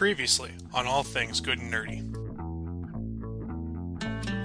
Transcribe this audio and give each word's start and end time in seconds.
Previously 0.00 0.50
on 0.72 0.86
All 0.86 1.02
Things 1.02 1.40
Good 1.42 1.58
and 1.58 1.70
Nerdy. 1.70 2.00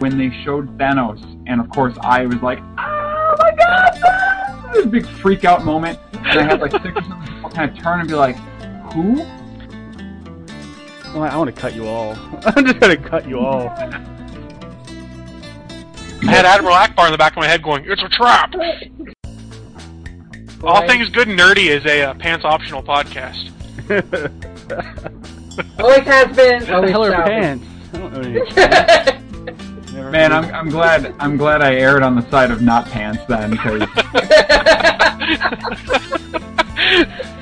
when 0.02 0.18
they 0.18 0.30
showed 0.44 0.78
Thanos, 0.78 1.24
and 1.48 1.62
of 1.62 1.70
course 1.70 1.98
I 2.02 2.26
was 2.26 2.42
like, 2.42 2.60
"Oh 2.60 3.36
my 3.40 3.56
god!" 3.58 3.94
Thanos!" 3.94 4.74
This 4.74 4.86
big 4.88 5.08
freak 5.08 5.46
out 5.46 5.64
moment, 5.64 5.98
and 6.12 6.42
I 6.42 6.44
had 6.44 6.60
like 6.60 6.72
six 6.74 6.84
or 6.88 7.02
seven 7.04 7.24
people 7.26 7.50
kind 7.52 7.72
of 7.72 7.78
turn 7.82 8.02
and 8.02 8.10
be 8.10 8.16
like, 8.16 8.36
"Who?" 8.92 9.20
Well, 11.14 11.24
I 11.24 11.38
want 11.38 11.56
to 11.56 11.62
cut 11.62 11.74
you 11.74 11.88
all. 11.88 12.18
I'm 12.44 12.66
just 12.66 12.82
gonna 12.82 12.98
cut 12.98 13.26
you 13.26 13.40
all. 13.40 13.70
I 13.70 14.02
had 16.24 16.44
Admiral 16.44 16.76
Ackbar 16.76 17.06
in 17.06 17.14
the 17.14 17.18
back 17.18 17.32
of 17.32 17.38
my 17.38 17.48
head 17.48 17.64
going, 17.64 17.86
"It's 17.88 18.04
a 18.04 18.10
trap." 18.10 18.54
All 20.66 20.86
Things 20.86 21.08
Good 21.12 21.30
and 21.30 21.40
Nerdy 21.40 21.68
is 21.70 21.86
a 21.86 22.10
uh, 22.10 22.14
pants 22.16 22.44
optional 22.44 22.84
podcast. 22.84 23.54
Always 25.80 26.00
has 26.00 26.36
been. 26.36 26.60
What 26.60 26.68
the 26.68 26.74
Always 26.74 26.92
hell 26.92 27.06
are 27.06 27.12
shall 27.12 27.26
pants? 27.26 27.66
I 27.94 27.98
don't 27.98 28.14
know 28.14 28.22
any 28.22 28.52
pants. 28.52 29.92
Never 29.94 30.12
Man, 30.12 30.34
I'm, 30.34 30.54
I'm 30.54 30.70
glad 30.70 31.16
I'm 31.20 31.38
glad 31.38 31.62
I 31.62 31.76
erred 31.76 32.04
on 32.04 32.16
the 32.16 32.30
side 32.30 32.52
of 32.52 32.62
not 32.62 32.86
pants 32.88 33.24
then, 33.28 33.52
because 33.52 33.82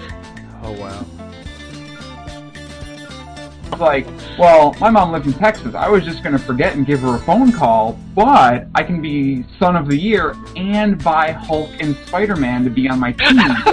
like, 3.80 4.08
well, 4.38 4.76
my 4.80 4.90
mom 4.90 5.12
lives 5.12 5.28
in 5.28 5.34
Texas. 5.34 5.76
I 5.76 5.90
was 5.90 6.04
just 6.04 6.24
gonna 6.24 6.40
forget 6.40 6.76
and 6.76 6.86
give 6.86 7.02
her 7.02 7.16
a 7.16 7.20
phone 7.20 7.52
call, 7.52 8.00
but 8.16 8.68
I 8.76 8.84
can 8.84 9.02
be 9.02 9.46
son 9.60 9.76
of 9.76 9.88
the 9.88 9.96
year 9.98 10.36
and 10.56 11.02
buy 11.04 11.32
Hulk 11.32 11.70
and 11.80 11.96
Spider-Man 12.08 12.64
to 12.64 12.70
be 12.70 12.90
on 12.90 13.00
my 13.00 13.12
team. 13.12 13.38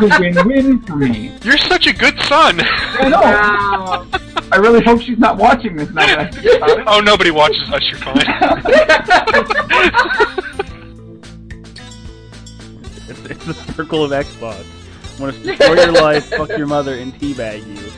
this 0.00 0.20
is 0.20 0.36
a 0.38 0.44
win-win 0.44 0.82
for 0.82 0.96
me. 0.96 1.32
You're 1.42 1.58
such 1.58 1.86
a 1.86 1.92
good 1.92 2.18
son. 2.22 2.60
I 2.60 3.08
know. 3.08 3.20
Wow. 3.20 4.06
I 4.52 4.56
really 4.56 4.82
hope 4.82 5.00
she's 5.00 5.18
not 5.18 5.36
watching 5.36 5.76
this 5.76 5.90
now 5.90 6.06
that 6.06 6.18
I 6.18 6.30
think 6.30 6.56
about 6.56 6.78
it. 6.78 6.84
oh, 6.86 7.00
nobody 7.00 7.30
watches 7.30 7.68
us. 7.70 7.88
You're 7.88 7.98
fine. 7.98 8.24
It's, 13.08 13.24
it's 13.30 13.44
the 13.44 13.54
circle 13.74 14.04
of 14.04 14.10
Xbox. 14.12 14.64
Want 15.18 15.34
to 15.34 15.42
destroy 15.42 15.74
your 15.74 15.92
life, 15.92 16.26
fuck 16.26 16.50
your 16.50 16.66
mother, 16.66 16.94
and 16.94 17.14
teabag 17.14 17.66
you. 17.66 17.92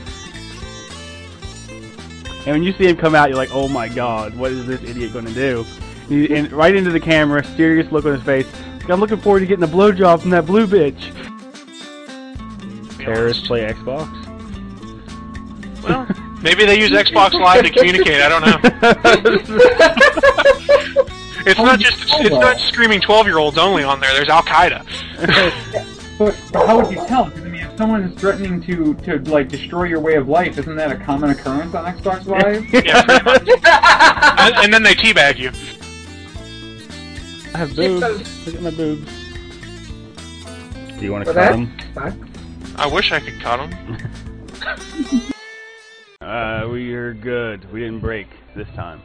And 2.39 2.47
when 2.47 2.63
you 2.63 2.71
see 2.73 2.87
him 2.87 2.95
come 2.97 3.15
out, 3.15 3.29
you're 3.29 3.37
like, 3.37 3.49
oh 3.53 3.67
my 3.67 3.87
god, 3.89 4.35
what 4.35 4.51
is 4.51 4.65
this 4.65 4.81
idiot 4.83 5.13
going 5.13 5.25
to 5.25 5.33
do? 5.33 5.65
And, 6.03 6.11
he- 6.27 6.35
and 6.35 6.51
right 6.51 6.75
into 6.75 6.89
the 6.91 6.99
camera, 6.99 7.43
serious 7.43 7.91
look 7.91 8.05
on 8.05 8.13
his 8.13 8.23
face. 8.23 8.47
I'm 8.87 8.99
looking 8.99 9.17
forward 9.19 9.41
to 9.41 9.45
getting 9.45 9.63
a 9.63 9.67
blowjob 9.67 10.21
from 10.21 10.31
that 10.31 10.47
blue 10.47 10.65
bitch. 10.65 10.99
Terrorists 12.97 13.45
play 13.45 13.61
Xbox. 13.71 14.09
Well, 15.83 16.07
maybe 16.41 16.65
they 16.65 16.79
use 16.79 16.89
Xbox 16.91 17.33
Live 17.33 17.63
to 17.65 17.69
communicate. 17.69 18.21
I 18.21 18.29
don't 18.29 18.41
know. 18.41 18.59
It's 21.45 21.57
not 21.57 21.79
just 21.79 21.97
it's 22.19 22.29
not 22.35 22.59
screaming 22.59 22.99
twelve 22.99 23.25
year 23.25 23.37
olds 23.37 23.57
only 23.57 23.81
on 23.81 24.01
there. 24.01 24.13
There's 24.13 24.27
Al 24.27 24.43
Qaeda. 24.43 24.85
But, 26.17 26.37
but 26.51 26.67
how 26.67 26.77
would 26.81 26.91
you 26.91 26.97
tell? 27.07 27.31
Because 27.79 27.91
I 27.91 27.97
mean, 27.97 28.03
if 28.03 28.11
someone 28.11 28.11
is 28.11 28.19
threatening 28.19 28.61
to 28.63 28.93
to 29.05 29.31
like 29.31 29.47
destroy 29.47 29.83
your 29.83 30.01
way 30.01 30.15
of 30.15 30.27
life, 30.27 30.57
isn't 30.57 30.75
that 30.75 30.91
a 30.91 30.97
common 30.97 31.29
occurrence 31.29 31.73
on 31.73 31.85
Xbox 31.85 32.25
Live? 32.25 32.65
Yeah, 32.85 33.03
pretty 33.03 33.23
much. 33.23 33.47
and, 34.37 34.55
and 34.65 34.73
then 34.73 34.83
they 34.83 34.95
teabag 34.95 35.37
you. 35.37 35.51
I 37.53 37.59
have 37.59 37.75
boobs. 37.75 38.45
Look 38.45 38.55
at 38.55 38.61
my 38.61 38.71
boobs. 38.71 39.09
Do 40.99 41.05
you 41.05 41.11
want 41.13 41.25
to 41.25 41.31
Well, 41.33 41.33
cut 41.33 41.95
that- 41.95 42.11
them? 42.17 42.31
I 42.75 42.85
wish 42.87 43.11
I 43.13 43.19
could 43.21 43.39
cut 43.41 43.57
them. 43.57 43.97
Uh, 46.21 46.67
we 46.71 46.93
are 46.93 47.13
good. 47.13 47.71
We 47.73 47.79
didn't 47.79 48.01
break 48.01 48.27
this 48.55 48.67
time. 48.75 49.01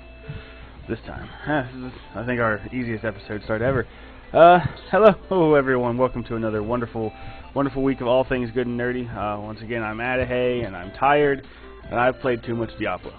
This 0.90 0.98
time. 1.06 1.26
Huh, 1.44 1.62
this 1.74 1.90
is, 1.92 1.98
I 2.14 2.26
think, 2.26 2.38
our 2.38 2.60
easiest 2.70 3.02
episode 3.04 3.42
start 3.44 3.62
ever. 3.62 3.86
Uh, 4.32 4.58
hello, 4.90 5.54
everyone. 5.54 5.96
Welcome 5.96 6.22
to 6.24 6.36
another 6.36 6.62
wonderful, 6.62 7.14
wonderful 7.54 7.82
week 7.82 8.00
of 8.00 8.06
all 8.08 8.24
things 8.24 8.50
good 8.50 8.66
and 8.66 8.78
nerdy. 8.78 9.08
Uh, 9.16 9.40
once 9.40 9.60
again, 9.62 9.82
I'm 9.82 9.98
Adahy, 9.98 10.66
and 10.66 10.76
I'm 10.76 10.92
tired, 10.92 11.46
and 11.84 11.94
I've 11.98 12.18
played 12.20 12.42
too 12.42 12.54
much 12.54 12.70
Diablo. 12.78 13.12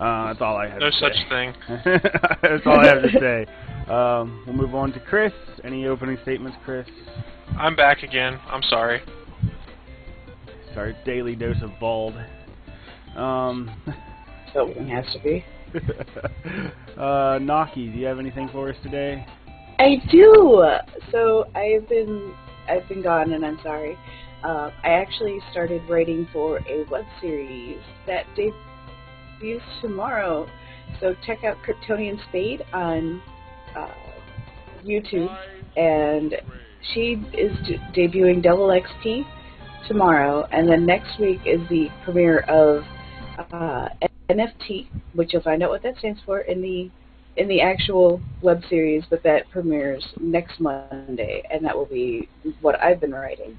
Uh, 0.00 0.28
that's 0.28 0.40
all 0.40 0.56
I 0.56 0.68
have 0.68 0.80
No 0.80 0.90
to 0.90 0.96
such 0.96 1.12
say. 1.12 1.28
thing. 1.28 1.54
that's 2.42 2.66
all 2.66 2.78
I 2.78 2.86
have 2.86 3.02
to 3.02 3.10
say. 3.18 3.46
Um, 3.90 4.42
we'll 4.46 4.56
move 4.56 4.74
on 4.74 4.92
to 4.92 5.00
Chris. 5.00 5.32
Any 5.64 5.86
opening 5.86 6.18
statements, 6.22 6.56
Chris? 6.64 6.86
I'm 7.56 7.74
back 7.74 8.02
again. 8.02 8.38
I'm 8.48 8.62
sorry. 8.62 9.00
It's 10.68 10.76
our 10.76 10.92
daily 11.04 11.34
dose 11.34 11.62
of 11.62 11.70
bald. 11.80 12.14
Um, 13.16 13.70
Something 14.54 14.88
has 14.88 15.04
to 15.12 15.20
be. 15.20 15.44
uh, 16.96 17.38
Naki, 17.42 17.90
do 17.90 17.98
you 17.98 18.06
have 18.06 18.18
anything 18.18 18.48
for 18.52 18.70
us 18.70 18.76
today? 18.82 19.26
I 19.78 19.96
do. 20.10 20.64
So 21.12 21.50
I've 21.54 21.88
been 21.88 22.34
I've 22.68 22.88
been 22.88 23.02
gone, 23.02 23.32
and 23.32 23.44
I'm 23.44 23.58
sorry. 23.62 23.98
Uh, 24.44 24.70
I 24.84 24.90
actually 24.90 25.40
started 25.50 25.82
writing 25.88 26.28
for 26.32 26.58
a 26.68 26.84
web 26.90 27.04
series 27.20 27.78
that 28.06 28.24
debuts 28.36 29.64
tomorrow. 29.80 30.48
So 31.00 31.14
check 31.26 31.44
out 31.44 31.56
Kryptonian 31.66 32.22
Spade 32.28 32.64
on 32.72 33.20
uh, 33.76 33.88
YouTube, 34.84 35.36
and 35.76 36.34
she 36.94 37.22
is 37.32 37.56
d- 37.66 37.78
debuting 37.94 38.42
Double 38.42 38.68
XP 38.68 39.26
tomorrow, 39.86 40.46
and 40.52 40.68
then 40.68 40.86
next 40.86 41.18
week 41.18 41.40
is 41.44 41.60
the 41.68 41.88
premiere 42.04 42.40
of 42.40 42.84
uh, 43.52 43.88
NFT, 44.30 44.88
which 45.14 45.32
you'll 45.32 45.42
find 45.42 45.62
out 45.62 45.70
what 45.70 45.82
that 45.82 45.98
stands 45.98 46.20
for 46.24 46.40
in 46.40 46.60
the 46.62 46.90
in 47.38 47.46
the 47.46 47.60
actual 47.60 48.20
web 48.42 48.62
series, 48.68 49.04
but 49.08 49.22
that 49.22 49.48
premieres 49.50 50.04
next 50.20 50.58
Monday, 50.60 51.42
and 51.50 51.64
that 51.64 51.76
will 51.76 51.86
be 51.86 52.28
what 52.60 52.82
I've 52.82 53.00
been 53.00 53.12
writing. 53.12 53.56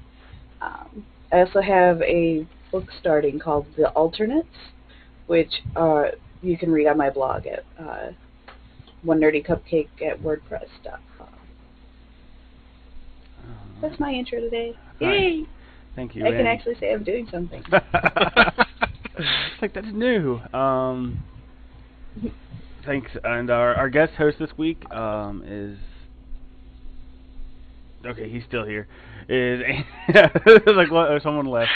Um, 0.60 1.04
I 1.32 1.40
also 1.40 1.62
have 1.62 2.02
a 2.02 2.46
book 2.70 2.86
starting 3.00 3.38
called 3.38 3.66
The 3.76 3.88
Alternates, 3.90 4.46
which 5.26 5.50
uh, 5.76 6.04
you 6.42 6.58
can 6.58 6.70
read 6.70 6.86
on 6.88 6.98
my 6.98 7.08
blog 7.08 7.46
at 7.46 7.64
uh, 7.78 8.10
one 9.02 9.18
nerdy 9.18 9.44
cupcake 9.44 9.88
at 10.06 10.20
wordpress.com. 10.20 11.28
That's 13.80 13.98
my 13.98 14.12
intro 14.12 14.40
today. 14.40 14.76
Yay! 15.00 15.46
Thank 15.96 16.14
you. 16.14 16.26
I 16.26 16.32
can 16.32 16.46
actually 16.46 16.74
say 16.78 16.92
I'm 16.92 17.02
doing 17.02 17.26
something. 17.30 17.64
it's 17.72 19.62
like 19.62 19.72
that's 19.72 19.86
new. 19.90 20.38
Um, 20.52 21.24
thanks, 22.84 23.10
and 23.24 23.50
our 23.50 23.74
our 23.74 23.88
guest 23.88 24.12
host 24.14 24.38
this 24.38 24.50
week 24.56 24.90
um, 24.92 25.42
is 25.46 25.78
okay. 28.06 28.28
He's 28.28 28.44
still 28.44 28.64
here. 28.64 28.88
Is 29.28 29.60
like 30.66 30.90
what, 30.90 31.22
someone 31.22 31.46
left? 31.46 31.70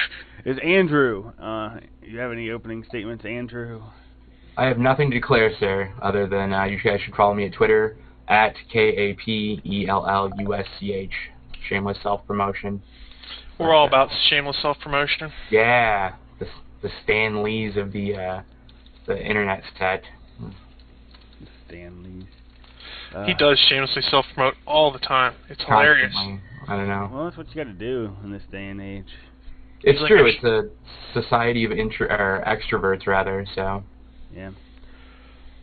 Is 0.44 0.58
Andrew? 0.62 1.32
Uh, 1.40 1.78
you 2.02 2.18
have 2.18 2.32
any 2.32 2.50
opening 2.50 2.84
statements, 2.88 3.24
Andrew? 3.24 3.82
I 4.56 4.66
have 4.66 4.78
nothing 4.78 5.10
to 5.10 5.16
declare, 5.16 5.50
sir, 5.58 5.92
other 6.00 6.26
than 6.26 6.52
uh, 6.52 6.64
you 6.64 6.78
guys 6.82 7.00
should 7.04 7.14
follow 7.14 7.34
me 7.34 7.46
at 7.46 7.54
Twitter 7.54 7.96
at 8.28 8.54
K 8.72 8.80
A 8.80 9.14
P 9.14 9.60
E 9.64 9.86
L 9.88 10.06
L 10.06 10.30
U 10.38 10.54
S 10.54 10.66
C 10.78 10.92
H. 10.92 11.12
Shameless 11.68 11.98
self 12.02 12.26
promotion. 12.26 12.82
We're 13.58 13.72
all 13.72 13.86
about 13.86 14.10
shameless 14.28 14.60
self 14.60 14.78
promotion. 14.80 15.32
Yeah, 15.50 16.14
the 16.38 16.46
the 16.82 16.90
Stan 17.02 17.42
Lees 17.42 17.76
of 17.76 17.92
the 17.92 18.16
uh, 18.16 18.42
the 19.06 19.18
internet 19.18 19.62
set. 19.78 20.02
Stan 21.68 22.02
Lees. 22.02 22.24
Uh, 23.14 23.24
He 23.24 23.34
does 23.34 23.58
shamelessly 23.68 24.02
self 24.02 24.26
promote 24.34 24.54
all 24.66 24.92
the 24.92 24.98
time. 24.98 25.34
It's 25.48 25.62
hilarious. 25.64 26.12
Constantly. 26.12 26.40
I 26.68 26.76
don't 26.76 26.88
know. 26.88 27.10
Well, 27.12 27.24
that's 27.24 27.36
what 27.36 27.48
you 27.48 27.54
got 27.62 27.70
to 27.70 27.76
do 27.78 28.14
in 28.22 28.30
this 28.32 28.42
day 28.50 28.66
and 28.68 28.80
age. 28.80 29.06
It's 29.82 30.00
like 30.00 30.08
true. 30.08 30.24
a- 30.24 30.28
It's 30.28 30.44
a 30.44 30.70
society 31.12 31.64
of 31.64 31.72
intro 31.72 32.06
or 32.08 32.42
extroverts 32.46 33.06
rather. 33.06 33.44
So 33.54 33.82
Yeah. 34.34 34.50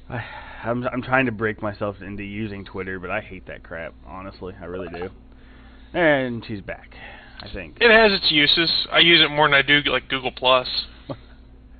I, 0.10 0.24
I'm 0.64 0.84
I'm 0.88 1.02
trying 1.02 1.26
to 1.26 1.32
break 1.32 1.62
myself 1.62 2.02
into 2.02 2.24
using 2.24 2.64
Twitter, 2.66 3.00
but 3.00 3.10
I 3.10 3.22
hate 3.22 3.48
that 3.48 3.64
crap. 3.64 3.94
Honestly, 4.06 4.54
I 4.62 4.66
really 4.66 4.90
do. 4.90 5.10
And 5.98 6.44
she's 6.46 6.62
back. 6.62 6.94
I 7.42 7.50
think. 7.52 7.78
It 7.82 7.90
has 7.90 8.12
its 8.12 8.32
uses. 8.32 8.72
I 8.92 9.00
use 9.00 9.22
it 9.22 9.32
more 9.32 9.48
than 9.48 9.56
I 9.56 9.64
do 9.64 9.82
like 9.92 10.08
Google 10.08 10.32
Plus. 10.32 10.68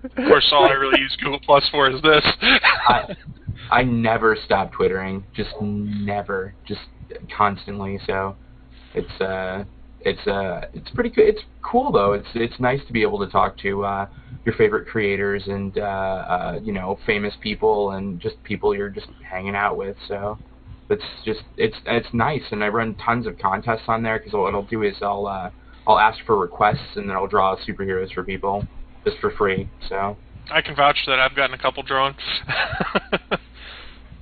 Of 0.04 0.16
course, 0.16 0.50
all 0.52 0.66
I 0.68 0.72
really 0.74 1.00
use 1.00 1.16
Google 1.22 1.40
Plus 1.46 1.68
for 1.70 1.88
is 1.92 2.02
this. 2.02 2.26
I 2.42 3.16
I 3.72 3.84
never 3.84 4.38
stop 4.46 4.74
twittering. 4.74 5.24
Just 5.34 5.52
never. 5.62 6.54
Just 6.68 6.82
constantly. 7.36 8.00
So 8.06 8.36
it's 8.94 9.22
uh 9.22 9.64
it's 10.02 10.28
uh 10.28 10.66
it's 10.74 10.90
pretty 10.92 11.10
good. 11.10 11.28
It's 11.28 11.42
cool 11.62 11.92
though. 11.92 12.14
It's 12.14 12.28
it's 12.36 12.60
nice 12.60 12.82
to 12.88 12.94
be 12.94 13.02
able 13.02 13.20
to 13.20 13.32
talk 13.32 13.58
to 13.60 13.86
uh 13.86 14.08
your 14.46 14.56
favorite 14.56 14.88
creators 14.88 15.44
and 15.48 15.78
uh 15.78 15.82
uh 15.82 16.60
you 16.62 16.74
know 16.74 17.00
famous 17.06 17.34
people 17.42 17.92
and 17.92 18.20
just 18.20 18.42
people 18.44 18.76
you're 18.76 18.90
just 18.90 19.08
hanging 19.28 19.56
out 19.56 19.78
with. 19.78 19.96
So 20.08 20.38
it's 20.90 21.04
just 21.26 21.42
it's 21.58 21.78
it's 21.86 22.08
nice 22.14 22.44
and 22.52 22.64
I 22.64 22.68
run 22.68 22.96
tons 22.96 23.26
of 23.26 23.38
contests 23.40 23.84
on 23.88 24.04
there 24.04 24.20
because 24.20 24.34
what 24.34 24.54
I'll 24.54 24.64
do 24.64 24.84
is 24.84 24.96
I'll 25.02 25.28
uh 25.28 25.50
I'll 25.88 26.00
ask 26.00 26.20
for 26.26 26.38
requests 26.38 26.96
and 26.96 27.10
then 27.10 27.16
I'll 27.16 27.28
draw 27.28 27.56
superheroes 27.56 28.14
for 28.14 28.24
people. 28.24 28.68
just 29.06 29.18
for 29.20 29.32
free. 29.32 29.70
So 29.88 30.18
I 30.52 30.62
can 30.62 30.76
vouch 30.76 30.98
that 31.08 31.20
I've 31.20 31.36
gotten 31.36 31.54
a 31.54 31.62
couple 31.62 31.84
drawn. 31.84 32.16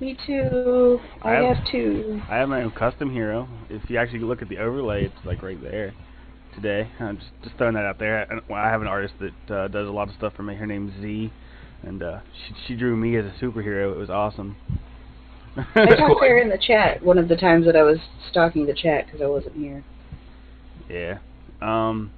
Me 0.00 0.16
too. 0.26 0.98
I, 1.22 1.28
I 1.28 1.32
have- 1.34 1.56
have 1.56 1.66
two. 1.70 2.20
I 2.28 2.36
have 2.36 2.48
my 2.48 2.62
own 2.62 2.70
custom 2.70 3.12
hero. 3.12 3.48
If 3.68 3.88
you 3.90 3.98
actually 3.98 4.20
look 4.20 4.40
at 4.42 4.48
the 4.48 4.58
overlay, 4.58 5.04
it's 5.04 5.26
like 5.26 5.42
right 5.42 5.60
there. 5.62 5.92
Today, 6.54 6.90
I'm 6.98 7.18
just 7.18 7.30
just 7.44 7.56
throwing 7.58 7.74
that 7.74 7.84
out 7.84 7.98
there. 7.98 8.26
I, 8.50 8.52
I 8.54 8.70
have 8.70 8.80
an 8.80 8.88
artist 8.88 9.14
that 9.20 9.54
uh, 9.54 9.68
does 9.68 9.86
a 9.86 9.92
lot 9.92 10.08
of 10.08 10.14
stuff 10.16 10.32
for 10.34 10.42
me. 10.42 10.56
Her 10.56 10.66
name's 10.66 10.92
Z, 11.00 11.32
and 11.82 12.02
uh, 12.02 12.20
she 12.34 12.54
she 12.66 12.76
drew 12.76 12.96
me 12.96 13.16
as 13.16 13.24
a 13.24 13.32
superhero. 13.40 13.92
It 13.92 13.98
was 13.98 14.10
awesome. 14.10 14.56
I 15.56 15.62
talked 15.96 15.98
to 15.98 16.16
her 16.28 16.38
in 16.38 16.48
the 16.48 16.58
chat 16.58 17.02
one 17.04 17.18
of 17.18 17.28
the 17.28 17.36
times 17.36 17.66
that 17.66 17.76
I 17.76 17.82
was 17.82 17.98
stalking 18.30 18.66
the 18.66 18.74
chat 18.74 19.06
because 19.06 19.20
I 19.20 19.26
wasn't 19.26 19.54
here. 19.56 19.84
Yeah. 20.88 21.18
Um, 21.60 22.10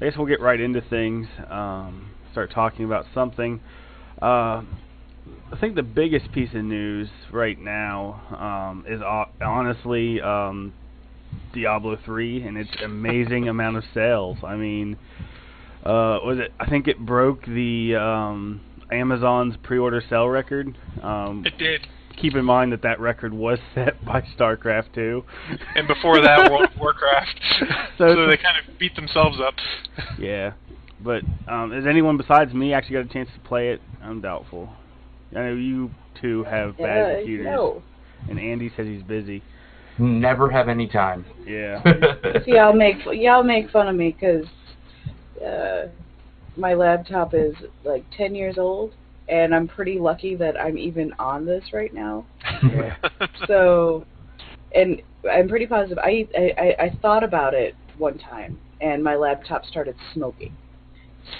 I 0.00 0.04
guess 0.06 0.16
we'll 0.16 0.26
get 0.26 0.40
right 0.40 0.60
into 0.60 0.80
things. 0.80 1.26
Um, 1.50 2.10
start 2.32 2.50
talking 2.50 2.84
about 2.86 3.04
something. 3.12 3.60
Uh, 4.22 4.62
I 5.52 5.56
think 5.58 5.74
the 5.76 5.82
biggest 5.82 6.30
piece 6.32 6.50
of 6.54 6.62
news 6.64 7.08
right 7.32 7.58
now 7.58 8.20
um, 8.38 8.84
is 8.86 9.00
ho- 9.00 9.30
honestly 9.40 10.20
um, 10.20 10.74
Diablo 11.54 11.96
3 12.04 12.42
and 12.42 12.56
its 12.58 12.70
amazing 12.84 13.48
amount 13.48 13.76
of 13.78 13.84
sales. 13.94 14.38
I 14.44 14.56
mean, 14.56 14.96
uh, 15.84 16.20
was 16.24 16.38
it? 16.38 16.52
I 16.60 16.68
think 16.68 16.86
it 16.88 16.98
broke 16.98 17.44
the 17.46 17.94
um, 17.96 18.60
Amazon's 18.92 19.54
pre-order 19.62 20.02
sale 20.08 20.28
record. 20.28 20.76
Um, 21.02 21.44
it 21.46 21.56
did. 21.58 21.86
keep 22.20 22.34
in 22.34 22.44
mind 22.44 22.72
that 22.72 22.82
that 22.82 23.00
record 23.00 23.32
was 23.32 23.58
set 23.74 24.04
by 24.04 24.20
StarCraft 24.38 24.92
2. 24.94 25.24
And 25.76 25.88
before 25.88 26.20
that, 26.20 26.50
World 26.50 26.68
of 26.74 26.78
Warcraft. 26.80 27.40
So- 27.96 28.14
so, 28.14 28.26
they 28.26 28.36
kind 28.36 28.56
of 28.68 28.78
beat 28.78 28.94
themselves 28.96 29.38
up. 29.40 29.54
Yeah, 30.18 30.52
but 31.02 31.22
um, 31.48 31.72
has 31.72 31.86
anyone 31.86 32.16
besides 32.18 32.52
me 32.52 32.72
actually 32.74 32.96
got 32.96 33.06
a 33.10 33.12
chance 33.12 33.30
to 33.34 33.40
play 33.48 33.70
it? 33.70 33.80
I'm 34.02 34.20
doubtful. 34.20 34.68
I 35.32 35.40
know 35.40 35.54
you 35.54 35.90
two 36.20 36.44
have 36.44 36.76
bad 36.78 37.12
Uh, 37.12 37.16
computers, 37.16 37.46
no. 37.46 37.82
and 38.28 38.38
Andy 38.38 38.70
says 38.76 38.86
he's 38.86 39.02
busy. 39.02 39.42
never 39.98 40.50
have 40.50 40.68
any 40.68 40.86
time. 40.86 41.24
Yeah. 41.46 41.82
See, 42.44 42.52
y'all 42.54 42.72
make 42.72 42.96
y'all 43.12 43.42
make 43.42 43.70
fun 43.70 43.88
of 43.88 43.96
me 43.96 44.12
because 44.18 44.46
uh, 45.44 45.88
my 46.56 46.74
laptop 46.74 47.34
is 47.34 47.54
like 47.84 48.04
ten 48.16 48.34
years 48.34 48.58
old, 48.58 48.94
and 49.28 49.54
I'm 49.54 49.68
pretty 49.68 49.98
lucky 49.98 50.34
that 50.36 50.58
I'm 50.60 50.78
even 50.78 51.12
on 51.18 51.44
this 51.44 51.64
right 51.72 51.92
now. 51.92 52.26
So, 53.46 54.04
and 54.74 55.00
I'm 55.30 55.48
pretty 55.48 55.66
positive. 55.66 55.98
I 55.98 56.26
I, 56.36 56.52
I- 56.58 56.82
I 56.84 56.98
thought 57.00 57.22
about 57.24 57.54
it 57.54 57.74
one 57.98 58.18
time, 58.18 58.58
and 58.80 59.02
my 59.02 59.16
laptop 59.16 59.64
started 59.64 59.94
smoking. 60.14 60.56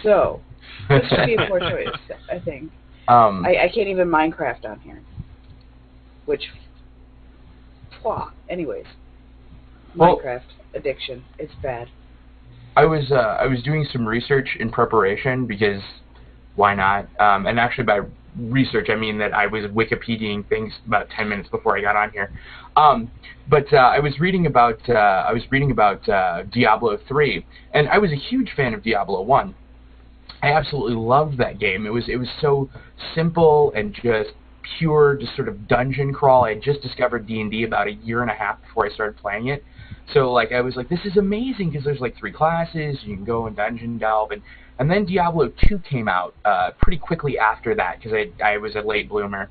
So 0.03 0.41
this 0.89 1.03
should 1.09 1.27
be 1.27 1.35
a 1.35 1.47
poor 1.49 1.61
choice, 1.71 1.89
I 2.31 2.39
think. 2.39 2.71
Um, 3.09 3.45
I, 3.45 3.65
I 3.65 3.69
can't 3.75 3.89
even 3.89 4.09
Minecraft 4.09 4.65
on 4.65 4.81
here, 4.81 5.01
which, 6.27 6.43
pwah. 8.03 8.31
Anyways, 8.49 8.87
Well- 9.97 10.19
Minecraft 10.19 10.43
addiction. 10.75 11.25
It's 11.39 11.55
bad. 11.63 11.89
I 12.77 12.85
was 12.85 13.11
uh, 13.11 13.39
I 13.41 13.47
was 13.47 13.61
doing 13.65 13.85
some 13.93 14.07
research 14.07 14.57
in 14.61 14.71
preparation 14.71 15.47
because 15.47 15.83
why 16.55 16.77
not? 16.77 17.09
Um, 17.19 17.47
and 17.47 17.59
actually 17.59 17.85
by 17.85 18.01
research 18.39 18.89
I 18.89 18.95
mean 18.95 19.19
that 19.19 19.33
I 19.35 19.49
was 19.49 19.65
Wikipediaing 19.65 20.49
things 20.49 20.73
about 20.87 21.09
ten 21.11 21.29
minutes 21.29 21.49
before 21.49 21.77
I 21.77 21.81
got 21.81 21.97
on 21.97 22.13
here. 22.13 22.31
Um, 22.77 23.11
but 23.51 23.73
uh, 23.73 23.79
I 23.79 23.99
was 23.99 24.21
reading 24.21 24.47
about 24.47 24.79
uh, 24.89 24.93
I 24.93 25.33
was 25.33 25.43
reading 25.51 25.73
about 25.73 26.09
uh, 26.09 26.45
Diablo 26.53 26.99
three, 27.09 27.45
and 27.75 27.89
I 27.89 27.99
was 27.99 28.13
a 28.13 28.17
huge 28.17 28.53
fan 28.55 28.75
of 28.75 28.85
Diablo 28.85 29.23
one. 29.23 29.57
I 30.43 30.53
absolutely 30.53 30.95
loved 30.95 31.39
that 31.39 31.59
game. 31.59 31.87
It 31.87 31.91
was 31.91 32.09
it 32.09 32.17
was 32.17 32.29
so 32.41 32.71
simple 33.15 33.73
and 33.75 33.93
just 33.93 34.31
pure, 34.79 35.17
just 35.17 35.35
sort 35.35 35.49
of 35.49 35.67
dungeon 35.67 36.13
crawl. 36.13 36.45
I 36.45 36.51
had 36.51 36.63
just 36.63 36.81
discovered 36.83 37.27
D 37.27 37.41
and 37.41 37.51
D 37.51 37.65
about 37.65 37.89
a 37.89 37.93
year 37.93 38.23
and 38.23 38.31
a 38.31 38.35
half 38.35 38.61
before 38.63 38.87
I 38.87 38.91
started 38.91 39.17
playing 39.17 39.49
it. 39.49 39.65
So 40.15 40.33
like 40.33 40.53
I 40.53 40.61
was 40.61 40.77
like, 40.77 40.89
this 40.89 41.01
is 41.05 41.17
amazing 41.17 41.71
because 41.71 41.85
there's 41.85 42.01
like 42.01 42.17
three 42.17 42.33
classes. 42.33 42.99
You 43.03 43.17
can 43.17 43.25
go 43.25 43.47
and 43.47 43.57
dungeon 43.57 43.99
delve, 43.99 44.31
and 44.31 44.43
and 44.79 44.91
then 44.91 45.05
Diablo 45.05 45.51
2 45.69 45.81
came 45.81 46.09
out 46.09 46.35
uh, 46.45 46.71
pretty 46.81 46.99
quickly 46.99 47.39
after 47.39 47.75
that 47.75 47.99
because 47.99 48.13
I 48.13 48.31
I 48.43 48.59
was 48.59 48.75
a 48.77 48.81
late 48.81 49.09
bloomer, 49.09 49.51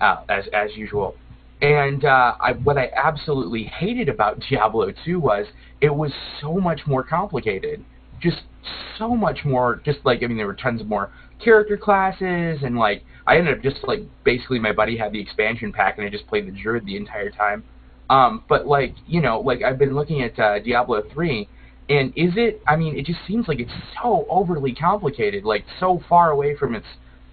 uh, 0.00 0.24
as 0.28 0.44
as 0.52 0.76
usual. 0.76 1.16
And 1.62 2.04
uh, 2.04 2.34
I, 2.38 2.52
what 2.52 2.76
I 2.76 2.90
absolutely 2.94 3.64
hated 3.64 4.10
about 4.10 4.40
Diablo 4.50 4.92
2 5.04 5.18
was 5.18 5.46
it 5.80 5.94
was 5.94 6.12
so 6.40 6.54
much 6.54 6.80
more 6.86 7.02
complicated. 7.02 7.84
Just 8.20 8.42
so 8.98 9.14
much 9.14 9.44
more. 9.44 9.80
Just 9.84 9.98
like 10.04 10.22
I 10.22 10.26
mean, 10.26 10.36
there 10.36 10.46
were 10.46 10.54
tons 10.54 10.80
of 10.80 10.86
more 10.86 11.10
character 11.42 11.76
classes, 11.76 12.60
and 12.62 12.76
like 12.76 13.02
I 13.26 13.38
ended 13.38 13.58
up 13.58 13.62
just 13.62 13.86
like 13.86 14.00
basically 14.24 14.58
my 14.58 14.72
buddy 14.72 14.96
had 14.96 15.12
the 15.12 15.20
expansion 15.20 15.72
pack, 15.72 15.98
and 15.98 16.06
I 16.06 16.10
just 16.10 16.26
played 16.26 16.46
the 16.46 16.52
druid 16.52 16.86
the 16.86 16.96
entire 16.96 17.30
time. 17.30 17.64
Um, 18.08 18.44
but 18.48 18.66
like 18.66 18.94
you 19.06 19.20
know, 19.20 19.40
like 19.40 19.62
I've 19.62 19.78
been 19.78 19.94
looking 19.94 20.22
at 20.22 20.38
uh, 20.38 20.58
Diablo 20.60 21.02
3, 21.12 21.48
and 21.88 22.12
is 22.16 22.32
it? 22.36 22.62
I 22.66 22.76
mean, 22.76 22.96
it 22.96 23.06
just 23.06 23.20
seems 23.26 23.48
like 23.48 23.60
it's 23.60 23.72
so 24.02 24.26
overly 24.28 24.74
complicated, 24.74 25.44
like 25.44 25.64
so 25.80 26.02
far 26.08 26.30
away 26.30 26.56
from 26.56 26.74
its 26.74 26.86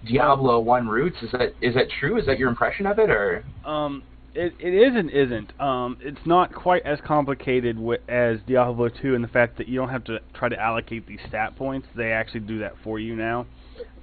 Diablo 0.06 0.60
1 0.60 0.88
roots. 0.88 1.16
Is 1.22 1.30
that 1.32 1.54
is 1.60 1.74
that 1.74 1.86
true? 2.00 2.18
Is 2.18 2.26
that 2.26 2.38
your 2.38 2.48
impression 2.48 2.86
of 2.86 2.98
it, 2.98 3.10
or? 3.10 3.44
Um, 3.64 4.02
it 4.34 4.54
it 4.58 4.74
is 4.74 4.94
and 4.96 5.10
isn't. 5.10 5.58
Um, 5.60 5.96
it's 6.00 6.24
not 6.26 6.52
quite 6.54 6.82
as 6.84 6.98
complicated 7.04 7.76
wi- 7.76 8.02
as 8.08 8.38
Diablo 8.46 8.88
2 8.88 9.14
in 9.14 9.22
the 9.22 9.28
fact 9.28 9.56
that 9.58 9.68
you 9.68 9.76
don't 9.78 9.88
have 9.90 10.04
to 10.04 10.20
try 10.34 10.48
to 10.48 10.60
allocate 10.60 11.06
these 11.06 11.20
stat 11.28 11.56
points. 11.56 11.86
They 11.96 12.12
actually 12.12 12.40
do 12.40 12.58
that 12.58 12.74
for 12.82 12.98
you 12.98 13.16
now. 13.16 13.46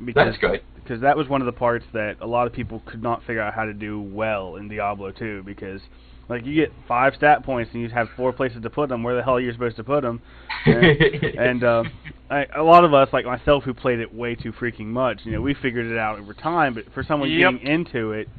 Because, 0.04 0.34
That's 0.34 0.38
good. 0.38 0.62
Because 0.76 1.02
that 1.02 1.16
was 1.16 1.28
one 1.28 1.42
of 1.42 1.46
the 1.46 1.52
parts 1.52 1.86
that 1.94 2.18
a 2.22 2.28
lot 2.28 2.48
of 2.48 2.54
people 2.54 2.82
could 2.86 3.04
not 3.04 3.22
figure 3.24 3.42
out 3.42 3.54
how 3.54 3.66
to 3.66 3.74
do 3.74 4.02
well 4.02 4.56
in 4.56 4.68
Diablo 4.68 5.12
2 5.12 5.44
because. 5.44 5.82
Like 6.30 6.46
you 6.46 6.56
get 6.56 6.72
five 6.88 7.14
stat 7.16 7.44
points 7.44 7.72
and 7.74 7.82
you 7.82 7.90
have 7.90 8.08
four 8.16 8.32
places 8.32 8.62
to 8.62 8.70
put 8.70 8.88
them. 8.88 9.04
Where 9.04 9.16
the 9.18 9.22
hell 9.24 9.36
are 9.36 9.42
you 9.42 9.52
supposed 9.52 9.76
to 9.76 9.84
put 9.84 10.02
them? 10.02 10.22
And, 10.66 10.86
and 11.38 11.64
uh, 11.64 11.84
I, 12.30 12.46
a 12.56 12.64
lot 12.64 12.86
of 12.86 12.94
us, 12.94 13.10
like 13.12 13.26
myself, 13.26 13.66
who 13.66 13.74
played 13.74 14.00
it 14.00 14.14
way 14.14 14.36
too 14.36 14.54
freaking 14.54 14.86
much, 14.86 15.22
you 15.26 15.34
know, 15.34 15.42
we 15.42 15.54
figured 15.56 15.88
it 15.88 15.98
out 15.98 16.20
over 16.20 16.34
time. 16.34 16.74
But 16.74 16.86
for 16.94 17.04
someone 17.04 17.30
Yep. 17.32 17.52
getting 17.56 17.68
into 17.68 18.14
it, 18.14 18.30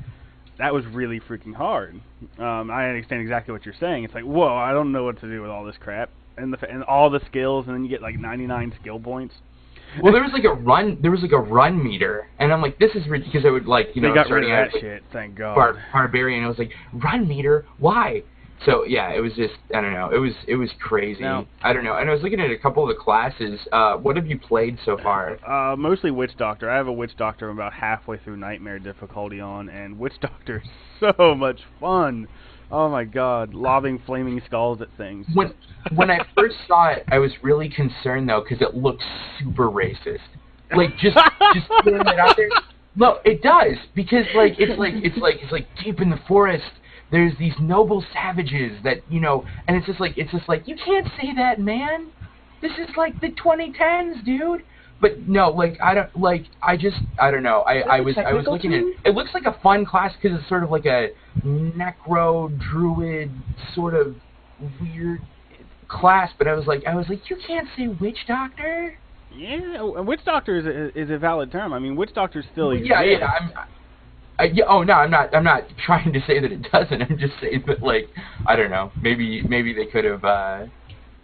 that 0.58 0.72
was 0.72 0.84
really 0.87 1.20
freaking 1.20 1.54
hard. 1.54 2.00
Um, 2.38 2.70
I 2.70 2.88
understand 2.88 3.22
exactly 3.22 3.52
what 3.52 3.64
you're 3.64 3.75
saying. 3.78 4.04
It's 4.04 4.14
like, 4.14 4.25
whoa, 4.25 4.54
I 4.54 4.72
don't 4.72 4.93
know 4.93 5.04
what 5.04 5.20
to 5.20 5.28
do 5.28 5.40
with 5.43 5.50
all 5.50 5.64
this 5.64 5.76
crap, 5.81 6.10
and 6.37 6.52
the 6.52 6.70
and 6.70 6.84
all 6.84 7.10
the 7.10 7.20
skills, 7.26 7.66
and 7.66 7.75
then 7.75 7.84
you 7.84 7.90
get 7.90 8.02
like 8.02 8.19
99 8.19 8.75
skill 8.81 8.99
points. 9.00 9.34
well, 10.02 10.12
there 10.12 10.22
was 10.22 10.32
like 10.32 10.44
a 10.44 10.52
run. 10.52 10.99
There 11.02 11.10
was 11.10 11.22
like 11.22 11.32
a 11.32 11.38
run 11.38 11.82
meter, 11.82 12.28
and 12.38 12.52
I'm 12.52 12.62
like, 12.62 12.78
this 12.78 12.92
is 12.94 13.04
because 13.11 13.44
I 13.44 13.50
would 13.50 13.66
like 13.66 13.88
you 13.94 14.02
know 14.02 14.09
they 14.09 14.14
got 14.14 14.30
rid 14.30 14.44
starting 14.44 14.52
of 14.52 14.59
out 14.59 14.64
that 14.66 14.75
like, 14.75 14.82
shit. 14.82 15.02
Thank 15.12 15.37
God. 15.37 15.54
bar- 15.54 15.85
barbarian. 15.92 16.44
I 16.44 16.49
was 16.49 16.59
like, 16.59 16.73
run 16.92 17.26
meter, 17.26 17.66
why? 17.78 18.23
So 18.66 18.85
yeah, 18.85 19.12
it 19.12 19.21
was 19.21 19.33
just 19.35 19.54
I 19.75 19.81
don't 19.81 19.92
know. 19.92 20.11
It 20.11 20.19
was 20.19 20.33
it 20.47 20.57
was 20.57 20.71
crazy. 20.81 21.23
Now- 21.23 21.47
I 21.62 21.73
don't 21.73 21.85
know. 21.85 21.97
And 21.97 22.09
I 22.09 22.12
was 22.12 22.23
looking 22.23 22.40
at 22.40 22.50
a 22.50 22.59
couple 22.59 22.83
of 22.88 22.88
the 22.97 23.02
classes. 23.02 23.61
Uh, 23.73 23.97
what 23.97 24.16
have 24.16 24.26
you 24.26 24.38
played 24.38 24.78
so 24.85 24.97
far? 25.02 25.38
Uh, 25.47 25.76
mostly 25.76 26.11
Witch 26.11 26.33
Doctor. 26.38 26.71
I 26.71 26.76
have 26.76 26.87
a 26.87 26.92
Witch 26.92 27.16
Doctor 27.16 27.49
I'm 27.50 27.57
about 27.59 27.73
halfway 27.73 28.19
through 28.19 28.37
Nightmare 28.37 28.78
difficulty 28.78 29.40
on, 29.40 29.69
and 29.69 29.99
Witch 29.99 30.14
Doctor 30.21 30.62
is 30.64 31.12
so 31.19 31.35
much 31.35 31.61
fun. 31.81 32.28
Oh 32.71 32.88
my 32.88 33.04
God, 33.04 33.52
lobbing 33.52 34.00
flaming 34.07 34.40
skulls 34.47 34.81
at 34.81 34.88
things. 34.97 35.26
When 35.35 35.52
when 35.95 36.11
I 36.11 36.21
first 36.37 36.57
saw 36.66 36.88
it, 36.88 37.04
I 37.11 37.19
was 37.19 37.33
really 37.42 37.69
concerned 37.69 38.28
though 38.28 38.42
because 38.49 38.66
it 38.66 38.75
looked 38.75 39.02
super 39.38 39.69
racist. 39.69 40.21
Like 40.75 40.97
just 40.99 41.16
just 41.54 41.66
throwing 41.83 42.00
it 42.00 42.19
out 42.19 42.37
there. 42.37 42.49
No, 42.95 43.21
it 43.25 43.42
does 43.42 43.78
because 43.95 44.26
like 44.35 44.52
it's 44.59 44.78
like 44.78 44.92
it's 44.97 45.16
like 45.16 45.37
it's 45.42 45.50
like 45.50 45.66
deep 45.83 46.00
in 46.02 46.11
the 46.11 46.21
forest. 46.28 46.62
There's 47.12 47.37
these 47.38 47.52
noble 47.61 48.02
savages 48.12 48.83
that 48.85 49.02
you 49.11 49.21
know, 49.21 49.45
and 49.69 49.76
it's 49.76 49.87
just 49.87 50.00
like 50.00 50.16
it's 50.16 50.33
just 50.33 50.49
like 50.49 50.66
you 50.66 50.75
can't 50.75 51.07
say 51.21 51.35
that, 51.37 51.61
man. 51.61 52.11
This 52.62 52.73
is 52.73 52.88
like 52.97 53.21
the 53.21 53.28
2010s, 53.28 54.25
dude. 54.25 54.62
But 55.00 55.28
no, 55.28 55.50
like 55.50 55.76
I 55.83 55.95
don't 55.95 56.16
like 56.19 56.45
I 56.62 56.76
just 56.76 56.97
I 57.21 57.31
don't 57.31 57.42
know. 57.42 57.61
I 57.61 57.81
I 57.81 58.00
was 58.00 58.16
I 58.16 58.33
was 58.33 58.45
technical 58.47 58.52
looking 58.54 58.73
at 58.73 59.11
it 59.11 59.14
looks 59.14 59.31
like 59.35 59.45
a 59.45 59.59
fun 59.62 59.85
class 59.85 60.12
because 60.21 60.38
it's 60.38 60.49
sort 60.49 60.64
of 60.64 60.71
like 60.71 60.87
a 60.87 61.09
necro 61.45 62.50
druid 62.71 63.31
sort 63.75 63.95
of 63.95 64.16
weird 64.81 65.21
class. 65.88 66.31
But 66.38 66.49
I 66.49 66.54
was 66.54 66.66
like 66.66 66.85
I 66.87 66.95
was 66.95 67.07
like 67.11 67.28
you 67.28 67.37
can't 67.47 67.69
say 67.76 67.88
witch 67.88 68.19
doctor. 68.26 68.97
Yeah, 69.35 69.83
Witch 69.83 70.21
Doctor 70.26 70.59
is 70.59 70.66
a, 70.66 70.99
is 70.99 71.11
a 71.11 71.16
valid 71.16 71.50
term. 71.50 71.73
I 71.73 71.78
mean, 71.78 71.97
Witch 71.97 72.12
Doctor 72.14 72.45
still 72.52 72.73
exists. 72.73 72.90
Yeah, 72.90 73.02
yeah. 73.02 73.26
I'm. 73.26 73.52
I, 74.42 74.46
yeah, 74.46 74.64
oh 74.68 74.82
no, 74.82 74.94
I'm 74.94 75.11
not. 75.11 75.34
I'm 75.34 75.44
not 75.44 75.62
trying 75.87 76.12
to 76.12 76.20
say 76.26 76.40
that 76.40 76.50
it 76.50 76.66
doesn't. 76.72 77.00
I'm 77.02 77.16
just 77.18 77.34
saying 77.40 77.64
that, 77.68 77.82
like, 77.82 78.08
I 78.46 78.56
don't 78.56 78.70
know. 78.70 78.90
Maybe, 79.00 79.42
maybe 79.49 79.72
they 79.72 79.87
could 79.87 80.04
have 80.04 80.25
uh, 80.25 80.66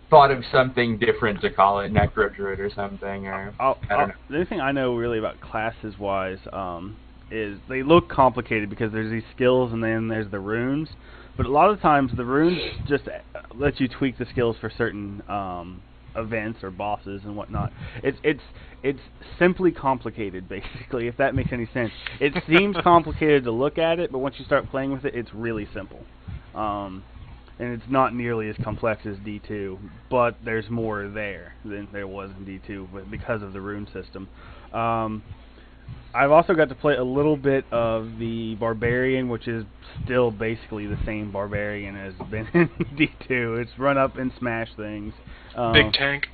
thought 0.08 0.30
of 0.30 0.44
something 0.52 0.98
different 0.98 1.40
to 1.40 1.50
call 1.50 1.80
it 1.80 1.92
necro 1.92 2.34
druid 2.34 2.60
or 2.60 2.70
something, 2.70 3.26
or 3.26 3.52
I'll, 3.58 3.78
I 3.84 3.88
don't 3.88 4.00
I'll- 4.00 4.06
know. 4.08 4.14
The 4.28 4.34
only 4.36 4.46
thing 4.46 4.60
I 4.60 4.72
know 4.72 4.94
really 4.94 5.18
about 5.18 5.40
classes 5.40 5.98
wise 5.98 6.38
um, 6.52 6.96
is 7.30 7.58
they 7.68 7.82
look 7.82 8.08
complicated 8.08 8.70
because 8.70 8.92
there's 8.92 9.10
these 9.10 9.28
skills 9.34 9.72
and 9.72 9.82
then 9.82 10.08
there's 10.08 10.30
the 10.30 10.40
runes. 10.40 10.88
But 11.36 11.46
a 11.46 11.50
lot 11.50 11.70
of 11.70 11.80
times 11.80 12.12
the 12.16 12.24
runes 12.24 12.60
just 12.88 13.08
uh, 13.08 13.40
let 13.54 13.80
you 13.80 13.88
tweak 13.88 14.16
the 14.18 14.26
skills 14.30 14.56
for 14.60 14.70
certain 14.76 15.22
um, 15.28 15.80
events 16.16 16.60
or 16.62 16.70
bosses 16.70 17.22
and 17.24 17.36
whatnot. 17.36 17.72
It's 18.02 18.18
it's 18.22 18.40
it's 18.82 19.00
simply 19.38 19.72
complicated, 19.72 20.48
basically. 20.48 21.08
If 21.08 21.16
that 21.16 21.34
makes 21.34 21.50
any 21.52 21.68
sense. 21.72 21.90
It 22.20 22.32
seems 22.48 22.76
complicated 22.82 23.44
to 23.44 23.50
look 23.50 23.78
at 23.78 23.98
it, 23.98 24.12
but 24.12 24.18
once 24.18 24.36
you 24.38 24.44
start 24.44 24.70
playing 24.70 24.92
with 24.92 25.04
it, 25.04 25.14
it's 25.14 25.32
really 25.34 25.68
simple. 25.74 26.00
Um, 26.54 27.04
and 27.58 27.72
it's 27.72 27.90
not 27.90 28.14
nearly 28.14 28.48
as 28.48 28.56
complex 28.62 29.04
as 29.04 29.16
D2, 29.16 29.78
but 30.10 30.36
there's 30.44 30.70
more 30.70 31.08
there 31.08 31.54
than 31.64 31.88
there 31.92 32.06
was 32.06 32.30
in 32.38 32.46
D2 32.46 33.10
because 33.10 33.42
of 33.42 33.52
the 33.52 33.60
rune 33.60 33.86
system. 33.92 34.28
Um, 34.72 35.22
I've 36.14 36.30
also 36.30 36.54
got 36.54 36.68
to 36.68 36.74
play 36.74 36.94
a 36.94 37.04
little 37.04 37.36
bit 37.36 37.64
of 37.70 38.18
the 38.18 38.54
Barbarian, 38.56 39.28
which 39.28 39.46
is 39.46 39.64
still 40.04 40.30
basically 40.30 40.86
the 40.86 40.98
same 41.04 41.30
Barbarian 41.32 41.96
as 41.96 42.14
been 42.30 42.46
in 42.54 42.68
D2. 42.96 43.60
It's 43.60 43.70
run 43.78 43.98
up 43.98 44.16
and 44.16 44.32
smash 44.38 44.68
things. 44.76 45.12
Um, 45.54 45.72
Big 45.72 45.92
tank. 45.92 46.26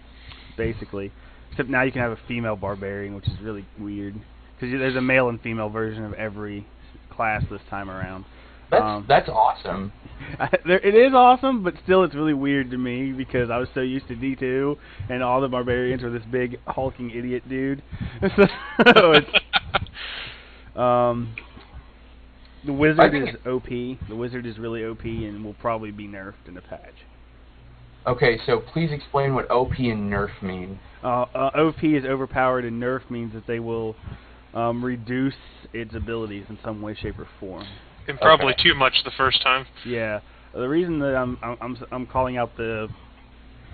basically. 0.56 1.10
Except 1.54 1.68
now 1.68 1.82
you 1.82 1.92
can 1.92 2.00
have 2.00 2.11
a 2.11 2.18
female 2.26 2.56
Barbarian, 2.56 3.14
which 3.14 3.28
is 3.28 3.34
really 3.40 3.64
weird. 3.78 4.16
Because 4.58 4.76
there's 4.76 4.96
a 4.96 5.00
male 5.00 5.28
and 5.28 5.40
female 5.40 5.68
version 5.68 6.04
of 6.04 6.12
every 6.14 6.66
class 7.12 7.44
this 7.49 7.61
time 7.70 7.88
around. 7.88 8.25
That's 8.73 8.82
Um, 8.82 9.04
that's 9.08 9.28
awesome. 9.28 9.92
there, 10.66 10.80
it 10.80 10.96
is 10.96 11.14
awesome, 11.14 11.62
but 11.62 11.75
still 11.84 12.02
it's 12.02 12.16
really 12.16 12.34
weird 12.34 12.73
to 12.73 12.76
me 12.76 13.12
because 13.12 13.50
I 13.50 13.58
was 13.58 13.68
so 13.73 13.82
used 13.82 14.08
to 14.08 14.16
D2 14.16 14.76
and 15.08 15.23
all 15.23 15.40
the 15.40 15.46
barbarians 15.46 16.02
were 16.02 16.11
this 16.11 16.25
big 16.28 16.58
hulking 16.66 17.12
idiot 17.12 17.49
dude. 17.49 17.84
so 18.37 19.12
it's 19.12 19.30
um 20.76 21.37
the 22.66 22.73
wizard 22.73 23.14
is 23.14 23.37
OP. 23.46 23.68
The 24.08 24.16
wizard 24.16 24.44
is 24.44 24.58
really 24.58 24.84
OP 24.84 25.04
and 25.04 25.44
will 25.44 25.54
probably 25.54 25.92
be 25.92 26.08
nerfed 26.08 26.49
in 26.49 26.54
the 26.54 26.62
patch. 26.62 26.94
Okay, 28.06 28.38
so 28.44 28.61
please 28.61 28.90
explain 28.92 29.34
what 29.34 29.50
OP 29.50 29.73
and 29.78 30.12
Nerf 30.12 30.42
mean. 30.42 30.78
Uh, 31.02 31.26
uh, 31.34 31.50
OP 31.54 31.82
is 31.82 32.04
overpowered 32.04 32.64
and 32.64 32.82
nerf 32.82 33.08
means 33.11 33.32
that 33.34 33.46
they 33.46 33.61
will 33.61 33.94
um, 34.54 34.84
reduce 34.84 35.34
its 35.73 35.94
abilities 35.94 36.46
in 36.49 36.58
some 36.64 36.80
way, 36.80 36.94
shape, 36.94 37.18
or 37.18 37.28
form. 37.38 37.66
And 38.08 38.18
probably 38.20 38.52
Okay. 38.54 38.62
too 38.62 38.75
much 38.75 38.94
the 39.04 39.11
first 39.11 39.42
time. 39.42 39.66
Yeah. 39.84 40.20
The 40.54 40.68
reason 40.68 40.99
that 41.00 41.16
I'm 41.16 41.38
I'm 41.42 41.56
I'm, 41.61 41.76
I'm 41.90 42.06
calling 42.06 42.37
out 42.37 42.56
the 42.56 42.88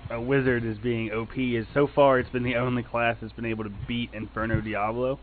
a 0.09 0.19
wizard 0.19 0.65
as 0.65 0.77
being 0.79 1.11
OP 1.11 1.37
is 1.37 1.65
so 1.73 1.87
far 1.93 2.19
it's 2.19 2.29
been 2.29 2.43
the 2.43 2.55
only 2.55 2.83
class 2.83 3.17
that's 3.21 3.33
been 3.33 3.45
able 3.45 3.63
to 3.63 3.71
beat 3.87 4.09
Inferno 4.13 4.59
Diablo, 4.59 5.19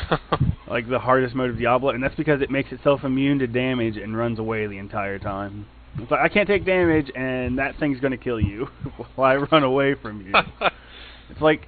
like 0.68 0.88
the 0.88 0.98
hardest 0.98 1.34
mode 1.34 1.50
of 1.50 1.58
Diablo, 1.58 1.90
and 1.90 2.02
that's 2.02 2.16
because 2.16 2.42
it 2.42 2.50
makes 2.50 2.72
itself 2.72 3.04
immune 3.04 3.38
to 3.38 3.46
damage 3.46 3.96
and 3.96 4.16
runs 4.16 4.38
away 4.38 4.66
the 4.66 4.78
entire 4.78 5.18
time. 5.18 5.66
It's 5.98 6.10
like 6.10 6.20
I 6.20 6.28
can't 6.28 6.46
take 6.46 6.64
damage, 6.64 7.10
and 7.14 7.58
that 7.58 7.78
thing's 7.78 8.00
gonna 8.00 8.16
kill 8.16 8.40
you 8.40 8.66
while 9.16 9.30
I 9.30 9.36
run 9.36 9.64
away 9.64 9.94
from 9.94 10.24
you. 10.26 10.32
it's 11.30 11.40
like 11.40 11.66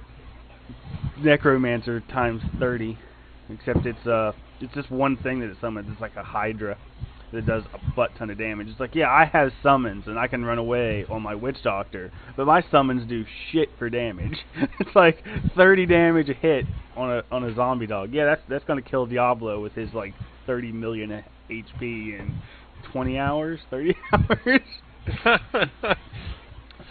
Necromancer 1.21 2.01
times 2.11 2.41
thirty, 2.59 2.97
except 3.49 3.85
it's 3.85 4.07
uh, 4.07 4.31
it's 4.59 4.73
just 4.73 4.89
one 4.89 5.17
thing 5.17 5.39
that 5.41 5.49
it 5.49 5.57
summons. 5.59 5.87
It's 5.91 6.01
like 6.01 6.15
a 6.15 6.23
Hydra 6.23 6.77
that 7.33 7.45
does 7.45 7.63
a 7.73 7.95
butt 7.95 8.11
ton 8.17 8.29
of 8.29 8.37
damage. 8.37 8.67
It's 8.69 8.79
like, 8.79 8.95
yeah, 8.95 9.09
I 9.09 9.25
have 9.25 9.51
summons 9.61 10.03
and 10.07 10.17
I 10.17 10.27
can 10.27 10.45
run 10.45 10.59
away 10.59 11.05
on 11.09 11.21
my 11.21 11.35
witch 11.35 11.57
doctor, 11.63 12.11
but 12.37 12.45
my 12.45 12.63
summons 12.71 13.09
do 13.09 13.25
shit 13.51 13.69
for 13.77 13.89
damage. 13.89 14.37
it's 14.79 14.95
like 14.95 15.23
30 15.55 15.87
damage 15.87 16.29
a 16.29 16.33
hit 16.33 16.65
on 16.95 17.11
a 17.11 17.23
on 17.31 17.43
a 17.43 17.55
zombie 17.55 17.87
dog. 17.87 18.13
Yeah, 18.13 18.25
that's 18.25 18.41
that's 18.47 18.63
gonna 18.65 18.81
kill 18.81 19.05
Diablo 19.05 19.61
with 19.61 19.73
his 19.73 19.93
like 19.93 20.13
30 20.45 20.71
million 20.71 21.23
HP 21.49 22.19
and 22.19 22.33
20 22.93 23.17
hours, 23.17 23.59
30 23.69 23.95
hours. 24.13 24.61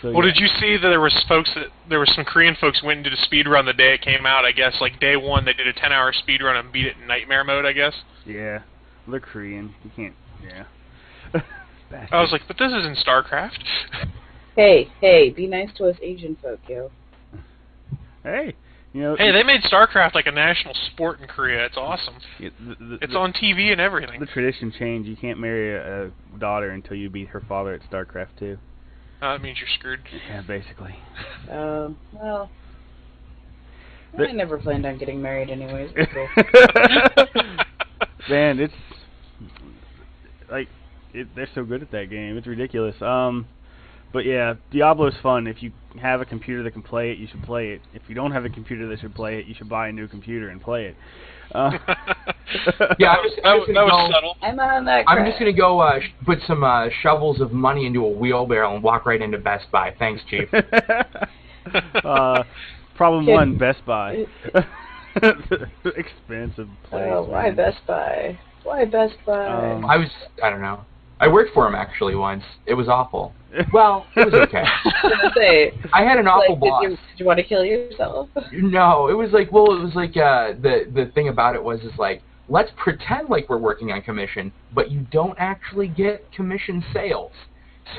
so, 0.03 0.13
well, 0.13 0.15
yeah. 0.15 0.23
did 0.23 0.37
you 0.37 0.49
see 0.61 0.77
that 0.77 0.89
there 0.89 1.01
was 1.01 1.25
folks 1.27 1.51
that 1.55 1.69
there 1.89 2.01
was 2.01 2.13
some 2.15 2.25
Korean 2.25 2.57
folks 2.61 2.83
went 2.83 2.99
and 2.99 3.05
did 3.05 3.15
a 3.15 3.23
speed 3.23 3.49
run 3.49 3.65
the 3.65 3.73
day 3.73 3.95
it 3.95 4.03
came 4.03 4.27
out? 4.27 4.45
I 4.45 4.53
guess 4.53 4.77
like 4.81 5.01
day 5.01 5.17
one 5.17 5.47
they 5.47 5.55
did 5.55 5.67
a 5.67 5.73
10 5.73 5.93
hour 5.93 6.13
speed 6.13 6.43
run 6.43 6.57
and 6.57 6.71
beat 6.71 6.87
it 6.87 6.97
in 7.01 7.07
nightmare 7.07 7.45
mode. 7.45 7.65
I 7.65 7.73
guess. 7.73 7.95
Yeah, 8.27 8.61
they're 9.09 9.21
Korean. 9.21 9.75
You 9.85 9.91
can't. 9.97 10.15
Yeah. 10.45 10.65
I 12.13 12.21
was 12.21 12.33
like, 12.33 12.43
but 12.49 12.59
this 12.59 12.73
isn't 12.73 12.99
StarCraft. 12.99 13.59
hey, 14.57 14.89
hey, 15.01 15.31
be 15.31 15.47
nice 15.47 15.71
to 15.77 15.85
us 15.89 15.97
Asian 16.03 16.37
folk, 16.43 16.61
yo. 16.69 16.91
Hey, 18.23 18.55
you 18.93 19.01
know. 19.03 19.17
hey, 19.17 19.33
they 19.33 19.43
made 19.43 19.63
StarCraft 19.63 20.15
like 20.15 20.27
a 20.27 20.33
national 20.33 20.75
sport 20.93 21.21
in 21.21 21.27
Korea. 21.27 21.65
It's 21.67 21.77
awesome. 21.77 22.15
the, 22.39 22.51
the, 22.61 22.99
It's 23.01 23.13
the, 23.13 23.19
on 23.19 23.33
TV 23.33 23.73
and 23.73 23.81
everything. 23.81 24.21
The 24.21 24.27
tradition 24.27 24.71
changed. 24.79 25.09
You 25.09 25.17
can't 25.17 25.39
marry 25.39 25.75
a, 25.75 26.07
a 26.09 26.11
daughter 26.39 26.71
until 26.71 26.97
you 26.97 27.09
beat 27.11 27.29
her 27.29 27.41
father 27.49 27.75
at 27.75 27.81
StarCraft 27.91 28.39
2. 28.39 28.59
Uh, 29.21 29.33
that 29.33 29.43
means 29.43 29.59
you're 29.59 29.69
screwed. 29.79 30.01
Yeah, 30.29 30.43
basically. 30.43 30.95
Um, 31.51 31.97
well, 32.15 32.51
The- 34.17 34.29
I 34.29 34.33
never 34.33 34.59
planned 34.59 34.85
on 34.87 34.99
getting 34.99 35.21
married 35.23 35.49
anyways. 35.51 35.91
Man, 38.29 38.59
it's 38.61 38.75
like 40.51 40.69
it, 41.15 41.29
they're 41.35 41.49
so 41.55 41.65
good 41.65 41.83
at 41.83 41.91
that 41.91 42.11
game. 42.11 42.37
It's 42.37 42.47
ridiculous. 42.47 43.01
Um, 43.03 43.47
but 44.13 44.25
yeah, 44.25 44.55
Diablo's 44.73 45.15
fun. 45.23 45.47
If 45.47 45.63
you 45.63 45.73
have 46.01 46.21
a 46.21 46.25
computer 46.25 46.63
that 46.63 46.73
can 46.73 46.83
play 46.83 47.13
it, 47.13 47.19
you 47.19 47.27
should 47.27 47.43
play 47.43 47.71
it. 47.71 47.81
If 47.95 48.03
you 48.09 48.15
don't 48.15 48.33
have 48.33 48.45
a 48.45 48.49
computer 48.49 48.89
that 48.89 49.01
should 49.01 49.15
play 49.15 49.39
it, 49.39 49.47
you 49.47 49.55
should 49.55 49.69
buy 49.69 49.89
a 49.89 49.93
new 49.93 50.09
computer 50.09 50.49
and 50.49 50.61
play 50.61 50.87
it. 50.87 50.97
Uh, 51.55 51.73
Yeah, 52.99 53.11
I'm 53.13 53.25
just, 53.25 53.41
I'm 53.45 53.59
was, 53.59 53.67
just 53.67 53.75
gonna 53.75 53.91
go. 53.91 54.09
subtle. 54.13 54.37
I'm 54.43 54.59
on 54.61 54.85
that. 54.87 55.05
I'm 55.07 55.25
just 55.27 55.39
gonna 55.39 55.53
go 55.53 55.81
uh, 55.81 56.01
put 56.27 56.39
some 56.47 56.65
uh, 56.65 56.89
shovels 57.03 57.41
of 57.41 57.53
money 57.53 57.87
into 57.87 58.05
a 58.05 58.11
wheelbarrow 58.11 58.75
and 58.75 58.83
walk 58.83 59.07
right 59.07 59.21
into 59.21 59.39
Best 59.39 59.71
Buy. 59.71 59.95
Thanks, 59.99 60.23
Chief. 60.29 60.49
uh, 62.05 62.43
problem 62.95 63.25
Kid- 63.25 63.33
one: 63.33 63.59
Best 63.59 63.85
Buy. 63.87 64.27
Expensive 65.17 66.69
place. 66.85 67.11
Oh, 67.11 67.25
why 67.25 67.45
man. 67.49 67.57
Best 67.57 67.79
Buy? 67.87 68.39
Why 68.65 68.85
Best 68.85 69.15
Buy? 69.27 69.47
Um, 69.47 69.85
I 69.85 69.97
was, 69.97 70.09
I 70.43 70.51
don't 70.51 70.63
know. 70.63 70.85
I 71.23 71.29
worked 71.29 71.55
for 71.55 71.69
him 71.69 71.77
actually 71.77 72.17
once. 72.17 72.43
It 72.67 72.75
was 72.75 72.89
awful. 72.89 73.33
Well, 73.73 74.07
it 74.17 74.25
was 74.25 74.49
okay. 74.49 74.65
I 74.85 75.31
say, 75.37 75.73
I 75.93 76.03
had 76.03 76.19
an 76.19 76.27
awful 76.27 76.55
like, 76.55 76.61
boss. 76.61 76.83
did 76.83 76.91
you, 76.91 76.97
did 76.97 77.21
you 77.21 77.27
want 77.27 77.37
to 77.37 77.43
kill 77.45 77.63
yourself? 77.63 78.31
No, 78.51 79.09
it 79.09 79.13
was 79.13 79.31
like 79.33 79.53
well, 79.53 79.75
it 79.77 79.83
was 79.85 79.95
like 79.95 80.17
uh, 80.17 80.55
the 80.61 80.91
the 80.93 81.13
thing 81.15 81.29
about 81.29 81.55
it 81.55 81.63
was 81.63 81.81
is 81.81 81.93
like 81.99 82.23
let's 82.49 82.71
pretend 82.77 83.29
like 83.29 83.51
we're 83.51 83.59
working 83.59 83.93
on 83.93 84.01
commission, 84.01 84.53
but 84.75 84.91
you 84.91 85.07
don't 85.13 85.37
actually 85.39 85.89
get 85.89 86.33
commission 86.33 86.83
sales. 86.93 87.33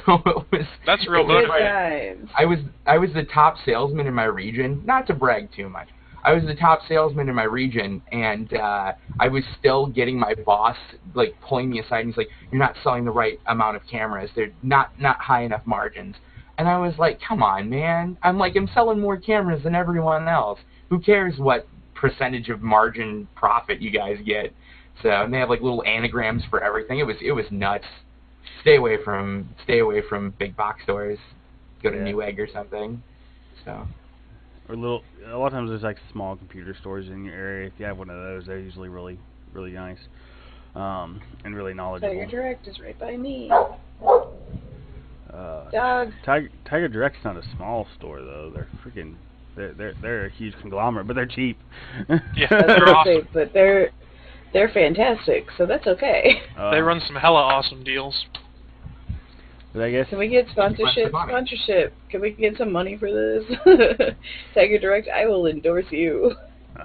So 0.05 0.13
it 0.25 0.45
was 0.51 0.65
That's 0.87 1.07
real 1.07 1.27
Good 1.27 1.47
motivating. 1.49 2.29
I 2.35 2.45
was 2.45 2.59
I 2.87 2.97
was 2.97 3.11
the 3.13 3.25
top 3.25 3.57
salesman 3.63 4.07
in 4.07 4.13
my 4.13 4.23
region. 4.23 4.81
Not 4.85 5.05
to 5.07 5.13
brag 5.13 5.49
too 5.55 5.69
much. 5.69 5.89
I 6.25 6.33
was 6.33 6.43
the 6.45 6.55
top 6.55 6.79
salesman 6.87 7.27
in 7.29 7.35
my 7.35 7.43
region, 7.43 8.01
and 8.11 8.53
uh, 8.53 8.93
I 9.19 9.27
was 9.27 9.43
still 9.59 9.87
getting 9.87 10.17
my 10.17 10.33
boss 10.45 10.77
like 11.13 11.35
pulling 11.41 11.69
me 11.69 11.79
aside. 11.79 11.99
and 12.01 12.09
He's 12.09 12.17
like, 12.17 12.29
"You're 12.51 12.59
not 12.59 12.75
selling 12.83 13.03
the 13.05 13.11
right 13.11 13.39
amount 13.47 13.75
of 13.75 13.81
cameras. 13.89 14.29
They're 14.35 14.51
not 14.61 14.97
not 14.99 15.17
high 15.19 15.43
enough 15.43 15.65
margins." 15.65 16.15
And 16.57 16.67
I 16.67 16.77
was 16.77 16.93
like, 16.97 17.19
"Come 17.27 17.43
on, 17.43 17.69
man! 17.69 18.17
I'm 18.23 18.37
like 18.37 18.55
I'm 18.55 18.69
selling 18.73 18.99
more 18.99 19.17
cameras 19.17 19.63
than 19.63 19.75
everyone 19.75 20.27
else. 20.27 20.59
Who 20.89 20.99
cares 20.99 21.37
what 21.37 21.67
percentage 21.93 22.49
of 22.49 22.61
margin 22.61 23.27
profit 23.35 23.81
you 23.81 23.91
guys 23.91 24.17
get?" 24.25 24.53
So 25.01 25.09
and 25.09 25.33
they 25.33 25.39
have 25.39 25.49
like 25.49 25.61
little 25.61 25.83
anagrams 25.83 26.43
for 26.49 26.63
everything. 26.63 26.99
It 26.99 27.05
was 27.05 27.17
it 27.21 27.31
was 27.33 27.45
nuts. 27.51 27.85
Stay 28.61 28.77
away 28.77 28.97
from 29.03 29.49
stay 29.63 29.79
away 29.79 30.01
from 30.07 30.31
big 30.39 30.55
box 30.55 30.83
stores. 30.83 31.19
Go 31.81 31.89
to 31.89 31.97
Yeah. 31.97 32.03
Newegg 32.13 32.39
or 32.39 32.47
something. 32.47 33.01
So 33.65 33.85
or 34.73 34.77
little. 34.77 35.03
A 35.31 35.37
lot 35.37 35.47
of 35.47 35.53
times 35.53 35.69
there's 35.69 35.83
like 35.83 35.97
small 36.11 36.35
computer 36.35 36.75
stores 36.79 37.07
in 37.07 37.23
your 37.23 37.35
area. 37.35 37.67
If 37.67 37.73
you 37.77 37.85
have 37.85 37.97
one 37.97 38.09
of 38.09 38.17
those, 38.17 38.45
they're 38.45 38.59
usually 38.59 38.89
really, 38.89 39.19
really 39.53 39.71
nice, 39.71 39.97
um, 40.75 41.21
and 41.45 41.55
really 41.55 41.73
knowledgeable. 41.73 42.13
Tiger. 42.13 42.25
Direct 42.29 42.67
is 42.67 42.79
right 42.79 42.99
by 42.99 43.15
me. 43.15 43.49
Uh, 45.31 45.69
Dog. 45.71 46.11
Tiger 46.25 46.49
Tiger 46.69 46.87
Direct's 46.87 47.19
not 47.23 47.37
a 47.37 47.43
small 47.55 47.87
store 47.97 48.21
though. 48.21 48.51
They're 48.53 48.67
freaking. 48.85 49.15
They're 49.55 49.73
they're 49.73 49.93
they're 50.01 50.25
a 50.25 50.31
huge 50.31 50.53
conglomerate, 50.61 51.07
but 51.07 51.15
they're 51.15 51.25
cheap. 51.27 51.57
Yeah, 52.09 52.19
That's 52.49 52.67
they're 52.67 52.95
awesome. 52.95 53.27
but 53.33 53.53
they're 53.53 53.91
they're 54.51 54.69
fantastic, 54.69 55.45
so 55.57 55.65
that's 55.65 55.87
okay. 55.87 56.41
Uh, 56.57 56.69
They 56.71 56.81
run 56.81 57.01
some 57.07 57.15
hella 57.15 57.39
awesome 57.39 57.83
deals. 57.83 58.25
But 59.73 59.81
I 59.83 59.91
guess 59.91 60.07
Can 60.09 60.19
we 60.19 60.27
get 60.27 60.47
sponsorship? 60.51 61.09
Sponsorship. 61.09 61.93
Can 62.09 62.21
we 62.21 62.31
get 62.31 62.57
some 62.57 62.71
money 62.71 62.95
for 62.97 63.11
this? 63.11 63.43
Tiger 64.53 64.77
Direct, 64.79 65.07
I 65.09 65.25
will 65.25 65.47
endorse 65.47 65.85
you. 65.89 66.33
uh, 66.79 66.83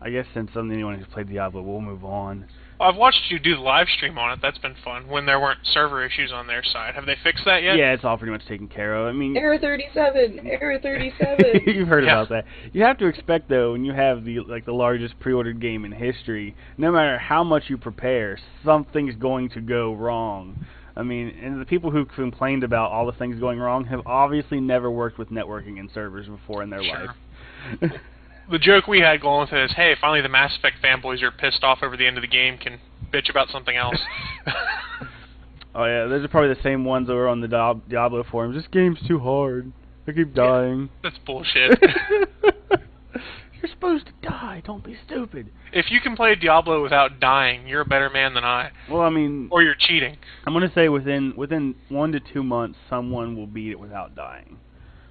I 0.00 0.10
guess 0.10 0.26
since 0.34 0.50
I'm 0.54 0.68
the 0.68 0.74
only 0.74 0.84
one 0.84 0.98
who's 0.98 1.06
played 1.12 1.28
Diablo, 1.28 1.62
we'll 1.62 1.80
move 1.80 2.04
on. 2.04 2.46
I've 2.80 2.96
watched 2.96 3.30
you 3.30 3.38
do 3.38 3.54
the 3.54 3.60
live 3.60 3.86
stream 3.96 4.18
on 4.18 4.32
it. 4.32 4.40
That's 4.42 4.58
been 4.58 4.74
fun. 4.84 5.06
When 5.06 5.24
there 5.24 5.38
weren't 5.38 5.60
server 5.72 6.04
issues 6.04 6.32
on 6.32 6.48
their 6.48 6.64
side, 6.64 6.96
have 6.96 7.06
they 7.06 7.14
fixed 7.22 7.44
that 7.44 7.62
yet? 7.62 7.76
Yeah, 7.76 7.92
it's 7.92 8.02
all 8.04 8.18
pretty 8.18 8.32
much 8.32 8.44
taken 8.48 8.66
care 8.66 8.96
of. 8.96 9.06
I 9.06 9.12
mean, 9.12 9.36
Error 9.36 9.56
37. 9.56 10.40
Error 10.44 10.80
37. 10.80 11.60
You've 11.66 11.86
heard 11.86 12.04
Yeah. 12.04 12.22
about 12.22 12.28
that. 12.30 12.44
You 12.72 12.82
have 12.82 12.98
to 12.98 13.06
expect 13.06 13.48
though, 13.48 13.72
when 13.72 13.84
you 13.84 13.92
have 13.92 14.24
the 14.24 14.40
like 14.40 14.64
the 14.64 14.72
largest 14.74 15.18
pre-ordered 15.20 15.60
game 15.60 15.84
in 15.84 15.92
history, 15.92 16.56
no 16.76 16.90
matter 16.90 17.18
how 17.18 17.44
much 17.44 17.64
you 17.68 17.78
prepare, 17.78 18.36
something's 18.64 19.14
going 19.14 19.48
to 19.50 19.60
go 19.60 19.94
wrong. 19.94 20.66
I 20.96 21.02
mean, 21.02 21.28
and 21.42 21.60
the 21.60 21.64
people 21.64 21.90
who 21.90 22.04
complained 22.04 22.64
about 22.64 22.90
all 22.90 23.06
the 23.06 23.12
things 23.12 23.40
going 23.40 23.58
wrong 23.58 23.86
have 23.86 24.06
obviously 24.06 24.60
never 24.60 24.90
worked 24.90 25.18
with 25.18 25.30
networking 25.30 25.80
and 25.80 25.90
servers 25.92 26.26
before 26.26 26.62
in 26.62 26.70
their 26.70 26.82
Sure. 26.82 27.14
life. 27.80 27.92
The 28.50 28.58
joke 28.58 28.88
we 28.88 29.00
had 29.00 29.20
going 29.20 29.42
with 29.42 29.52
it 29.52 29.64
is, 29.66 29.72
hey, 29.76 29.94
finally 30.00 30.20
the 30.20 30.28
Mass 30.28 30.54
Effect 30.56 30.76
fanboys 30.82 31.22
are 31.22 31.30
pissed 31.30 31.62
off 31.62 31.78
over 31.80 31.96
the 31.96 32.06
end 32.06 32.18
of 32.18 32.22
the 32.22 32.28
game, 32.28 32.58
can 32.58 32.80
bitch 33.12 33.30
about 33.30 33.48
something 33.50 33.76
else. 33.76 33.96
oh 35.74 35.84
yeah, 35.84 36.06
those 36.06 36.24
are 36.24 36.28
probably 36.28 36.52
the 36.52 36.60
same 36.62 36.84
ones 36.84 37.06
that 37.06 37.14
were 37.14 37.28
on 37.28 37.40
the 37.40 37.48
Diablo 37.88 38.24
forums. 38.24 38.56
This 38.56 38.66
game's 38.70 38.98
too 39.06 39.20
hard. 39.20 39.72
I 40.08 40.12
keep 40.12 40.34
dying. 40.34 40.90
That's 41.02 41.18
bullshit. 41.24 41.78
You're 43.62 43.70
supposed 43.70 44.06
to 44.06 44.12
die. 44.28 44.60
Don't 44.66 44.82
be 44.82 44.96
stupid. 45.06 45.48
if 45.72 45.90
you 45.90 46.00
can 46.00 46.16
play 46.16 46.34
Diablo 46.34 46.82
without 46.82 47.20
dying, 47.20 47.68
you're 47.68 47.82
a 47.82 47.86
better 47.86 48.10
man 48.10 48.34
than 48.34 48.44
I. 48.44 48.72
Well, 48.90 49.02
I 49.02 49.08
mean, 49.10 49.48
Or 49.52 49.62
you're 49.62 49.76
cheating. 49.78 50.16
I'm 50.44 50.52
gonna 50.52 50.72
say 50.74 50.88
within 50.88 51.34
within 51.36 51.76
one 51.88 52.10
to 52.12 52.20
two 52.20 52.42
months, 52.42 52.78
someone 52.90 53.36
will 53.36 53.46
beat 53.46 53.70
it 53.70 53.78
without 53.78 54.16
dying. 54.16 54.58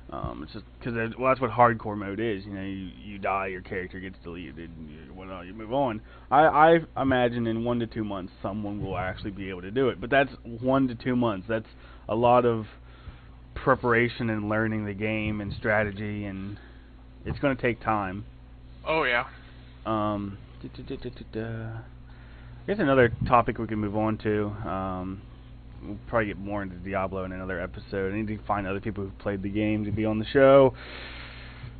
Um, 0.10 0.41
it's 0.43 0.51
just 0.51 0.65
because 0.77 0.93
well, 1.17 1.29
that's 1.29 1.39
what 1.39 1.51
hardcore 1.51 1.98
mode 1.98 2.20
is. 2.20 2.43
You 2.43 2.51
know, 2.53 2.62
you 2.62 2.89
you 3.01 3.17
die, 3.17 3.48
your 3.48 3.62
character 3.62 4.01
gets 4.01 4.17
deleted, 4.22 4.70
and 4.70 4.89
you, 4.89 5.13
well, 5.15 5.46
you 5.46 5.53
move 5.53 5.72
on. 5.72 6.01
I 6.29 6.79
I 6.96 7.01
imagine 7.01 7.48
in 7.48 7.63
one 7.63 7.79
to 7.79 7.88
two 7.88 8.03
months, 8.03 8.34
someone 8.41 8.84
will 8.84 8.98
actually 8.98 9.31
be 9.31 9.48
able 9.50 9.62
to 9.62 9.72
do 9.72 9.88
it. 9.88 10.01
But 10.01 10.10
that's 10.10 10.31
one 10.43 10.89
to 10.89 10.96
two 10.96 11.15
months. 11.15 11.46
That's 11.48 11.70
a 12.10 12.15
lot 12.15 12.46
of 12.46 12.65
preparation 13.55 14.29
and 14.29 14.50
learning 14.50 14.86
the 14.86 14.93
game 14.93 15.39
and 15.39 15.53
strategy, 15.53 16.25
and 16.25 16.58
it's 17.25 17.39
gonna 17.39 17.55
take 17.55 17.81
time. 17.81 18.25
Oh, 18.86 19.04
yeah. 19.04 19.26
Um, 19.86 20.38
I 20.64 20.68
guess 22.68 22.80
another 22.80 23.12
topic 23.28 23.58
we 23.58 23.68
can 23.68 23.80
move 23.80 23.96
on 23.96 24.18
to. 24.20 24.48
Um, 24.68 25.22
we'll 25.84 25.98
probably 26.08 26.28
get 26.28 26.38
more 26.38 26.62
into 26.64 26.76
Diablo 26.76 27.24
in 27.24 27.32
another 27.32 27.60
episode. 27.60 28.14
I 28.14 28.18
need 28.18 28.28
to 28.28 28.38
find 28.46 28.68
other 28.68 28.80
people 28.80 29.04
who've 29.04 29.18
played 29.20 29.42
the 29.42 29.50
game 29.50 29.86
to 29.86 29.92
be 29.92 30.06
on 30.06 30.20
the 30.20 30.26
show. 30.26 30.74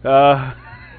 Uh, 0.04 0.54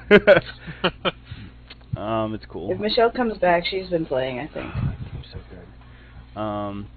um, 1.99 2.33
it's 2.33 2.45
cool. 2.45 2.71
If 2.71 2.79
Michelle 2.79 3.11
comes 3.11 3.37
back, 3.37 3.65
she's 3.65 3.89
been 3.89 4.05
playing, 4.05 4.39
I 4.39 4.47
think. 4.47 4.73
Game's 4.73 5.27
so 5.31 5.39
good. 5.49 6.39
Um, 6.39 6.87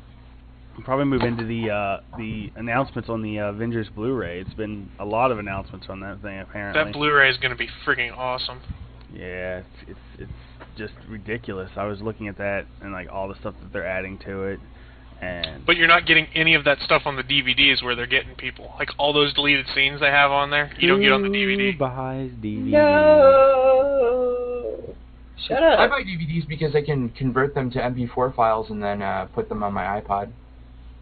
we'll 0.76 0.84
probably 0.84 1.06
move 1.06 1.22
into 1.22 1.44
the 1.44 1.70
uh, 1.70 2.00
the 2.16 2.52
announcements 2.56 3.08
on 3.08 3.22
the 3.22 3.40
uh, 3.40 3.50
Avengers 3.50 3.88
Blu-ray. 3.94 4.40
It's 4.40 4.54
been 4.54 4.88
a 4.98 5.04
lot 5.04 5.30
of 5.30 5.38
announcements 5.38 5.86
on 5.88 6.00
that 6.00 6.22
thing 6.22 6.40
apparently. 6.40 6.84
That 6.84 6.92
Blu-ray 6.92 7.30
is 7.30 7.36
going 7.38 7.50
to 7.50 7.56
be 7.56 7.68
freaking 7.84 8.16
awesome. 8.16 8.60
Yeah, 9.16 9.58
it's, 9.58 9.66
it's 9.88 9.98
it's 10.18 10.32
just 10.76 10.92
ridiculous. 11.08 11.70
I 11.76 11.84
was 11.84 12.02
looking 12.02 12.28
at 12.28 12.36
that 12.38 12.66
and 12.82 12.92
like 12.92 13.08
all 13.10 13.28
the 13.28 13.34
stuff 13.36 13.54
that 13.62 13.72
they're 13.72 13.86
adding 13.86 14.18
to 14.26 14.42
it, 14.42 14.60
and 15.20 15.64
But 15.64 15.76
you're 15.76 15.88
not 15.88 16.06
getting 16.06 16.26
any 16.34 16.54
of 16.54 16.64
that 16.64 16.78
stuff 16.80 17.02
on 17.06 17.16
the 17.16 17.22
DVDs 17.22 17.82
where 17.82 17.94
they're 17.94 18.06
getting 18.06 18.34
people. 18.34 18.74
Like 18.78 18.90
all 18.98 19.14
those 19.14 19.32
deleted 19.32 19.66
scenes 19.74 20.00
they 20.00 20.10
have 20.10 20.30
on 20.30 20.50
there, 20.50 20.70
you 20.78 20.86
don't 20.88 21.00
get 21.00 21.12
on 21.12 21.22
the 21.22 21.28
DVD. 21.28 21.72
Who 21.72 21.78
buys 21.78 22.30
DVD? 22.42 22.72
No. 22.72 24.26
Shut 25.48 25.62
up. 25.62 25.78
I 25.78 25.86
buy 25.86 26.02
DVDs 26.02 26.46
because 26.46 26.74
I 26.74 26.82
can 26.82 27.08
convert 27.10 27.54
them 27.54 27.70
to 27.70 27.78
MP4 27.78 28.34
files 28.34 28.68
and 28.70 28.82
then 28.82 29.00
uh, 29.00 29.28
put 29.34 29.48
them 29.48 29.62
on 29.62 29.72
my 29.72 30.00
iPod. 30.00 30.32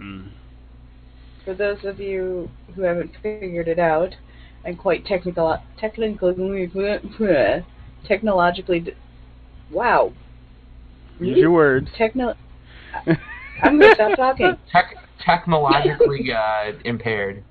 Mm. 0.01 0.29
For 1.45 1.55
those 1.55 1.79
of 1.85 1.99
you 1.99 2.51
who 2.75 2.83
haven't 2.83 3.11
figured 3.23 3.69
it 3.69 3.79
out, 3.79 4.15
I'm 4.65 4.77
quite 4.77 5.05
technical, 5.07 5.59
technically, 5.79 6.71
technologically. 8.05 8.81
d- 8.81 8.93
Wow. 9.71 10.13
Use 11.21 11.39
your 11.39 11.51
words. 11.51 11.89
Techno. 11.97 12.35
I'm 13.63 13.79
gonna 13.81 13.95
stop 13.95 14.17
talking. 14.17 14.57
Tech 14.71 14.95
technologically 15.25 16.31
uh, 16.33 16.73
impaired. 16.85 17.43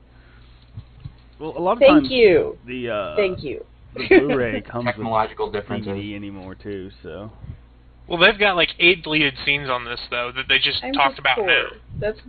well, 1.39 1.57
a 1.57 1.59
lot 1.59 1.73
of 1.73 1.79
Thank 1.79 2.03
times 2.03 2.11
you. 2.11 2.57
the 2.67 2.89
uh, 2.89 3.15
Thank 3.15 3.43
you. 3.43 3.65
the 3.95 4.07
Blu-ray 4.07 4.61
comes 4.69 4.85
with 4.85 4.95
Technological 4.95 5.51
differences. 5.51 5.87
DVD 5.87 6.15
anymore 6.15 6.55
too. 6.55 6.91
So 7.01 7.31
Well, 8.07 8.19
they've 8.19 8.37
got 8.39 8.55
like 8.55 8.69
eight 8.79 9.03
deleted 9.03 9.33
scenes 9.45 9.69
on 9.69 9.85
this 9.85 9.99
though 10.11 10.31
that 10.35 10.45
they 10.47 10.59
just 10.59 10.83
I'm 10.83 10.93
talked 10.93 11.11
just 11.15 11.19
about 11.19 11.37
poor. 11.37 11.47
now. 11.47 11.65
That's 11.99 12.19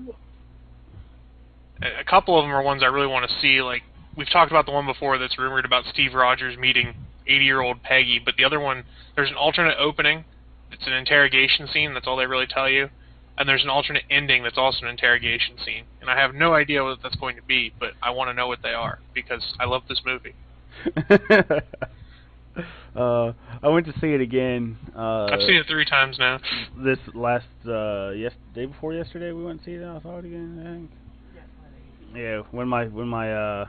A 1.83 2.01
a 2.01 2.05
couple 2.05 2.39
of 2.39 2.45
them 2.45 2.53
are 2.55 2.63
ones 2.63 2.83
I 2.83 2.87
really 2.87 3.07
want 3.09 3.29
to 3.29 3.41
see. 3.41 3.61
Like 3.61 3.83
we've 4.17 4.31
talked 4.31 4.51
about 4.51 4.67
the 4.67 4.73
one 4.73 4.87
before 4.87 5.19
that's 5.19 5.37
rumored 5.39 5.65
about 5.65 5.85
Steve 5.93 6.15
Rogers 6.15 6.57
meeting 6.57 6.95
80-year-old 7.29 7.83
Peggy, 7.83 8.21
but 8.25 8.35
the 8.37 8.45
other 8.45 8.61
one 8.61 8.85
there's 9.17 9.31
an 9.31 9.37
alternate 9.37 9.77
opening. 9.79 10.25
It's 10.71 10.87
an 10.87 10.93
interrogation 10.93 11.69
scene. 11.73 11.95
That's 11.95 12.07
all 12.07 12.17
they 12.17 12.27
really 12.27 12.47
tell 12.47 12.69
you. 12.69 12.89
And 13.37 13.49
there's 13.49 13.65
an 13.65 13.71
alternate 13.71 14.05
ending 14.11 14.43
that's 14.43 14.59
also 14.59 14.85
an 14.85 14.91
interrogation 14.91 15.57
scene. 15.65 15.85
And 16.01 16.09
I 16.11 16.19
have 16.21 16.35
no 16.35 16.55
idea 16.55 16.85
what 16.85 16.99
that's 17.03 17.17
going 17.17 17.37
to 17.37 17.43
be, 17.43 17.73
but 17.79 17.91
I 18.03 18.11
want 18.11 18.31
to 18.31 18.35
know 18.35 18.47
what 18.47 18.61
they 18.63 18.73
are 18.73 19.01
because 19.13 19.55
I 19.59 19.65
love 19.65 19.83
this 19.89 20.03
movie. 20.05 20.35
uh, 22.97 23.33
I 23.63 23.69
went 23.69 23.87
to 23.87 23.93
see 24.01 24.13
it 24.13 24.21
again. 24.21 24.79
Uh, 24.95 25.27
I've 25.27 25.43
seen 25.43 25.57
it 25.57 25.67
three 25.67 25.85
times 25.85 26.19
now. 26.19 26.39
this 26.77 26.99
last 27.15 27.47
uh 27.67 28.11
yes 28.11 28.33
day 28.55 28.67
before 28.67 28.93
yesterday 28.93 29.33
we 29.33 29.45
went 29.45 29.61
to 29.61 29.65
see 29.65 29.73
it 29.73 29.85
I 29.85 30.01
saw 30.03 30.19
it 30.19 30.25
again 30.25 30.61
I 30.61 30.65
think. 30.75 30.91
Yeah, 32.15 32.43
when 32.53 32.69
my 32.69 32.87
when 32.87 33.09
my 33.09 33.33
uh 33.33 33.67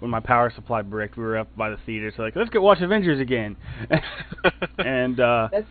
when 0.00 0.10
my 0.10 0.20
power 0.20 0.50
supply 0.54 0.82
bricked, 0.82 1.16
we 1.16 1.24
were 1.24 1.38
up 1.38 1.54
by 1.56 1.70
the 1.70 1.78
theater, 1.86 2.12
so 2.16 2.22
like 2.22 2.36
let's 2.36 2.50
go 2.50 2.60
watch 2.60 2.80
Avengers 2.80 3.20
again. 3.20 3.56
and 4.78 5.18
uh 5.20 5.48
That's 5.50 5.66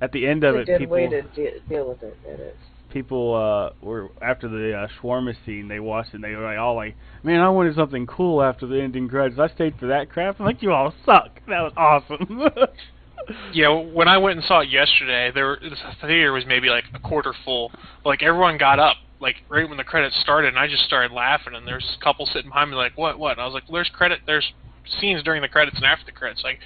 at 0.00 0.12
the 0.12 0.26
end 0.26 0.44
of 0.44 0.54
a 0.54 0.58
it, 0.60 0.66
good 0.66 0.78
people 0.78 0.94
way 0.96 1.08
to 1.08 1.22
de- 1.22 1.60
deal 1.68 1.88
with 1.88 2.02
it. 2.02 2.16
It 2.26 2.40
is. 2.40 2.54
people 2.90 3.34
uh 3.34 3.84
were 3.84 4.08
after 4.22 4.48
the 4.48 4.74
uh, 4.76 4.88
shawarma 5.00 5.34
scene, 5.44 5.68
they 5.68 5.78
watched 5.80 6.10
it 6.10 6.14
and 6.16 6.24
they 6.24 6.34
were 6.34 6.44
like 6.44 6.58
all 6.58 6.74
like, 6.74 6.96
Man, 7.22 7.40
I 7.40 7.48
wanted 7.50 7.74
something 7.76 8.06
cool 8.06 8.42
after 8.42 8.66
the 8.66 8.80
ending 8.80 9.08
credits. 9.08 9.38
I 9.38 9.48
stayed 9.54 9.74
for 9.78 9.86
that 9.88 10.10
crap. 10.10 10.40
I'm 10.40 10.46
like, 10.46 10.62
You 10.62 10.72
all 10.72 10.92
suck. 11.04 11.40
That 11.48 11.60
was 11.60 11.72
awesome. 11.76 12.42
Yeah, 13.52 13.68
when 13.68 14.08
I 14.08 14.16
went 14.16 14.38
and 14.38 14.46
saw 14.46 14.60
it 14.60 14.70
yesterday, 14.70 15.30
there 15.32 15.56
the 15.60 15.76
theater 16.00 16.32
was 16.32 16.44
maybe 16.46 16.68
like 16.68 16.84
a 16.94 16.98
quarter 16.98 17.34
full. 17.44 17.70
Like 18.04 18.22
everyone 18.22 18.56
got 18.56 18.78
up 18.80 18.96
like 19.20 19.36
right 19.48 19.68
when 19.68 19.78
the 19.78 19.84
credits 19.84 20.18
started, 20.20 20.48
and 20.48 20.58
I 20.58 20.66
just 20.66 20.84
started 20.84 21.12
laughing. 21.12 21.54
And 21.54 21.66
there's 21.66 21.96
a 21.98 22.04
couple 22.04 22.26
sitting 22.26 22.50
behind 22.50 22.70
me 22.70 22.76
like, 22.76 22.96
"What? 22.96 23.18
What?" 23.18 23.32
And 23.32 23.40
I 23.40 23.44
was 23.44 23.54
like, 23.54 23.64
"There's 23.70 23.90
credit. 23.90 24.20
There's 24.26 24.52
scenes 24.98 25.22
during 25.22 25.42
the 25.42 25.48
credits 25.48 25.76
and 25.76 25.84
after 25.84 26.04
the 26.06 26.12
credits." 26.12 26.42
Like, 26.42 26.58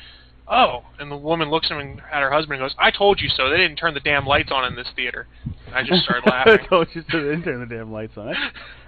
oh. 0.48 0.84
And 0.98 1.10
the 1.10 1.16
woman 1.16 1.50
looks 1.50 1.70
at 1.70 1.76
me 1.76 1.96
at 2.12 2.22
her 2.22 2.30
husband 2.30 2.60
and 2.60 2.68
goes, 2.68 2.76
"I 2.78 2.90
told 2.90 3.20
you 3.20 3.28
so. 3.28 3.50
They 3.50 3.56
didn't 3.56 3.76
turn 3.76 3.94
the 3.94 4.00
damn 4.00 4.26
lights 4.26 4.50
on 4.52 4.64
in 4.64 4.76
this 4.76 4.88
theater." 4.94 5.26
And 5.66 5.74
I 5.74 5.82
just 5.82 6.04
started 6.04 6.24
laughing. 6.30 6.58
I 6.62 6.66
told 6.66 6.88
you 6.94 7.02
so 7.10 7.18
they 7.18 7.30
didn't 7.30 7.44
turn 7.44 7.60
the 7.60 7.74
damn 7.74 7.92
lights 7.92 8.16
on. 8.16 8.34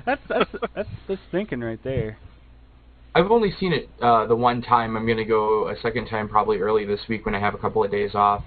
That's 0.04 0.22
that's 0.28 0.50
that's, 0.52 0.72
that's, 0.74 0.88
that's 1.08 1.22
thinking 1.32 1.60
right 1.60 1.82
there. 1.82 2.18
I've 3.16 3.30
only 3.30 3.50
seen 3.58 3.72
it 3.72 3.88
uh, 4.02 4.26
the 4.26 4.36
one 4.36 4.60
time. 4.60 4.94
I'm 4.94 5.06
going 5.06 5.16
to 5.16 5.24
go 5.24 5.70
a 5.70 5.80
second 5.80 6.06
time 6.06 6.28
probably 6.28 6.58
early 6.58 6.84
this 6.84 7.00
week 7.08 7.24
when 7.24 7.34
I 7.34 7.40
have 7.40 7.54
a 7.54 7.58
couple 7.58 7.82
of 7.82 7.90
days 7.90 8.14
off 8.14 8.44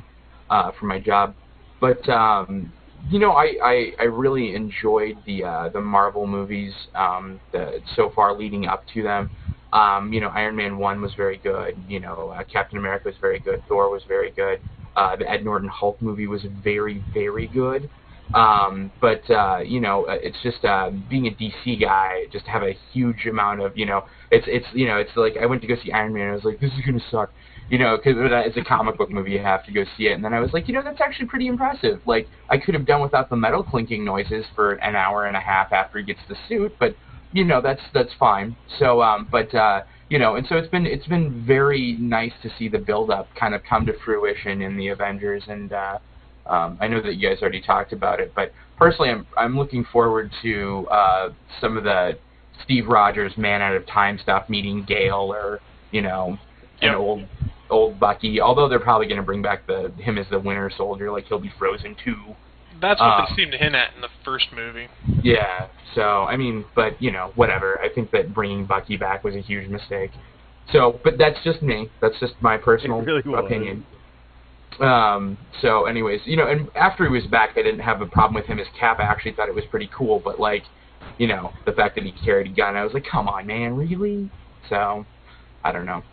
uh, 0.51 0.71
from 0.77 0.89
my 0.89 0.99
job. 0.99 1.34
But 1.82 2.08
um, 2.08 2.71
you 3.10 3.20
know, 3.20 3.32
I, 3.32 3.56
I, 3.64 3.92
I 4.00 4.04
really 4.04 4.56
enjoyed 4.56 5.18
the 5.26 5.44
uh, 5.44 5.70
the 5.70 5.82
Marvel 5.82 6.28
movies 6.28 6.74
um, 6.96 7.40
the, 7.52 7.82
so 7.96 8.12
far 8.16 8.38
leading 8.38 8.68
up 8.68 8.84
to 8.94 9.04
them. 9.04 9.30
Um, 9.72 10.12
you 10.12 10.20
know, 10.20 10.30
Iron 10.30 10.56
Man 10.56 10.78
one 10.78 11.02
was 11.02 11.14
very 11.16 11.38
good. 11.38 11.78
You 11.88 12.00
know, 12.00 12.34
uh, 12.36 12.44
Captain 12.44 12.78
America 12.78 13.08
was 13.08 13.16
very 13.22 13.40
good. 13.40 13.64
Thor 13.68 13.90
was 13.90 14.04
very 14.08 14.32
good. 14.32 14.60
Uh, 14.96 15.16
the 15.16 15.30
Ed 15.30 15.46
Norton 15.46 15.70
Hulk 15.70 16.02
movie 16.02 16.28
was 16.28 16.42
very 16.64 17.04
very 17.14 17.48
good. 17.48 17.90
Um, 18.34 18.92
but 19.02 19.28
uh, 19.32 19.60
you 19.60 19.80
know, 19.80 20.06
uh, 20.06 20.18
it's 20.22 20.38
just 20.44 20.64
uh, 20.64 20.92
being 21.10 21.28
a 21.28 21.32
DC 21.32 21.82
guy, 21.82 22.26
just 22.32 22.46
have 22.46 22.62
a 22.62 22.78
huge 22.92 23.26
amount 23.26 23.62
of 23.62 23.78
you 23.78 23.86
know, 23.86 24.06
it's 24.32 24.46
it's 24.48 24.68
you 24.74 24.88
know, 24.88 24.98
it's 24.98 25.12
like 25.16 25.36
I 25.42 25.46
went 25.46 25.62
to 25.62 25.68
go 25.68 25.76
see 25.84 25.92
Iron 25.92 26.14
Man, 26.14 26.24
and 26.24 26.32
I 26.32 26.36
was 26.36 26.44
like, 26.44 26.60
this 26.60 26.72
is 26.74 26.86
gonna 26.86 27.00
suck, 27.10 27.32
you 27.69 27.77
know, 27.77 27.97
because 27.97 28.15
it's 28.17 28.58
a 28.58 28.63
comic 28.63 28.97
book 28.97 29.10
movie, 29.10 29.32
you 29.32 29.39
have 29.39 29.65
to 29.65 29.71
go 29.71 29.84
see 29.97 30.08
it, 30.08 30.13
and 30.13 30.23
then 30.23 30.34
I 30.34 30.39
was 30.39 30.51
like, 30.53 30.67
you 30.67 30.73
know, 30.73 30.82
that's 30.84 31.01
actually 31.01 31.27
pretty 31.27 31.47
impressive. 31.47 32.01
Like 32.05 32.27
I 32.49 32.58
could 32.58 32.73
have 32.73 32.86
done 32.86 33.01
without 33.01 33.29
the 33.29 33.36
metal 33.36 33.63
clinking 33.63 34.03
noises 34.03 34.45
for 34.55 34.73
an 34.73 34.95
hour 34.95 35.25
and 35.25 35.38
a 35.38 35.39
half 35.39 35.71
after 35.71 35.99
he 35.99 36.03
gets 36.03 36.19
the 36.27 36.36
suit, 36.47 36.75
but 36.79 36.95
you 37.32 37.43
know, 37.45 37.62
that's 37.62 37.82
that's 37.93 38.12
fine. 38.19 38.55
So, 38.79 39.01
um, 39.01 39.27
but 39.32 39.53
uh, 39.53 39.84
you 40.10 40.17
know, 40.17 40.36
and 40.36 40.47
so 40.47 40.55
it's 40.55 40.69
been 40.69 40.86
it's 40.86 41.08
been 41.08 41.45
very 41.45 41.95
nice 41.99 42.34
to 42.43 42.49
see 42.58 42.69
the 42.69 42.79
build 42.79 43.12
up 43.12 43.27
kind 43.39 43.53
of 43.53 43.62
come 43.63 43.86
to 43.86 43.93
fruition 44.03 44.62
in 44.62 44.77
the 44.77 44.89
Avengers 44.89 45.43
and. 45.47 45.73
uh 45.73 45.99
um, 46.49 46.79
I 46.82 46.88
know 46.88 46.99
that 47.01 47.15
you 47.15 47.29
guys 47.29 47.41
already 47.41 47.62
talked 47.62 47.93
about 47.93 48.19
it, 48.19 48.34
but 48.36 48.51
personally, 48.77 49.12
I'm 49.12 49.27
I'm 49.38 49.55
looking 49.55 49.86
forward 49.93 50.32
to 50.41 50.88
uh, 50.89 51.29
some 51.62 51.77
of 51.77 51.84
the 51.84 52.17
Steve 52.63 52.88
Rogers 52.88 53.34
Man 53.38 53.62
Out 53.62 53.75
of 53.75 53.86
Time 53.86 54.19
stuff, 54.21 54.49
meeting 54.49 54.84
Gale 54.88 55.32
or 55.32 55.60
you 55.91 56.01
know 56.01 56.38
an 56.82 56.95
old 56.95 57.27
old 57.69 57.99
Bucky. 57.99 58.41
Although 58.41 58.67
they're 58.69 58.79
probably 58.79 59.08
going 59.08 59.17
to 59.19 59.25
bring 59.25 59.41
back 59.41 59.67
the 59.67 59.91
him 59.97 60.17
as 60.17 60.25
the 60.32 60.39
Winter 60.39 60.71
Soldier, 60.75 61.12
like 61.12 61.25
he'll 61.27 61.39
be 61.39 61.51
Frozen 61.58 61.95
too. 62.03 62.36
That's 62.82 62.99
what 62.99 63.08
Um, 63.08 63.25
they 63.29 63.36
seemed 63.36 63.51
to 63.51 63.58
hint 63.58 63.75
at 63.75 63.93
in 63.95 64.01
the 64.01 64.10
first 64.23 64.47
movie. 64.55 64.88
Yeah. 65.23 65.67
So 65.95 66.23
I 66.23 66.38
mean, 66.38 66.65
but 66.75 67.01
you 67.01 67.12
know, 67.12 67.32
whatever. 67.36 67.79
I 67.82 67.89
think 67.93 68.12
that 68.12 68.34
bringing 68.34 68.65
Bucky 68.65 68.97
back 68.97 69.23
was 69.23 69.36
a 69.36 69.41
huge 69.41 69.69
mistake. 69.69 70.12
So, 70.71 70.99
but 71.03 71.17
that's 71.17 71.38
just 71.43 71.62
me. 71.63 71.89
That's 71.99 72.19
just 72.19 72.34
my 72.41 72.55
personal 72.55 72.99
It 72.99 73.05
really 73.05 73.21
was. 73.25 73.43
opinion. 73.45 73.86
Um, 74.79 75.38
so, 75.62 75.86
anyways, 75.88 76.21
you 76.25 76.38
know, 76.38 76.47
and 76.47 76.69
after 76.75 77.03
he 77.05 77.12
was 77.12 77.25
back, 77.25 77.49
I 77.58 77.63
didn't 77.63 77.79
have 77.82 78.01
a 78.01 78.05
problem 78.05 78.36
with 78.36 78.45
him 78.45 78.60
as 78.60 78.67
Cap. 78.79 78.99
I 78.99 79.03
actually 79.03 79.34
thought 79.34 79.49
it 79.49 79.55
was 79.55 79.65
pretty 79.71 79.89
cool, 79.93 80.21
but 80.23 80.39
like, 80.39 80.63
you 81.17 81.27
know, 81.27 81.51
the 81.65 81.71
fact 81.73 81.95
that 81.95 82.03
he 82.05 82.13
carried 82.23 82.51
a 82.51 82.55
gun, 82.55 82.75
I 82.75 82.84
was 82.84 82.93
like, 82.93 83.03
come 83.03 83.27
on, 83.27 83.47
man, 83.47 83.75
really? 83.75 84.29
So, 84.69 85.05
I 85.63 85.71
don't 85.71 85.86
know. 85.86 86.03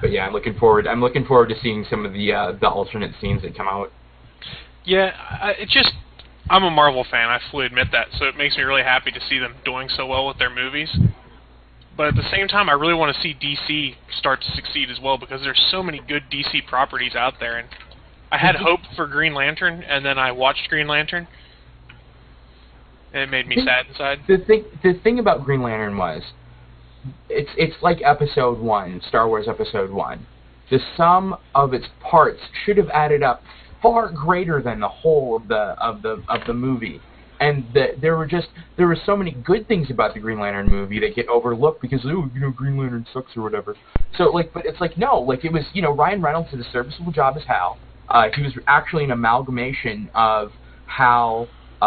But 0.00 0.10
yeah, 0.10 0.26
I'm 0.26 0.32
looking 0.32 0.58
forward. 0.58 0.86
I'm 0.86 1.00
looking 1.00 1.24
forward 1.24 1.48
to 1.48 1.54
seeing 1.60 1.84
some 1.88 2.04
of 2.04 2.12
the 2.12 2.32
uh, 2.32 2.52
the 2.52 2.68
alternate 2.68 3.12
scenes 3.20 3.42
that 3.42 3.56
come 3.56 3.68
out. 3.68 3.92
Yeah, 4.84 5.12
I, 5.16 5.50
it 5.52 5.68
just 5.68 5.92
I'm 6.48 6.62
a 6.62 6.70
Marvel 6.70 7.04
fan. 7.10 7.28
I 7.28 7.40
fully 7.50 7.66
admit 7.66 7.88
that, 7.92 8.08
so 8.18 8.26
it 8.26 8.36
makes 8.36 8.56
me 8.56 8.62
really 8.62 8.82
happy 8.82 9.10
to 9.10 9.20
see 9.28 9.38
them 9.38 9.56
doing 9.64 9.88
so 9.88 10.06
well 10.06 10.26
with 10.26 10.38
their 10.38 10.50
movies. 10.50 10.90
But 11.96 12.08
at 12.08 12.14
the 12.14 12.28
same 12.30 12.46
time, 12.46 12.68
I 12.68 12.72
really 12.72 12.94
want 12.94 13.16
to 13.16 13.22
see 13.22 13.34
DC 13.34 13.96
start 14.18 14.42
to 14.42 14.52
succeed 14.52 14.90
as 14.90 15.00
well 15.00 15.16
because 15.16 15.40
there's 15.42 15.60
so 15.70 15.82
many 15.82 16.00
good 16.06 16.24
DC 16.30 16.66
properties 16.66 17.14
out 17.14 17.34
there, 17.40 17.56
and 17.56 17.68
I 18.30 18.38
had 18.38 18.54
hope 18.60 18.80
for 18.94 19.06
Green 19.06 19.34
Lantern, 19.34 19.82
and 19.82 20.04
then 20.04 20.18
I 20.18 20.30
watched 20.30 20.68
Green 20.68 20.86
Lantern, 20.86 21.26
and 23.12 23.22
it 23.22 23.30
made 23.30 23.48
me 23.48 23.56
sad 23.64 23.86
inside. 23.88 24.20
The 24.28 24.38
thing, 24.38 24.64
the 24.82 24.94
thing 25.02 25.18
about 25.18 25.44
Green 25.44 25.62
Lantern 25.62 25.96
was, 25.96 26.22
it's 27.28 27.50
it's 27.56 27.76
like 27.82 27.98
Episode 28.04 28.58
One, 28.58 29.00
Star 29.08 29.28
Wars 29.28 29.46
Episode 29.48 29.90
One. 29.90 30.26
The 30.70 30.80
sum 30.96 31.36
of 31.54 31.74
its 31.74 31.86
parts 32.00 32.40
should 32.64 32.76
have 32.76 32.88
added 32.90 33.22
up 33.22 33.42
far 33.82 34.10
greater 34.10 34.62
than 34.62 34.80
the 34.80 34.88
whole 34.88 35.36
of 35.36 35.48
the 35.48 35.76
of 35.80 36.02
the 36.02 36.22
of 36.28 36.40
the 36.46 36.54
movie. 36.54 37.00
And 37.38 37.66
the, 37.74 37.88
there 38.00 38.16
were 38.16 38.26
just 38.26 38.48
there 38.76 38.86
were 38.86 38.96
so 39.04 39.16
many 39.16 39.32
good 39.32 39.68
things 39.68 39.90
about 39.90 40.14
the 40.14 40.20
Green 40.20 40.40
Lantern 40.40 40.68
movie 40.68 40.98
that 41.00 41.14
get 41.14 41.28
overlooked 41.28 41.82
because 41.82 42.00
oh 42.04 42.30
you 42.34 42.40
know 42.40 42.50
Green 42.50 42.78
Lantern 42.78 43.06
sucks 43.12 43.36
or 43.36 43.42
whatever. 43.42 43.76
So 44.16 44.24
like, 44.24 44.52
but 44.52 44.64
it's 44.64 44.80
like 44.80 44.96
no, 44.96 45.20
like 45.20 45.44
it 45.44 45.52
was 45.52 45.64
you 45.72 45.82
know 45.82 45.92
Ryan 45.92 46.22
Reynolds 46.22 46.50
did 46.50 46.60
a 46.60 46.70
serviceable 46.70 47.12
job 47.12 47.36
as 47.36 47.42
Hal. 47.46 47.78
Uh, 48.08 48.28
he 48.34 48.42
was 48.42 48.52
actually 48.66 49.04
an 49.04 49.10
amalgamation 49.10 50.08
of 50.14 50.52
Hal, 50.86 51.48
uh, 51.82 51.84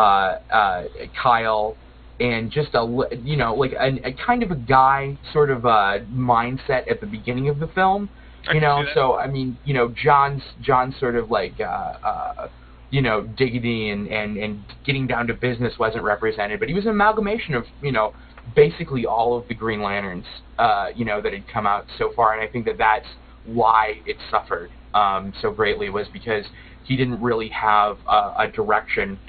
uh, 0.52 0.84
Kyle, 1.22 1.76
and 2.20 2.52
just 2.52 2.70
a 2.74 3.08
you 3.24 3.38
know 3.38 3.54
like 3.54 3.74
a, 3.74 4.08
a 4.08 4.14
kind 4.26 4.44
of 4.44 4.52
a 4.52 4.56
guy 4.56 5.18
sort 5.32 5.50
of 5.50 5.66
uh, 5.66 6.00
mindset 6.12 6.90
at 6.90 7.00
the 7.00 7.08
beginning 7.08 7.50
of 7.50 7.60
the 7.60 7.68
film. 7.68 8.10
You 8.54 8.62
know, 8.62 8.84
so 8.94 9.16
I 9.16 9.28
mean, 9.28 9.58
you 9.66 9.74
know, 9.74 9.90
John's 9.90 10.42
John's 10.62 10.98
sort 11.00 11.16
of 11.16 11.30
like 11.30 11.60
uh, 11.60 11.64
uh, 11.64 12.48
you 12.90 13.02
know 13.02 13.22
dignity 13.22 13.90
and, 13.90 14.08
and 14.08 14.38
and 14.38 14.64
getting 14.86 15.08
down 15.08 15.28
to 15.28 15.34
business 15.34 15.74
wasn't 15.78 16.04
represented, 16.04 16.60
but 16.60 16.70
he 16.70 16.74
was 16.74 16.86
an 16.86 16.92
amalgamation 16.92 17.54
of 17.54 17.66
you 17.82 17.92
know 17.92 18.14
basically 18.56 19.06
all 19.06 19.38
of 19.38 19.48
the 19.48 19.54
Green 19.54 19.82
Lanterns 19.82 20.26
uh, 20.58 20.88
you 20.96 21.06
know 21.06 21.22
that 21.22 21.34
had 21.34 21.48
come 21.48 21.68
out 21.68 21.86
so 21.98 22.12
far, 22.16 22.34
and 22.34 22.42
I 22.42 22.52
think 22.52 22.66
that 22.66 22.78
that's 22.78 23.08
why 23.46 24.02
it 24.06 24.18
suffered 24.32 24.72
um, 24.94 25.34
so 25.42 25.52
greatly 25.52 25.90
was 25.90 26.08
because 26.12 26.46
he 26.86 26.96
didn't 26.96 27.22
really 27.22 27.50
have 27.50 27.98
uh, 28.08 28.34
a 28.38 28.48
direction 28.48 29.20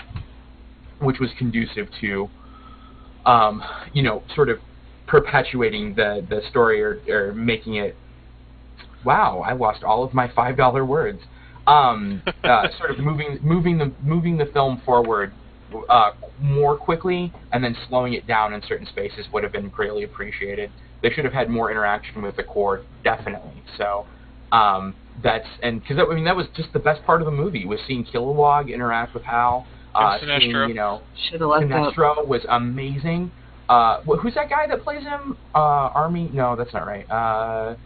which 1.00 1.18
was 1.18 1.31
conducive 1.38 1.88
to 2.00 2.29
um, 3.26 3.62
you 3.92 4.02
know 4.02 4.22
sort 4.35 4.48
of 4.48 4.59
perpetuating 5.06 5.94
the 5.94 6.24
the 6.28 6.40
story 6.50 6.83
or, 6.83 7.00
or 7.09 7.35
making 7.35 7.74
it 7.74 7.96
wow 9.04 9.42
I 9.44 9.52
lost 9.52 9.83
all 9.83 10.04
of 10.04 10.14
my 10.14 10.30
five 10.35 10.56
dollar 10.56 10.85
words 10.85 11.20
um, 11.66 12.22
uh, 12.44 12.68
sort 12.78 12.90
of 12.90 12.98
moving 12.98 13.38
moving 13.42 13.78
the 13.78 13.92
moving 14.02 14.37
the 14.37 14.46
film 14.46 14.80
forward 14.85 15.33
uh, 15.88 16.12
more 16.40 16.76
quickly 16.76 17.33
and 17.52 17.62
then 17.62 17.76
slowing 17.88 18.14
it 18.14 18.26
down 18.26 18.52
in 18.52 18.62
certain 18.66 18.87
spaces 18.87 19.26
would 19.33 19.42
have 19.42 19.52
been 19.52 19.68
greatly 19.68 20.04
appreciated. 20.04 20.70
They 21.02 21.11
should 21.11 21.24
have 21.24 21.33
had 21.33 21.48
more 21.48 21.70
interaction 21.70 22.22
with 22.22 22.37
the 22.37 22.42
Corps, 22.42 22.83
definitely. 23.04 23.62
So 23.78 24.06
um, 24.52 24.94
that's 25.22 25.46
and 25.62 25.80
because 25.80 25.98
I 25.98 26.14
mean 26.14 26.24
that 26.24 26.37
was 26.37 26.46
just 26.56 26.72
the 26.72 26.78
best 26.78 27.04
part 27.04 27.22
of 27.22 27.26
the 27.26 27.33
movie 27.33 27.66
was 27.66 27.78
seeing 27.87 28.04
Kilowog 28.04 28.72
interact 28.72 29.14
with 29.14 29.22
Hal. 29.22 29.66
Uh, 29.94 30.18
And 30.20 30.42
seeing 30.42 30.50
you 30.50 30.74
know 30.74 31.03
Should 31.29 31.40
have 31.40 31.50
left 31.50 31.70
out. 31.72 31.94
Sinestro 31.94 32.26
was 32.26 32.42
amazing. 32.48 33.31
Uh, 33.68 34.00
wh- 34.03 34.18
who's 34.20 34.35
that 34.35 34.48
guy 34.50 34.66
that 34.66 34.83
plays 34.83 35.03
him? 35.03 35.37
Uh, 35.55 35.59
Army? 35.94 36.31
No, 36.33 36.57
that's 36.57 36.72
not 36.72 36.87
right. 36.87 37.09
Uh, 37.11 37.76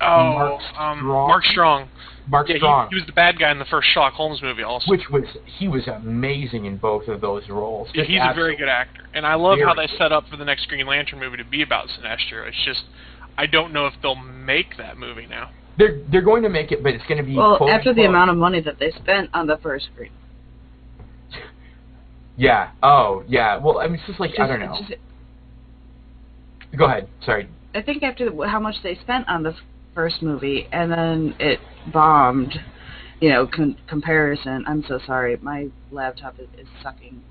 Oh, 0.00 0.32
Mark 0.32 0.60
um, 0.78 0.98
Strong? 0.98 1.28
Mark 1.28 1.44
Strong. 1.44 1.88
Mark 2.28 2.48
Yeah, 2.48 2.54
he, 2.54 2.58
Strong. 2.60 2.88
he 2.90 2.94
was 2.96 3.06
the 3.06 3.12
bad 3.12 3.38
guy 3.38 3.50
in 3.50 3.58
the 3.58 3.64
first 3.64 3.88
Sherlock 3.90 4.12
Holmes 4.12 4.40
movie, 4.42 4.62
also. 4.62 4.88
which 4.90 5.08
was 5.10 5.24
he 5.44 5.66
was 5.66 5.88
amazing 5.88 6.66
in 6.66 6.76
both 6.76 7.08
of 7.08 7.20
those 7.20 7.48
roles. 7.48 7.88
Yeah, 7.94 8.04
he's 8.04 8.20
a 8.22 8.34
very 8.34 8.56
good 8.56 8.68
actor, 8.68 9.02
and 9.14 9.26
I 9.26 9.34
love 9.34 9.58
how 9.58 9.74
Very 9.74 9.86
they 9.88 9.96
set 9.96 10.12
up 10.12 10.28
for 10.28 10.36
the 10.36 10.44
next 10.44 10.68
Green 10.68 10.86
Lantern 10.86 11.18
movie 11.18 11.38
to 11.38 11.44
be 11.44 11.62
about 11.62 11.88
Sinestro. 11.88 12.46
It's 12.46 12.64
just, 12.64 12.84
I 13.36 13.46
don't 13.46 13.72
know 13.72 13.86
if 13.86 13.94
they'll 14.02 14.14
make 14.14 14.76
that 14.76 14.98
movie 14.98 15.26
now. 15.26 15.50
They're 15.78 16.00
they're 16.12 16.22
going 16.22 16.42
to 16.42 16.48
make 16.48 16.70
it, 16.70 16.82
but 16.82 16.92
it's 16.94 17.04
going 17.08 17.18
to 17.18 17.24
be 17.24 17.34
Well, 17.34 17.56
quote, 17.56 17.70
after 17.70 17.92
the 17.94 18.04
amount 18.04 18.30
of 18.30 18.36
money 18.36 18.60
that 18.60 18.78
they 18.78 18.92
spent 18.92 19.30
on 19.32 19.46
the 19.46 19.56
first 19.58 19.86
screen. 19.92 20.10
Yeah. 22.38 22.70
Oh, 22.82 23.24
yeah. 23.28 23.58
Well, 23.58 23.78
I 23.80 23.86
mean, 23.86 23.96
it's 23.96 24.06
just 24.06 24.20
like 24.20 24.30
I 24.38 24.46
don't 24.46 24.60
know. 24.60 24.78
just- 24.88 25.00
Go 26.76 26.84
ahead. 26.86 27.08
Sorry. 27.24 27.48
I 27.74 27.82
think 27.82 28.02
after 28.02 28.30
the, 28.30 28.48
how 28.48 28.60
much 28.60 28.76
they 28.82 28.94
spent 28.96 29.28
on 29.28 29.42
the 29.42 29.54
first 29.94 30.22
movie 30.22 30.68
and 30.72 30.90
then 30.92 31.34
it 31.40 31.58
bombed, 31.92 32.54
you 33.20 33.30
know, 33.30 33.46
con- 33.46 33.76
comparison. 33.88 34.64
I'm 34.66 34.84
so 34.86 35.00
sorry. 35.06 35.36
My 35.42 35.68
laptop 35.90 36.38
is, 36.38 36.46
is 36.58 36.68
sucking 36.82 37.22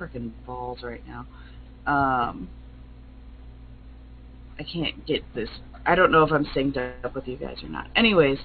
freaking 0.00 0.32
balls 0.46 0.82
right 0.82 1.02
now. 1.06 1.26
Um, 1.86 2.48
I 4.58 4.62
can't 4.64 5.06
get 5.06 5.22
this. 5.34 5.48
I 5.84 5.94
don't 5.94 6.10
know 6.10 6.24
if 6.24 6.32
I'm 6.32 6.46
synced 6.46 6.92
up 7.04 7.14
with 7.14 7.28
you 7.28 7.36
guys 7.36 7.58
or 7.62 7.68
not. 7.68 7.88
Anyways, 7.94 8.38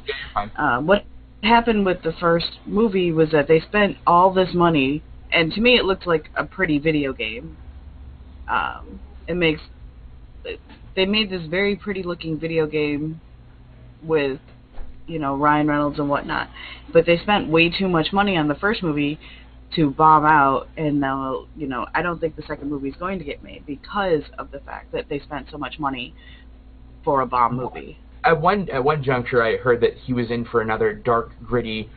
uh, 0.57 0.79
what 0.79 1.05
happened 1.41 1.85
with 1.85 2.03
the 2.03 2.13
first 2.19 2.59
movie 2.67 3.11
was 3.11 3.31
that 3.31 3.47
they 3.47 3.59
spent 3.61 3.97
all 4.05 4.31
this 4.33 4.49
money, 4.53 5.01
and 5.31 5.51
to 5.53 5.61
me 5.61 5.77
it 5.77 5.85
looked 5.85 6.07
like 6.07 6.29
a 6.35 6.43
pretty 6.43 6.79
video 6.79 7.13
game. 7.13 7.57
Um, 8.49 8.99
it 9.27 9.35
makes 9.35 9.61
they 10.95 11.05
made 11.05 11.29
this 11.29 11.45
very 11.47 11.75
pretty 11.75 12.03
looking 12.03 12.39
video 12.39 12.67
game 12.67 13.21
with 14.03 14.39
you 15.07 15.19
know 15.19 15.35
Ryan 15.35 15.67
Reynolds 15.67 15.99
and 15.99 16.09
whatnot, 16.09 16.49
but 16.91 17.05
they 17.05 17.17
spent 17.17 17.49
way 17.49 17.69
too 17.69 17.87
much 17.87 18.11
money 18.11 18.37
on 18.37 18.47
the 18.47 18.55
first 18.55 18.83
movie 18.83 19.19
to 19.75 19.91
bomb 19.91 20.25
out, 20.25 20.67
and 20.77 20.99
now 20.99 21.45
you 21.55 21.67
know 21.67 21.85
I 21.93 22.01
don't 22.01 22.19
think 22.19 22.35
the 22.35 22.43
second 22.43 22.69
movie 22.69 22.89
is 22.89 22.95
going 22.95 23.19
to 23.19 23.25
get 23.25 23.43
made 23.43 23.65
because 23.65 24.23
of 24.37 24.51
the 24.51 24.59
fact 24.59 24.91
that 24.91 25.07
they 25.09 25.19
spent 25.19 25.47
so 25.51 25.57
much 25.57 25.79
money 25.79 26.13
for 27.03 27.21
a 27.21 27.25
bomb 27.25 27.55
movie. 27.55 27.97
At 28.23 28.39
one 28.39 28.69
at 28.69 28.83
one 28.83 29.03
juncture, 29.03 29.41
I 29.41 29.57
heard 29.57 29.81
that 29.81 29.95
he 29.95 30.13
was 30.13 30.29
in 30.29 30.45
for 30.45 30.61
another 30.61 30.93
dark, 30.93 31.31
gritty 31.43 31.89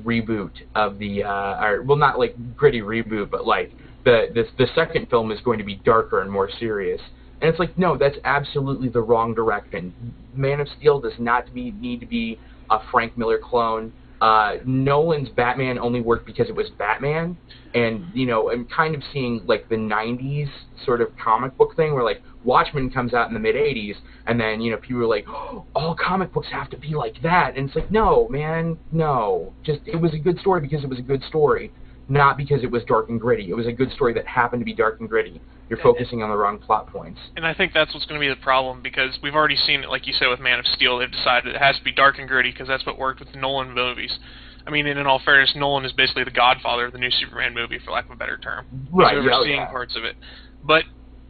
reboot 0.00 0.52
of 0.74 0.98
the, 0.98 1.24
uh, 1.24 1.64
or 1.64 1.82
well, 1.82 1.96
not 1.96 2.18
like 2.18 2.34
gritty 2.56 2.80
reboot, 2.80 3.30
but 3.30 3.46
like 3.46 3.72
the 4.04 4.26
the 4.34 4.44
the 4.58 4.66
second 4.74 5.08
film 5.08 5.30
is 5.30 5.40
going 5.40 5.58
to 5.58 5.64
be 5.64 5.76
darker 5.76 6.20
and 6.20 6.30
more 6.30 6.50
serious. 6.58 7.00
And 7.40 7.50
it's 7.50 7.58
like, 7.58 7.76
no, 7.76 7.98
that's 7.98 8.18
absolutely 8.24 8.88
the 8.88 9.00
wrong 9.00 9.34
direction. 9.34 9.92
Man 10.32 10.60
of 10.60 10.68
Steel 10.78 11.00
does 11.00 11.18
not 11.18 11.52
be, 11.52 11.72
need 11.72 11.98
to 11.98 12.06
be 12.06 12.38
a 12.70 12.78
Frank 12.92 13.18
Miller 13.18 13.38
clone. 13.42 13.92
Uh, 14.22 14.58
Nolan's 14.64 15.28
Batman 15.30 15.80
only 15.80 16.00
worked 16.00 16.26
because 16.26 16.48
it 16.48 16.54
was 16.54 16.70
Batman, 16.78 17.36
and 17.74 18.06
you 18.14 18.24
know, 18.24 18.52
I'm 18.52 18.66
kind 18.66 18.94
of 18.94 19.02
seeing 19.12 19.42
like 19.48 19.68
the 19.68 19.74
'90s 19.74 20.48
sort 20.84 21.00
of 21.00 21.08
comic 21.16 21.58
book 21.58 21.74
thing, 21.74 21.92
where 21.92 22.04
like 22.04 22.22
Watchmen 22.44 22.88
comes 22.88 23.14
out 23.14 23.26
in 23.26 23.34
the 23.34 23.40
mid 23.40 23.56
'80s, 23.56 23.96
and 24.28 24.38
then 24.38 24.60
you 24.60 24.70
know 24.70 24.76
people 24.76 25.02
are 25.02 25.08
like, 25.08 25.24
oh, 25.26 25.64
all 25.74 25.96
comic 25.96 26.32
books 26.32 26.46
have 26.52 26.70
to 26.70 26.76
be 26.76 26.94
like 26.94 27.20
that, 27.24 27.56
and 27.56 27.66
it's 27.66 27.74
like, 27.74 27.90
no, 27.90 28.28
man, 28.28 28.78
no, 28.92 29.52
just 29.64 29.80
it 29.86 29.96
was 29.96 30.14
a 30.14 30.18
good 30.18 30.38
story 30.38 30.60
because 30.60 30.84
it 30.84 30.88
was 30.88 31.00
a 31.00 31.02
good 31.02 31.24
story, 31.24 31.72
not 32.12 32.36
because 32.36 32.62
it 32.62 32.70
was 32.70 32.84
dark 32.84 33.08
and 33.08 33.18
gritty. 33.18 33.48
It 33.48 33.54
was 33.54 33.66
a 33.66 33.72
good 33.72 33.90
story 33.92 34.12
that 34.12 34.26
happened 34.26 34.60
to 34.60 34.66
be 34.66 34.74
dark 34.74 35.00
and 35.00 35.08
gritty. 35.08 35.40
You're 35.70 35.78
And- 35.78 35.82
focusing 35.82 36.22
on 36.22 36.28
the 36.28 36.36
wrong 36.36 36.58
plot 36.58 36.86
points. 36.88 37.18
And 37.36 37.46
I 37.46 37.54
think 37.54 37.72
that's 37.72 37.94
what's 37.94 38.04
going 38.04 38.20
to 38.20 38.24
be 38.24 38.28
the 38.28 38.40
problem 38.40 38.82
because 38.82 39.18
we've 39.22 39.34
already 39.34 39.56
seen 39.56 39.82
it, 39.82 39.88
like 39.88 40.06
you 40.06 40.12
said, 40.12 40.28
with 40.28 40.38
Man 40.38 40.58
of 40.58 40.66
Steel. 40.66 40.98
They've 40.98 41.10
decided 41.10 41.54
it 41.54 41.58
has 41.58 41.78
to 41.78 41.82
be 41.84 41.90
dark 41.90 42.18
and 42.18 42.28
gritty 42.28 42.50
because 42.52 42.68
that's 42.68 42.84
what 42.84 42.98
worked 42.98 43.20
with 43.20 43.34
Nolan 43.34 43.72
movies. 43.72 44.18
I 44.66 44.70
mean, 44.70 44.86
in 44.86 45.06
all 45.06 45.20
fairness, 45.24 45.54
Nolan 45.56 45.86
is 45.86 45.92
basically 45.92 46.24
the 46.24 46.30
godfather 46.30 46.84
of 46.84 46.92
the 46.92 46.98
new 46.98 47.10
Superman 47.10 47.54
movie, 47.54 47.78
for 47.82 47.92
lack 47.92 48.04
of 48.04 48.10
a 48.10 48.16
better 48.16 48.36
term. 48.36 48.66
Right, 48.92 49.16
He's 49.16 49.24
yeah, 49.24 49.30
oh, 49.30 49.34
overseeing 49.36 49.56
yeah. 49.60 49.66
parts 49.70 49.96
of 49.96 50.04
it. 50.04 50.14
But 50.62 50.84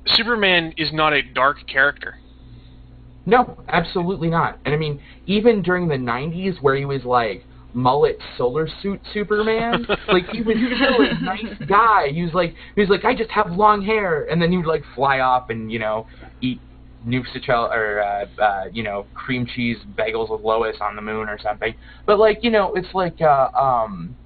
Superman 0.06 0.74
is 0.76 0.92
not 0.92 1.12
a 1.12 1.22
dark 1.22 1.58
character. 1.68 2.16
No, 3.24 3.62
absolutely 3.68 4.28
not. 4.28 4.58
And 4.64 4.74
I 4.74 4.76
mean, 4.76 5.00
even 5.26 5.62
during 5.62 5.86
the 5.86 5.94
'90s, 5.96 6.60
where 6.60 6.74
he 6.74 6.84
was 6.84 7.04
like 7.04 7.44
mullet 7.74 8.18
solar 8.36 8.68
suit 8.82 9.00
Superman, 9.12 9.86
like 10.08 10.28
he 10.30 10.42
was 10.42 10.56
still 10.56 11.00
a 11.00 11.20
nice 11.22 11.68
guy. 11.68 12.08
He 12.08 12.22
was 12.22 12.34
like, 12.34 12.54
he 12.74 12.80
was 12.80 12.90
like, 12.90 13.04
I 13.04 13.14
just 13.14 13.30
have 13.30 13.50
long 13.50 13.82
hair, 13.82 14.24
and 14.30 14.40
then 14.40 14.50
he 14.50 14.56
would 14.56 14.66
like 14.66 14.84
fly 14.94 15.20
off 15.20 15.50
and 15.50 15.70
you 15.70 15.78
know 15.78 16.06
eat 16.40 16.60
Newsichel 17.06 17.70
or 17.70 18.00
uh, 18.00 18.42
uh, 18.42 18.64
you 18.72 18.82
know 18.82 19.06
cream 19.14 19.46
cheese 19.46 19.78
bagels 19.96 20.30
with 20.30 20.42
Lois 20.42 20.76
on 20.80 20.96
the 20.96 21.02
moon 21.02 21.28
or 21.28 21.38
something. 21.42 21.74
But 22.06 22.18
like 22.18 22.38
you 22.42 22.50
know, 22.50 22.74
it's 22.74 22.94
like 22.94 23.20
uh, 23.20 23.48
um, 23.58 24.16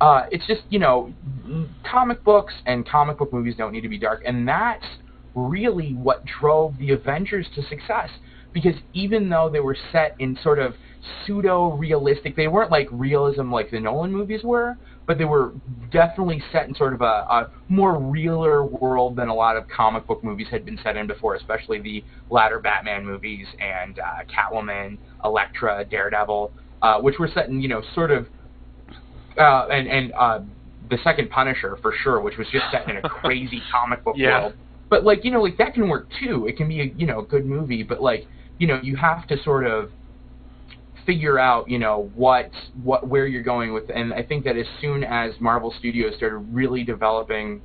uh, 0.00 0.24
it's 0.30 0.46
just 0.46 0.62
you 0.68 0.78
know, 0.78 1.12
comic 1.90 2.22
books 2.24 2.54
and 2.66 2.86
comic 2.88 3.18
book 3.18 3.32
movies 3.32 3.54
don't 3.56 3.72
need 3.72 3.82
to 3.82 3.88
be 3.88 3.98
dark, 3.98 4.22
and 4.26 4.46
that's 4.46 4.84
really 5.34 5.92
what 5.92 6.24
drove 6.40 6.76
the 6.78 6.92
Avengers 6.92 7.46
to 7.54 7.62
success. 7.68 8.10
Because 8.52 8.74
even 8.94 9.28
though 9.28 9.50
they 9.50 9.60
were 9.60 9.76
set 9.92 10.16
in 10.18 10.38
sort 10.42 10.58
of 10.58 10.74
pseudo 11.24 11.72
realistic. 11.72 12.36
They 12.36 12.48
weren't 12.48 12.70
like 12.70 12.88
realism 12.90 13.50
like 13.52 13.70
the 13.70 13.80
Nolan 13.80 14.12
movies 14.12 14.42
were, 14.42 14.76
but 15.06 15.18
they 15.18 15.24
were 15.24 15.52
definitely 15.90 16.42
set 16.52 16.68
in 16.68 16.74
sort 16.74 16.92
of 16.94 17.00
a, 17.00 17.04
a 17.04 17.50
more 17.68 17.98
realer 17.98 18.64
world 18.64 19.16
than 19.16 19.28
a 19.28 19.34
lot 19.34 19.56
of 19.56 19.64
comic 19.68 20.06
book 20.06 20.22
movies 20.24 20.48
had 20.50 20.64
been 20.64 20.78
set 20.82 20.96
in 20.96 21.06
before, 21.06 21.34
especially 21.34 21.80
the 21.80 22.04
latter 22.30 22.58
Batman 22.58 23.04
movies 23.04 23.46
and 23.60 23.98
uh, 23.98 24.24
Catwoman, 24.24 24.98
Elektra, 25.24 25.84
Daredevil, 25.84 26.52
uh, 26.82 27.00
which 27.00 27.18
were 27.18 27.28
set 27.32 27.48
in 27.48 27.60
you 27.60 27.68
know 27.68 27.82
sort 27.94 28.10
of 28.10 28.26
uh, 29.38 29.66
and 29.70 29.88
and 29.88 30.12
uh, 30.18 30.40
the 30.90 30.98
second 31.04 31.30
Punisher 31.30 31.78
for 31.82 31.92
sure, 32.02 32.20
which 32.20 32.36
was 32.36 32.46
just 32.52 32.64
set 32.70 32.88
in 32.88 32.96
a 32.96 33.02
crazy 33.08 33.62
comic 33.70 34.02
book 34.04 34.16
Yeah. 34.18 34.40
world. 34.40 34.54
But 34.88 35.04
like 35.04 35.24
you 35.24 35.30
know, 35.30 35.42
like 35.42 35.56
that 35.58 35.74
can 35.74 35.88
work 35.88 36.08
too. 36.20 36.46
It 36.46 36.56
can 36.56 36.68
be 36.68 36.80
a 36.80 36.84
you 36.96 37.06
know 37.06 37.20
a 37.20 37.24
good 37.24 37.44
movie, 37.44 37.82
but 37.82 38.00
like 38.02 38.26
you 38.58 38.66
know 38.66 38.80
you 38.82 38.96
have 38.96 39.26
to 39.28 39.42
sort 39.42 39.66
of 39.66 39.90
figure 41.06 41.38
out 41.38 41.70
you 41.70 41.78
know 41.78 42.10
what 42.14 42.50
what 42.82 43.06
where 43.06 43.26
you're 43.26 43.42
going 43.42 43.72
with. 43.72 43.84
And 43.94 44.12
I 44.12 44.22
think 44.22 44.44
that 44.44 44.56
as 44.56 44.66
soon 44.80 45.04
as 45.04 45.32
Marvel 45.40 45.72
Studios 45.78 46.14
started 46.16 46.38
really 46.38 46.84
developing 46.84 47.62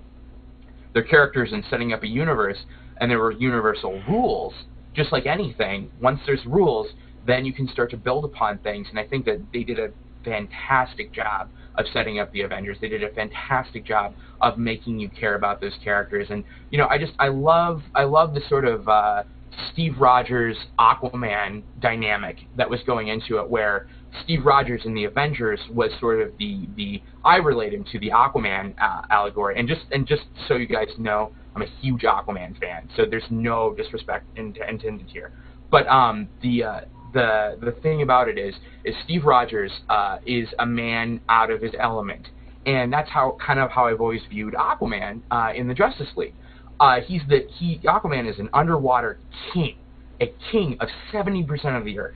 their 0.94 1.04
characters 1.04 1.50
and 1.52 1.64
setting 1.70 1.94
up 1.94 2.04
a 2.04 2.08
universe, 2.08 2.58
and 2.98 3.10
there 3.10 3.20
were 3.20 3.32
universal 3.32 4.02
rules, 4.08 4.54
just 4.94 5.12
like 5.12 5.26
anything. 5.26 5.90
Once 6.02 6.20
there's 6.26 6.46
rules, 6.46 6.88
then 7.26 7.46
you 7.46 7.54
can 7.54 7.68
start 7.68 7.90
to 7.92 7.98
build 7.98 8.26
upon 8.26 8.60
things. 8.60 8.88
And 8.90 9.00
I 9.00 9.06
think 9.06 9.26
that 9.26 9.42
they 9.54 9.64
did 9.64 9.80
a 9.80 9.90
fantastic 10.24 11.12
job 11.12 11.50
of 11.76 11.86
setting 11.94 12.20
up 12.20 12.32
the 12.32 12.42
Avengers. 12.42 12.78
They 12.82 12.90
did 12.90 13.04
a 13.04 13.10
fantastic 13.14 13.86
job 13.86 14.14
of 14.42 14.58
making 14.58 15.00
you 15.00 15.10
care 15.10 15.36
about 15.36 15.62
those 15.62 15.74
characters. 15.84 16.28
And 16.30 16.44
you 16.70 16.78
know, 16.78 16.88
I 16.90 16.98
just 16.98 17.14
I 17.20 17.30
love 17.30 17.82
I 17.96 18.04
love 18.04 18.34
the 18.34 18.42
sort 18.50 18.66
of 18.66 18.88
uh, 18.88 19.24
Steve 19.72 20.00
Rogers 20.00 20.58
Aquaman 20.80 21.64
dynamic 21.80 22.38
that 22.58 22.70
was 22.70 22.80
going 22.86 23.10
into 23.10 23.38
it, 23.38 23.50
where 23.50 23.88
Steve 24.24 24.46
Rogers 24.46 24.82
in 24.86 24.94
the 24.94 25.06
Avengers 25.06 25.60
was 25.72 25.92
sort 26.00 26.22
of 26.22 26.38
the 26.38 26.68
the 26.76 27.02
I 27.24 27.38
relate 27.38 27.74
him 27.74 27.86
to 27.92 28.00
the 28.00 28.10
Aquaman 28.10 28.74
uh, 28.82 29.04
allegory. 29.10 29.60
And 29.60 29.68
just 29.68 29.82
and 29.92 30.08
just 30.08 30.24
so 30.48 30.56
you 30.56 30.68
guys 30.68 30.88
know, 30.98 31.32
I'm 31.56 31.62
a 31.62 31.68
huge 31.82 32.02
Aquaman 32.02 32.60
fan, 32.60 32.90
so 32.96 33.06
there's 33.10 33.24
no 33.30 33.74
disrespect 33.74 34.26
in- 34.38 34.56
intended 34.68 35.08
here. 35.08 35.32
But 35.70 35.88
um, 35.88 36.28
the 36.42 36.64
uh, 36.64 36.80
the 37.14 37.58
the 37.62 37.72
thing 37.82 38.02
about 38.02 38.30
it 38.30 38.38
is 38.38 38.56
is 38.84 38.96
Steve 39.04 39.26
Rogers 39.26 39.72
uh, 39.90 40.18
is 40.26 40.48
a 40.60 40.66
man 40.66 41.22
out 41.30 41.52
of 41.52 41.62
his 41.62 41.72
element, 41.80 42.28
and 42.66 42.92
that's 42.92 43.10
how 43.10 43.38
kind 43.46 43.60
of 43.60 43.72
how 43.72 43.88
I've 43.88 44.02
always 44.02 44.22
viewed 44.30 44.54
Aquaman 44.54 45.22
uh, 45.32 45.52
in 45.56 45.68
the 45.68 45.74
Justice 45.74 46.10
League. 46.16 46.34
Uh, 46.82 47.00
he's 47.00 47.22
the 47.30 47.48
he 47.58 47.80
Aquaman 47.86 48.28
is 48.30 48.40
an 48.40 48.50
underwater 48.54 49.20
king, 49.54 49.76
a 50.20 50.34
king 50.52 50.76
of 50.82 50.90
seventy 51.12 51.44
percent 51.44 51.76
of 51.78 51.86
the 51.86 52.00
earth, 52.00 52.16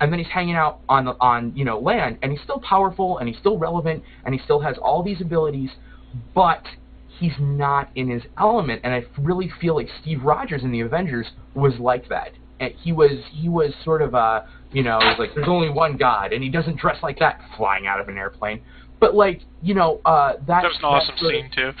and 0.00 0.10
then 0.10 0.18
he's 0.18 0.32
hanging 0.32 0.54
out 0.56 0.80
on 0.88 1.04
the 1.04 1.12
on 1.20 1.52
you 1.54 1.64
know 1.64 1.78
land, 1.78 2.16
and 2.22 2.32
he's 2.32 2.40
still 2.42 2.58
powerful, 2.60 3.18
and 3.18 3.28
he's 3.28 3.38
still 3.38 3.58
relevant, 3.58 4.02
and 4.24 4.34
he 4.34 4.40
still 4.42 4.60
has 4.60 4.76
all 4.78 5.02
these 5.02 5.20
abilities, 5.20 5.70
but 6.34 6.62
he's 7.18 7.34
not 7.38 7.90
in 7.96 8.08
his 8.08 8.22
element, 8.38 8.80
and 8.82 8.94
I 8.94 9.04
really 9.18 9.50
feel 9.60 9.74
like 9.76 9.88
Steve 10.00 10.22
Rogers 10.24 10.62
in 10.62 10.72
the 10.72 10.80
Avengers 10.80 11.26
was 11.54 11.74
like 11.78 12.08
that. 12.08 12.30
And 12.60 12.72
he 12.82 12.92
was 12.92 13.12
he 13.32 13.48
was 13.50 13.72
sort 13.84 14.00
of 14.02 14.14
a 14.14 14.48
you 14.72 14.82
know 14.82 14.98
like 15.18 15.34
there's 15.34 15.48
only 15.48 15.68
one 15.68 15.96
God, 15.98 16.32
and 16.32 16.42
he 16.42 16.48
doesn't 16.48 16.78
dress 16.78 16.96
like 17.02 17.18
that 17.18 17.40
flying 17.58 17.86
out 17.86 18.00
of 18.00 18.08
an 18.08 18.16
airplane. 18.16 18.62
But 19.00 19.14
like 19.14 19.42
you 19.60 19.74
know 19.74 20.00
uh, 20.06 20.32
that 20.46 20.46
That 20.46 20.64
was 20.64 20.78
an 20.78 20.84
awesome 20.84 21.14
sort 21.18 21.34
of- 21.34 21.40
scene 21.42 21.50
too. 21.54 21.72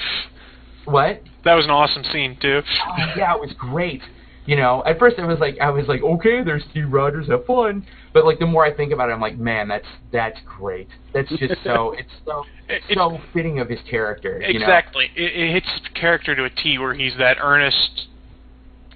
What? 0.90 1.22
That 1.44 1.54
was 1.54 1.64
an 1.64 1.70
awesome 1.70 2.04
scene 2.04 2.36
too. 2.40 2.62
Oh, 2.64 2.96
yeah, 3.16 3.34
it 3.34 3.40
was 3.40 3.52
great. 3.58 4.02
You 4.46 4.56
know, 4.56 4.82
at 4.86 4.98
first 4.98 5.18
it 5.18 5.24
was 5.26 5.38
like 5.40 5.58
I 5.60 5.68
was 5.70 5.86
like, 5.88 6.02
okay, 6.02 6.42
there's 6.42 6.64
Steve 6.70 6.90
Rogers, 6.90 7.28
have 7.28 7.44
fun. 7.44 7.86
But 8.14 8.24
like 8.24 8.38
the 8.38 8.46
more 8.46 8.64
I 8.64 8.72
think 8.74 8.92
about 8.92 9.10
it, 9.10 9.12
I'm 9.12 9.20
like, 9.20 9.36
man, 9.36 9.68
that's 9.68 9.86
that's 10.10 10.38
great. 10.46 10.88
That's 11.12 11.28
just 11.28 11.54
so 11.62 11.92
it's 11.98 12.08
so 12.24 12.44
It- 12.68 12.82
it's- 12.88 12.94
so 12.94 13.18
fitting 13.34 13.58
of 13.60 13.68
his 13.68 13.80
character. 13.90 14.40
You 14.40 14.58
know? 14.58 14.64
Exactly. 14.64 15.10
It, 15.14 15.32
it 15.34 15.52
hits 15.52 15.66
the 15.82 15.98
character 16.00 16.34
to 16.34 16.44
a 16.44 16.50
T 16.50 16.78
where 16.78 16.94
he's 16.94 17.12
that 17.18 17.36
earnest, 17.42 18.06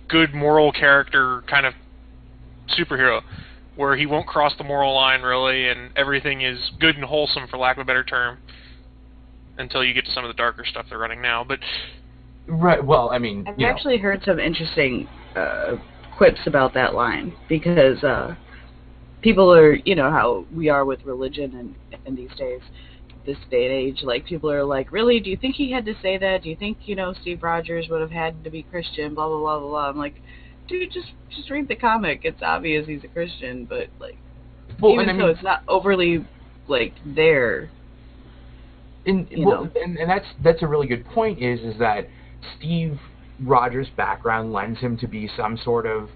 good 0.08 0.32
moral 0.34 0.72
character 0.72 1.42
kind 1.46 1.66
of 1.66 1.74
superhero, 2.78 3.20
where 3.76 3.96
he 3.96 4.06
won't 4.06 4.26
cross 4.26 4.52
the 4.56 4.64
moral 4.64 4.94
line 4.94 5.20
really, 5.22 5.68
and 5.68 5.90
everything 5.96 6.40
is 6.42 6.70
good 6.80 6.96
and 6.96 7.04
wholesome, 7.04 7.46
for 7.48 7.58
lack 7.58 7.76
of 7.76 7.82
a 7.82 7.84
better 7.84 8.04
term. 8.04 8.38
Until 9.58 9.84
you 9.84 9.92
get 9.92 10.04
to 10.06 10.10
some 10.12 10.24
of 10.24 10.28
the 10.28 10.34
darker 10.34 10.64
stuff 10.64 10.86
they're 10.88 10.98
running 10.98 11.20
now, 11.20 11.44
but 11.44 11.58
Right. 12.46 12.84
Well, 12.84 13.10
I 13.10 13.18
mean, 13.18 13.44
I've 13.46 13.58
you 13.58 13.66
know, 13.66 13.72
actually 13.72 13.98
heard 13.98 14.22
some 14.24 14.38
interesting 14.38 15.08
uh, 15.36 15.76
quips 16.16 16.40
about 16.46 16.74
that 16.74 16.94
line 16.94 17.34
because 17.48 18.02
uh, 18.02 18.34
people 19.20 19.52
are, 19.52 19.74
you 19.74 19.94
know, 19.94 20.10
how 20.10 20.44
we 20.54 20.68
are 20.68 20.84
with 20.84 21.04
religion 21.04 21.54
and 21.56 22.00
in 22.04 22.16
these 22.16 22.36
days, 22.36 22.60
this 23.24 23.36
day 23.50 23.66
and 23.66 23.72
age. 23.72 24.02
Like 24.02 24.26
people 24.26 24.50
are 24.50 24.64
like, 24.64 24.90
really? 24.90 25.20
Do 25.20 25.30
you 25.30 25.36
think 25.36 25.54
he 25.54 25.70
had 25.70 25.84
to 25.84 25.94
say 26.02 26.18
that? 26.18 26.42
Do 26.42 26.48
you 26.48 26.56
think 26.56 26.78
you 26.84 26.96
know 26.96 27.14
Steve 27.20 27.42
Rogers 27.42 27.86
would 27.90 28.00
have 28.00 28.10
had 28.10 28.42
to 28.44 28.50
be 28.50 28.64
Christian? 28.64 29.14
Blah 29.14 29.28
blah 29.28 29.38
blah 29.38 29.58
blah 29.60 29.68
blah. 29.68 29.88
I'm 29.88 29.98
like, 29.98 30.16
dude, 30.68 30.90
just 30.92 31.12
just 31.30 31.48
read 31.48 31.68
the 31.68 31.76
comic. 31.76 32.22
It's 32.24 32.42
obvious 32.42 32.86
he's 32.86 33.04
a 33.04 33.08
Christian, 33.08 33.66
but 33.66 33.88
like, 34.00 34.18
well, 34.80 34.94
even 34.94 35.08
and 35.08 35.10
I 35.12 35.14
so, 35.14 35.26
mean, 35.26 35.34
it's 35.36 35.44
not 35.44 35.62
overly 35.68 36.26
like 36.66 36.94
there. 37.06 37.70
And, 39.06 39.28
well, 39.38 39.68
and 39.82 39.96
and 39.96 40.08
that's 40.08 40.26
that's 40.42 40.62
a 40.62 40.66
really 40.66 40.86
good 40.86 41.04
point. 41.06 41.42
Is 41.42 41.60
is 41.60 41.78
that 41.78 42.08
Steve 42.56 42.98
Rogers' 43.40 43.88
background 43.96 44.52
lends 44.52 44.78
him 44.80 44.96
to 44.98 45.06
be 45.06 45.28
some 45.36 45.58
sort 45.64 45.86
of, 45.86 46.08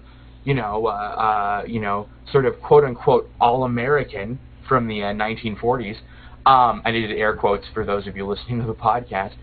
you 0.43 0.53
know, 0.53 0.87
uh, 0.87 0.89
uh, 0.89 1.63
you 1.67 1.79
know, 1.79 2.07
sort 2.31 2.45
of 2.45 2.61
quote 2.61 2.83
unquote 2.83 3.29
all 3.39 3.63
American 3.63 4.39
from 4.67 4.87
the 4.87 5.03
uh, 5.03 5.13
1940s. 5.13 5.97
Um, 6.45 6.81
I 6.85 6.91
needed 6.91 7.17
air 7.17 7.35
quotes 7.35 7.65
for 7.73 7.85
those 7.85 8.07
of 8.07 8.15
you 8.15 8.25
listening 8.25 8.61
to 8.61 8.67
the 8.67 8.73
podcast. 8.73 9.33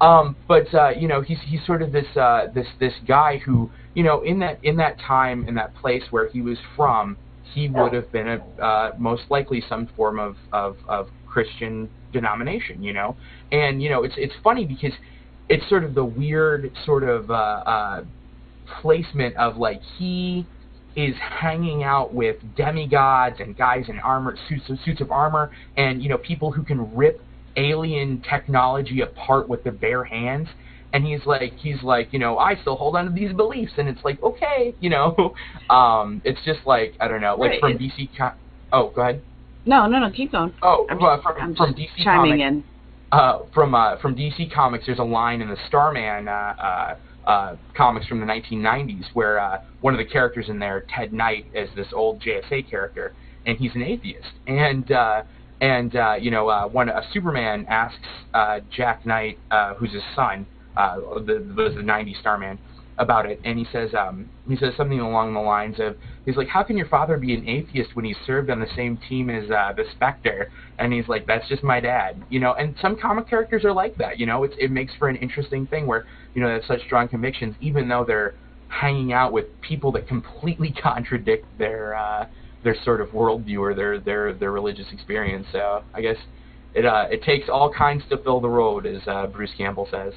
Um, 0.00 0.36
but 0.48 0.72
uh, 0.74 0.90
you 0.90 1.08
know, 1.08 1.20
he's 1.20 1.38
he's 1.44 1.64
sort 1.66 1.82
of 1.82 1.92
this 1.92 2.16
uh, 2.16 2.46
this 2.54 2.66
this 2.78 2.94
guy 3.06 3.38
who 3.38 3.70
you 3.94 4.02
know 4.02 4.22
in 4.22 4.38
that 4.40 4.58
in 4.62 4.76
that 4.76 4.98
time 5.00 5.46
in 5.48 5.54
that 5.54 5.74
place 5.76 6.02
where 6.10 6.28
he 6.28 6.40
was 6.40 6.58
from, 6.76 7.16
he 7.54 7.68
would 7.68 7.92
have 7.92 8.10
been 8.12 8.28
a 8.28 8.62
uh, 8.62 8.92
most 8.98 9.22
likely 9.28 9.62
some 9.68 9.88
form 9.96 10.18
of, 10.18 10.36
of 10.52 10.76
of 10.88 11.08
Christian 11.26 11.88
denomination, 12.12 12.82
you 12.82 12.92
know. 12.92 13.16
And 13.52 13.82
you 13.82 13.90
know, 13.90 14.04
it's 14.04 14.14
it's 14.16 14.34
funny 14.42 14.66
because 14.66 14.92
it's 15.48 15.68
sort 15.68 15.84
of 15.84 15.94
the 15.94 16.04
weird 16.04 16.72
sort 16.84 17.04
of 17.04 17.30
uh, 17.30 17.34
uh, 17.34 18.04
placement 18.80 19.36
of 19.36 19.56
like 19.56 19.80
he 19.98 20.48
is 20.96 21.14
hanging 21.40 21.82
out 21.82 22.12
with 22.14 22.36
demigods 22.54 23.36
and 23.40 23.56
guys 23.56 23.84
in 23.88 23.98
armor 24.00 24.36
suits 24.48 24.64
suits 24.84 25.00
of 25.00 25.10
armor 25.10 25.50
and 25.76 26.02
you 26.02 26.08
know 26.08 26.18
people 26.18 26.52
who 26.52 26.62
can 26.62 26.94
rip 26.94 27.26
alien 27.56 28.22
technology 28.28 29.00
apart 29.00 29.48
with 29.48 29.62
their 29.64 29.72
bare 29.72 30.04
hands. 30.04 30.48
And 30.94 31.06
he's 31.06 31.24
like 31.24 31.56
he's 31.58 31.82
like 31.82 32.12
you 32.12 32.18
know 32.18 32.38
I 32.38 32.56
still 32.60 32.76
hold 32.76 32.96
on 32.96 33.06
to 33.06 33.10
these 33.12 33.32
beliefs. 33.32 33.72
And 33.78 33.88
it's 33.88 34.00
like 34.04 34.22
okay 34.22 34.76
you 34.80 34.90
know? 34.90 35.34
Um 35.70 36.20
it's 36.24 36.40
just 36.44 36.60
like 36.66 36.94
I 37.00 37.08
don't 37.08 37.20
know 37.22 37.36
like 37.36 37.52
Right, 37.52 37.60
from 37.60 37.78
co- 38.16 38.32
oh 38.72 38.92
go 38.94 39.02
ahead 39.02 39.22
No, 39.64 39.86
no, 39.86 39.98
no. 39.98 40.10
Keep 40.10 40.32
going. 40.32 40.52
oh 40.62 40.86
I'm 40.90 40.98
well, 40.98 41.16
just, 41.16 41.22
from, 41.26 41.40
I'm 41.40 41.54
from 41.54 41.74
DC 41.74 42.02
chiming 42.02 42.40
Comics, 42.40 42.42
in. 42.42 42.64
uh, 43.12 43.38
from 43.54 43.74
uh, 43.74 43.98
from 43.98 44.14
DC 44.14 44.52
Comics, 44.52 44.86
there's 44.86 44.98
a 44.98 45.04
line 45.04 45.40
in 45.40 45.48
the 45.48 45.56
Starman 45.68 46.28
uh, 46.28 46.30
uh, 46.32 46.96
uh, 47.26 47.56
comics 47.76 48.06
from 48.06 48.20
the 48.20 48.26
1990s 48.26 49.04
where 49.14 49.38
uh, 49.38 49.62
one 49.80 49.94
of 49.94 49.98
the 49.98 50.04
characters 50.04 50.48
in 50.48 50.58
there, 50.58 50.84
Ted 50.94 51.12
Knight, 51.12 51.46
is 51.54 51.68
this 51.76 51.86
old 51.92 52.20
JSA 52.20 52.68
character, 52.68 53.14
and 53.46 53.56
he's 53.58 53.74
an 53.74 53.82
atheist. 53.82 54.32
And 54.46 54.90
uh, 54.90 55.22
and 55.60 55.94
uh, 55.94 56.14
you 56.20 56.30
know, 56.30 56.48
uh, 56.48 56.66
when 56.66 56.88
a 56.88 57.02
Superman 57.12 57.66
asks 57.68 57.98
uh, 58.34 58.60
Jack 58.74 59.06
Knight, 59.06 59.38
uh, 59.50 59.74
who's 59.74 59.92
his 59.92 60.02
son, 60.16 60.44
uh, 60.76 60.96
the 60.96 61.54
was 61.56 61.74
the 61.76 61.82
90s 61.82 62.18
Starman, 62.20 62.58
about 63.02 63.26
it, 63.26 63.40
and 63.44 63.58
he 63.58 63.66
says 63.72 63.90
um, 63.94 64.28
he 64.48 64.56
says 64.56 64.72
something 64.76 65.00
along 65.00 65.34
the 65.34 65.40
lines 65.40 65.76
of 65.78 65.96
he's 66.24 66.36
like, 66.36 66.48
how 66.48 66.62
can 66.62 66.76
your 66.76 66.88
father 66.88 67.18
be 67.18 67.34
an 67.34 67.46
atheist 67.48 67.90
when 67.94 68.04
he 68.04 68.14
served 68.26 68.48
on 68.48 68.60
the 68.60 68.66
same 68.76 68.98
team 69.08 69.28
as 69.28 69.50
uh, 69.50 69.72
the 69.76 69.84
Spectre? 69.94 70.50
And 70.78 70.92
he's 70.92 71.08
like, 71.08 71.26
that's 71.26 71.46
just 71.48 71.62
my 71.62 71.80
dad, 71.80 72.22
you 72.30 72.40
know. 72.40 72.54
And 72.54 72.74
some 72.80 72.96
comic 72.96 73.28
characters 73.28 73.64
are 73.64 73.72
like 73.72 73.96
that, 73.96 74.18
you 74.18 74.26
know. 74.26 74.44
It's, 74.44 74.54
it 74.58 74.70
makes 74.70 74.92
for 74.98 75.08
an 75.08 75.16
interesting 75.16 75.66
thing 75.66 75.86
where 75.86 76.06
you 76.34 76.40
know 76.40 76.48
they 76.48 76.54
have 76.54 76.64
such 76.66 76.80
strong 76.86 77.08
convictions, 77.08 77.54
even 77.60 77.88
though 77.88 78.04
they're 78.06 78.34
hanging 78.68 79.12
out 79.12 79.32
with 79.32 79.46
people 79.60 79.92
that 79.92 80.08
completely 80.08 80.72
contradict 80.82 81.46
their 81.58 81.94
uh, 81.94 82.26
their 82.64 82.76
sort 82.84 83.00
of 83.00 83.08
worldview 83.08 83.58
or 83.58 83.74
their 83.74 83.98
their 83.98 84.32
their 84.32 84.52
religious 84.52 84.86
experience. 84.92 85.46
So 85.52 85.82
I 85.94 86.00
guess 86.00 86.16
it 86.74 86.86
uh, 86.86 87.06
it 87.10 87.22
takes 87.22 87.48
all 87.48 87.72
kinds 87.72 88.04
to 88.10 88.18
fill 88.18 88.40
the 88.40 88.48
road, 88.48 88.86
as 88.86 89.02
uh, 89.06 89.26
Bruce 89.26 89.52
Campbell 89.56 89.88
says. 89.90 90.14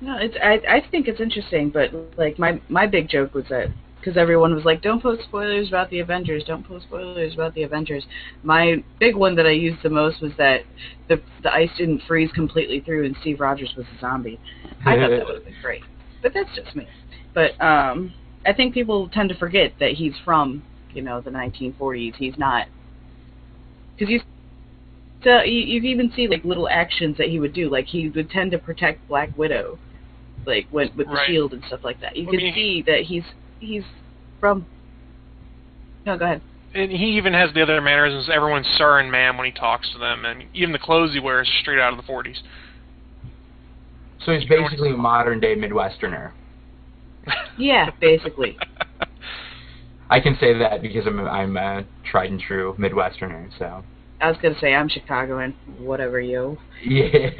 No, 0.00 0.18
it's 0.18 0.36
I 0.42 0.60
I 0.76 0.82
think 0.90 1.08
it's 1.08 1.20
interesting, 1.20 1.70
but 1.70 1.90
like 2.16 2.38
my 2.38 2.60
my 2.68 2.86
big 2.86 3.08
joke 3.08 3.34
was 3.34 3.44
that 3.50 3.68
because 3.98 4.16
everyone 4.16 4.54
was 4.54 4.64
like, 4.64 4.82
"Don't 4.82 5.02
post 5.02 5.22
spoilers 5.24 5.68
about 5.68 5.90
the 5.90 6.00
Avengers. 6.00 6.44
Don't 6.44 6.66
post 6.66 6.84
spoilers 6.86 7.34
about 7.34 7.54
the 7.54 7.62
Avengers." 7.62 8.04
My 8.42 8.82
big 9.00 9.16
one 9.16 9.34
that 9.36 9.46
I 9.46 9.50
used 9.50 9.82
the 9.82 9.90
most 9.90 10.20
was 10.20 10.32
that 10.38 10.64
the 11.08 11.20
the 11.42 11.52
ice 11.52 11.70
didn't 11.78 12.02
freeze 12.06 12.30
completely 12.32 12.80
through, 12.80 13.06
and 13.06 13.16
Steve 13.20 13.40
Rogers 13.40 13.72
was 13.76 13.86
a 13.96 14.00
zombie. 14.00 14.38
I 14.84 14.96
thought 14.96 15.10
that 15.10 15.26
would 15.26 15.34
have 15.36 15.44
been 15.44 15.54
great, 15.62 15.82
but 16.22 16.32
that's 16.34 16.54
just 16.54 16.76
me. 16.76 16.86
But 17.34 17.60
um, 17.62 18.12
I 18.46 18.52
think 18.52 18.74
people 18.74 19.08
tend 19.08 19.28
to 19.30 19.34
forget 19.34 19.72
that 19.80 19.92
he's 19.92 20.14
from 20.24 20.62
you 20.92 21.02
know 21.02 21.20
the 21.20 21.30
1940s. 21.30 22.16
He's 22.16 22.36
not 22.38 22.66
because 23.96 24.10
you. 24.10 24.20
So 25.24 25.42
you, 25.42 25.58
you 25.58 25.80
even 25.90 26.12
see 26.14 26.28
like 26.28 26.44
little 26.44 26.68
actions 26.68 27.16
that 27.16 27.28
he 27.28 27.40
would 27.40 27.54
do, 27.54 27.68
like 27.70 27.86
he 27.86 28.10
would 28.10 28.30
tend 28.30 28.52
to 28.52 28.58
protect 28.58 29.08
Black 29.08 29.36
Widow, 29.36 29.78
like 30.46 30.66
when 30.70 30.90
with 30.96 31.06
the 31.08 31.14
Right. 31.14 31.26
shield 31.26 31.52
and 31.52 31.62
stuff 31.66 31.80
like 31.84 32.00
that. 32.00 32.16
You 32.16 32.26
I 32.28 32.30
can 32.30 32.36
mean, 32.38 32.54
see 32.54 32.82
that 32.86 33.00
he's 33.00 33.24
he's 33.60 33.84
from. 34.40 34.66
No, 36.04 36.16
go 36.16 36.24
ahead. 36.24 36.42
And 36.74 36.90
he 36.90 37.16
even 37.16 37.32
has 37.32 37.52
the 37.54 37.62
other 37.62 37.80
mannerisms. 37.80 38.28
Everyone's 38.32 38.66
sir 38.76 38.98
and 39.00 39.10
ma'am 39.10 39.36
when 39.38 39.46
he 39.46 39.52
talks 39.52 39.90
to 39.92 39.98
them, 39.98 40.24
and 40.24 40.44
even 40.54 40.72
the 40.72 40.78
clothes 40.78 41.12
he 41.14 41.20
wears 41.20 41.48
are 41.48 41.60
straight 41.60 41.78
out 41.78 41.92
of 41.92 41.96
the 41.96 42.12
40s. 42.12 42.36
So 44.24 44.32
he's 44.32 44.42
You 44.42 44.56
know 44.56 44.62
what 44.62 44.70
basically 44.70 44.90
a 44.90 44.96
modern 44.96 45.40
day 45.40 45.56
Midwesterner. 45.56 46.32
Yeah, 47.58 47.90
basically. 48.00 48.56
I 50.10 50.20
can 50.20 50.36
say 50.38 50.56
that 50.58 50.82
because 50.82 51.06
I'm 51.06 51.18
I'm 51.20 51.56
a 51.56 51.84
tried 52.04 52.30
and 52.30 52.40
true 52.40 52.74
Midwesterner. 52.78 53.48
So 53.58 53.82
I 54.20 54.28
was 54.28 54.36
gonna 54.40 54.58
say 54.60 54.74
I'm 54.74 54.88
Chicagoan. 54.88 55.54
Whatever, 55.78 56.20
you. 56.20 56.56
yeah. 56.84 57.30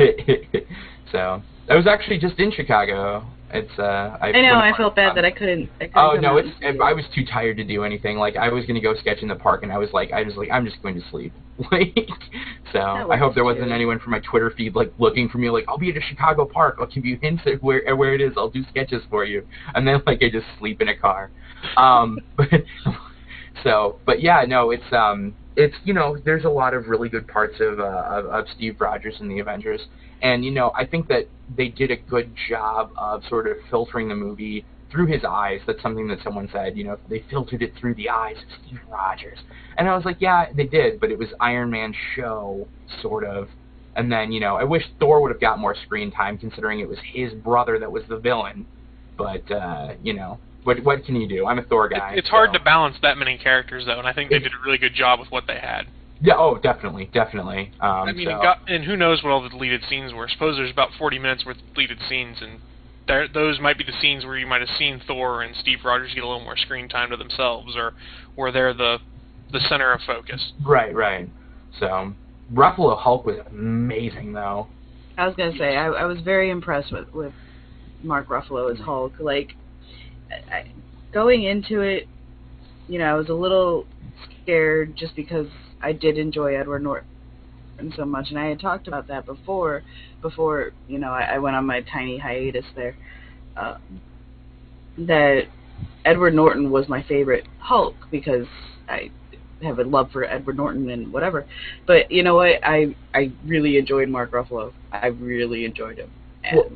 so 1.13 1.43
I 1.69 1.75
was 1.75 1.87
actually 1.87 2.19
just 2.19 2.39
in 2.39 2.53
Chicago. 2.53 3.27
It's 3.51 3.79
uh. 3.79 4.19
I, 4.21 4.29
I 4.29 4.43
know. 4.43 4.55
I 4.55 4.77
felt 4.77 4.97
bad 4.97 5.17
that 5.17 5.25
I 5.25 5.31
couldn't. 5.31 5.71
I 5.81 5.87
couldn't 5.87 5.97
Oh 5.97 6.15
no, 6.15 6.37
it's 6.37 6.49
and 6.63 6.77
see 6.77 6.83
I 6.83 6.93
was 6.93 7.05
too 7.15 7.25
tired 7.25 7.57
to 7.59 7.65
do 7.65 7.85
anything. 7.85 8.19
Like 8.19 8.37
I 8.37 8.49
was 8.49 8.67
gonna 8.67 8.81
go 8.81 8.95
sketch 8.97 9.19
in 9.23 9.29
the 9.29 9.37
park, 9.37 9.63
and 9.63 9.73
I 9.73 9.79
was 9.79 9.91
like, 9.93 10.13
I 10.13 10.23
was 10.23 10.35
like, 10.37 10.51
I'm 10.51 10.65
just 10.65 10.83
going 10.83 10.95
to 10.95 11.11
sleep. 11.11 11.33
Like, 11.73 11.97
so 12.71 12.81
I 12.81 13.17
hope 13.17 13.35
there 13.35 13.45
wasn't 13.45 13.73
anyone 13.73 13.99
from 13.99 14.11
my 14.11 14.21
Twitter 14.21 14.53
feed 14.55 14.75
like 14.75 14.93
looking 14.99 15.31
for 15.31 15.39
me. 15.39 15.49
Like 15.49 15.65
I'll 15.69 15.79
be 15.79 15.89
at 15.89 15.97
a 15.97 16.03
Chicago 16.03 16.45
park. 16.45 16.77
I'll 16.79 16.87
give 16.87 17.07
you 17.07 17.19
hints 17.23 17.45
at 17.47 17.63
where 17.63 17.97
where 17.97 18.15
it 18.15 18.21
is. 18.21 18.33
I'll 18.37 18.51
do 18.51 18.63
sketches 18.69 19.03
for 19.09 19.25
you, 19.25 19.47
and 19.75 19.89
then 19.89 20.03
like 20.07 20.23
I 20.23 20.29
just 20.29 20.45
sleep 20.59 20.83
in 20.83 20.89
a 20.89 20.97
car. 20.97 21.31
Um, 21.79 22.21
but 22.37 22.49
so, 23.65 23.99
but 24.05 24.21
yeah, 24.21 24.45
no, 24.47 24.71
it's 24.71 24.93
um, 24.93 25.35
it's 25.57 25.75
you 25.85 25.95
know, 25.95 26.19
there's 26.25 26.45
a 26.45 26.51
lot 26.51 26.75
of 26.75 26.89
really 26.89 27.09
good 27.09 27.27
parts 27.27 27.55
of 27.61 27.81
uh, 27.81 28.05
of, 28.07 28.27
of 28.27 28.45
Steve 28.55 28.81
Rogers 28.81 29.15
in 29.21 29.29
the 29.29 29.39
Avengers, 29.39 29.81
and 30.23 30.45
you 30.45 30.51
know, 30.51 30.73
I 30.75 30.87
think 30.87 31.09
that 31.09 31.29
they 31.57 31.69
did 31.69 31.91
a 31.91 31.97
good 31.97 32.35
job 32.49 32.91
of 32.97 33.23
sort 33.29 33.47
of 33.47 33.57
filtering 33.71 34.09
the 34.09 34.15
movie 34.15 34.65
through 34.91 35.07
his 35.07 35.25
eyes. 35.25 35.61
That's 35.67 35.83
something 35.83 36.09
that 36.09 36.19
someone 36.23 36.49
said. 36.53 36.77
You 36.77 36.85
know, 36.85 36.99
they 37.09 37.25
filtered 37.31 37.63
it 37.63 37.73
through 37.79 37.95
the 37.95 38.09
eyes 38.09 38.37
of 38.37 38.67
Steve 38.67 38.81
Rogers, 38.91 39.39
and 39.79 39.89
I 39.89 39.97
was 39.97 40.05
like, 40.05 40.21
yeah, 40.21 40.47
they 40.55 40.67
did, 40.67 41.01
but 41.01 41.11
it 41.11 41.19
was 41.19 41.29
Iron 41.41 41.71
Man 41.71 41.95
show 42.15 42.67
sort 43.03 43.25
of. 43.25 43.49
And 43.97 44.13
then, 44.13 44.31
you 44.31 44.41
know, 44.41 44.57
I 44.57 44.65
wish 44.65 44.83
Thor 45.01 45.23
would 45.23 45.31
have 45.31 45.41
got 45.41 45.59
more 45.59 45.75
screen 45.87 46.11
time, 46.11 46.37
considering 46.37 46.81
it 46.81 46.89
was 46.89 46.99
his 47.15 47.33
brother 47.33 47.79
that 47.79 47.91
was 47.91 48.03
the 48.11 48.19
villain. 48.19 48.67
But 49.17 49.51
uh, 49.51 49.95
you 50.03 50.13
know, 50.13 50.39
what 50.65 50.83
what 50.85 51.05
can 51.05 51.17
you 51.17 51.29
do? 51.29 51.47
I'm 51.47 51.59
a 51.59 51.63
Thor 51.63 51.89
guy. 51.89 52.13
It, 52.13 52.19
it's 52.19 52.29
hard 52.29 52.51
so- 52.53 52.59
to 52.59 52.65
balance 52.65 52.97
that 53.03 53.17
many 53.17 53.39
characters, 53.39 53.85
though, 53.87 53.99
and 53.99 54.07
I 54.07 54.13
think 54.13 54.31
they 54.31 54.39
did 54.39 54.53
a 54.53 54.65
really 54.65 54.79
good 54.79 54.95
job 54.95 55.21
with 55.21 55.31
what 55.31 55.45
they 55.47 55.59
had. 55.59 55.87
Yeah. 56.21 56.35
Oh, 56.37 56.59
definitely, 56.59 57.11
definitely. 57.13 57.73
Um, 57.81 57.91
I 58.09 58.13
mean, 58.13 58.27
so- 58.27 58.37
it 58.37 58.43
got, 58.43 58.59
and 58.69 58.85
who 58.85 58.97
knows 58.97 59.23
what 59.23 59.31
all 59.31 59.43
the 59.43 59.49
deleted 59.51 59.83
scenes 59.89 60.13
were? 60.13 60.29
Suppose 60.29 60.57
there's 60.57 60.71
about 60.71 60.91
40 60.99 61.19
minutes 61.19 61.45
worth 61.45 61.59
of 61.59 61.75
deleted 61.75 61.99
scenes, 62.09 62.39
and 62.41 62.61
there, 63.07 63.29
those 63.29 63.61
might 63.61 63.79
be 63.79 63.85
the 63.85 63.93
scenes 64.01 64.25
where 64.25 64.37
you 64.39 64.47
might 64.47 64.61
have 64.61 64.71
seen 64.79 65.01
Thor 65.07 65.43
and 65.43 65.55
Steve 65.57 65.79
Rogers 65.85 66.13
get 66.15 66.25
a 66.25 66.27
little 66.27 66.43
more 66.43 66.57
screen 66.57 66.89
time 66.89 67.11
to 67.11 67.17
themselves, 67.17 67.77
or 67.77 67.93
where 68.35 68.51
they're 68.53 68.75
the 68.75 68.99
the 69.53 69.61
center 69.69 69.93
of 69.93 70.01
focus. 70.05 70.53
Right, 70.65 70.93
right. 70.93 71.29
So 71.79 72.13
Ruffalo 72.53 72.99
Hulk 72.99 73.25
was 73.25 73.39
amazing, 73.51 74.33
though. 74.33 74.67
I 75.17 75.27
was 75.27 75.37
gonna 75.37 75.57
say 75.57 75.77
I, 75.77 75.87
I 75.87 76.05
was 76.05 76.21
very 76.21 76.51
impressed 76.51 76.91
with 76.93 77.13
with 77.15 77.33
Mark 78.03 78.29
Ruffalo 78.29 78.73
as 78.73 78.79
Hulk. 78.81 79.13
Like, 79.21 79.55
I, 80.31 80.55
I- 80.57 80.73
going 81.13 81.45
into 81.45 81.81
it, 81.81 82.09
you 82.89 82.99
know, 82.99 83.05
I 83.07 83.15
was 83.15 83.29
a 83.29 83.35
little 83.35 83.87
scared 84.43 84.97
just 84.97 85.15
because 85.15 85.47
I 85.87 85.93
did 85.93 86.19
enjoy 86.19 86.57
Edward 86.57 86.83
Norton 86.83 87.07
so 87.95 88.05
much, 88.05 88.31
and 88.31 88.39
I 88.39 88.47
had 88.47 88.59
talked 88.59 88.89
about 88.89 89.07
that 89.07 89.25
before. 89.25 89.85
Before 90.21 90.73
you 90.89 90.99
know, 90.99 91.13
I, 91.13 91.35
I 91.35 91.39
went 91.39 91.55
on 91.55 91.65
my 91.65 91.83
tiny 91.83 92.19
hiatus 92.19 92.65
there. 92.75 92.97
Uh, 93.57 93.79
that 94.99 95.43
Edward 96.05 96.35
Norton 96.35 96.73
was 96.73 96.89
my 96.89 97.05
favorite 97.05 97.47
Hulk 97.61 97.95
because 98.11 98.47
I 98.89 99.13
have 99.63 99.79
a 99.79 99.85
love 99.85 100.11
for 100.11 100.25
Edward 100.25 100.57
Norton 100.57 100.91
and 100.91 101.13
whatever. 101.13 101.47
But 101.87 102.11
you 102.11 102.25
know 102.25 102.35
what? 102.35 102.65
I 102.65 102.97
I 103.15 103.31
really 103.45 103.77
enjoyed 103.77 104.09
Mark 104.09 104.33
Ruffalo. 104.33 104.73
I 104.91 105.07
really 105.07 105.65
enjoyed 105.65 105.99
him. 105.99 106.11
Well, 106.53 106.73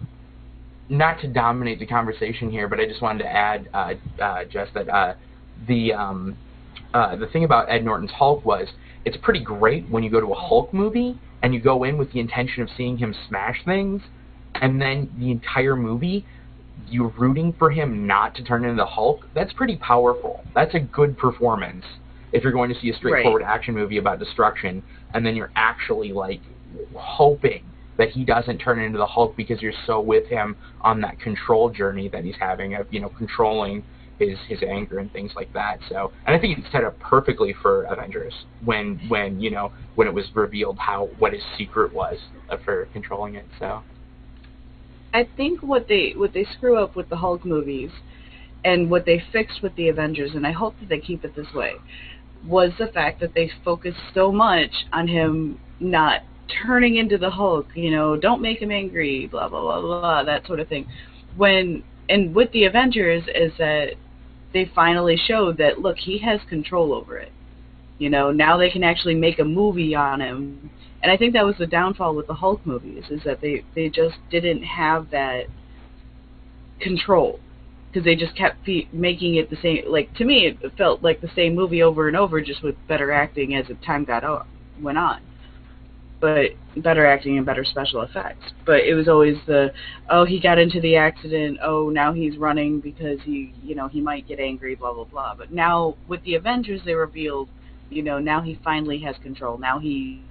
Not 0.88 1.20
to 1.22 1.26
dominate 1.26 1.80
the 1.80 1.86
conversation 1.86 2.48
here, 2.48 2.68
but 2.68 2.78
I 2.78 2.86
just 2.86 3.02
wanted 3.02 3.24
to 3.24 3.28
add, 3.28 3.68
uh, 3.74 3.94
uh, 4.22 4.44
just 4.44 4.72
that 4.74 4.88
uh, 4.88 5.14
the 5.66 5.94
um, 5.94 6.36
uh, 6.94 7.16
the 7.16 7.26
thing 7.26 7.42
about 7.42 7.68
Ed 7.68 7.84
Norton's 7.84 8.12
Hulk 8.12 8.44
was 8.44 8.68
it's 9.04 9.16
pretty 9.22 9.42
great 9.42 9.88
when 9.88 10.02
you 10.02 10.10
go 10.10 10.20
to 10.20 10.32
a 10.32 10.34
Hulk 10.34 10.72
movie 10.74 11.18
and 11.42 11.54
you 11.54 11.60
go 11.60 11.84
in 11.84 11.96
with 11.96 12.12
the 12.12 12.20
intention 12.20 12.62
of 12.62 12.68
seeing 12.76 12.98
him 12.98 13.14
smash 13.28 13.64
things, 13.64 14.02
and 14.54 14.80
then 14.80 15.10
the 15.18 15.30
entire 15.30 15.76
movie 15.76 16.26
you're 16.88 17.12
rooting 17.18 17.54
for 17.58 17.70
him 17.70 18.06
not 18.06 18.34
to 18.34 18.44
turn 18.44 18.64
into 18.64 18.76
the 18.76 18.86
Hulk. 18.86 19.26
That's 19.34 19.52
pretty 19.52 19.76
powerful. 19.76 20.42
That's 20.54 20.74
a 20.74 20.80
good 20.80 21.16
performance 21.16 21.84
if 22.32 22.42
you're 22.42 22.52
going 22.52 22.72
to 22.72 22.80
see 22.80 22.90
a 22.90 22.94
straightforward 22.94 23.42
action 23.42 23.74
movie 23.74 23.98
about 23.98 24.18
destruction, 24.18 24.82
and 25.14 25.24
then 25.24 25.34
you're 25.34 25.52
actually 25.56 26.12
like 26.12 26.40
hoping 26.94 27.64
that 27.98 28.10
he 28.10 28.24
doesn't 28.24 28.58
turn 28.58 28.80
into 28.80 28.98
the 28.98 29.06
Hulk 29.06 29.36
because 29.36 29.60
you're 29.60 29.72
so 29.86 30.00
with 30.00 30.26
him 30.26 30.56
on 30.80 31.00
that 31.00 31.20
control 31.20 31.70
journey 31.70 32.08
that 32.08 32.24
he's 32.24 32.36
having 32.38 32.74
of 32.74 32.86
you 32.92 33.00
know 33.00 33.10
controlling 33.10 33.84
his 34.20 34.38
his 34.48 34.62
anger 34.62 34.98
and 34.98 35.12
things 35.12 35.32
like 35.34 35.52
that. 35.52 35.78
So, 35.88 36.12
and 36.26 36.36
I 36.36 36.38
think 36.38 36.58
it's 36.58 36.70
set 36.72 36.84
up 36.84 36.98
perfectly 37.00 37.54
for 37.62 37.84
Avengers 37.84 38.34
when 38.64 39.00
when 39.08 39.40
you 39.40 39.50
know 39.50 39.72
when 39.94 40.06
it 40.06 40.14
was 40.14 40.26
revealed 40.34 40.78
how 40.78 41.08
what 41.18 41.32
his 41.32 41.42
secret 41.56 41.92
was 41.92 42.18
for 42.64 42.86
controlling 42.92 43.34
it. 43.34 43.46
So, 43.58 43.82
I 45.12 45.28
think 45.36 45.62
what 45.62 45.88
they 45.88 46.14
what 46.16 46.32
they 46.32 46.46
screw 46.56 46.76
up 46.76 46.96
with 46.96 47.08
the 47.08 47.16
Hulk 47.16 47.44
movies 47.44 47.90
and 48.64 48.90
what 48.90 49.06
they 49.06 49.22
fixed 49.32 49.62
with 49.62 49.74
the 49.76 49.88
Avengers, 49.88 50.32
and 50.34 50.46
I 50.46 50.52
hope 50.52 50.74
that 50.80 50.88
they 50.88 50.98
keep 50.98 51.24
it 51.24 51.34
this 51.34 51.46
way, 51.54 51.72
was 52.46 52.72
the 52.78 52.88
fact 52.88 53.20
that 53.20 53.34
they 53.34 53.50
focused 53.64 53.98
so 54.14 54.30
much 54.30 54.70
on 54.92 55.08
him 55.08 55.58
not 55.80 56.22
turning 56.62 56.96
into 56.96 57.16
the 57.16 57.30
Hulk, 57.30 57.68
you 57.74 57.90
know, 57.90 58.16
don't 58.16 58.42
make 58.42 58.60
him 58.60 58.70
angry, 58.70 59.26
blah 59.26 59.48
blah 59.48 59.60
blah 59.60 59.80
blah, 59.80 60.24
that 60.24 60.46
sort 60.46 60.60
of 60.60 60.68
thing. 60.68 60.86
When 61.36 61.82
and 62.08 62.34
with 62.34 62.50
the 62.52 62.64
Avengers 62.64 63.22
is 63.34 63.52
that 63.58 63.94
they 64.52 64.70
finally 64.74 65.16
showed 65.16 65.58
that 65.58 65.80
look, 65.80 65.98
he 65.98 66.18
has 66.18 66.40
control 66.48 66.92
over 66.92 67.18
it. 67.18 67.32
You 67.98 68.10
know, 68.10 68.32
now 68.32 68.56
they 68.56 68.70
can 68.70 68.82
actually 68.82 69.14
make 69.14 69.38
a 69.38 69.44
movie 69.44 69.94
on 69.94 70.20
him. 70.20 70.70
And 71.02 71.12
I 71.12 71.16
think 71.16 71.32
that 71.34 71.44
was 71.44 71.56
the 71.58 71.66
downfall 71.66 72.14
with 72.14 72.26
the 72.26 72.34
Hulk 72.34 72.64
movies 72.66 73.04
is 73.10 73.20
that 73.24 73.40
they 73.40 73.64
they 73.74 73.88
just 73.88 74.16
didn't 74.30 74.62
have 74.62 75.10
that 75.10 75.46
control 76.80 77.38
because 77.88 78.04
they 78.04 78.14
just 78.16 78.36
kept 78.36 78.64
fe- 78.64 78.88
making 78.92 79.36
it 79.36 79.50
the 79.50 79.56
same. 79.62 79.84
Like 79.88 80.14
to 80.14 80.24
me, 80.24 80.46
it 80.46 80.58
felt 80.76 81.02
like 81.02 81.20
the 81.20 81.30
same 81.34 81.54
movie 81.54 81.82
over 81.82 82.08
and 82.08 82.16
over, 82.16 82.40
just 82.40 82.62
with 82.62 82.74
better 82.88 83.12
acting 83.12 83.54
as 83.54 83.66
the 83.68 83.74
time 83.74 84.04
got 84.04 84.24
o- 84.24 84.46
went 84.80 84.98
on. 84.98 85.20
But 86.20 86.50
better 86.76 87.06
acting 87.06 87.38
and 87.38 87.46
better 87.46 87.64
special 87.64 88.02
effects. 88.02 88.52
But 88.66 88.80
it 88.80 88.94
was 88.94 89.08
always 89.08 89.36
the 89.46 89.72
oh 90.10 90.24
he 90.24 90.38
got 90.38 90.58
into 90.58 90.80
the 90.80 90.96
accident. 90.96 91.58
Oh 91.62 91.88
now 91.88 92.12
he's 92.12 92.36
running 92.36 92.80
because 92.80 93.18
he 93.24 93.54
you 93.62 93.74
know 93.74 93.88
he 93.88 94.00
might 94.00 94.28
get 94.28 94.38
angry. 94.38 94.74
Blah 94.74 94.92
blah 94.94 95.04
blah. 95.04 95.34
But 95.34 95.52
now 95.52 95.96
with 96.08 96.22
the 96.24 96.34
Avengers, 96.34 96.80
they 96.84 96.94
revealed 96.94 97.48
you 97.88 98.02
know 98.02 98.18
now 98.18 98.42
he 98.42 98.58
finally 98.62 98.98
has 99.00 99.16
control. 99.22 99.56
Now 99.58 99.78
he 99.78 100.22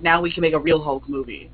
now 0.00 0.20
we 0.20 0.32
can 0.32 0.40
make 0.40 0.54
a 0.54 0.58
real 0.58 0.82
Hulk 0.82 1.08
movie. 1.08 1.50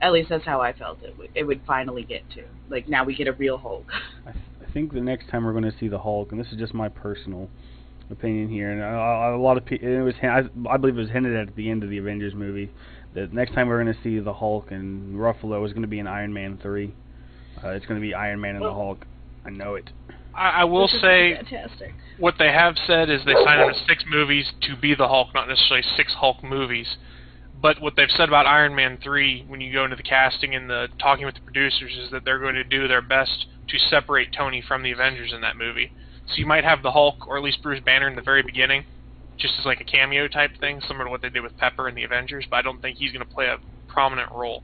At 0.00 0.12
least 0.12 0.30
that's 0.30 0.44
how 0.44 0.62
I 0.62 0.72
felt 0.72 1.02
it. 1.02 1.14
It 1.34 1.44
would 1.44 1.60
finally 1.66 2.04
get 2.04 2.22
to 2.30 2.44
like 2.70 2.88
now 2.88 3.04
we 3.04 3.14
get 3.14 3.28
a 3.28 3.32
real 3.32 3.58
Hulk. 3.58 3.86
I, 4.26 4.32
th- 4.32 4.44
I 4.66 4.72
think 4.72 4.92
the 4.92 5.00
next 5.00 5.28
time 5.28 5.44
we're 5.44 5.52
going 5.52 5.64
to 5.64 5.74
see 5.78 5.88
the 5.88 5.98
Hulk, 5.98 6.32
and 6.32 6.40
this 6.40 6.50
is 6.50 6.58
just 6.58 6.72
my 6.72 6.88
personal 6.88 7.50
opinion 8.10 8.48
here, 8.48 8.70
and 8.70 8.80
a, 8.80 9.36
a 9.36 9.40
lot 9.40 9.56
of 9.56 9.64
people, 9.64 9.88
it 9.88 10.00
was, 10.00 10.14
I, 10.22 10.42
I 10.68 10.76
believe 10.76 10.96
it 10.96 11.00
was 11.00 11.10
hinted 11.10 11.36
at 11.36 11.48
at 11.48 11.56
the 11.56 11.70
end 11.70 11.82
of 11.82 11.90
the 11.90 11.98
Avengers 11.98 12.34
movie, 12.34 12.70
that 13.14 13.32
next 13.32 13.54
time 13.54 13.68
we're 13.68 13.82
going 13.82 13.94
to 13.94 14.02
see 14.02 14.18
the 14.18 14.32
Hulk 14.32 14.70
and 14.70 15.16
Ruffalo 15.16 15.64
is 15.66 15.72
going 15.72 15.82
to 15.82 15.88
be 15.88 15.98
in 15.98 16.06
Iron 16.06 16.32
Man 16.32 16.58
3. 16.62 16.94
Uh, 17.62 17.68
it's 17.70 17.86
going 17.86 18.00
to 18.00 18.06
be 18.06 18.14
Iron 18.14 18.40
Man 18.40 18.56
and 18.56 18.64
the 18.64 18.72
Hulk. 18.72 19.04
I 19.44 19.50
know 19.50 19.74
it. 19.74 19.90
I, 20.34 20.48
I 20.48 20.64
will 20.64 20.88
say 20.88 21.34
fantastic. 21.34 21.94
what 22.18 22.34
they 22.38 22.48
have 22.48 22.76
said 22.86 23.10
is 23.10 23.20
they 23.24 23.34
signed 23.44 23.62
him 23.62 23.72
to 23.72 23.84
six 23.86 24.04
movies 24.08 24.52
to 24.62 24.76
be 24.76 24.94
the 24.94 25.08
Hulk, 25.08 25.28
not 25.34 25.48
necessarily 25.48 25.84
six 25.96 26.14
Hulk 26.14 26.42
movies. 26.42 26.96
But 27.60 27.82
what 27.82 27.94
they've 27.96 28.10
said 28.10 28.28
about 28.28 28.46
Iron 28.46 28.74
Man 28.74 28.98
3, 29.02 29.44
when 29.48 29.60
you 29.60 29.72
go 29.72 29.84
into 29.84 29.96
the 29.96 30.02
casting 30.02 30.54
and 30.54 30.70
the 30.70 30.88
talking 30.98 31.26
with 31.26 31.34
the 31.34 31.42
producers, 31.42 31.92
is 31.98 32.10
that 32.10 32.24
they're 32.24 32.38
going 32.38 32.54
to 32.54 32.64
do 32.64 32.88
their 32.88 33.02
best 33.02 33.46
to 33.68 33.78
separate 33.78 34.32
Tony 34.32 34.62
from 34.66 34.82
the 34.82 34.92
Avengers 34.92 35.32
in 35.34 35.42
that 35.42 35.56
movie. 35.56 35.92
So 36.30 36.36
you 36.36 36.46
might 36.46 36.64
have 36.64 36.82
the 36.82 36.90
Hulk, 36.92 37.26
or 37.26 37.36
at 37.36 37.42
least 37.42 37.62
Bruce 37.62 37.82
Banner, 37.84 38.08
in 38.08 38.14
the 38.14 38.22
very 38.22 38.42
beginning, 38.42 38.84
just 39.36 39.54
as 39.58 39.66
like 39.66 39.80
a 39.80 39.84
cameo 39.84 40.28
type 40.28 40.52
thing, 40.60 40.80
similar 40.86 41.06
to 41.06 41.10
what 41.10 41.22
they 41.22 41.28
did 41.28 41.42
with 41.42 41.56
Pepper 41.56 41.88
in 41.88 41.94
the 41.94 42.04
Avengers. 42.04 42.46
But 42.48 42.56
I 42.56 42.62
don't 42.62 42.80
think 42.80 42.98
he's 42.98 43.12
going 43.12 43.26
to 43.26 43.32
play 43.32 43.46
a 43.46 43.58
prominent 43.88 44.30
role. 44.30 44.62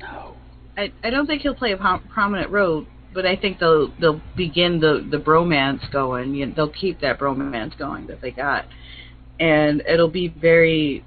No. 0.00 0.36
I 0.76 0.92
I 1.04 1.10
don't 1.10 1.26
think 1.26 1.42
he'll 1.42 1.54
play 1.54 1.72
a 1.72 1.76
prom- 1.76 2.08
prominent 2.08 2.50
role, 2.50 2.86
but 3.14 3.26
I 3.26 3.36
think 3.36 3.58
they'll 3.58 3.92
they'll 4.00 4.20
begin 4.36 4.80
the 4.80 5.06
the 5.08 5.18
bromance 5.18 5.90
going. 5.92 6.34
You 6.34 6.46
know, 6.46 6.52
they'll 6.56 6.70
keep 6.70 7.00
that 7.00 7.18
bromance 7.18 7.76
going 7.78 8.06
that 8.06 8.20
they 8.20 8.30
got, 8.30 8.64
and 9.38 9.82
it'll 9.82 10.08
be 10.08 10.28
very. 10.28 11.04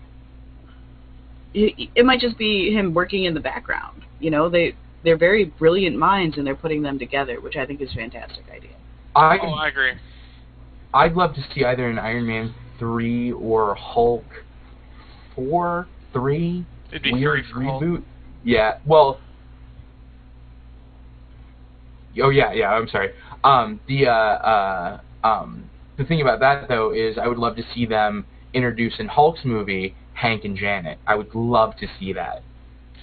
It, 1.53 1.89
it 1.95 2.05
might 2.05 2.19
just 2.19 2.38
be 2.38 2.73
him 2.73 2.93
working 2.93 3.23
in 3.23 3.34
the 3.34 3.39
background. 3.39 4.03
You 4.19 4.30
know, 4.30 4.49
they 4.49 4.76
they're 5.03 5.17
very 5.17 5.45
brilliant 5.45 5.97
minds, 5.97 6.38
and 6.38 6.45
they're 6.45 6.55
putting 6.55 6.84
them 6.84 6.99
together, 6.99 7.41
which 7.41 7.55
I 7.55 7.65
think 7.65 7.82
is 7.82 7.91
a 7.91 7.95
fantastic 7.95 8.45
idea. 8.53 8.76
I 9.16 9.38
Oh, 9.41 9.47
I 9.53 9.68
agree. 9.70 9.93
I'd 10.93 11.13
love 11.13 11.34
to 11.36 11.41
see 11.53 11.63
either 11.66 11.88
an 11.89 11.99
Iron 11.99 12.26
Man 12.26 12.53
three 12.80 13.32
or 13.32 13.76
Hulk 13.76 14.24
four, 15.36 15.88
three 16.13 16.66
It'd 16.89 17.03
be 17.03 17.13
weird 17.13 17.45
three 17.51 17.66
for 17.66 17.72
Hulk. 17.72 17.84
reboot. 17.84 18.03
Yeah, 18.43 18.78
well. 18.86 19.20
Oh 22.22 22.30
yeah, 22.30 22.53
yeah. 22.53 22.70
I'm 22.70 22.88
sorry. 22.88 23.11
Um, 23.43 23.80
the 23.88 24.07
uh, 24.07 24.11
uh, 24.11 24.99
um, 25.24 25.70
the 25.97 26.05
thing 26.05 26.22
about 26.22 26.39
that 26.39 26.68
though 26.68 26.93
is 26.93 27.18
I 27.18 27.28
would 27.28 27.38
love 27.38 27.55
to 27.57 27.63
see 27.74 27.86
them 27.86 28.26
introduce 28.53 28.93
in 28.99 29.07
Hulk's 29.07 29.41
movie 29.43 29.95
Hank 30.13 30.45
and 30.45 30.57
Janet. 30.57 30.97
I 31.05 31.16
would 31.16 31.34
love 31.36 31.76
to 31.78 31.88
see 31.99 32.13
that. 32.13 32.41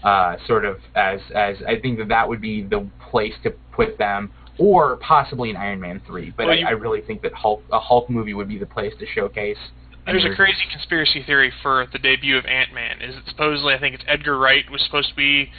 Uh, 0.03 0.37
sort 0.47 0.65
of 0.65 0.79
as 0.97 1.21
as 1.35 1.57
I 1.69 1.79
think 1.79 1.99
that 1.99 2.09
that 2.09 2.29
would 2.29 2.41
be 2.41 2.63
the 2.63 2.89
place 3.11 3.35
to 3.45 3.51
put 3.73 3.99
them, 3.99 4.33
or 4.63 4.97
possibly 4.97 5.51
an 5.51 5.57
Iron 5.57 5.81
Man 5.81 6.01
three. 6.07 6.33
But 6.37 6.47
Well, 6.47 6.55
I, 6.55 6.59
you- 6.61 6.67
I 6.67 6.71
really 6.71 7.01
think 7.01 7.23
that 7.23 7.33
Hulk 7.35 7.63
a 7.73 7.81
Hulk 7.81 8.09
movie 8.09 8.35
would 8.35 8.49
be 8.49 8.59
the 8.59 8.67
place 8.67 8.93
to 9.01 9.07
showcase. 9.07 9.59
There's 10.07 10.25
a 10.25 10.35
crazy 10.35 10.63
conspiracy 10.71 11.23
theory 11.25 11.53
for 11.63 11.87
the 11.93 11.99
debut 11.99 12.37
of 12.37 12.45
Ant-Man. 12.47 13.01
Is 13.03 13.15
it 13.17 13.23
supposedly 13.29 13.75
I 13.75 13.79
think 13.79 13.95
it's 13.95 14.05
Edgar 14.09 14.37
Wright 14.39 14.65
was 14.71 14.83
supposed 14.85 15.11
to 15.11 15.15
be 15.17 15.51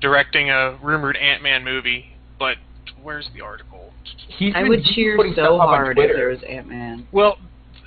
directing 0.00 0.50
a 0.50 0.76
rumored 0.82 1.16
Ant-Man 1.16 1.64
movie, 1.64 2.16
but 2.38 2.56
where's 3.02 3.28
the 3.34 3.40
article? 3.40 3.92
He's 4.38 4.52
I 4.56 4.64
would 4.64 4.82
cheer 4.84 5.16
so 5.16 5.32
stuff 5.32 5.44
up 5.46 5.60
on 5.60 5.68
hard 5.68 5.98
if 5.98 6.16
there 6.16 6.28
was 6.30 6.42
Ant 6.48 6.68
Man. 6.68 7.06
Well, 7.12 7.38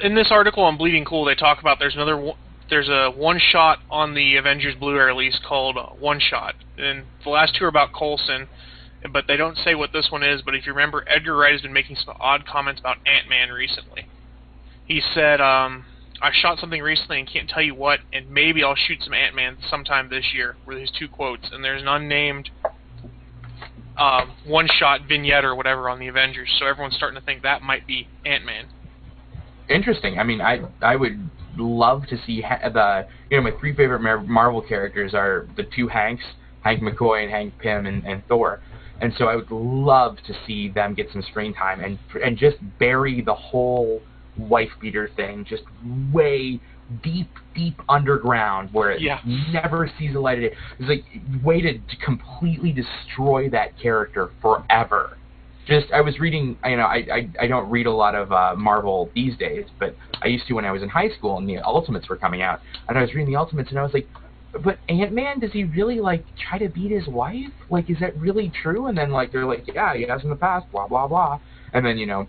in 0.03 0.15
this 0.15 0.27
article 0.31 0.63
on 0.63 0.77
Bleeding 0.77 1.03
Cool, 1.05 1.25
they 1.25 1.35
talk 1.35 1.59
about 1.59 1.79
there's 1.79 1.95
another 1.95 2.17
one- 2.17 2.37
there's 2.69 2.89
a 2.89 3.11
one 3.11 3.37
shot 3.51 3.79
on 3.91 4.15
the 4.15 4.37
Avengers 4.37 4.75
Blu-ray 4.75 5.05
release 5.05 5.37
called 5.47 5.77
uh, 5.77 5.87
One 5.99 6.19
Shot, 6.19 6.55
and 6.77 7.03
the 7.23 7.29
last 7.29 7.55
two 7.55 7.65
are 7.65 7.67
about 7.67 7.93
Coulson, 7.93 8.47
but 9.11 9.25
they 9.27 9.37
don't 9.37 9.57
say 9.57 9.75
what 9.75 9.91
this 9.93 10.07
one 10.11 10.23
is. 10.23 10.41
But 10.41 10.55
if 10.55 10.65
you 10.65 10.73
remember, 10.73 11.03
Edgar 11.07 11.35
Wright 11.35 11.51
has 11.51 11.61
been 11.61 11.73
making 11.73 11.97
some 11.97 12.15
odd 12.19 12.45
comments 12.45 12.79
about 12.79 12.97
Ant-Man 13.05 13.49
recently. 13.49 14.07
He 14.85 15.01
said, 15.13 15.41
um, 15.41 15.85
"I 16.21 16.31
shot 16.33 16.59
something 16.59 16.81
recently 16.81 17.19
and 17.19 17.29
can't 17.29 17.49
tell 17.49 17.63
you 17.63 17.75
what, 17.75 17.99
and 18.13 18.29
maybe 18.29 18.63
I'll 18.63 18.75
shoot 18.75 19.03
some 19.03 19.13
Ant-Man 19.13 19.57
sometime 19.69 20.09
this 20.09 20.33
year." 20.33 20.55
Were 20.65 20.77
his 20.77 20.91
two 20.91 21.07
quotes, 21.07 21.49
and 21.51 21.63
there's 21.63 21.81
an 21.81 21.87
unnamed 21.87 22.49
um, 23.97 24.33
one-shot 24.45 25.01
vignette 25.07 25.45
or 25.45 25.55
whatever 25.55 25.89
on 25.89 25.99
the 25.99 26.07
Avengers, 26.07 26.53
so 26.59 26.65
everyone's 26.65 26.95
starting 26.95 27.19
to 27.19 27.25
think 27.25 27.43
that 27.43 27.61
might 27.61 27.87
be 27.87 28.07
Ant-Man. 28.25 28.65
interesting. 29.69 30.19
I 30.19 30.23
mean, 30.23 30.41
I 30.41 30.61
I 30.81 30.95
would 30.95 31.29
love 31.57 32.05
to 32.07 32.17
see 32.25 32.41
ha- 32.41 32.69
the 32.69 33.07
you 33.29 33.37
know 33.37 33.43
my 33.43 33.57
three 33.59 33.73
favorite 33.75 34.01
Mar- 34.01 34.21
Marvel 34.21 34.61
characters 34.61 35.13
are 35.13 35.47
the 35.55 35.63
two 35.75 35.87
Hanks, 35.87 36.23
Hank 36.61 36.81
McCoy 36.81 37.23
and 37.23 37.31
Hank 37.31 37.57
Pym 37.59 37.85
and, 37.85 38.03
and 38.05 38.21
Thor, 38.27 38.61
and 39.01 39.13
so 39.17 39.25
I 39.25 39.35
would 39.35 39.51
love 39.51 40.17
to 40.27 40.33
see 40.47 40.69
them 40.69 40.93
get 40.93 41.11
some 41.11 41.21
screen 41.23 41.53
time 41.53 41.81
and 41.83 41.99
and 42.23 42.37
just 42.37 42.57
bury 42.79 43.21
the 43.21 43.33
whole 43.33 44.01
wife 44.37 44.69
beater 44.81 45.09
thing 45.15 45.45
just 45.47 45.63
way 46.13 46.59
deep 47.03 47.29
deep 47.55 47.79
underground 47.89 48.69
where 48.73 48.91
it 48.91 49.01
Yeah. 49.01 49.19
never 49.51 49.89
sees 49.97 50.13
the 50.13 50.19
light 50.19 50.37
of 50.43 50.51
day. 50.51 50.57
It's 50.79 50.89
like 50.89 51.43
way 51.43 51.61
to, 51.61 51.79
completely 52.03 52.71
destroy 52.71 53.49
that 53.49 53.77
character 53.79 54.31
forever 54.41 55.17
just 55.65 55.91
I 55.91 56.01
was 56.01 56.19
reading. 56.19 56.57
You 56.63 56.77
know, 56.77 56.83
I 56.83 56.97
I, 57.11 57.29
I 57.41 57.47
don't 57.47 57.67
read 57.69 57.87
a 57.87 57.91
lot 57.91 58.13
of 58.15 58.31
uh, 58.31 58.53
Marvel 58.55 59.09
these 59.15 59.35
days, 59.37 59.65
but 59.79 59.95
I 60.21 60.27
used 60.27 60.47
to 60.47 60.53
when 60.53 60.63
I 60.65 60.71
was 60.71 60.83
in 60.83 60.89
high 60.89 61.09
school 61.09 61.37
and 61.37 61.49
the 61.49 61.57
Ultimates 61.57 62.07
were 62.07 62.17
coming 62.17 62.41
out, 62.43 62.59
and 62.87 62.97
I 62.97 63.01
was 63.01 63.13
reading 63.15 63.33
the 63.33 63.39
Ultimates 63.39 63.69
and 63.71 63.79
I 63.79 63.83
was 63.83 63.93
like, 63.93 64.07
but 64.63 64.79
Ant 64.89 65.11
Man 65.11 65.39
does 65.39 65.51
he 65.51 65.63
really 65.63 65.99
like 65.99 66.25
try 66.37 66.57
to 66.57 66.69
beat 66.69 66.91
his 66.91 67.07
wife? 67.07 67.51
Like, 67.69 67.89
is 67.89 67.97
that 67.99 68.17
really 68.17 68.51
true? 68.61 68.87
And 68.87 68.97
then 68.97 69.11
like 69.11 69.31
they're 69.31 69.45
like, 69.45 69.65
yeah, 69.73 69.95
he 69.95 70.03
has 70.03 70.23
in 70.23 70.29
the 70.29 70.35
past, 70.35 70.71
blah 70.71 70.87
blah 70.87 71.07
blah, 71.07 71.39
and 71.73 71.85
then 71.85 71.97
you 71.97 72.05
know. 72.05 72.27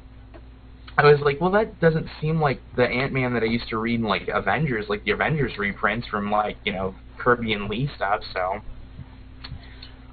I 0.99 1.05
was 1.05 1.21
like, 1.21 1.43
well, 1.43 1.51
that 1.51 1.79
doesn't 1.79 2.07
seem 2.23 2.41
like 2.41 2.59
the 2.75 2.89
Ant 2.89 3.13
Man 3.13 3.35
that 3.35 3.43
I 3.43 3.47
used 3.47 3.69
to 3.69 3.77
read 3.77 4.01
in 4.01 4.07
like 4.07 4.29
Avengers, 4.29 4.87
like 4.89 5.05
the 5.05 5.11
Avengers 5.11 5.53
reprints 5.59 6.07
from 6.09 6.31
like 6.31 6.57
you 6.65 6.73
know 6.73 6.95
Kirby 7.19 7.53
and 7.53 7.69
Lee 7.69 7.91
stuff. 7.97 8.23
So 8.33 8.63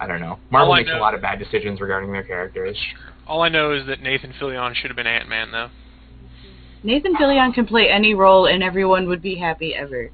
I 0.03 0.07
don't 0.07 0.19
know. 0.19 0.37
Marvel 0.49 0.73
All 0.73 0.73
I 0.73 0.79
makes 0.81 0.91
a 0.91 0.97
lot 0.97 1.13
of 1.13 1.21
bad 1.21 1.39
decisions 1.39 1.79
regarding 1.79 2.11
their 2.11 2.23
characters. 2.23 2.77
All 3.25 3.41
I 3.41 3.47
know 3.47 3.71
is 3.71 3.87
that 3.87 4.01
Nathan 4.01 4.33
Fillion 4.33 4.75
should 4.75 4.89
have 4.89 4.97
been 4.97 5.07
Ant-Man, 5.07 5.51
though. 5.51 5.69
Nathan 6.83 7.15
Fillion 7.15 7.53
can 7.53 7.65
play 7.65 7.87
any 7.89 8.13
role, 8.13 8.45
and 8.45 8.61
everyone 8.61 9.07
would 9.07 9.21
be 9.21 9.35
happy 9.35 9.73
ever. 9.73 10.11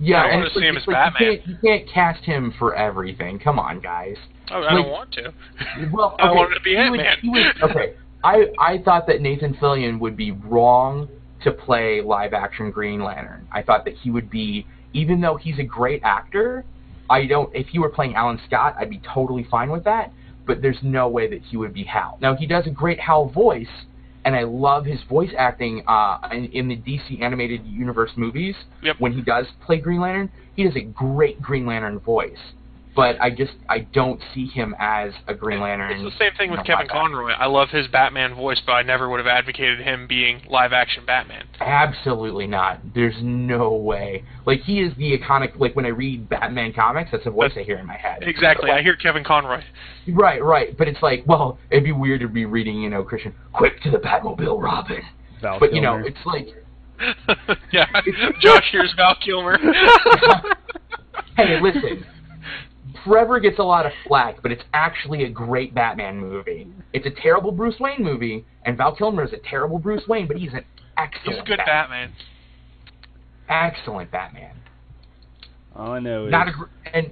Yeah, 0.00 0.22
I 0.22 0.28
and 0.28 0.40
wanna 0.40 0.50
see 0.50 0.60
like- 0.60 0.68
him 0.68 0.76
as 0.76 0.86
like 0.86 0.94
Batman. 0.96 1.32
You 1.32 1.38
can't, 1.38 1.48
you 1.48 1.56
can't 1.62 1.88
cast 1.88 2.24
him 2.24 2.54
for 2.58 2.74
everything. 2.74 3.38
Come 3.38 3.58
on, 3.58 3.80
guys. 3.80 4.16
Oh, 4.50 4.56
I 4.56 4.60
Like- 4.60 4.70
don't 4.84 4.88
want 4.90 5.12
to. 5.12 5.32
Well, 5.92 6.16
I 6.20 6.28
okay, 6.28 6.36
wanted 6.36 6.54
to 6.54 6.60
be 6.62 6.76
Ant-Man. 6.76 7.52
okay, 7.62 7.94
I 8.24 8.46
I 8.58 8.78
thought 8.84 9.06
that 9.08 9.20
Nathan 9.20 9.54
Fillion 9.54 9.98
would 10.00 10.16
be 10.16 10.32
wrong 10.32 11.08
to 11.44 11.50
play 11.52 12.00
live 12.00 12.32
action 12.32 12.70
Green 12.70 13.02
Lantern. 13.02 13.46
I 13.52 13.62
thought 13.62 13.84
that 13.84 13.94
he 13.94 14.10
would 14.10 14.28
be, 14.30 14.66
even 14.92 15.20
though 15.20 15.36
he's 15.36 15.58
a 15.58 15.62
great 15.64 16.00
actor, 16.02 16.64
I 17.10 17.26
don't. 17.26 17.54
If 17.54 17.68
he 17.68 17.78
were 17.78 17.90
playing 17.90 18.14
Alan 18.14 18.40
Scott, 18.46 18.74
I'd 18.78 18.90
be 18.90 19.00
totally 19.14 19.44
fine 19.50 19.70
with 19.70 19.84
that. 19.84 20.12
But 20.46 20.62
there's 20.62 20.78
no 20.82 21.08
way 21.08 21.28
that 21.28 21.42
he 21.42 21.56
would 21.58 21.74
be 21.74 21.84
Hal. 21.84 22.18
Now 22.22 22.34
he 22.34 22.46
does 22.46 22.66
a 22.66 22.70
great 22.70 22.98
Hal 22.98 23.28
voice, 23.28 23.68
and 24.24 24.34
I 24.34 24.42
love 24.42 24.84
his 24.84 25.00
voice 25.08 25.30
acting 25.36 25.82
uh, 25.86 26.28
in, 26.32 26.46
in 26.46 26.68
the 26.68 26.76
DC 26.76 27.22
animated 27.22 27.64
universe 27.66 28.10
movies. 28.16 28.54
Yep. 28.82 28.96
When 28.98 29.12
he 29.12 29.22
does 29.22 29.46
play 29.64 29.78
Green 29.78 30.00
Lantern, 30.00 30.30
he 30.54 30.64
does 30.64 30.76
a 30.76 30.84
great 30.84 31.40
Green 31.40 31.66
Lantern 31.66 31.98
voice. 32.00 32.38
But 32.98 33.20
I 33.20 33.30
just 33.30 33.52
I 33.68 33.78
don't 33.78 34.20
see 34.34 34.46
him 34.46 34.74
as 34.76 35.12
a 35.28 35.32
Green 35.32 35.60
Lantern. 35.60 36.04
It's 36.04 36.16
the 36.16 36.18
same 36.18 36.36
thing 36.36 36.50
with 36.50 36.66
Kevin 36.66 36.88
live. 36.88 36.88
Conroy. 36.88 37.30
I 37.30 37.46
love 37.46 37.68
his 37.68 37.86
Batman 37.86 38.34
voice, 38.34 38.60
but 38.66 38.72
I 38.72 38.82
never 38.82 39.08
would 39.08 39.18
have 39.20 39.26
advocated 39.28 39.78
him 39.78 40.08
being 40.08 40.42
live 40.50 40.72
action 40.72 41.06
Batman. 41.06 41.46
Absolutely 41.60 42.48
not. 42.48 42.80
There's 42.96 43.14
no 43.22 43.72
way. 43.72 44.24
Like 44.46 44.62
he 44.62 44.80
is 44.80 44.92
the 44.96 45.16
iconic. 45.16 45.60
Like 45.60 45.76
when 45.76 45.86
I 45.86 45.90
read 45.90 46.28
Batman 46.28 46.72
comics, 46.72 47.12
that's 47.12 47.22
the 47.22 47.30
voice 47.30 47.52
I 47.56 47.62
hear 47.62 47.78
in 47.78 47.86
my 47.86 47.96
head. 47.96 48.18
Exactly. 48.22 48.72
I 48.72 48.82
hear 48.82 48.96
Kevin 48.96 49.22
Conroy. 49.22 49.62
Right, 50.08 50.42
right. 50.42 50.76
But 50.76 50.88
it's 50.88 51.00
like, 51.00 51.22
well, 51.24 51.60
it'd 51.70 51.84
be 51.84 51.92
weird 51.92 52.22
to 52.22 52.28
be 52.28 52.46
reading, 52.46 52.82
you 52.82 52.90
know, 52.90 53.04
Christian, 53.04 53.32
quick 53.52 53.80
to 53.82 53.92
the 53.92 53.98
Batmobile, 53.98 54.60
Robin. 54.60 55.02
Val 55.40 55.60
But 55.60 55.72
you 55.72 55.80
know, 55.80 56.02
it's 56.04 56.18
like, 56.26 56.48
yeah. 57.72 57.86
Josh 58.40 58.64
here's 58.72 58.92
Val 58.96 59.16
Kilmer. 59.24 59.56
hey, 61.36 61.60
listen. 61.62 62.04
Forever 63.08 63.40
gets 63.40 63.58
a 63.58 63.62
lot 63.62 63.86
of 63.86 63.92
flack, 64.06 64.42
but 64.42 64.52
it's 64.52 64.62
actually 64.74 65.24
a 65.24 65.30
great 65.30 65.74
Batman 65.74 66.18
movie. 66.18 66.68
It's 66.92 67.06
a 67.06 67.10
terrible 67.22 67.50
Bruce 67.52 67.76
Wayne 67.80 68.04
movie, 68.04 68.44
and 68.64 68.76
Val 68.76 68.94
Kilmer 68.94 69.24
is 69.24 69.32
a 69.32 69.38
terrible 69.38 69.78
Bruce 69.78 70.06
Wayne, 70.06 70.28
but 70.28 70.36
he's 70.36 70.52
an 70.52 70.64
excellent, 70.96 71.24
He's 71.36 71.38
a 71.38 71.46
good 71.46 71.58
Batman. 71.58 72.12
Batman. 72.12 72.12
excellent 73.48 74.10
Batman. 74.10 74.56
All 75.74 75.92
I 75.92 76.00
know 76.00 76.26
is 76.26 76.30
Not 76.32 76.48
a 76.48 76.52
gr- 76.52 76.64
and 76.92 77.10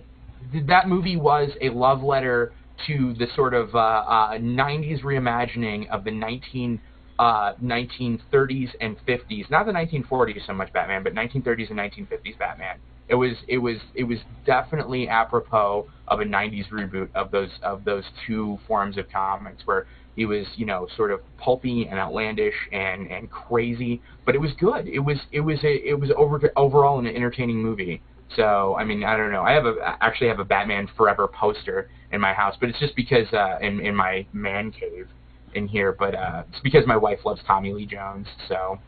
th- 0.53 0.67
that 0.67 0.89
movie 0.89 1.17
was 1.17 1.51
a 1.61 1.71
love 1.71 2.03
letter 2.03 2.53
to 2.87 3.15
the 3.15 3.27
sort 3.35 3.55
of 3.55 3.75
uh, 3.75 3.79
uh, 3.79 4.31
90s 4.33 5.03
reimagining 5.03 5.89
of 5.89 6.05
the 6.05 6.11
19 6.11 6.81
uh, 7.19 7.55
1930s 7.63 8.69
and 8.81 8.97
50s, 9.07 9.51
not 9.51 9.65
the 9.65 9.73
1940s 9.73 10.47
so 10.47 10.53
much 10.53 10.71
Batman, 10.75 11.03
but 11.03 11.15
1930s 11.15 11.71
and 11.71 11.79
1950s 11.79 12.39
Batman. 12.39 12.77
It 13.09 13.15
was 13.15 13.33
it 13.47 13.59
was 13.59 13.77
it 13.95 14.05
was 14.05 14.19
definitely 14.45 15.09
apropos 15.09 15.87
of 16.09 16.21
a 16.21 16.25
90s 16.25 16.69
reboot 16.71 17.09
of 17.15 17.31
those 17.31 17.51
of 17.63 17.85
those 17.85 18.05
two 18.27 18.59
forms 18.67 18.99
of 18.99 19.09
comics 19.11 19.63
where 19.65 19.87
he 20.17 20.25
was 20.27 20.47
you 20.57 20.67
know 20.67 20.89
sort 20.97 21.13
of 21.13 21.21
pulpy 21.39 21.87
and 21.89 21.99
outlandish 22.01 22.55
and 22.73 23.09
and 23.11 23.31
crazy, 23.31 24.03
but 24.25 24.35
it 24.35 24.41
was 24.41 24.51
good. 24.59 24.89
It 24.89 24.99
was 24.99 25.19
it 25.31 25.41
was 25.41 25.59
a 25.63 25.89
it 25.89 25.99
was 25.99 26.11
over 26.17 26.41
overall 26.57 26.99
an 26.99 27.07
entertaining 27.07 27.63
movie. 27.63 28.03
So 28.35 28.75
I 28.77 28.85
mean 28.85 29.05
I 29.05 29.17
don't 29.17 29.31
know. 29.31 29.43
I 29.43 29.53
have 29.53 29.67
a 29.67 29.77
I 29.85 29.97
actually 30.01 30.29
have 30.29 30.41
a 30.41 30.45
Batman 30.45 30.89
Forever 30.97 31.29
poster 31.29 31.89
in 32.11 32.21
my 32.21 32.33
house, 32.33 32.57
but 32.59 32.69
it's 32.69 32.81
just 32.81 32.97
because 32.97 33.33
uh, 33.33 33.59
in 33.61 33.79
in 33.81 33.95
my 33.95 34.27
man 34.33 34.73
cave 34.73 35.07
in 35.55 35.69
here. 35.69 35.93
But 35.93 36.17
uh, 36.17 36.43
it's 36.49 36.61
because 36.61 36.87
my 36.89 36.97
wife 36.97 37.21
loves 37.25 37.41
Tommy 37.47 37.73
Lee 37.73 37.87
Jones. 37.87 38.27
So 38.49 38.81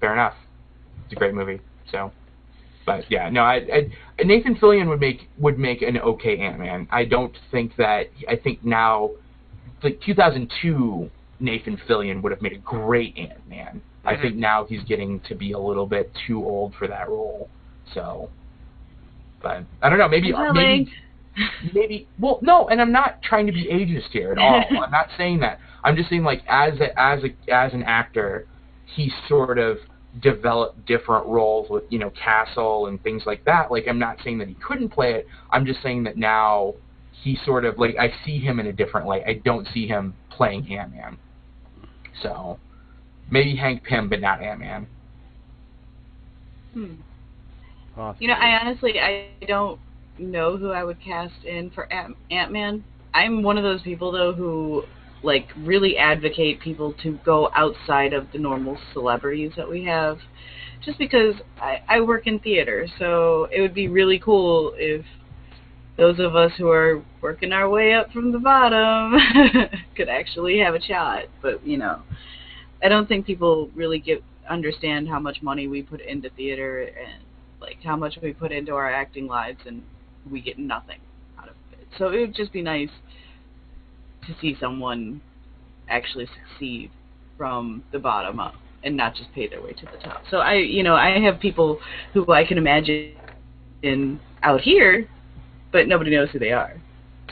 fair 0.00 0.14
enough. 0.14 0.34
It's 1.04 1.12
a 1.12 1.16
great 1.16 1.34
movie. 1.34 1.60
So. 1.92 2.10
But 2.88 3.04
yeah, 3.10 3.28
no, 3.28 3.42
I, 3.42 3.56
I 4.18 4.22
Nathan 4.24 4.54
Fillion 4.56 4.88
would 4.88 5.00
make 5.00 5.28
would 5.38 5.58
make 5.58 5.82
an 5.82 5.98
okay 5.98 6.38
Ant 6.38 6.58
Man. 6.58 6.88
I 6.90 7.04
don't 7.04 7.36
think 7.50 7.76
that. 7.76 8.06
I 8.26 8.34
think 8.36 8.64
now, 8.64 9.10
like 9.82 10.00
2002, 10.06 11.10
Nathan 11.38 11.78
Fillion 11.88 12.22
would 12.22 12.32
have 12.32 12.40
made 12.40 12.54
a 12.54 12.58
great 12.58 13.16
Ant 13.18 13.46
Man. 13.46 13.82
I 14.04 14.14
Mhm. 14.14 14.22
think 14.22 14.36
now 14.36 14.64
he's 14.64 14.82
getting 14.84 15.20
to 15.28 15.34
be 15.34 15.52
a 15.52 15.58
little 15.58 15.86
bit 15.86 16.10
too 16.26 16.42
old 16.42 16.74
for 16.76 16.88
that 16.88 17.08
role. 17.10 17.50
So, 17.92 18.30
but 19.42 19.64
I 19.82 19.90
don't 19.90 19.98
know. 19.98 20.08
Maybe 20.08 20.32
maybe 20.32 20.90
maybe 21.74 22.08
well 22.18 22.38
no 22.42 22.68
and 22.68 22.80
i'm 22.80 22.90
not 22.90 23.22
trying 23.22 23.46
to 23.46 23.52
be 23.52 23.66
ageist 23.66 24.10
here 24.10 24.32
at 24.32 24.38
all 24.38 24.64
i'm 24.82 24.90
not 24.90 25.08
saying 25.16 25.38
that 25.38 25.60
i'm 25.84 25.94
just 25.94 26.08
saying 26.10 26.24
like 26.24 26.42
as 26.48 26.80
a 26.80 26.98
as 27.00 27.22
a 27.22 27.52
as 27.52 27.72
an 27.74 27.84
actor 27.84 28.46
he 28.86 29.12
sort 29.28 29.56
of 29.56 29.78
develop 30.20 30.74
different 30.86 31.26
roles 31.26 31.68
with 31.70 31.84
you 31.90 31.98
know 31.98 32.10
Castle 32.10 32.86
and 32.86 33.02
things 33.02 33.22
like 33.26 33.44
that. 33.44 33.70
Like 33.70 33.86
I'm 33.88 33.98
not 33.98 34.18
saying 34.24 34.38
that 34.38 34.48
he 34.48 34.54
couldn't 34.54 34.88
play 34.90 35.12
it. 35.14 35.26
I'm 35.50 35.66
just 35.66 35.82
saying 35.82 36.04
that 36.04 36.16
now 36.16 36.74
he 37.22 37.38
sort 37.44 37.64
of 37.64 37.78
like 37.78 37.96
I 37.98 38.12
see 38.24 38.38
him 38.38 38.60
in 38.60 38.66
a 38.66 38.72
different 38.72 39.06
light. 39.06 39.22
I 39.26 39.34
don't 39.44 39.66
see 39.72 39.86
him 39.86 40.14
playing 40.30 40.72
Ant 40.72 40.92
Man. 40.92 41.18
So 42.22 42.58
maybe 43.30 43.54
Hank 43.56 43.84
Pym, 43.84 44.08
but 44.08 44.20
not 44.20 44.42
Ant 44.42 44.60
Man. 44.60 44.86
Hmm. 46.72 46.94
Possibly. 47.94 48.26
You 48.26 48.32
know, 48.32 48.38
I 48.38 48.58
honestly 48.60 49.00
I 49.00 49.28
don't 49.46 49.78
know 50.18 50.56
who 50.56 50.70
I 50.70 50.84
would 50.84 51.00
cast 51.00 51.44
in 51.44 51.70
for 51.70 51.88
Ant 51.92 52.52
Man. 52.52 52.84
I'm 53.14 53.42
one 53.42 53.58
of 53.58 53.64
those 53.64 53.82
people 53.82 54.12
though 54.12 54.32
who 54.32 54.84
like 55.22 55.48
really 55.58 55.96
advocate 55.96 56.60
people 56.60 56.94
to 57.02 57.18
go 57.24 57.50
outside 57.54 58.12
of 58.12 58.30
the 58.32 58.38
normal 58.38 58.78
celebrities 58.92 59.52
that 59.56 59.68
we 59.68 59.84
have 59.84 60.18
just 60.84 60.98
because 60.98 61.34
I, 61.60 61.80
I 61.88 62.00
work 62.00 62.26
in 62.26 62.38
theater. 62.38 62.86
So 62.98 63.48
it 63.52 63.60
would 63.60 63.74
be 63.74 63.88
really 63.88 64.18
cool 64.18 64.74
if 64.76 65.04
those 65.96 66.20
of 66.20 66.36
us 66.36 66.52
who 66.56 66.68
are 66.68 67.02
working 67.20 67.52
our 67.52 67.68
way 67.68 67.94
up 67.94 68.12
from 68.12 68.30
the 68.30 68.38
bottom 68.38 69.18
could 69.96 70.08
actually 70.08 70.58
have 70.58 70.74
a 70.74 70.80
shot. 70.80 71.24
But 71.42 71.66
you 71.66 71.78
know 71.78 72.02
I 72.82 72.88
don't 72.88 73.08
think 73.08 73.26
people 73.26 73.70
really 73.74 73.98
get 73.98 74.22
understand 74.48 75.08
how 75.08 75.18
much 75.18 75.42
money 75.42 75.68
we 75.68 75.82
put 75.82 76.00
into 76.00 76.30
theater 76.30 76.82
and 76.82 77.22
like 77.60 77.78
how 77.82 77.96
much 77.96 78.18
we 78.22 78.32
put 78.32 78.52
into 78.52 78.72
our 78.72 78.90
acting 78.90 79.26
lives 79.26 79.58
and 79.66 79.82
we 80.30 80.40
get 80.40 80.58
nothing 80.58 81.00
out 81.38 81.48
of 81.48 81.54
it. 81.72 81.86
So 81.98 82.08
it 82.08 82.20
would 82.20 82.34
just 82.34 82.52
be 82.52 82.62
nice 82.62 82.88
to 84.28 84.34
see 84.40 84.56
someone 84.60 85.20
actually 85.88 86.26
succeed 86.26 86.90
from 87.36 87.82
the 87.92 87.98
bottom 87.98 88.38
up 88.38 88.54
and 88.84 88.96
not 88.96 89.14
just 89.14 89.32
pay 89.32 89.48
their 89.48 89.62
way 89.62 89.72
to 89.72 89.86
the 89.86 89.98
top. 90.02 90.22
So 90.30 90.38
I, 90.38 90.54
you 90.54 90.82
know, 90.82 90.94
I 90.94 91.18
have 91.20 91.40
people 91.40 91.78
who 92.12 92.30
I 92.32 92.44
can 92.44 92.58
imagine 92.58 93.14
in 93.82 94.20
out 94.42 94.60
here, 94.60 95.08
but 95.72 95.88
nobody 95.88 96.10
knows 96.10 96.28
who 96.30 96.38
they 96.38 96.52
are. 96.52 96.80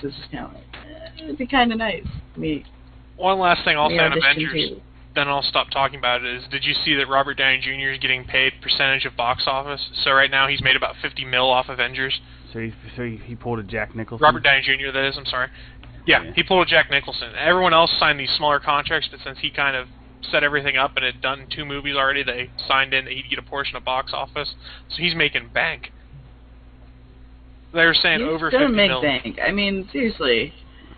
So 0.01 0.09
it's 0.09 0.17
just 0.17 0.31
kind 0.31 0.47
of 0.47 0.55
like, 0.55 0.65
eh, 0.75 1.25
it'd 1.25 1.39
be 1.39 1.47
kind 1.47 1.73
of 1.73 1.79
nice. 1.79 2.07
Me. 2.37 2.65
One 3.17 3.39
last 3.39 3.65
thing 3.65 3.77
I'll 3.77 3.89
say 3.89 3.99
on 3.99 4.13
Avengers, 4.13 4.71
too. 4.71 4.81
then 5.15 5.29
I'll 5.29 5.43
stop 5.43 5.71
talking 5.71 5.99
about 5.99 6.23
it. 6.23 6.37
Is 6.37 6.45
did 6.51 6.65
you 6.65 6.75
see 6.85 6.95
that 6.97 7.09
Robert 7.09 7.35
Downey 7.35 7.61
Jr. 7.63 7.93
is 7.93 7.99
getting 7.99 8.25
paid 8.25 8.53
percentage 8.61 9.07
of 9.07 9.17
box 9.17 9.45
office? 9.47 9.81
So 10.05 10.13
right 10.13 10.31
now 10.31 10.49
he's 10.49 10.63
made 10.63 10.77
about 10.77 10.97
50 11.01 11.25
mil 11.25 11.49
off 11.49 11.69
Avengers. 11.69 12.21
So 12.53 12.59
he 12.61 12.73
so 12.97 13.05
he, 13.05 13.17
he 13.17 13.35
pulled 13.35 13.59
a 13.59 13.63
Jack 13.63 13.95
Nicholson. 13.95 14.23
Robert 14.23 14.43
Downey 14.43 14.63
Jr. 14.63 14.93
That 14.93 15.09
is. 15.09 15.17
I'm 15.17 15.27
sorry. 15.27 15.49
Yeah, 16.07 16.23
Yeah. 16.23 16.33
he 16.35 16.43
pulled 16.43 16.67
a 16.67 16.71
Jack 16.71 16.91
Nicholson. 16.91 17.33
Everyone 17.37 17.75
else 17.75 17.93
signed 17.99 18.19
these 18.21 18.31
smaller 18.37 18.61
contracts, 18.61 19.09
but 19.11 19.21
since 19.25 19.39
he 19.41 19.51
kind 19.51 19.77
of 19.77 19.89
set 20.31 20.43
everything 20.45 20.77
up 20.77 20.93
and 20.97 21.05
had 21.05 21.21
done 21.21 21.47
two 21.55 21.65
movies 21.65 21.95
already, 21.97 22.23
they 22.23 22.51
signed 22.67 22.95
in 22.95 23.05
that 23.05 23.13
he'd 23.13 23.29
get 23.29 23.39
a 23.39 23.43
portion 23.43 23.77
of 23.77 23.85
box 23.85 24.13
office. 24.15 24.55
So 24.89 24.97
he's 25.03 25.15
making 25.15 25.49
bank. 25.53 25.93
They 27.75 27.85
were 27.85 27.95
saying 27.95 28.21
He's 28.21 28.29
over 28.29 28.51
gonna 28.51 28.67
50 28.67 28.77
make 28.77 28.91
mil. 28.91 29.03
bank. 29.03 29.39
I 29.47 29.53
mean, 29.53 29.89
seriously. 29.93 30.55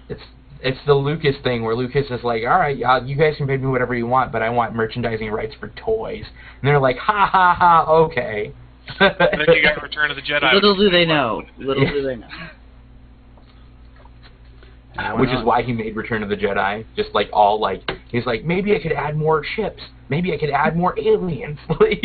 It's 0.09 0.23
it's 0.61 0.79
the 0.87 0.95
Lucas 0.95 1.37
thing 1.43 1.63
where 1.65 1.75
Lucas 1.75 2.07
is 2.11 2.23
like, 2.25 2.43
all 2.43 2.59
right, 2.59 2.77
uh, 2.83 3.01
you 3.05 3.15
guys 3.17 3.37
can 3.37 3.47
pay 3.47 3.57
me 3.57 3.67
whatever 3.67 3.95
you 3.95 4.07
want, 4.07 4.33
but 4.33 4.43
I 4.43 4.51
want 4.51 4.75
merchandising 4.75 5.31
rights 5.31 5.55
for 5.61 5.69
toys. 5.69 6.25
And 6.61 6.69
they're 6.69 6.81
like, 6.81 6.99
ha 6.99 7.27
ha 7.27 7.55
ha, 7.55 7.85
okay. 8.05 8.53
And 9.01 9.17
then 9.19 9.55
you 9.55 9.63
got 9.63 9.83
Return 9.83 10.11
of 10.11 10.17
the 10.17 10.23
Jedi. 10.23 10.53
Little 10.53 10.75
do 10.77 10.89
they 10.91 11.05
know. 11.05 11.43
Little 11.59 11.85
do 11.85 12.03
they 12.03 12.17
know. 12.17 12.27
Uh, 14.99 15.16
which 15.16 15.30
is 15.30 15.44
why 15.44 15.62
he 15.62 15.72
made 15.72 15.94
Return 15.94 16.24
of 16.24 16.28
the 16.28 16.34
Jedi. 16.34 16.84
Just 16.96 17.11
like 17.14 17.28
all 17.32 17.61
like 17.61 17.88
he's 18.11 18.26
like 18.26 18.44
maybe 18.44 18.74
I 18.74 18.82
could 18.82 18.90
add 18.90 19.16
more 19.16 19.44
ships. 19.55 19.80
Maybe 20.09 20.32
I 20.32 20.38
could 20.38 20.51
add 20.51 20.76
more 20.76 20.99
aliens. 20.99 21.59
Like, 21.80 22.03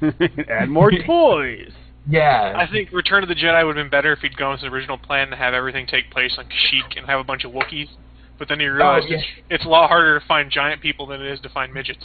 Add 0.48 0.68
more 0.68 0.92
toys. 0.92 1.72
yeah. 2.08 2.54
I 2.56 2.70
think 2.70 2.92
Return 2.92 3.22
of 3.22 3.28
the 3.28 3.34
Jedi 3.34 3.66
would 3.66 3.76
have 3.76 3.84
been 3.84 3.90
better 3.90 4.12
if 4.12 4.20
he'd 4.20 4.36
gone 4.36 4.52
with 4.52 4.60
his 4.60 4.70
original 4.70 4.98
plan 4.98 5.30
to 5.30 5.36
have 5.36 5.54
everything 5.54 5.86
take 5.86 6.10
place 6.10 6.36
on 6.38 6.44
Kashyyyk 6.44 6.96
and 6.96 7.06
have 7.06 7.18
a 7.18 7.24
bunch 7.24 7.44
of 7.44 7.52
Wookiees. 7.52 7.88
But 8.38 8.48
then 8.48 8.60
he 8.60 8.66
realized 8.66 9.06
yeah. 9.08 9.16
it's, 9.16 9.26
it's 9.50 9.64
a 9.64 9.68
lot 9.68 9.88
harder 9.88 10.20
to 10.20 10.26
find 10.26 10.50
giant 10.50 10.80
people 10.80 11.06
than 11.06 11.20
it 11.20 11.32
is 11.32 11.40
to 11.40 11.48
find 11.48 11.74
midgets. 11.74 12.04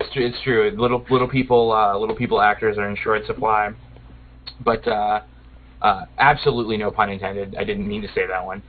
It's 0.00 0.12
true. 0.12 0.26
It's 0.26 0.42
true. 0.42 0.70
Little 0.76 1.04
little 1.08 1.28
people 1.28 1.72
uh, 1.72 1.96
little 1.98 2.16
people 2.16 2.40
actors 2.40 2.76
are 2.76 2.88
in 2.90 2.96
short 2.96 3.24
supply. 3.26 3.70
But 4.64 4.86
uh, 4.86 5.22
uh, 5.80 6.04
absolutely 6.18 6.76
no 6.76 6.90
pun 6.90 7.10
intended. 7.10 7.56
I 7.56 7.64
didn't 7.64 7.88
mean 7.88 8.02
to 8.02 8.08
say 8.08 8.26
that 8.26 8.44
one. 8.44 8.62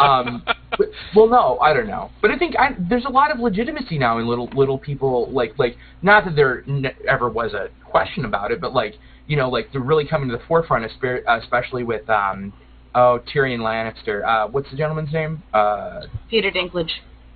Um, 0.00 0.42
but, 0.78 0.88
well, 1.14 1.28
no, 1.28 1.58
I 1.58 1.72
don't 1.72 1.86
know. 1.86 2.10
But 2.22 2.30
I 2.30 2.38
think 2.38 2.56
I, 2.58 2.76
there's 2.88 3.04
a 3.04 3.10
lot 3.10 3.30
of 3.30 3.38
legitimacy 3.38 3.98
now 3.98 4.18
in 4.18 4.26
little 4.26 4.48
little 4.54 4.78
people. 4.78 5.30
Like 5.30 5.58
like 5.58 5.76
not 6.02 6.24
that 6.24 6.36
there 6.36 6.64
n- 6.68 6.86
ever 7.08 7.28
was 7.28 7.52
a 7.52 7.68
question 7.84 8.24
about 8.24 8.50
it, 8.52 8.60
but 8.60 8.72
like 8.72 8.94
you 9.26 9.36
know 9.36 9.48
like 9.48 9.70
they're 9.72 9.80
really 9.80 10.06
coming 10.06 10.28
to 10.30 10.36
the 10.36 10.42
forefront, 10.46 10.90
espe- 10.90 11.22
especially 11.42 11.84
with 11.84 12.08
um, 12.08 12.52
oh 12.94 13.20
Tyrion 13.32 13.60
Lannister. 13.60 14.24
Uh, 14.26 14.48
what's 14.48 14.70
the 14.70 14.76
gentleman's 14.76 15.12
name? 15.12 15.42
Uh, 15.52 16.02
Peter 16.28 16.50
Dinklage. 16.50 16.90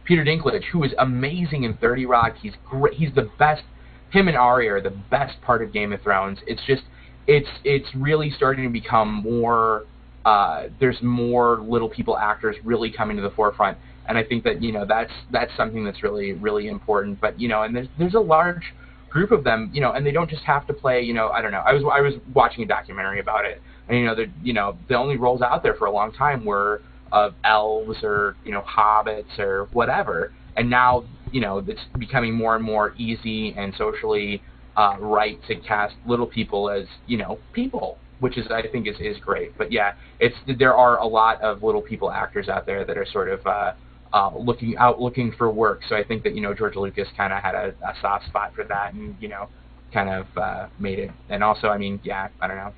Peter 0.04 0.24
Dinklage, 0.24 0.64
who 0.70 0.84
is 0.84 0.92
amazing 0.98 1.64
in 1.64 1.74
30 1.78 2.06
Rock. 2.06 2.36
He's 2.40 2.52
great. 2.68 2.94
He's 2.94 3.14
the 3.14 3.30
best. 3.38 3.62
Him 4.10 4.28
and 4.28 4.36
Arya 4.36 4.74
are 4.74 4.80
the 4.80 4.94
best 5.10 5.40
part 5.42 5.62
of 5.62 5.72
Game 5.72 5.92
of 5.92 6.02
Thrones. 6.02 6.38
It's 6.46 6.60
just, 6.66 6.82
it's 7.26 7.48
it's 7.64 7.88
really 7.94 8.30
starting 8.30 8.64
to 8.64 8.70
become 8.70 9.22
more. 9.24 9.86
Uh, 10.24 10.64
there's 10.80 11.00
more 11.02 11.60
little 11.60 11.88
people 11.88 12.16
actors 12.16 12.56
really 12.64 12.90
coming 12.90 13.16
to 13.16 13.22
the 13.22 13.30
forefront, 13.30 13.76
and 14.08 14.16
I 14.16 14.24
think 14.24 14.44
that 14.44 14.62
you 14.62 14.72
know 14.72 14.84
that's 14.86 15.12
that's 15.30 15.50
something 15.56 15.84
that's 15.84 16.02
really 16.02 16.32
really 16.32 16.68
important. 16.68 17.20
But 17.20 17.38
you 17.40 17.48
know, 17.48 17.62
and 17.62 17.74
there's 17.74 17.88
there's 17.98 18.14
a 18.14 18.20
large 18.20 18.62
group 19.10 19.30
of 19.30 19.44
them, 19.44 19.70
you 19.72 19.80
know, 19.80 19.92
and 19.92 20.04
they 20.04 20.10
don't 20.10 20.30
just 20.30 20.42
have 20.44 20.66
to 20.66 20.72
play. 20.72 21.02
You 21.02 21.14
know, 21.14 21.28
I 21.28 21.42
don't 21.42 21.52
know. 21.52 21.62
I 21.66 21.72
was 21.72 21.82
I 21.92 22.00
was 22.00 22.14
watching 22.34 22.64
a 22.64 22.66
documentary 22.66 23.20
about 23.20 23.44
it, 23.44 23.60
and 23.88 23.98
you 23.98 24.04
know, 24.06 24.14
the 24.14 24.26
you 24.42 24.52
know 24.52 24.78
the 24.88 24.96
only 24.96 25.16
roles 25.16 25.42
out 25.42 25.62
there 25.62 25.74
for 25.74 25.86
a 25.86 25.92
long 25.92 26.12
time 26.12 26.44
were 26.44 26.82
of 27.12 27.34
elves 27.44 27.98
or 28.02 28.34
you 28.44 28.50
know 28.50 28.62
hobbits 28.62 29.38
or 29.38 29.68
whatever 29.72 30.32
and 30.56 30.68
now 30.68 31.04
you 31.32 31.40
know 31.40 31.58
it's 31.66 31.80
becoming 31.98 32.34
more 32.34 32.56
and 32.56 32.64
more 32.64 32.94
easy 32.96 33.54
and 33.56 33.72
socially 33.76 34.42
uh, 34.76 34.96
right 34.98 35.38
to 35.46 35.54
cast 35.56 35.94
little 36.06 36.26
people 36.26 36.68
as 36.68 36.86
you 37.06 37.16
know 37.16 37.38
people 37.52 37.98
which 38.20 38.38
is 38.38 38.46
I 38.50 38.62
think 38.66 38.86
is 38.86 38.96
is 39.00 39.16
great 39.18 39.56
but 39.58 39.72
yeah 39.72 39.94
it's 40.20 40.36
there 40.58 40.74
are 40.74 40.98
a 40.98 41.06
lot 41.06 41.40
of 41.42 41.62
little 41.62 41.82
people 41.82 42.10
actors 42.10 42.48
out 42.48 42.66
there 42.66 42.84
that 42.84 42.96
are 42.96 43.06
sort 43.06 43.28
of 43.28 43.46
uh, 43.46 43.72
uh, 44.12 44.30
looking 44.36 44.76
out 44.76 45.00
looking 45.00 45.32
for 45.36 45.50
work 45.50 45.80
so 45.88 45.96
I 45.96 46.04
think 46.04 46.22
that 46.24 46.34
you 46.34 46.40
know 46.40 46.54
George 46.54 46.76
Lucas 46.76 47.08
kind 47.16 47.32
of 47.32 47.42
had 47.42 47.54
a, 47.54 47.74
a 47.82 47.94
soft 48.00 48.26
spot 48.26 48.52
for 48.54 48.64
that 48.64 48.94
and 48.94 49.16
you 49.20 49.28
know 49.28 49.48
kind 49.92 50.08
of 50.08 50.26
uh, 50.36 50.66
made 50.78 50.98
it 50.98 51.10
and 51.28 51.42
also 51.44 51.68
I 51.68 51.78
mean 51.78 52.00
yeah 52.04 52.28
I 52.40 52.48
don't 52.48 52.56
know 52.56 52.72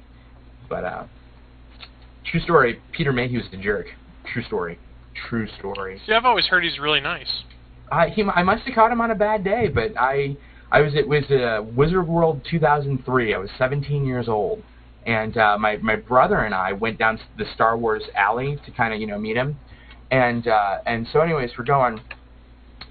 but 0.68 0.84
uh, 0.84 1.04
true 2.30 2.40
story 2.40 2.80
Peter 2.92 3.12
Mayhew's 3.12 3.50
the 3.50 3.58
jerk 3.58 3.86
True 4.32 4.42
story. 4.44 4.78
True 5.28 5.48
story. 5.58 6.00
See, 6.06 6.12
I've 6.12 6.24
always 6.24 6.46
heard 6.46 6.64
he's 6.64 6.78
really 6.78 7.00
nice. 7.00 7.30
I 7.90 8.08
he 8.08 8.22
I 8.22 8.42
must 8.42 8.64
have 8.64 8.74
caught 8.74 8.90
him 8.90 9.00
on 9.00 9.10
a 9.10 9.14
bad 9.14 9.44
day, 9.44 9.68
but 9.68 9.92
I 9.98 10.36
I 10.70 10.80
was 10.80 10.94
it 10.94 11.08
was 11.08 11.24
uh, 11.30 11.64
Wizard 11.74 12.06
World 12.06 12.42
2003. 12.50 13.34
I 13.34 13.38
was 13.38 13.50
17 13.56 14.04
years 14.04 14.28
old, 14.28 14.62
and 15.06 15.36
uh, 15.36 15.56
my 15.58 15.76
my 15.78 15.96
brother 15.96 16.40
and 16.40 16.54
I 16.54 16.72
went 16.72 16.98
down 16.98 17.16
to 17.18 17.24
the 17.38 17.44
Star 17.54 17.76
Wars 17.78 18.02
alley 18.14 18.58
to 18.66 18.70
kind 18.72 18.92
of 18.92 19.00
you 19.00 19.06
know 19.06 19.18
meet 19.18 19.36
him, 19.36 19.58
and 20.10 20.46
uh, 20.46 20.78
and 20.86 21.06
so 21.12 21.20
anyways 21.20 21.50
we're 21.56 21.64
going, 21.64 22.00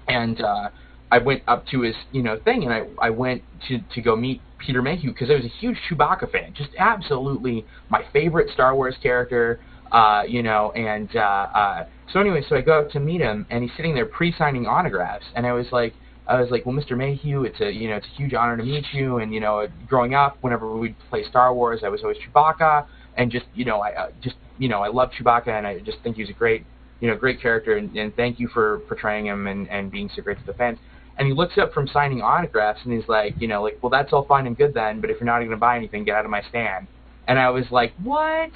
and 0.08 0.40
uh, 0.40 0.70
I 1.10 1.18
went 1.18 1.42
up 1.46 1.66
to 1.68 1.82
his 1.82 1.94
you 2.12 2.22
know 2.22 2.38
thing, 2.44 2.64
and 2.64 2.72
I 2.72 2.86
I 3.00 3.10
went 3.10 3.42
to 3.68 3.78
to 3.94 4.02
go 4.02 4.16
meet 4.16 4.40
Peter 4.58 4.82
Mayhew 4.82 5.12
because 5.12 5.30
I 5.30 5.34
was 5.34 5.44
a 5.44 5.60
huge 5.60 5.76
Chewbacca 5.88 6.30
fan, 6.32 6.54
just 6.54 6.70
absolutely 6.78 7.64
my 7.88 8.02
favorite 8.12 8.50
Star 8.52 8.74
Wars 8.74 8.96
character 9.02 9.60
uh, 9.92 10.22
you 10.26 10.42
know, 10.42 10.72
and 10.72 11.14
uh, 11.14 11.20
uh, 11.20 11.86
so 12.12 12.20
anyway, 12.20 12.42
so 12.48 12.56
I 12.56 12.60
go 12.60 12.80
up 12.80 12.90
to 12.90 13.00
meet 13.00 13.20
him, 13.20 13.46
and 13.50 13.62
he's 13.62 13.72
sitting 13.76 13.94
there 13.94 14.06
pre-signing 14.06 14.66
autographs, 14.66 15.26
and 15.34 15.46
I 15.46 15.52
was 15.52 15.66
like, 15.70 15.94
I 16.28 16.40
was 16.40 16.50
like, 16.50 16.66
well, 16.66 16.74
Mr. 16.74 16.96
Mayhew, 16.96 17.44
it's 17.44 17.60
a 17.60 17.70
you 17.70 17.88
know, 17.88 17.96
it's 17.96 18.06
a 18.06 18.16
huge 18.16 18.34
honor 18.34 18.56
to 18.56 18.62
meet 18.62 18.84
you, 18.92 19.18
and 19.18 19.32
you 19.32 19.40
know, 19.40 19.66
growing 19.88 20.14
up, 20.14 20.38
whenever 20.40 20.76
we'd 20.76 20.96
play 21.08 21.24
Star 21.28 21.54
Wars, 21.54 21.80
I 21.84 21.88
was 21.88 22.02
always 22.02 22.18
Chewbacca, 22.18 22.86
and 23.16 23.30
just 23.30 23.46
you 23.54 23.64
know, 23.64 23.80
I 23.80 23.92
uh, 23.92 24.10
just 24.20 24.36
you 24.58 24.68
know, 24.68 24.80
I 24.80 24.88
love 24.88 25.10
Chewbacca, 25.18 25.48
and 25.48 25.66
I 25.66 25.78
just 25.80 25.98
think 26.02 26.16
he's 26.16 26.28
a 26.28 26.32
great, 26.32 26.64
you 27.00 27.08
know, 27.08 27.16
great 27.16 27.40
character, 27.40 27.76
and, 27.76 27.94
and 27.96 28.14
thank 28.16 28.40
you 28.40 28.48
for 28.48 28.80
portraying 28.88 29.26
him 29.26 29.46
and 29.46 29.68
and 29.68 29.90
being 29.90 30.10
so 30.14 30.22
great 30.22 30.38
to 30.38 30.46
the 30.46 30.54
fans. 30.54 30.78
And 31.18 31.26
he 31.26 31.32
looks 31.32 31.56
up 31.56 31.72
from 31.72 31.88
signing 31.88 32.20
autographs, 32.20 32.80
and 32.84 32.92
he's 32.92 33.08
like, 33.08 33.34
you 33.40 33.48
know, 33.48 33.62
like, 33.62 33.78
well, 33.82 33.90
that's 33.90 34.12
all 34.12 34.26
fine 34.26 34.46
and 34.46 34.56
good 34.56 34.74
then, 34.74 35.00
but 35.00 35.08
if 35.08 35.18
you're 35.18 35.26
not 35.26 35.38
going 35.38 35.50
to 35.50 35.56
buy 35.56 35.76
anything, 35.76 36.04
get 36.04 36.14
out 36.14 36.26
of 36.26 36.30
my 36.30 36.42
stand. 36.50 36.88
And 37.26 37.38
I 37.38 37.48
was 37.50 37.64
like, 37.70 37.94
what? 38.02 38.50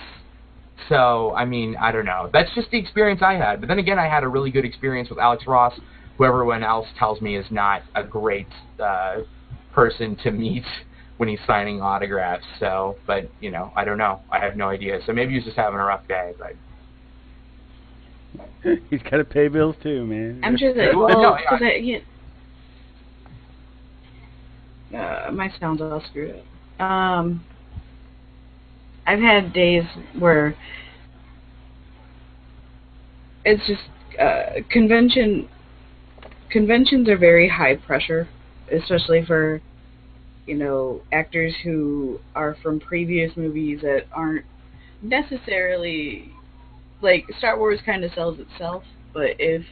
So, 0.88 1.32
I 1.34 1.44
mean, 1.44 1.76
I 1.76 1.92
don't 1.92 2.04
know. 2.04 2.28
That's 2.32 2.50
just 2.54 2.70
the 2.70 2.78
experience 2.78 3.22
I 3.22 3.34
had. 3.34 3.60
But 3.60 3.68
then 3.68 3.78
again, 3.78 3.98
I 3.98 4.08
had 4.08 4.24
a 4.24 4.28
really 4.28 4.50
good 4.50 4.64
experience 4.64 5.08
with 5.08 5.18
Alex 5.18 5.44
Ross, 5.46 5.78
who 6.20 6.26
everyone 6.26 6.62
else 6.62 6.86
tells 6.98 7.22
me 7.22 7.34
is 7.34 7.46
not 7.50 7.80
a 7.94 8.02
great 8.04 8.46
uh, 8.78 9.20
person 9.72 10.14
to 10.22 10.30
meet 10.30 10.64
when 11.16 11.30
he's 11.30 11.38
signing 11.46 11.80
autographs. 11.80 12.44
So, 12.58 12.96
but, 13.06 13.30
you 13.40 13.50
know, 13.50 13.72
I 13.74 13.86
don't 13.86 13.96
know. 13.96 14.20
I 14.30 14.38
have 14.38 14.54
no 14.54 14.68
idea. 14.68 15.00
So 15.06 15.14
maybe 15.14 15.32
he's 15.34 15.44
just 15.44 15.56
having 15.56 15.80
a 15.80 15.84
rough 15.84 16.06
day. 16.08 16.32
But 16.38 16.52
He's 18.90 19.00
got 19.02 19.16
to 19.16 19.24
pay 19.24 19.48
bills 19.48 19.76
too, 19.82 20.04
man. 20.06 20.42
I'm 20.44 20.58
sure 20.58 20.74
that 20.74 20.94
Well, 20.94 21.08
well, 21.08 21.22
no, 21.22 21.36
'cause 21.48 21.60
I- 21.62 21.64
I, 21.64 22.00
yeah, 24.90 25.26
uh, 25.28 25.32
my 25.32 25.50
sound's 25.58 25.80
all 25.80 26.02
screwed 26.10 26.36
up. 26.78 26.82
Um, 26.84 27.42
I've 29.06 29.20
had 29.20 29.52
days 29.54 29.84
where 30.18 30.54
it's 33.46 33.66
just 33.66 33.82
uh, 34.20 34.60
convention. 34.70 35.48
Conventions 36.50 37.08
are 37.08 37.16
very 37.16 37.48
high 37.48 37.76
pressure, 37.76 38.28
especially 38.72 39.24
for 39.24 39.60
you 40.46 40.56
know 40.56 41.02
actors 41.12 41.54
who 41.62 42.18
are 42.34 42.56
from 42.62 42.80
previous 42.80 43.36
movies 43.36 43.80
that 43.82 44.06
aren't 44.12 44.44
necessarily 45.02 46.32
like 47.02 47.24
Star 47.38 47.58
Wars 47.58 47.80
kind 47.84 48.04
of 48.04 48.12
sells 48.12 48.38
itself, 48.38 48.82
but 49.12 49.30
if 49.38 49.64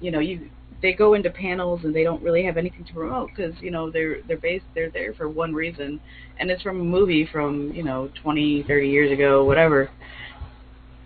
you 0.00 0.10
know 0.10 0.20
you 0.20 0.50
they 0.82 0.92
go 0.92 1.14
into 1.14 1.30
panels 1.30 1.80
and 1.84 1.94
they 1.94 2.02
don't 2.02 2.22
really 2.22 2.44
have 2.44 2.56
anything 2.56 2.84
to 2.84 2.92
promote 2.92 3.30
because 3.34 3.54
you 3.60 3.70
know 3.70 3.90
they're 3.90 4.22
they're 4.28 4.36
based 4.36 4.64
they're 4.74 4.90
there 4.90 5.14
for 5.14 5.28
one 5.28 5.54
reason 5.54 5.98
and 6.38 6.50
it's 6.50 6.62
from 6.62 6.80
a 6.80 6.84
movie 6.84 7.26
from 7.32 7.72
you 7.72 7.82
know 7.82 8.10
20 8.22 8.64
30 8.64 8.88
years 8.88 9.12
ago 9.12 9.44
whatever. 9.44 9.90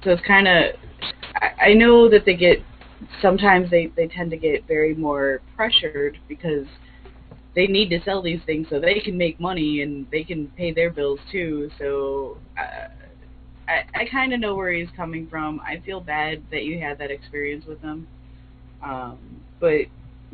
So 0.02 0.10
it's 0.10 0.26
kind 0.26 0.48
of 0.48 0.74
I, 1.36 1.70
I 1.70 1.74
know 1.74 2.08
that 2.08 2.24
they 2.24 2.34
get 2.34 2.58
sometimes 3.22 3.70
they 3.70 3.86
they 3.96 4.08
tend 4.08 4.30
to 4.30 4.36
get 4.36 4.66
very 4.66 4.94
more 4.94 5.40
pressured 5.56 6.18
because 6.28 6.66
they 7.54 7.66
need 7.66 7.88
to 7.90 8.00
sell 8.04 8.22
these 8.22 8.40
things 8.46 8.66
so 8.70 8.78
they 8.78 9.00
can 9.00 9.16
make 9.18 9.40
money 9.40 9.82
and 9.82 10.06
they 10.12 10.22
can 10.22 10.46
pay 10.56 10.72
their 10.72 10.90
bills 10.90 11.18
too 11.32 11.70
so 11.78 12.38
uh, 12.58 12.88
I, 13.70 14.00
I 14.00 14.04
kind 14.10 14.32
of 14.32 14.40
know 14.40 14.54
where 14.56 14.72
he's 14.72 14.88
coming 14.96 15.28
from. 15.28 15.60
I 15.60 15.80
feel 15.86 16.00
bad 16.00 16.42
that 16.50 16.64
you 16.64 16.80
had 16.80 16.98
that 16.98 17.10
experience 17.10 17.64
with 17.66 17.80
him. 17.80 18.06
Um, 18.82 19.18
but 19.60 19.82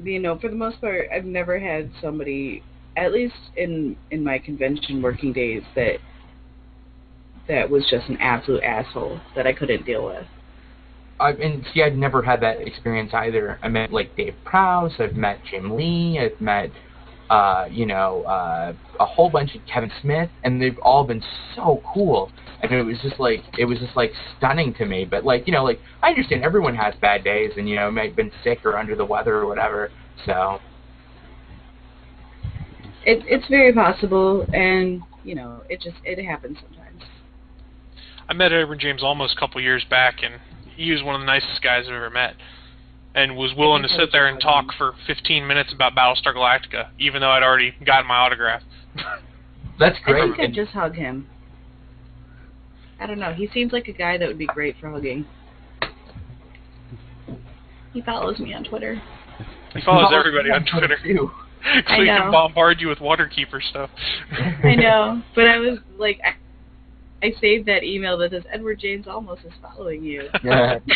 you 0.03 0.19
know, 0.19 0.39
for 0.39 0.49
the 0.49 0.57
most 0.57 0.81
part, 0.81 1.07
I've 1.15 1.25
never 1.25 1.59
had 1.59 1.91
somebody, 2.01 2.63
at 2.97 3.13
least 3.13 3.35
in 3.57 3.97
in 4.11 4.25
my 4.25 4.39
convention 4.39 5.03
working 5.03 5.33
days, 5.33 5.63
that 5.75 5.99
that 7.49 7.69
was 7.69 7.87
just 7.91 8.09
an 8.09 8.17
absolute 8.21 8.63
asshole 8.63 9.21
that 9.35 9.47
I 9.47 9.53
couldn't 9.53 9.85
deal 9.85 10.07
with. 10.07 10.27
I 11.19 11.31
and 11.31 11.65
see, 11.73 11.83
I've 11.83 11.95
never 11.95 12.23
had 12.23 12.41
that 12.43 12.61
experience 12.61 13.13
either. 13.15 13.59
I 13.63 13.69
met 13.69 13.93
like 13.93 14.15
Dave 14.17 14.35
Prowse. 14.45 14.93
I've 14.99 15.17
met 15.17 15.39
Jim 15.51 15.75
Lee. 15.77 16.21
I've 16.21 16.39
met, 16.41 16.71
uh, 17.31 17.67
you 17.71 17.87
know, 17.87 18.23
uh, 18.25 18.75
a 19.01 19.07
whole 19.07 19.31
bunch 19.31 19.55
of 19.55 19.63
Kevin 19.67 19.91
Smith, 20.03 20.31
and 20.45 20.61
they've 20.61 20.79
all 20.83 21.05
been 21.05 21.23
so 21.55 21.83
cool. 21.95 22.31
And 22.63 22.73
it 22.73 22.83
was 22.83 22.99
just 23.03 23.19
like 23.19 23.43
it 23.59 23.65
was 23.65 23.79
just 23.79 23.97
like 23.97 24.13
stunning 24.37 24.75
to 24.75 24.85
me. 24.85 25.05
But 25.05 25.25
like 25.25 25.47
you 25.47 25.53
know, 25.53 25.65
like 25.65 25.81
I 26.03 26.11
understand 26.11 26.45
everyone 26.45 26.77
has 26.77 26.95
bad 27.01 27.25
days, 27.25 27.53
and 27.57 27.69
you 27.69 27.77
know, 27.77 27.91
may 27.91 28.09
have 28.09 28.17
been 28.17 28.33
sick 28.45 28.65
or 28.65 28.77
under 28.77 28.95
the 28.95 29.05
weather 29.05 29.37
or 29.37 29.47
whatever. 29.47 29.91
So 30.27 30.61
It 33.05 33.25
it's 33.27 33.47
very 33.49 33.73
possible, 33.73 34.47
and 34.53 35.01
you 35.25 35.35
know, 35.35 35.63
it 35.71 35.81
just 35.81 35.97
it 36.05 36.23
happens 36.23 36.59
sometimes. 36.61 37.03
I 38.29 38.35
met 38.35 38.53
Edward 38.53 38.81
James 38.81 39.03
Olmos 39.03 39.33
a 39.35 39.39
couple 39.39 39.61
years 39.61 39.85
back, 39.89 40.17
and 40.23 40.41
he 40.77 40.93
was 40.93 41.03
one 41.03 41.15
of 41.15 41.21
the 41.21 41.27
nicest 41.27 41.63
guys 41.63 41.85
I've 41.87 41.95
ever 41.95 42.11
met, 42.11 42.35
and 43.15 43.37
was 43.37 43.55
willing 43.57 43.83
to 43.83 43.89
sit 43.89 44.11
there 44.13 44.27
and 44.27 44.41
talk 44.41 44.67
for 44.77 44.95
15 45.07 45.47
minutes 45.47 45.73
about 45.73 45.95
Battlestar 45.95 46.35
Galactica, 46.35 46.89
even 46.99 47.21
though 47.21 47.31
I'd 47.31 47.43
already 47.43 47.75
gotten 47.85 48.07
my 48.07 48.17
autograph. 48.17 48.63
that's 49.79 49.99
great. 50.05 50.23
I 50.23 50.27
great. 50.27 50.37
think 50.37 50.51
I'd 50.51 50.55
just 50.55 50.73
hug 50.73 50.95
him. 50.95 51.27
I 53.01 53.07
don't 53.07 53.19
know. 53.19 53.33
He 53.33 53.49
seems 53.53 53.73
like 53.73 53.89
a 53.89 53.93
guy 53.93 54.17
that 54.19 54.27
would 54.27 54.39
be 54.39 54.47
great 54.47 54.77
for 54.81 54.91
hugging. 54.91 55.27
He 57.93 58.03
follows 58.03 58.39
me 58.39 58.53
on 58.55 58.65
Twitter. 58.65 59.01
He 59.73 59.81
follows 59.83 60.13
everybody 60.15 60.51
on 60.51 60.65
Twitter, 60.67 60.97
too. 61.03 61.31
so 61.63 61.95
I 61.95 62.01
he 62.01 62.07
can 62.07 62.31
bombard 62.31 62.81
you 62.81 62.89
with 62.89 62.99
Waterkeeper 62.99 63.63
stuff. 63.71 63.91
I 64.63 64.75
know, 64.75 65.23
but 65.35 65.47
I 65.47 65.59
was 65.59 65.79
like, 65.99 66.21
I, 66.25 66.35
I 67.23 67.33
saved 67.41 67.67
that 67.67 67.83
email 67.83 68.19
that 68.19 68.31
says 68.31 68.45
Edward 68.53 68.79
James 68.81 69.07
Olmos 69.07 69.45
is 69.45 69.53
following 69.61 70.03
you. 70.03 70.29
Yeah. 70.45 70.79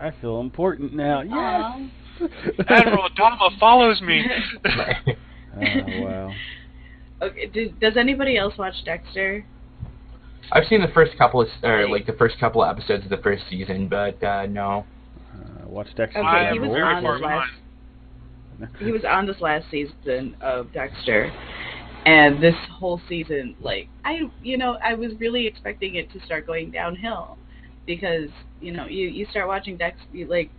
I 0.00 0.12
feel 0.20 0.40
important 0.40 0.94
now. 0.94 1.22
Yeah. 1.22 1.88
Admiral 2.68 3.08
Adama 3.18 3.58
follows 3.58 4.00
me. 4.00 4.24
oh 5.56 6.02
wow. 6.04 6.32
Okay, 7.20 7.46
do, 7.46 7.70
does 7.80 7.96
anybody 7.96 8.36
else 8.36 8.56
watch 8.56 8.74
Dexter? 8.84 9.44
I've 10.52 10.66
seen 10.66 10.82
the 10.82 10.92
first 10.94 11.18
couple 11.18 11.40
of, 11.42 11.48
or 11.64 11.88
like 11.88 12.06
the 12.06 12.12
first 12.12 12.38
couple 12.38 12.62
of 12.62 12.76
episodes 12.76 13.02
of 13.04 13.10
the 13.10 13.16
first 13.16 13.42
season, 13.50 13.88
but 13.88 14.22
uh, 14.22 14.46
no. 14.46 14.86
Uh, 15.34 15.66
watch 15.66 15.88
Dexter. 15.96 16.20
Okay, 16.20 16.50
he 16.52 16.60
was 16.60 16.70
on 16.70 17.02
far 17.02 17.14
his 17.14 17.22
last 17.22 17.50
he 18.80 18.90
was 18.90 19.04
on 19.04 19.26
this 19.26 19.40
last 19.40 19.70
season 19.70 20.36
of 20.40 20.72
Dexter, 20.72 21.32
and 22.08 22.42
this 22.42 22.54
whole 22.78 23.00
season, 23.06 23.54
like 23.60 23.86
I, 24.02 24.20
you 24.42 24.56
know, 24.56 24.78
I 24.82 24.94
was 24.94 25.12
really 25.18 25.46
expecting 25.46 25.96
it 25.96 26.10
to 26.12 26.18
start 26.24 26.46
going 26.46 26.70
downhill, 26.70 27.36
because 27.86 28.30
you 28.62 28.72
know, 28.72 28.86
you 28.86 29.08
you 29.08 29.26
start 29.30 29.46
watching 29.46 29.76
Dexter, 29.76 30.06
you, 30.12 30.26
like 30.26 30.50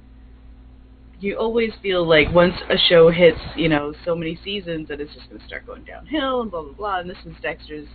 you 1.19 1.37
always 1.37 1.71
feel 1.81 2.07
like 2.07 2.27
once 2.33 2.53
a 2.69 2.77
show 2.87 3.09
hits, 3.09 3.41
you 3.55 3.67
know, 3.67 3.93
so 4.05 4.15
many 4.15 4.39
seasons 4.43 4.87
that 4.89 5.01
it's 5.01 5.13
just 5.15 5.27
going 5.27 5.41
to 5.41 5.47
start 5.47 5.65
going 5.65 5.83
downhill 5.83 6.41
and 6.41 6.51
blah 6.51 6.61
blah 6.61 6.73
blah. 6.73 6.99
And 6.99 7.09
this 7.09 7.17
was 7.25 7.33
Dexter's 7.41 7.87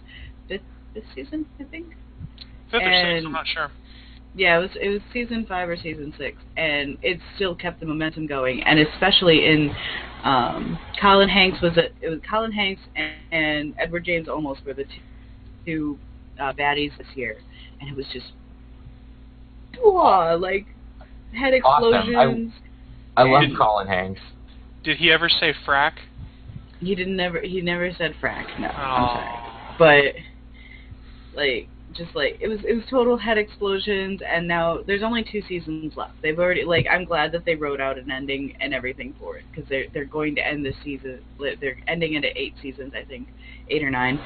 fifth, 0.49 0.63
fifth 0.93 1.05
season, 1.15 1.47
I 1.61 1.65
think. 1.65 1.87
Fifth 2.73 2.83
or 2.83 3.15
sixth, 3.15 3.27
I'm 3.27 3.33
not 3.33 3.47
sure. 3.47 3.71
Yeah, 4.37 4.59
it 4.59 4.63
was 4.63 4.71
it 4.81 4.89
was 4.89 5.01
season 5.13 5.47
five 5.49 5.69
or 5.69 5.77
season 5.77 6.13
six, 6.19 6.39
and 6.57 6.99
it 7.03 7.21
still 7.37 7.55
kept 7.55 7.79
the 7.81 7.87
momentum 7.87 8.27
going, 8.27 8.63
and 8.65 8.81
especially 8.81 9.47
in 9.47 9.71
um, 10.25 10.79
Colin 11.01 11.29
Hanks 11.29 11.61
was 11.63 11.77
a, 11.77 11.85
it 12.05 12.09
was 12.09 12.19
Colin 12.29 12.51
Hanks 12.51 12.83
and, 12.97 13.13
and 13.31 13.75
Edward 13.79 14.05
James 14.05 14.27
Olmos 14.27 14.65
were 14.67 14.75
the 14.75 14.85
two, 14.85 15.01
two 15.65 15.99
uh, 16.41 16.53
baddies 16.53 16.97
this 16.99 17.07
year, 17.15 17.37
and 17.81 17.89
it 17.89 17.97
was 17.97 18.07
just 18.13 18.33
whoa, 19.81 20.37
like 20.41 20.67
head 21.33 21.55
explosions. 21.55 21.95
Awesome. 21.95 22.17
I- 22.17 22.23
explosions. 22.23 22.53
I 23.17 23.23
love 23.23 23.45
Colin 23.57 23.87
Hanks. 23.87 24.21
Did 24.83 24.97
he 24.97 25.13
ever 25.13 25.29
say 25.29 25.55
frack? 25.65 25.93
He 26.81 26.97
didn't 26.97 27.17
never 27.17 27.41
he 27.41 27.61
never 27.61 27.93
said 27.97 28.15
frack. 28.21 28.47
No, 28.59 28.69
Oh. 28.69 28.81
I'm 28.81 29.17
sorry, 29.79 30.15
but 31.35 31.37
like 31.41 31.69
just 31.95 32.15
like 32.15 32.37
it 32.41 32.49
was 32.49 32.59
it 32.67 32.75
was 32.75 32.85
total 32.91 33.17
head 33.17 33.39
explosions 33.39 34.21
and 34.29 34.47
now 34.47 34.79
there's 34.87 35.03
only 35.03 35.25
two 35.25 35.43
seasons 35.49 35.95
left. 35.97 36.15
They've 36.23 36.39
already 36.39 36.65
like 36.65 36.87
i'm 36.91 37.05
glad 37.05 37.33
that 37.33 37.45
they 37.45 37.55
wrote 37.55 37.81
out 37.81 37.99
an 37.99 38.11
ending 38.11 38.55
and 38.61 38.75
everything 38.75 39.15
for 39.19 39.37
it 39.37 39.45
because 39.51 39.69
they're 39.69 39.87
they're 39.93 40.05
going 40.05 40.35
to 40.37 40.47
end 40.47 40.65
the 40.65 40.73
season 40.83 41.21
they're 41.39 41.77
ending 41.87 42.17
at 42.17 42.25
eight 42.37 42.55
seasons 42.63 42.93
i 43.01 43.05
think 43.05 43.29
eight 43.69 43.83
or 43.83 43.91
nine. 43.91 44.21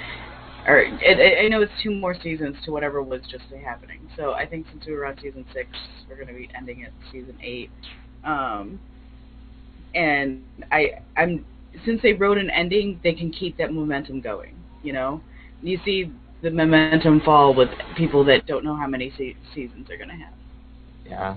Or 0.66 0.80
it, 0.80 1.44
i 1.44 1.48
know 1.48 1.62
it's 1.62 1.72
two 1.82 1.90
more 1.90 2.14
seasons 2.20 2.56
to 2.64 2.72
whatever 2.72 3.02
was 3.02 3.22
just 3.30 3.44
happening. 3.64 4.00
So 4.16 4.32
i 4.32 4.46
think 4.46 4.66
since 4.72 4.84
we 4.86 4.92
were 4.94 5.06
on 5.06 5.16
season 5.22 5.44
six 5.54 5.68
we're 6.08 6.16
going 6.16 6.28
to 6.28 6.34
be 6.34 6.48
ending 6.56 6.84
at 6.84 6.92
season 7.12 7.36
eight. 7.42 7.70
Um 8.24 8.80
and 9.94 10.42
i 10.70 10.90
i'm 11.16 11.44
since 11.84 12.02
they 12.02 12.12
wrote 12.12 12.36
an 12.38 12.50
ending 12.50 13.00
they 13.02 13.12
can 13.14 13.30
keep 13.30 13.56
that 13.56 13.72
momentum 13.72 14.20
going 14.20 14.54
you 14.82 14.92
know? 14.92 15.20
You 15.62 15.78
see 15.84 16.12
the 16.42 16.50
momentum 16.50 17.20
fall 17.20 17.54
with 17.54 17.68
people 17.96 18.24
that 18.24 18.46
don't 18.46 18.64
know 18.64 18.76
how 18.76 18.86
many 18.86 19.12
se- 19.16 19.36
seasons 19.54 19.86
they're 19.88 19.96
going 19.96 20.10
to 20.10 20.14
have. 20.14 20.34
Yeah. 21.06 21.36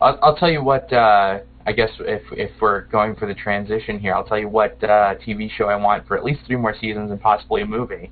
I'll, 0.00 0.18
I'll 0.22 0.36
tell 0.36 0.50
you 0.50 0.62
what. 0.62 0.92
Uh, 0.92 1.40
I 1.64 1.72
guess 1.72 1.90
if 2.00 2.22
if 2.32 2.50
we're 2.60 2.82
going 2.86 3.14
for 3.14 3.26
the 3.26 3.34
transition 3.34 3.98
here, 4.00 4.14
I'll 4.14 4.24
tell 4.24 4.38
you 4.38 4.48
what 4.48 4.82
uh, 4.82 5.14
TV 5.24 5.48
show 5.50 5.66
I 5.66 5.76
want 5.76 6.06
for 6.08 6.16
at 6.16 6.24
least 6.24 6.40
three 6.46 6.56
more 6.56 6.74
seasons 6.80 7.10
and 7.10 7.20
possibly 7.20 7.62
a 7.62 7.66
movie. 7.66 8.10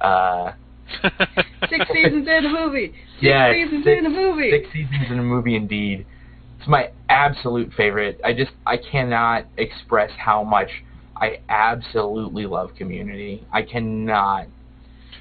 Uh, 0.00 0.52
Six 1.70 1.86
seasons 1.92 2.28
in 2.28 2.44
a 2.44 2.48
movie. 2.48 2.88
Six 2.88 3.22
yeah, 3.22 3.52
seasons 3.52 3.84
six, 3.84 3.98
in 3.98 4.06
a 4.06 4.10
movie. 4.10 4.50
Six 4.50 4.72
seasons 4.72 5.10
in 5.10 5.18
a 5.18 5.22
movie, 5.22 5.56
indeed. 5.56 6.06
It's 6.58 6.68
my 6.68 6.90
absolute 7.08 7.72
favorite. 7.74 8.20
I 8.24 8.32
just 8.32 8.52
I 8.66 8.76
cannot 8.76 9.46
express 9.56 10.10
how 10.18 10.42
much 10.42 10.68
I 11.16 11.38
absolutely 11.48 12.46
love 12.46 12.74
Community. 12.76 13.46
I 13.52 13.62
cannot, 13.62 14.46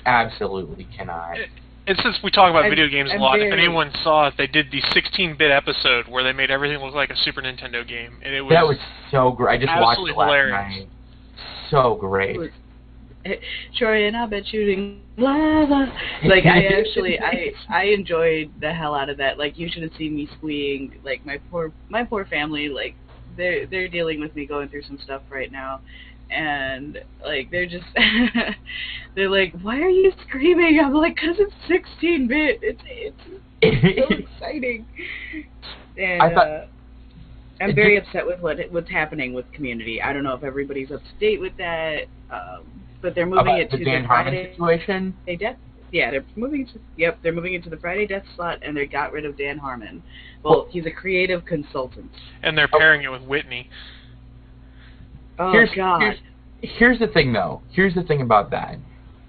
absolutely 0.06 0.86
cannot. 0.96 1.38
And 1.86 1.98
since 2.02 2.18
we 2.24 2.32
talk 2.32 2.50
about 2.50 2.64
I'm- 2.64 2.72
video 2.72 2.88
games 2.88 3.10
a 3.12 3.16
I'm 3.16 3.20
lot, 3.22 3.40
if 3.40 3.52
anyone 3.52 3.92
saw 4.04 4.28
it, 4.28 4.36
they 4.38 4.48
did 4.48 4.72
the 4.72 4.82
16-bit 4.82 5.52
episode 5.52 6.08
where 6.08 6.24
they 6.24 6.32
made 6.32 6.50
everything 6.50 6.78
look 6.84 6.96
like 6.96 7.10
a 7.10 7.16
Super 7.18 7.42
Nintendo 7.42 7.86
game, 7.88 8.18
and 8.24 8.34
it 8.34 8.42
was, 8.42 8.54
That 8.54 8.66
was 8.66 8.78
so 9.12 9.32
great. 9.32 9.60
I 9.62 9.66
just 9.66 9.82
watched 9.82 10.00
it 10.00 10.16
last 10.16 10.26
hilarious. 10.28 10.52
night. 10.54 10.90
So 11.70 11.96
great. 11.96 12.40
It 13.26 13.40
Troy 13.78 14.06
and 14.08 14.18
I've 14.18 14.30
been 14.30 14.44
shooting 14.44 15.02
lava. 15.18 15.92
Like 16.26 16.46
I 16.46 16.66
actually, 16.66 17.20
I 17.20 17.54
I 17.70 17.84
enjoyed 17.86 18.52
the 18.60 18.74
hell 18.74 18.94
out 18.94 19.10
of 19.10 19.16
that. 19.18 19.38
Like 19.40 19.58
you 19.58 19.70
should 19.72 19.82
have 19.84 19.94
seen 19.98 20.14
me 20.16 20.28
squeeing. 20.38 21.00
Like 21.06 21.26
my 21.26 21.40
poor 21.50 21.72
my 21.90 22.04
poor 22.04 22.26
family. 22.26 22.68
Like 22.68 22.96
they're 23.38 23.66
they're 23.66 23.88
dealing 23.88 24.20
with 24.20 24.36
me 24.36 24.46
going 24.46 24.68
through 24.68 24.84
some 24.84 25.00
stuff 25.00 25.22
right 25.30 25.52
now, 25.54 25.80
and 26.34 27.00
like 27.24 27.50
they're 27.52 27.66
just 27.68 27.86
they're 29.16 29.30
like, 29.30 29.54
why 29.62 29.80
are 29.80 29.90
you 29.90 30.12
screaming? 30.28 30.80
I'm 30.84 30.94
like, 30.94 31.16
cause 31.18 31.36
it's 31.40 31.54
16 31.68 32.28
bit. 32.28 32.60
It's 32.62 32.82
it's 33.62 34.00
so 34.10 34.16
exciting. 34.36 34.86
And 35.98 36.22
I 36.22 36.34
thought- 36.34 36.48
uh, 36.48 36.66
I'm 37.62 37.76
very 37.76 37.98
upset 37.98 38.26
with 38.26 38.42
what 38.42 38.58
what's 38.72 38.90
happening 38.90 39.32
with 39.34 39.50
Community. 39.54 40.02
I 40.02 40.12
don't 40.12 40.24
know 40.24 40.34
if 40.34 40.44
everybody's 40.44 40.92
up 40.92 41.02
to 41.02 41.20
date 41.20 41.40
with 41.40 41.56
that, 41.58 42.06
um, 42.32 42.66
but 43.02 43.16
they're 43.16 43.26
moving 43.28 43.40
About 43.42 43.60
it 43.60 43.72
the 43.72 43.78
to 43.78 43.84
Dan 43.86 44.02
the 44.02 44.08
Harmon 44.08 44.34
Friday 44.34 44.52
situation. 44.52 45.16
death. 45.40 45.58
Yeah, 45.92 46.10
they're 46.10 46.26
moving 46.36 46.66
to 46.66 46.74
yep, 46.98 47.20
they're 47.22 47.32
moving 47.32 47.54
into 47.54 47.70
the 47.70 47.78
Friday 47.78 48.08
death 48.08 48.24
slot, 48.36 48.58
and 48.64 48.76
they 48.76 48.88
got 48.88 49.14
rid 49.14 49.24
of 49.26 49.38
Dan 49.38 49.60
Harmon. 49.60 50.02
Well, 50.44 50.68
he's 50.72 50.88
a 50.88 50.92
creative 50.92 51.46
consultant. 51.46 52.12
And 52.42 52.58
they're 52.58 52.68
pairing 52.68 53.04
it 53.04 53.12
with 53.12 53.22
Whitney. 53.22 53.70
Oh 55.40 55.52
here's, 55.52 55.70
God. 55.76 56.02
Here's, 56.02 56.18
here's 56.62 57.00
the 57.00 57.08
thing, 57.08 57.34
though. 57.34 57.62
Here's 57.72 57.94
the 57.94 58.04
thing 58.04 58.22
about 58.22 58.52
that. 58.52 58.78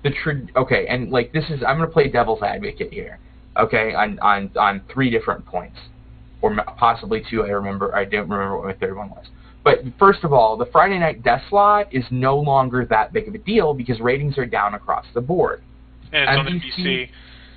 The 0.02 0.10
tra- 0.10 0.46
okay, 0.56 0.86
and 0.86 1.10
like 1.10 1.32
this 1.32 1.44
is 1.48 1.62
I'm 1.66 1.78
gonna 1.78 1.86
play 1.86 2.08
devil's 2.08 2.42
advocate 2.42 2.92
here. 2.92 3.18
Okay, 3.58 3.94
on 3.94 4.18
on 4.20 4.50
on 4.56 4.82
three 4.92 5.08
different 5.10 5.46
points, 5.46 5.78
or 6.42 6.54
possibly 6.76 7.22
two. 7.30 7.42
I 7.44 7.48
remember. 7.48 7.94
I 7.94 8.04
don't 8.04 8.28
remember 8.28 8.58
what 8.58 8.66
my 8.66 8.74
third 8.74 8.96
one 8.96 9.10
was. 9.10 9.26
But 9.64 9.78
first 9.98 10.24
of 10.24 10.32
all, 10.32 10.58
the 10.58 10.66
Friday 10.66 10.98
night 10.98 11.22
death 11.22 11.42
slot 11.48 11.92
is 11.92 12.04
no 12.10 12.38
longer 12.38 12.84
that 12.90 13.14
big 13.14 13.26
of 13.28 13.34
a 13.34 13.38
deal 13.38 13.72
because 13.72 13.98
ratings 13.98 14.36
are 14.36 14.44
down 14.44 14.74
across 14.74 15.06
the 15.14 15.22
board. 15.22 15.62
And 16.12 16.22
it's 16.22 16.76
on 16.78 16.86
NBC. 16.86 17.08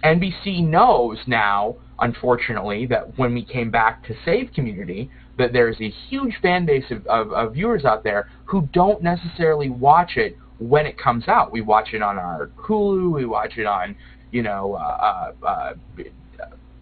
NBC. 0.04 0.34
NBC 0.48 0.68
knows 0.68 1.18
now, 1.28 1.76
unfortunately, 2.00 2.86
that 2.86 3.18
when 3.18 3.34
we 3.34 3.44
came 3.44 3.70
back 3.70 4.06
to 4.08 4.16
save 4.24 4.54
Community, 4.54 5.12
that 5.38 5.54
there's 5.54 5.80
a 5.82 5.90
huge 6.10 6.34
fan 6.42 6.66
base 6.66 6.86
of, 6.90 7.06
of, 7.08 7.32
of 7.32 7.54
viewers 7.54 7.86
out 7.86 8.04
there 8.04 8.30
who 8.46 8.68
don't 8.74 9.02
necessarily 9.04 9.70
watch 9.70 10.18
it 10.18 10.38
when 10.60 10.86
it 10.86 10.98
comes 10.98 11.28
out. 11.28 11.52
We 11.52 11.62
watch 11.62 11.90
it 11.94 12.02
on 12.02 12.18
our 12.18 12.50
Hulu, 12.58 13.14
we 13.14 13.26
watch 13.26 13.58
it 13.58 13.66
on, 13.66 13.96
you 14.32 14.42
know, 14.42 14.74
uh, 14.74 15.32
uh, 15.44 15.46
uh, 15.46 15.74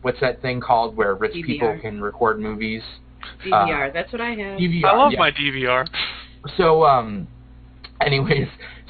what's 0.01 0.19
that 0.21 0.41
thing 0.41 0.61
called 0.61 0.95
where 0.95 1.15
rich 1.15 1.33
people 1.45 1.77
can 1.81 2.01
record 2.01 2.39
movies? 2.39 2.81
DVR. 3.43 3.91
That's 3.91 4.11
what 4.11 4.21
I 4.21 4.29
have. 4.29 4.59
DVR. 4.59 4.85
I 4.85 4.95
love 4.95 5.11
yeah. 5.11 5.19
my 5.19 5.31
DVR. 5.31 5.87
So, 6.57 6.85
um, 6.85 7.27
anyways, 8.01 8.47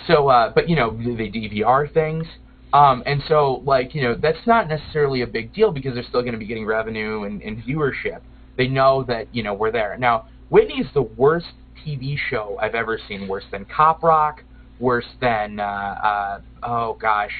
so, 0.07 0.27
uh, 0.27 0.51
but 0.53 0.69
you 0.69 0.75
know, 0.75 0.91
they 0.91 1.29
DVR 1.29 1.91
things. 1.93 2.25
Um, 2.73 3.03
and 3.05 3.23
so, 3.29 3.61
like, 3.65 3.95
you 3.95 4.01
know, 4.01 4.15
that's 4.15 4.45
not 4.45 4.67
necessarily 4.67 5.21
a 5.21 5.27
big 5.27 5.53
deal 5.53 5.71
because 5.71 5.93
they're 5.93 6.03
still 6.03 6.21
going 6.21 6.33
to 6.33 6.37
be 6.37 6.45
getting 6.45 6.65
revenue 6.65 7.23
and, 7.23 7.41
and 7.41 7.63
viewership. 7.63 8.19
They 8.57 8.67
know 8.67 9.03
that, 9.03 9.27
you 9.33 9.43
know, 9.43 9.53
we're 9.53 9.71
there. 9.71 9.97
Now, 9.97 10.27
Whitney 10.49 10.75
is 10.79 10.87
the 10.93 11.01
worst 11.01 11.47
TV 11.85 12.17
show 12.29 12.57
I've 12.61 12.75
ever 12.75 12.99
seen. 13.07 13.27
Worse 13.27 13.43
than 13.51 13.65
Cop 13.65 14.03
Rock, 14.03 14.43
worse 14.79 15.05
than, 15.21 15.59
uh, 15.59 15.63
uh, 15.63 16.41
oh 16.63 16.97
gosh, 16.99 17.31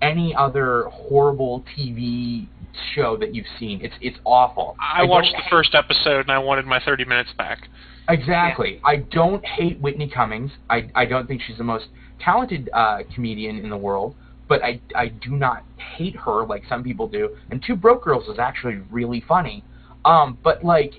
any 0.00 0.34
other 0.34 0.84
horrible 0.84 1.64
TV 1.76 2.48
show 2.94 3.16
that 3.18 3.34
you've 3.34 3.46
seen. 3.58 3.80
It's, 3.82 3.94
it's 4.00 4.18
awful. 4.24 4.76
I 4.80 5.04
watched 5.04 5.32
don't 5.32 5.44
the 5.44 5.50
first 5.50 5.74
episode 5.74 6.20
and 6.20 6.30
I 6.30 6.38
wanted 6.38 6.66
my 6.66 6.80
30 6.84 7.04
minutes 7.04 7.30
back. 7.36 7.68
Exactly. 8.08 8.80
I 8.84 8.96
don't 8.96 9.44
hate 9.44 9.80
Whitney 9.80 10.08
Cummings. 10.08 10.50
I, 10.68 10.90
I 10.94 11.04
don't 11.04 11.26
think 11.26 11.42
she's 11.46 11.58
the 11.58 11.64
most 11.64 11.86
talented 12.20 12.68
uh, 12.72 12.98
comedian 13.14 13.58
in 13.58 13.70
the 13.70 13.76
world, 13.76 14.14
but 14.48 14.62
I, 14.62 14.80
I 14.94 15.08
do 15.08 15.30
not 15.30 15.64
hate 15.96 16.16
her 16.16 16.44
like 16.44 16.64
some 16.68 16.82
people 16.82 17.08
do. 17.08 17.36
And 17.50 17.62
Two 17.64 17.76
Broke 17.76 18.04
Girls 18.04 18.28
is 18.28 18.38
actually 18.38 18.80
really 18.90 19.22
funny. 19.26 19.64
Um, 20.04 20.38
but 20.42 20.64
like, 20.64 20.94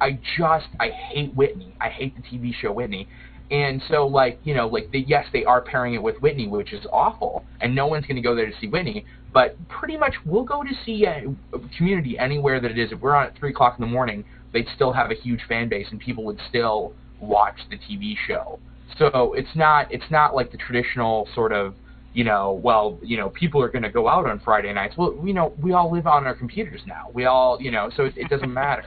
I 0.00 0.18
just 0.36 0.66
I 0.78 0.88
hate 0.90 1.34
Whitney. 1.34 1.74
I 1.80 1.88
hate 1.88 2.14
the 2.16 2.22
TV 2.22 2.54
show 2.54 2.72
Whitney. 2.72 3.08
And 3.50 3.80
so 3.88 4.06
like 4.06 4.40
you 4.42 4.54
know 4.54 4.66
like 4.66 4.90
they, 4.92 5.04
yes 5.06 5.26
they 5.32 5.44
are 5.44 5.60
pairing 5.60 5.94
it 5.94 6.02
with 6.02 6.16
Whitney, 6.16 6.48
which 6.48 6.72
is 6.72 6.84
awful, 6.92 7.44
and 7.60 7.74
no 7.74 7.86
one's 7.86 8.04
going 8.04 8.16
to 8.16 8.22
go 8.22 8.34
there 8.34 8.46
to 8.46 8.52
see 8.60 8.66
Whitney. 8.66 9.04
But 9.32 9.56
pretty 9.68 9.96
much 9.96 10.14
we'll 10.24 10.44
go 10.44 10.62
to 10.62 10.70
see 10.84 11.06
uh, 11.06 11.58
Community 11.76 12.18
anywhere 12.18 12.60
that 12.60 12.70
it 12.70 12.78
is. 12.78 12.92
If 12.92 13.00
we're 13.00 13.14
on 13.14 13.26
at 13.26 13.38
three 13.38 13.50
o'clock 13.50 13.76
in 13.78 13.84
the 13.84 13.90
morning, 13.90 14.24
they'd 14.52 14.66
still 14.74 14.92
have 14.92 15.10
a 15.10 15.14
huge 15.14 15.40
fan 15.48 15.68
base 15.68 15.86
and 15.90 16.00
people 16.00 16.24
would 16.24 16.40
still 16.48 16.92
watch 17.20 17.56
the 17.70 17.76
TV 17.76 18.16
show. 18.26 18.58
So 18.98 19.34
it's 19.34 19.54
not 19.54 19.92
it's 19.92 20.10
not 20.10 20.34
like 20.34 20.50
the 20.50 20.58
traditional 20.58 21.28
sort 21.34 21.52
of 21.52 21.74
you 22.16 22.24
know 22.24 22.58
well 22.64 22.98
you 23.02 23.18
know 23.18 23.28
people 23.28 23.62
are 23.62 23.68
going 23.68 23.82
to 23.82 23.90
go 23.90 24.08
out 24.08 24.26
on 24.26 24.40
Friday 24.40 24.72
nights. 24.72 24.94
Well 24.96 25.14
you 25.22 25.34
know 25.34 25.52
we 25.62 25.74
all 25.74 25.92
live 25.92 26.06
on 26.06 26.26
our 26.26 26.34
computers 26.34 26.80
now. 26.86 27.10
We 27.12 27.26
all 27.26 27.60
you 27.60 27.70
know 27.70 27.90
so 27.94 28.04
it, 28.04 28.14
it 28.16 28.30
doesn't 28.30 28.52
matter. 28.52 28.84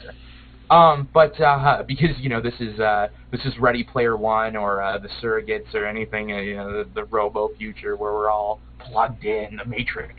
Um, 0.72 1.08
but 1.14 1.40
uh, 1.40 1.84
because 1.88 2.18
you 2.20 2.30
know 2.30 2.42
this 2.42 2.56
is 2.60 2.80
uh, 2.80 3.10
this 3.32 3.42
is 3.46 3.54
Ready 3.60 3.84
Player 3.84 4.18
One 4.18 4.56
or 4.56 4.82
uh, 4.82 4.98
the 4.98 5.10
Surrogates 5.22 5.74
or 5.76 5.86
anything, 5.86 6.32
uh, 6.32 6.38
you 6.38 6.56
know 6.56 6.84
the, 6.84 6.90
the 6.96 7.04
Robo 7.06 7.50
future 7.56 7.96
where 7.96 8.14
we're 8.14 8.32
all 8.32 8.60
plugged 8.80 9.24
in 9.24 9.58
the 9.58 9.66
Matrix. 9.66 10.16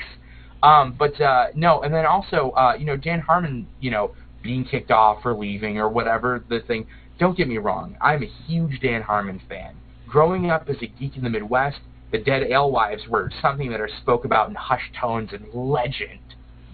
Um, 0.62 0.94
but 0.96 1.20
uh, 1.20 1.48
no, 1.56 1.82
and 1.82 1.92
then 1.92 2.06
also 2.06 2.50
uh, 2.50 2.74
you 2.78 2.84
know 2.84 2.96
Dan 2.96 3.18
Harmon, 3.18 3.66
you 3.80 3.90
know 3.90 4.14
being 4.42 4.64
kicked 4.64 4.90
off 4.92 5.18
or 5.24 5.34
leaving 5.34 5.78
or 5.78 5.88
whatever 5.88 6.44
the 6.48 6.60
thing. 6.60 6.86
Don't 7.18 7.36
get 7.36 7.48
me 7.48 7.58
wrong, 7.58 7.96
I'm 8.00 8.22
a 8.22 8.30
huge 8.46 8.80
Dan 8.80 9.02
Harmon 9.02 9.40
fan. 9.48 9.74
Growing 10.08 10.50
up 10.50 10.68
as 10.68 10.76
a 10.80 10.86
geek 10.86 11.16
in 11.16 11.22
the 11.22 11.28
Midwest, 11.28 11.80
the 12.12 12.18
Dead 12.18 12.50
Alewives 12.50 13.06
were 13.08 13.30
something 13.40 13.70
that 13.70 13.80
are 13.80 13.88
spoke 14.00 14.24
about 14.24 14.48
in 14.48 14.54
hushed 14.54 14.94
tones 15.00 15.30
and 15.32 15.46
legend 15.52 16.18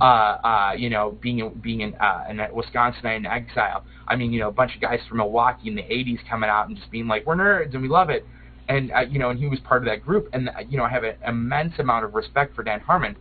uh, 0.01 0.05
uh, 0.05 0.73
you 0.77 0.91
know, 0.91 1.17
being 1.23 1.51
being 1.63 1.81
in, 1.81 1.95
uh, 1.95 2.25
in 2.29 2.37
Wisconsinite 2.37 3.17
in 3.17 3.27
exile. 3.27 3.83
I 4.07 4.17
mean, 4.17 4.33
you 4.33 4.41
know, 4.41 4.49
a 4.49 4.53
bunch 4.53 4.75
of 4.75 4.81
guys 4.81 5.01
from 5.09 5.19
Milwaukee 5.19 5.69
in 5.69 5.75
the 5.75 5.83
'80s 5.83 6.19
coming 6.29 6.51
out 6.51 6.69
and 6.69 6.77
just 6.77 6.91
being 6.91 7.07
like, 7.07 7.27
"We're 7.27 7.35
nerds 7.37 7.73
and 7.73 7.81
we 7.83 7.89
love 7.89 8.11
it," 8.11 8.27
and 8.69 8.93
uh, 8.93 9.01
you 9.01 9.19
know, 9.19 9.31
and 9.31 9.39
he 9.39 9.47
was 9.47 9.59
part 9.61 9.83
of 9.83 9.87
that 9.87 10.05
group. 10.05 10.29
And 10.35 10.51
uh, 10.51 10.53
you 10.69 10.77
know, 10.77 10.85
I 10.85 10.91
have 10.91 11.05
an 11.05 11.15
immense 11.27 11.79
amount 11.79 12.05
of 12.05 12.15
respect 12.15 12.55
for 12.55 12.63
Dan 12.63 12.81
Harmon. 12.81 13.17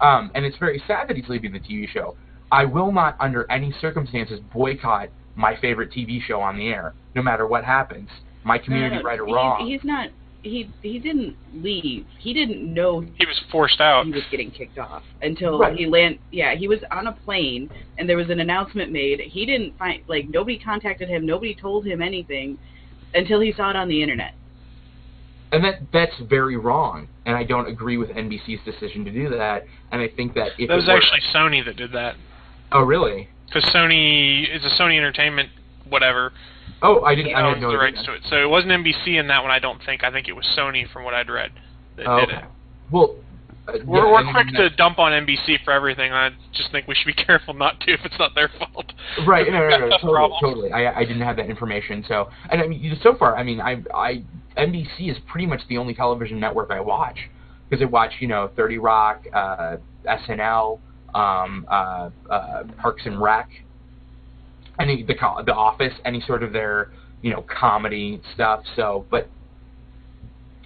Um, 0.00 0.30
and 0.34 0.44
it's 0.46 0.56
very 0.56 0.82
sad 0.86 1.08
that 1.08 1.16
he's 1.16 1.28
leaving 1.28 1.52
the 1.52 1.60
TV 1.60 1.88
show. 1.88 2.16
I 2.50 2.64
will 2.64 2.90
not, 2.90 3.16
under 3.20 3.50
any 3.50 3.74
circumstances, 3.80 4.40
boycott 4.52 5.08
my 5.36 5.56
favorite 5.60 5.90
TV 5.92 6.22
show 6.22 6.40
on 6.40 6.56
the 6.56 6.68
air, 6.68 6.94
no 7.14 7.22
matter 7.22 7.46
what 7.46 7.64
happens. 7.64 8.08
My 8.44 8.58
community, 8.58 8.96
No, 8.96 9.02
no, 9.02 9.08
right 9.08 9.20
or 9.20 9.26
he's- 9.26 9.34
wrong. 9.34 9.66
He's 9.66 9.84
not. 9.84 10.08
He 10.44 10.70
he 10.82 10.98
didn't 10.98 11.36
leave. 11.54 12.04
He 12.18 12.34
didn't 12.34 12.62
know 12.72 13.00
He 13.00 13.24
was 13.26 13.40
forced 13.50 13.80
out. 13.80 14.04
he 14.04 14.12
was 14.12 14.22
getting 14.30 14.50
kicked 14.50 14.78
off 14.78 15.02
until 15.22 15.58
Right. 15.58 15.74
he 15.74 15.86
land. 15.86 16.18
Yeah, 16.30 16.54
he 16.54 16.68
was 16.68 16.80
on 16.90 17.06
a 17.06 17.12
plane 17.12 17.70
and 17.98 18.06
there 18.08 18.18
was 18.18 18.28
an 18.28 18.40
announcement 18.40 18.92
made. 18.92 19.20
He 19.20 19.46
didn't 19.46 19.76
find 19.78 20.02
like 20.06 20.28
nobody 20.28 20.58
contacted 20.58 21.08
him. 21.08 21.24
Nobody 21.24 21.54
told 21.54 21.86
him 21.86 22.02
anything 22.02 22.58
until 23.14 23.40
he 23.40 23.52
saw 23.52 23.70
it 23.70 23.76
on 23.76 23.88
the 23.88 24.02
internet. 24.02 24.34
And 25.50 25.64
that 25.64 25.80
that's 25.92 26.18
very 26.28 26.56
wrong, 26.58 27.08
and 27.26 27.36
I 27.36 27.44
don't 27.44 27.68
agree 27.68 27.96
with 27.96 28.10
NBC's 28.10 28.62
decision 28.64 29.04
to 29.06 29.10
do 29.10 29.30
that. 29.30 29.64
And 29.92 30.02
I 30.02 30.08
think 30.08 30.34
that 30.34 30.52
if 30.58 30.68
That 30.68 30.74
was 30.74 30.84
it 30.84 30.90
were- 30.90 30.96
actually 30.98 31.20
Sony 31.32 31.64
that 31.64 31.76
did 31.76 31.92
that. 31.92 32.16
oh 32.72 32.82
really? 32.82 33.28
Because 33.46 33.64
Sony 33.70 34.46
is 34.54 34.62
a 34.64 34.70
Sony 34.82 34.96
Entertainment, 34.98 35.48
whatever, 35.88 36.32
Oh, 36.84 37.02
I 37.02 37.14
didn't. 37.14 37.34
I 37.34 37.48
had 37.48 37.60
no 37.60 37.72
the 37.72 37.78
rights 37.78 38.04
to 38.04 38.12
it. 38.12 38.20
So 38.28 38.36
it 38.36 38.48
wasn't 38.48 38.72
NBC 38.72 39.18
in 39.18 39.26
that 39.28 39.42
one. 39.42 39.50
I 39.50 39.58
don't 39.58 39.82
think. 39.84 40.04
I 40.04 40.10
think 40.10 40.28
it 40.28 40.32
was 40.32 40.44
Sony 40.56 40.90
from 40.92 41.04
what 41.04 41.14
I'd 41.14 41.30
read 41.30 41.50
that 41.96 42.06
Oh, 42.06 42.20
did 42.20 42.30
it. 42.30 42.44
Well, 42.92 43.16
uh, 43.66 43.78
We're, 43.86 44.04
yeah, 44.04 44.12
we're 44.12 44.32
quick 44.32 44.48
to 44.56 44.68
dump 44.70 44.98
on 44.98 45.12
NBC 45.12 45.64
for 45.64 45.72
everything. 45.72 46.12
I 46.12 46.30
just 46.52 46.70
think 46.70 46.86
we 46.86 46.94
should 46.94 47.16
be 47.16 47.24
careful 47.26 47.54
not 47.54 47.80
to 47.80 47.92
if 47.92 48.00
it's 48.04 48.18
not 48.18 48.34
their 48.34 48.50
fault. 48.58 48.92
Right, 49.26 49.46
no, 49.46 49.58
no, 49.58 49.68
no, 49.68 49.88
no, 49.88 49.98
totally, 49.98 50.40
totally. 50.40 50.72
I, 50.72 51.00
I 51.00 51.04
didn't 51.04 51.22
have 51.22 51.36
that 51.36 51.46
information, 51.46 52.04
so 52.06 52.28
and 52.50 52.60
I 52.60 52.66
mean, 52.66 52.98
so 53.02 53.16
far, 53.16 53.36
I 53.36 53.42
mean, 53.42 53.60
I, 53.60 53.82
I, 53.94 54.22
NBC 54.58 55.10
is 55.10 55.16
pretty 55.26 55.46
much 55.46 55.60
the 55.68 55.78
only 55.78 55.94
television 55.94 56.38
network 56.38 56.70
I 56.70 56.80
watch 56.80 57.18
because 57.68 57.82
I 57.82 57.86
watch, 57.86 58.12
you 58.20 58.28
know, 58.28 58.50
Thirty 58.54 58.76
Rock, 58.76 59.24
uh, 59.32 59.76
SNL, 60.06 60.78
um, 61.14 61.66
uh, 61.70 62.10
uh, 62.28 62.64
Parks 62.78 63.02
and 63.06 63.20
Rec, 63.20 63.48
any 64.78 65.02
the 65.02 65.14
The 65.46 65.54
Office, 65.54 65.92
any 66.04 66.20
sort 66.26 66.42
of 66.42 66.52
their, 66.52 66.90
you 67.22 67.30
know, 67.30 67.42
comedy 67.42 68.20
stuff. 68.34 68.62
So, 68.76 69.06
but 69.10 69.28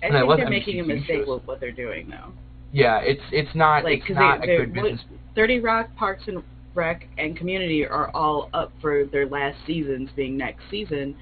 I 0.02 0.06
And 0.06 0.16
I 0.16 0.20
think 0.20 0.28
love 0.28 0.38
they're 0.38 0.50
making 0.50 0.80
a 0.80 0.84
mistake 0.84 1.24
shows. 1.24 1.28
with 1.28 1.46
what 1.46 1.60
they're 1.60 1.72
doing 1.72 2.08
now. 2.08 2.32
yeah, 2.72 2.98
it's 3.00 3.22
it's 3.32 3.54
not 3.54 3.84
Like, 3.84 4.00
it's 4.00 4.10
not 4.10 4.40
they- 4.42 4.54
a 4.56 4.58
good 4.66 4.72
business. 4.74 5.00
Thirty 5.34 5.60
Rock, 5.60 5.88
Parks 5.96 6.24
and 6.26 6.42
Rec, 6.74 7.06
and 7.18 7.36
Community 7.36 7.86
are 7.86 8.10
all 8.14 8.50
up 8.52 8.72
for 8.80 9.04
their 9.06 9.26
last 9.26 9.56
seasons 9.66 10.10
being 10.16 10.36
next 10.36 10.62
season, 10.70 11.14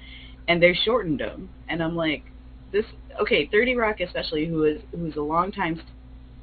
and 0.47 0.61
they 0.61 0.73
shortened 0.73 1.19
them. 1.19 1.49
And 1.69 1.81
I'm 1.83 1.95
like, 1.95 2.23
this 2.71 2.85
okay, 3.21 3.45
Thirty 3.51 3.75
Rock 3.75 3.99
especially, 3.99 4.45
who 4.45 4.63
is 4.65 4.81
who's 4.91 5.15
a 5.15 5.21
longtime 5.21 5.81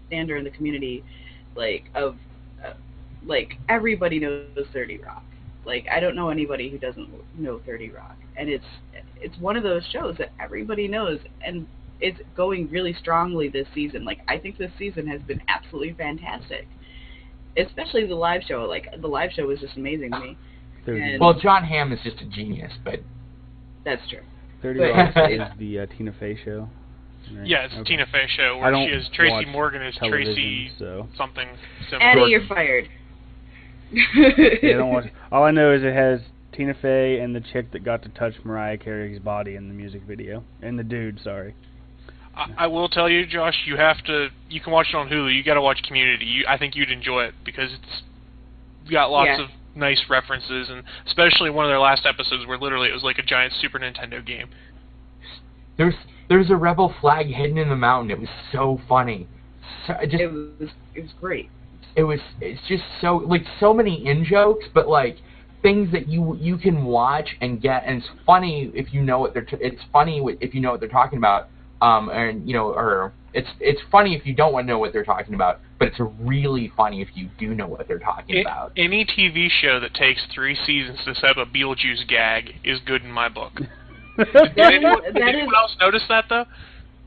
stander 0.06 0.36
in 0.36 0.44
the 0.44 0.50
community, 0.50 1.02
like 1.56 1.84
of, 1.94 2.16
uh, 2.64 2.74
like 3.24 3.54
everybody 3.68 4.18
knows 4.20 4.66
Thirty 4.72 4.98
Rock. 4.98 5.24
Like 5.66 5.86
I 5.90 6.00
don't 6.00 6.14
know 6.16 6.30
anybody 6.30 6.70
who 6.70 6.78
doesn't 6.78 7.08
know 7.38 7.60
Thirty 7.66 7.90
Rock, 7.90 8.16
and 8.36 8.48
it's 8.48 8.64
it's 9.20 9.36
one 9.38 9.56
of 9.56 9.62
those 9.62 9.84
shows 9.92 10.16
that 10.18 10.32
everybody 10.40 10.88
knows, 10.88 11.18
and 11.44 11.66
it's 12.00 12.20
going 12.36 12.68
really 12.70 12.92
strongly 12.94 13.48
this 13.48 13.66
season. 13.74 14.04
Like 14.04 14.20
I 14.28 14.38
think 14.38 14.58
this 14.58 14.72
season 14.78 15.06
has 15.06 15.20
been 15.22 15.42
absolutely 15.48 15.94
fantastic 15.94 16.66
especially 17.56 18.06
the 18.06 18.14
live 18.14 18.42
show. 18.46 18.64
Like 18.64 18.88
the 19.00 19.06
live 19.06 19.30
show 19.32 19.46
was 19.46 19.60
just 19.60 19.76
amazing 19.76 20.10
to 20.12 20.18
me. 20.20 20.36
And- 20.86 21.20
Well, 21.20 21.34
Jon 21.34 21.64
Hamm 21.64 21.92
is 21.92 22.00
just 22.02 22.20
a 22.20 22.26
genius, 22.26 22.72
but 22.84 23.00
That's 23.84 24.02
true. 24.08 24.20
30 24.62 24.80
Rock 24.80 25.14
is 25.30 25.40
the 25.58 25.78
uh, 25.80 25.86
Tina 25.96 26.12
Fey 26.18 26.36
show. 26.44 26.68
right? 27.34 27.46
Yeah, 27.46 27.64
it's 27.64 27.74
Okay. 27.74 27.84
Tina 27.84 28.06
Fey 28.10 28.26
show 28.36 28.58
where 28.58 28.74
she 28.74 28.92
is 28.92 29.08
Tracy 29.14 29.44
Morgan 29.46 29.82
is 29.82 29.94
Tracy 30.02 30.70
so 30.78 31.08
something 31.16 31.46
Addie, 31.48 31.88
similar. 31.90 32.26
you're 32.28 32.46
fired. 32.46 32.88
Yeah, 34.14 34.74
I 34.74 34.78
don't 34.78 34.90
watch. 34.92 35.06
All 35.32 35.44
I 35.44 35.50
know 35.50 35.72
is 35.72 35.82
it 35.82 35.94
has 35.94 36.20
Tina 36.52 36.74
Fey 36.80 37.20
and 37.20 37.34
the 37.34 37.40
chick 37.40 37.72
that 37.72 37.84
got 37.84 38.02
to 38.02 38.08
touch 38.10 38.34
Mariah 38.44 38.78
Carey's 38.78 39.18
body 39.20 39.56
in 39.56 39.68
the 39.68 39.74
music 39.74 40.02
video, 40.02 40.44
and 40.62 40.78
the 40.78 40.84
dude, 40.84 41.20
sorry. 41.22 41.54
I, 42.36 42.50
I 42.58 42.66
will 42.66 42.88
tell 42.88 43.08
you, 43.08 43.26
Josh, 43.26 43.54
you 43.66 43.76
have 43.76 44.02
to. 44.04 44.28
You 44.50 44.60
can 44.60 44.72
watch 44.72 44.88
it 44.92 44.96
on 44.96 45.08
Hulu. 45.08 45.34
You 45.34 45.44
got 45.44 45.54
to 45.54 45.62
watch 45.62 45.82
Community. 45.86 46.24
You, 46.24 46.44
I 46.48 46.58
think 46.58 46.74
you'd 46.76 46.90
enjoy 46.90 47.24
it 47.24 47.34
because 47.44 47.70
it's 47.72 48.02
got 48.90 49.10
lots 49.10 49.28
Yeah. 49.38 49.44
of 49.44 49.50
nice 49.76 50.02
references, 50.08 50.68
and 50.70 50.82
especially 51.06 51.50
one 51.50 51.64
of 51.64 51.70
their 51.70 51.80
last 51.80 52.06
episodes 52.06 52.46
where 52.46 52.58
literally 52.58 52.88
it 52.88 52.92
was 52.92 53.02
like 53.02 53.18
a 53.18 53.22
giant 53.22 53.52
Super 53.60 53.78
Nintendo 53.78 54.24
game. 54.24 54.48
There's 55.76 55.94
there's 56.28 56.50
a 56.50 56.56
rebel 56.56 56.94
flag 57.00 57.26
hidden 57.26 57.58
in 57.58 57.68
the 57.68 57.76
mountain. 57.76 58.10
It 58.10 58.20
was 58.20 58.28
so 58.52 58.80
funny. 58.88 59.28
So, 59.86 59.94
just 60.02 60.14
It 60.22 60.32
was 60.32 60.70
it 60.94 61.02
was 61.02 61.10
great. 61.20 61.50
It 61.96 62.02
was 62.04 62.20
it's 62.40 62.60
just 62.68 62.82
so 63.00 63.16
like 63.16 63.42
so 63.60 63.72
many 63.74 64.06
in 64.06 64.24
jokes, 64.24 64.66
but 64.74 64.88
like 64.88 65.16
things 65.62 65.90
that 65.92 66.08
you 66.08 66.36
you 66.40 66.56
can 66.58 66.84
watch 66.84 67.28
and 67.40 67.60
get, 67.60 67.84
and 67.86 67.98
it's 67.98 68.08
funny 68.26 68.70
if 68.74 68.92
you 68.92 69.00
know 69.02 69.18
what 69.18 69.32
they're. 69.34 69.44
T- 69.44 69.56
it's 69.60 69.80
funny 69.92 70.20
if 70.40 70.54
you 70.54 70.60
know 70.60 70.70
what 70.72 70.80
they're 70.80 70.88
talking 70.88 71.18
about. 71.18 71.48
Um, 71.82 72.08
and 72.08 72.46
you 72.48 72.54
know, 72.54 72.68
or 72.68 73.12
it's 73.34 73.48
it's 73.60 73.80
funny 73.90 74.14
if 74.14 74.24
you 74.26 74.34
don't 74.34 74.52
want 74.52 74.66
to 74.66 74.72
know 74.72 74.78
what 74.78 74.92
they're 74.92 75.04
talking 75.04 75.34
about, 75.34 75.60
but 75.78 75.88
it's 75.88 75.98
really 76.20 76.72
funny 76.76 77.02
if 77.02 77.08
you 77.14 77.28
do 77.38 77.54
know 77.54 77.66
what 77.66 77.86
they're 77.88 77.98
talking 77.98 78.36
A- 78.36 78.40
about. 78.42 78.72
any 78.76 79.04
TV 79.04 79.48
show 79.50 79.80
that 79.80 79.92
takes 79.94 80.22
three 80.34 80.56
seasons 80.66 80.98
to 81.04 81.14
set 81.14 81.30
up 81.30 81.36
a 81.36 81.46
Beetlejuice 81.46 82.06
gag 82.08 82.54
is 82.64 82.78
good 82.86 83.02
in 83.02 83.10
my 83.10 83.28
book. 83.28 83.52
Did 84.16 84.58
anyone, 84.58 85.04
is- 85.04 85.12
did 85.14 85.22
anyone 85.22 85.48
is- 85.48 85.52
else 85.56 85.76
notice 85.80 86.02
that 86.08 86.24
though? 86.30 86.44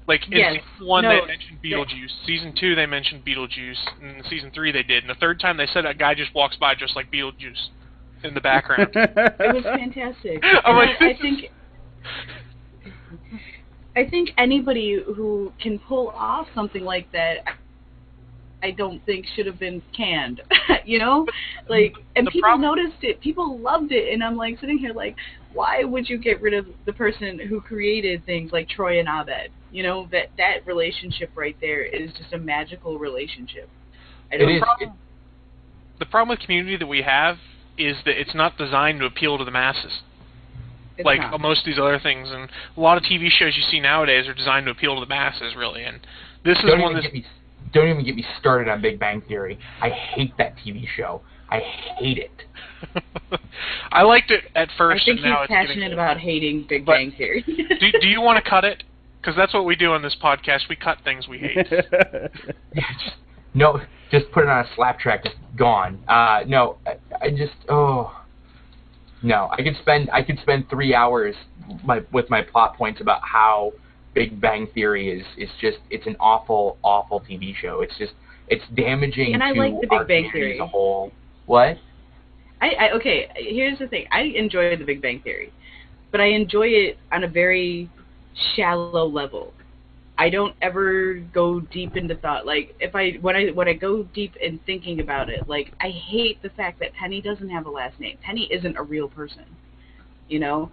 Like 0.07 0.25
in 0.27 0.37
Yes. 0.37 0.53
season 0.73 0.87
one, 0.87 1.03
No. 1.03 1.09
they 1.19 1.27
mentioned 1.27 1.59
Beetlejuice. 1.63 2.25
Season 2.25 2.53
two, 2.57 2.75
they 2.75 2.85
mentioned 2.85 3.25
Beetlejuice. 3.25 3.77
And 4.01 4.17
in 4.17 4.23
season 4.29 4.51
three, 4.51 4.71
they 4.71 4.83
did. 4.83 5.03
And 5.03 5.09
the 5.09 5.19
third 5.19 5.39
time, 5.39 5.57
they 5.57 5.67
said 5.67 5.83
that 5.85 5.97
guy 5.97 6.13
just 6.13 6.33
walks 6.33 6.55
by 6.55 6.75
just 6.75 6.95
like 6.95 7.11
Beetlejuice 7.11 7.67
in 8.23 8.33
the 8.33 8.41
background. 8.41 8.89
It 8.95 9.53
was 9.53 9.63
fantastic. 9.63 10.41
I'm 10.65 10.75
like, 10.77 10.89
I, 11.01 11.09
I 11.09 11.17
think 11.21 11.51
I 13.95 14.07
think 14.07 14.29
anybody 14.37 15.01
who 15.15 15.51
can 15.61 15.79
pull 15.79 16.09
off 16.09 16.47
something 16.53 16.83
like 16.83 17.11
that 17.11 17.37
I 18.63 18.71
don't 18.71 19.03
think 19.05 19.25
should 19.35 19.45
have 19.45 19.59
been 19.59 19.81
canned. 19.95 20.41
you 20.85 20.99
know? 20.99 21.27
Like 21.67 21.93
and 22.15 22.25
The 22.27 22.31
people 22.31 22.49
prob- 22.49 22.59
noticed 22.59 22.97
it. 23.03 23.19
People 23.21 23.59
loved 23.59 23.91
it 23.91 24.13
and 24.13 24.23
I'm 24.23 24.35
like 24.37 24.59
sitting 24.59 24.77
here 24.77 24.93
like 24.93 25.15
why 25.53 25.83
would 25.83 26.07
you 26.09 26.17
get 26.17 26.41
rid 26.41 26.53
of 26.53 26.67
the 26.85 26.93
person 26.93 27.39
who 27.39 27.59
created 27.61 28.23
things 28.25 28.51
like 28.51 28.69
Troy 28.69 28.99
and 28.99 29.07
Abed? 29.07 29.51
You 29.71 29.83
know, 29.83 30.07
that 30.11 30.27
that 30.37 30.65
relationship 30.65 31.31
right 31.35 31.55
there 31.59 31.83
is 31.83 32.11
just 32.13 32.31
a 32.33 32.37
magical 32.37 32.97
relationship. 32.99 33.69
I 34.31 34.35
It 34.35 34.37
don't 34.39 34.49
is. 34.51 34.59
problem- 34.61 34.93
the 35.99 36.05
problem 36.05 36.29
with 36.29 36.39
Community 36.39 36.77
that 36.77 36.87
we 36.87 37.01
have 37.01 37.37
is 37.77 37.97
that 38.05 38.19
it's 38.19 38.33
not 38.35 38.57
designed 38.57 38.99
to 38.99 39.05
appeal 39.05 39.37
to 39.37 39.43
the 39.43 39.51
masses. 39.51 40.01
it's 40.97 41.05
like 41.05 41.19
not. 41.19 41.39
most 41.41 41.59
of 41.59 41.65
these 41.65 41.79
other 41.79 41.99
things, 41.99 42.29
and 42.31 42.49
a 42.75 42.79
lot 42.79 42.97
of 42.97 43.03
TV 43.03 43.29
shows 43.29 43.55
you 43.55 43.61
see 43.63 43.79
nowadays 43.79 44.27
are 44.27 44.33
designed 44.33 44.65
to 44.65 44.71
appeal 44.71 44.95
to 44.95 44.99
the 45.01 45.05
masses, 45.09 45.55
really. 45.55 45.83
And 45.83 45.99
this 46.43 46.57
is 46.59 46.63
don't 46.65 46.79
one 46.81 46.91
even 46.91 46.93
that's 47.03 47.05
get 47.07 47.13
me 47.13 47.25
don't 47.73 47.87
even 47.89 48.05
get 48.05 48.15
me 48.15 48.25
started 48.39 48.69
on 48.71 48.81
Big 48.81 48.97
Bang 48.99 49.21
Theory. 49.21 49.59
I 49.81 49.89
hate 49.89 50.33
that 50.37 50.55
TV 50.57 50.87
show. 50.95 51.21
I 51.49 51.59
hate 51.59 52.17
it. 52.17 52.31
I 53.91 54.03
liked 54.03 54.31
it 54.31 54.43
at 54.55 54.69
first. 54.69 54.79
I 54.79 54.93
first, 54.95 55.05
think 55.05 55.19
and 55.21 55.29
now 55.29 55.35
he's 55.41 55.43
it's 55.43 55.49
getting 55.49 55.67
passionate 55.67 55.85
old. 55.85 55.93
about 55.93 56.17
hating 56.19 56.65
Big 56.69 56.85
But- 56.85 56.93
Bang 56.93 57.11
Theory. 57.17 57.43
do, 57.47 57.91
do 58.01 58.07
you 58.07 58.21
want 58.21 58.43
to 58.43 58.49
cut 58.49 58.63
it? 58.65 58.83
Because 59.21 59.35
that's 59.35 59.53
what 59.53 59.65
we 59.65 59.75
do 59.75 59.91
on 59.93 60.01
this 60.01 60.15
podcast. 60.21 60.69
We 60.69 60.75
cut 60.75 60.99
things 61.03 61.27
we 61.27 61.39
hate. 61.39 61.67
Yeah, 61.71 62.27
just 63.03 63.15
no, 63.53 63.81
just 64.11 64.31
put 64.31 64.43
it 64.43 64.49
on 64.49 64.65
a 64.65 64.69
slap 64.75 64.99
track. 64.99 65.23
Just 65.23 65.35
gone. 65.55 66.03
Uh, 66.07 66.41
no, 66.47 66.77
I, 66.85 67.25
I 67.25 67.29
just 67.31 67.55
oh, 67.69 68.15
no. 69.21 69.49
I 69.51 69.63
could 69.63 69.75
spend 69.81 70.09
I 70.11 70.21
could 70.21 70.39
spend 70.39 70.69
three 70.69 70.93
hours 70.93 71.35
my 71.83 72.01
with 72.11 72.29
my 72.29 72.41
plot 72.41 72.75
points 72.75 73.01
about 73.01 73.21
how 73.23 73.73
Big 74.13 74.39
Bang 74.39 74.67
Theory 74.73 75.09
is 75.09 75.25
is 75.37 75.49
just 75.59 75.77
it's 75.89 76.07
an 76.07 76.15
awful 76.19 76.77
awful 76.83 77.19
TV 77.19 77.55
show. 77.55 77.81
It's 77.81 77.97
just 77.97 78.13
it's 78.47 78.63
damaging 78.75 79.33
And 79.33 79.43
I 79.43 79.53
to 79.53 79.59
like 79.59 79.73
the 79.81 79.87
Big 79.87 80.07
Bang 80.07 80.31
Theory. 80.31 80.53
as 80.53 80.59
a 80.61 80.67
whole. 80.67 81.11
What? 81.45 81.77
I, 82.61 82.69
I 82.79 82.91
okay. 82.95 83.29
Here's 83.35 83.79
the 83.79 83.87
thing. 83.87 84.05
I 84.11 84.21
enjoy 84.21 84.75
The 84.75 84.85
Big 84.85 85.01
Bang 85.01 85.21
Theory, 85.21 85.53
but 86.11 86.21
I 86.21 86.27
enjoy 86.27 86.67
it 86.67 86.97
on 87.11 87.23
a 87.23 87.27
very 87.27 87.89
shallow 88.55 89.07
level. 89.07 89.53
I 90.19 90.29
don't 90.29 90.55
ever 90.61 91.15
go 91.33 91.59
deep 91.59 91.95
into 91.95 92.15
thought. 92.15 92.45
Like 92.45 92.75
if 92.79 92.95
I 92.95 93.11
when 93.21 93.35
I 93.35 93.47
when 93.49 93.67
I 93.67 93.73
go 93.73 94.03
deep 94.15 94.35
in 94.37 94.59
thinking 94.65 94.99
about 94.99 95.29
it, 95.29 95.47
like 95.47 95.73
I 95.79 95.89
hate 95.89 96.41
the 96.41 96.49
fact 96.49 96.79
that 96.79 96.93
Penny 96.93 97.21
doesn't 97.21 97.49
have 97.49 97.67
a 97.67 97.69
last 97.69 97.99
name. 97.99 98.17
Penny 98.23 98.47
isn't 98.51 98.77
a 98.77 98.83
real 98.83 99.07
person. 99.09 99.45
You 100.27 100.39
know, 100.39 100.71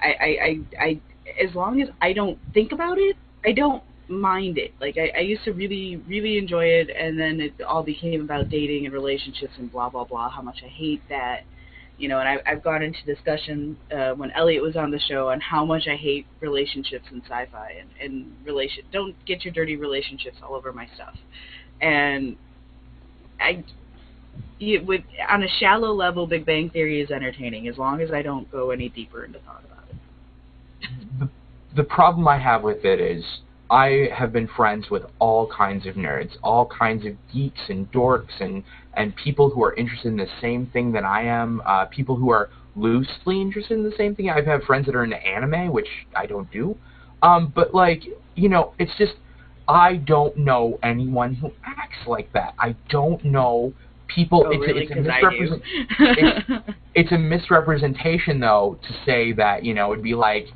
I 0.00 0.08
I 0.08 0.26
I, 0.26 0.60
I 0.80 1.00
as 1.42 1.54
long 1.54 1.82
as 1.82 1.88
I 2.00 2.12
don't 2.12 2.38
think 2.52 2.72
about 2.72 2.98
it, 2.98 3.16
I 3.44 3.52
don't 3.52 3.82
mind 4.08 4.58
it. 4.58 4.72
Like 4.80 4.96
I, 4.96 5.10
I 5.16 5.20
used 5.20 5.44
to 5.44 5.52
really, 5.52 5.96
really 6.08 6.38
enjoy 6.38 6.66
it, 6.66 6.88
and 6.90 7.18
then 7.18 7.40
it 7.40 7.54
all 7.62 7.82
became 7.82 8.20
about 8.22 8.48
dating 8.48 8.84
and 8.84 8.94
relationships 8.94 9.54
and 9.58 9.70
blah 9.72 9.88
blah 9.88 10.04
blah. 10.04 10.28
How 10.30 10.42
much 10.42 10.58
I 10.64 10.68
hate 10.68 11.02
that, 11.08 11.44
you 11.98 12.08
know. 12.08 12.20
And 12.20 12.28
I, 12.28 12.38
I've 12.46 12.62
gone 12.62 12.82
into 12.82 13.04
discussion 13.04 13.76
uh, 13.92 14.12
when 14.12 14.30
Elliot 14.32 14.62
was 14.62 14.76
on 14.76 14.90
the 14.90 14.98
show 14.98 15.28
on 15.28 15.40
how 15.40 15.64
much 15.64 15.86
I 15.88 15.96
hate 15.96 16.26
relationships 16.40 17.06
in 17.10 17.22
sci-fi 17.22 17.76
and 17.80 17.90
and 18.00 18.32
relation. 18.44 18.84
Don't 18.92 19.14
get 19.26 19.44
your 19.44 19.52
dirty 19.52 19.76
relationships 19.76 20.36
all 20.42 20.54
over 20.54 20.72
my 20.72 20.88
stuff. 20.94 21.14
And 21.80 22.36
I, 23.40 23.64
with 24.60 25.02
on 25.28 25.42
a 25.42 25.48
shallow 25.58 25.92
level, 25.92 26.26
Big 26.26 26.46
Bang 26.46 26.70
Theory 26.70 27.00
is 27.00 27.10
entertaining 27.10 27.68
as 27.68 27.78
long 27.78 28.00
as 28.00 28.10
I 28.10 28.22
don't 28.22 28.50
go 28.50 28.70
any 28.70 28.88
deeper 28.88 29.24
into 29.24 29.38
thought 29.40 29.64
about 29.64 29.84
it. 29.90 29.96
the, 31.18 31.28
the 31.76 31.84
problem 31.84 32.26
I 32.28 32.38
have 32.38 32.62
with 32.62 32.84
it 32.84 33.00
is 33.00 33.24
I 33.70 34.08
have 34.14 34.32
been 34.32 34.48
friends 34.48 34.90
with 34.90 35.04
all 35.18 35.46
kinds 35.46 35.86
of 35.86 35.94
nerds, 35.94 36.32
all 36.42 36.66
kinds 36.66 37.06
of 37.06 37.14
geeks 37.32 37.60
and 37.68 37.90
dorks 37.92 38.40
and 38.40 38.62
and 38.96 39.14
people 39.16 39.50
who 39.50 39.64
are 39.64 39.74
interested 39.74 40.08
in 40.08 40.16
the 40.16 40.28
same 40.40 40.66
thing 40.66 40.92
that 40.92 41.04
I 41.04 41.24
am, 41.24 41.60
uh, 41.66 41.86
people 41.86 42.16
who 42.16 42.30
are 42.30 42.50
loosely 42.76 43.40
interested 43.40 43.74
in 43.74 43.84
the 43.84 43.94
same 43.96 44.14
thing. 44.14 44.30
I've 44.30 44.46
had 44.46 44.62
friends 44.62 44.86
that 44.86 44.94
are 44.94 45.02
into 45.02 45.16
anime, 45.16 45.72
which 45.72 45.88
I 46.14 46.26
don't 46.26 46.50
do. 46.52 46.76
Um, 47.22 47.52
but 47.54 47.74
like, 47.74 48.04
you 48.34 48.48
know, 48.48 48.74
it's 48.78 48.92
just 48.98 49.14
I 49.66 49.96
don't 49.96 50.36
know 50.36 50.78
anyone 50.82 51.34
who 51.34 51.50
acts 51.64 52.06
like 52.06 52.32
that. 52.34 52.54
I 52.58 52.76
don't 52.90 53.24
know 53.24 53.72
people. 54.06 54.44
Oh, 54.46 54.50
it's, 54.50 54.60
really? 54.60 54.82
it's 54.82 54.92
a 54.92 54.96
misrepresent 54.96 55.62
do. 56.46 56.74
it's 56.94 57.12
a 57.12 57.18
misrepresentation 57.18 58.40
though 58.40 58.78
to 58.86 58.94
say 59.06 59.32
that 59.32 59.64
you 59.64 59.74
know 59.74 59.92
it'd 59.92 60.04
be 60.04 60.14
like 60.14 60.48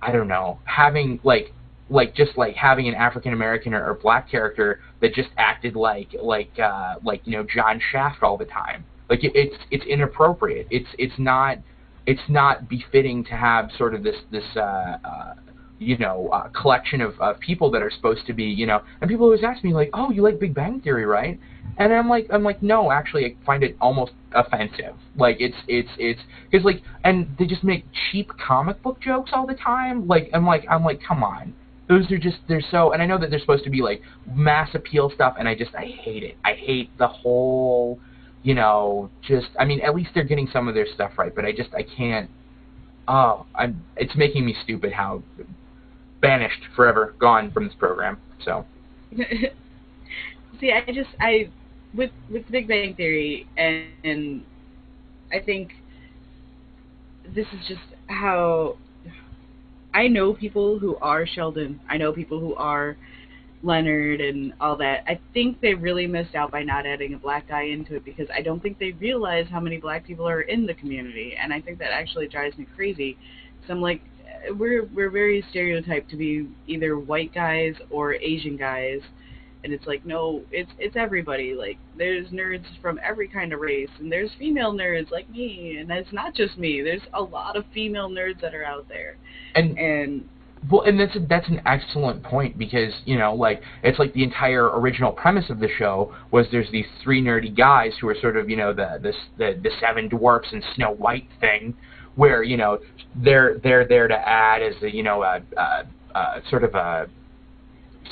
I 0.00 0.12
don't 0.12 0.28
know 0.28 0.58
having 0.64 1.20
like 1.24 1.52
like 1.90 2.14
just 2.14 2.36
like 2.36 2.54
having 2.54 2.88
an 2.88 2.94
African 2.94 3.32
American 3.32 3.74
or, 3.74 3.90
or 3.90 3.94
black 3.94 4.30
character 4.30 4.80
that 5.00 5.14
just 5.14 5.30
acted 5.36 5.76
like 5.76 6.14
like 6.20 6.50
uh 6.58 6.96
like 7.02 7.22
you 7.24 7.32
know 7.32 7.44
John 7.44 7.80
Shaft 7.92 8.22
all 8.22 8.36
the 8.36 8.44
time 8.44 8.84
like 9.08 9.24
it, 9.24 9.32
it's 9.34 9.56
it's 9.70 9.84
inappropriate 9.86 10.66
it's 10.70 10.88
it's 10.98 11.18
not 11.18 11.58
it's 12.06 12.20
not 12.28 12.68
befitting 12.68 13.24
to 13.24 13.32
have 13.32 13.70
sort 13.76 13.94
of 13.94 14.02
this 14.02 14.16
this 14.30 14.44
uh, 14.56 14.60
uh 14.60 15.34
you 15.78 15.96
know 15.96 16.28
uh, 16.28 16.48
collection 16.48 17.00
of, 17.00 17.18
of 17.20 17.38
people 17.40 17.70
that 17.70 17.82
are 17.82 17.90
supposed 17.90 18.26
to 18.26 18.32
be 18.32 18.44
you 18.44 18.66
know 18.66 18.82
and 19.00 19.08
people 19.08 19.24
always 19.24 19.44
ask 19.44 19.62
me 19.64 19.72
like 19.72 19.90
oh 19.94 20.10
you 20.10 20.22
like 20.22 20.38
Big 20.38 20.54
Bang 20.54 20.80
Theory 20.80 21.06
right 21.06 21.38
and 21.78 21.92
I'm 21.94 22.08
like, 22.08 22.26
I'm 22.32 22.42
like, 22.42 22.60
no, 22.60 22.90
actually, 22.90 23.24
I 23.24 23.36
find 23.46 23.62
it 23.62 23.76
almost 23.80 24.12
offensive. 24.32 24.96
Like, 25.16 25.36
it's, 25.38 25.56
it's, 25.68 25.88
it's, 25.96 26.20
because 26.50 26.64
like, 26.64 26.82
and 27.04 27.28
they 27.38 27.46
just 27.46 27.62
make 27.62 27.84
cheap 28.10 28.30
comic 28.44 28.82
book 28.82 29.00
jokes 29.00 29.30
all 29.32 29.46
the 29.46 29.54
time. 29.54 30.08
Like, 30.08 30.28
I'm 30.34 30.44
like, 30.44 30.64
I'm 30.68 30.84
like, 30.84 31.00
come 31.06 31.22
on, 31.22 31.54
those 31.88 32.10
are 32.10 32.18
just, 32.18 32.38
they're 32.48 32.62
so, 32.70 32.92
and 32.92 33.02
I 33.02 33.06
know 33.06 33.18
that 33.18 33.30
they're 33.30 33.40
supposed 33.40 33.64
to 33.64 33.70
be 33.70 33.80
like 33.80 34.02
mass 34.34 34.68
appeal 34.74 35.10
stuff, 35.14 35.36
and 35.38 35.48
I 35.48 35.54
just, 35.54 35.74
I 35.74 35.84
hate 35.84 36.22
it. 36.22 36.36
I 36.44 36.52
hate 36.52 36.90
the 36.98 37.08
whole, 37.08 37.98
you 38.42 38.54
know, 38.54 39.10
just, 39.26 39.48
I 39.58 39.64
mean, 39.64 39.80
at 39.80 39.94
least 39.94 40.10
they're 40.14 40.24
getting 40.24 40.48
some 40.52 40.68
of 40.68 40.74
their 40.74 40.86
stuff 40.94 41.12
right, 41.18 41.34
but 41.34 41.44
I 41.44 41.52
just, 41.52 41.74
I 41.74 41.82
can't. 41.82 42.30
Oh, 43.06 43.46
I'm. 43.54 43.82
It's 43.96 44.14
making 44.16 44.44
me 44.44 44.54
stupid 44.62 44.92
how 44.92 45.22
banished 46.20 46.60
forever, 46.76 47.14
gone 47.18 47.50
from 47.50 47.64
this 47.64 47.74
program. 47.74 48.18
So. 48.44 48.66
See, 50.60 50.72
I 50.72 50.84
just 50.92 51.10
I 51.20 51.50
with 51.94 52.10
with 52.30 52.46
Big 52.50 52.68
Bang 52.68 52.94
Theory 52.94 53.46
and, 53.56 53.86
and 54.04 54.44
I 55.32 55.40
think 55.40 55.72
this 57.34 57.46
is 57.52 57.66
just 57.66 57.80
how 58.08 58.76
I 59.98 60.06
know 60.06 60.32
people 60.32 60.78
who 60.78 60.96
are 60.98 61.26
Sheldon. 61.26 61.80
I 61.88 61.96
know 61.96 62.12
people 62.12 62.38
who 62.38 62.54
are 62.54 62.96
Leonard 63.64 64.20
and 64.20 64.52
all 64.60 64.76
that. 64.76 65.02
I 65.08 65.18
think 65.34 65.60
they 65.60 65.74
really 65.74 66.06
missed 66.06 66.36
out 66.36 66.52
by 66.52 66.62
not 66.62 66.86
adding 66.86 67.14
a 67.14 67.18
black 67.18 67.48
guy 67.48 67.62
into 67.62 67.96
it 67.96 68.04
because 68.04 68.28
I 68.32 68.40
don't 68.40 68.62
think 68.62 68.78
they 68.78 68.92
realize 68.92 69.48
how 69.50 69.58
many 69.58 69.78
black 69.78 70.06
people 70.06 70.28
are 70.28 70.42
in 70.42 70.66
the 70.66 70.74
community, 70.74 71.34
and 71.36 71.52
I 71.52 71.60
think 71.60 71.80
that 71.80 71.90
actually 71.90 72.28
drives 72.28 72.56
me 72.56 72.68
crazy. 72.76 73.18
So 73.66 73.72
I'm 73.72 73.82
like, 73.82 74.00
we're 74.56 74.84
we're 74.94 75.10
very 75.10 75.44
stereotyped 75.50 76.08
to 76.10 76.16
be 76.16 76.46
either 76.68 76.96
white 76.96 77.34
guys 77.34 77.74
or 77.90 78.14
Asian 78.14 78.56
guys, 78.56 79.00
and 79.64 79.72
it's 79.72 79.86
like 79.86 80.04
no 80.06 80.42
it's 80.50 80.70
it's 80.78 80.96
everybody 80.96 81.54
like 81.54 81.78
there's 81.96 82.28
nerds 82.28 82.64
from 82.80 83.00
every 83.04 83.26
kind 83.26 83.52
of 83.52 83.60
race 83.60 83.88
and 83.98 84.10
there's 84.10 84.30
female 84.38 84.72
nerds 84.72 85.10
like 85.10 85.28
me 85.30 85.78
and 85.78 85.90
it's 85.90 86.12
not 86.12 86.34
just 86.34 86.56
me 86.56 86.80
there's 86.82 87.02
a 87.14 87.20
lot 87.20 87.56
of 87.56 87.64
female 87.74 88.08
nerds 88.08 88.40
that 88.40 88.54
are 88.54 88.64
out 88.64 88.88
there. 88.88 89.16
And 89.54 89.78
and 89.78 90.28
Well, 90.70 90.82
and 90.82 90.98
that's 90.98 91.14
a, 91.16 91.20
that's 91.20 91.48
an 91.48 91.60
excellent 91.66 92.22
point 92.22 92.58
because 92.58 92.92
you 93.04 93.18
know, 93.18 93.34
like 93.34 93.62
it's 93.82 93.98
like 93.98 94.12
the 94.12 94.22
entire 94.22 94.66
original 94.78 95.12
premise 95.12 95.50
of 95.50 95.60
the 95.60 95.68
show 95.78 96.14
was 96.30 96.46
there's 96.50 96.70
these 96.70 96.86
three 97.02 97.22
nerdy 97.22 97.54
guys 97.56 97.92
who 98.00 98.08
are 98.08 98.16
sort 98.20 98.36
of 98.36 98.48
you 98.50 98.56
know 98.56 98.72
the 98.72 98.98
the 99.02 99.12
the, 99.38 99.60
the 99.62 99.70
seven 99.80 100.08
dwarfs 100.08 100.48
and 100.52 100.62
Snow 100.74 100.92
White 100.92 101.28
thing, 101.40 101.74
where 102.16 102.42
you 102.42 102.56
know 102.56 102.78
they're 103.16 103.58
they're 103.58 103.86
there 103.86 104.08
to 104.08 104.16
add 104.28 104.62
as 104.62 104.74
a 104.82 104.92
you 104.92 105.02
know 105.02 105.22
a, 105.22 105.40
a, 105.56 105.86
a 106.14 106.42
sort 106.50 106.64
of 106.64 106.74
a 106.74 107.08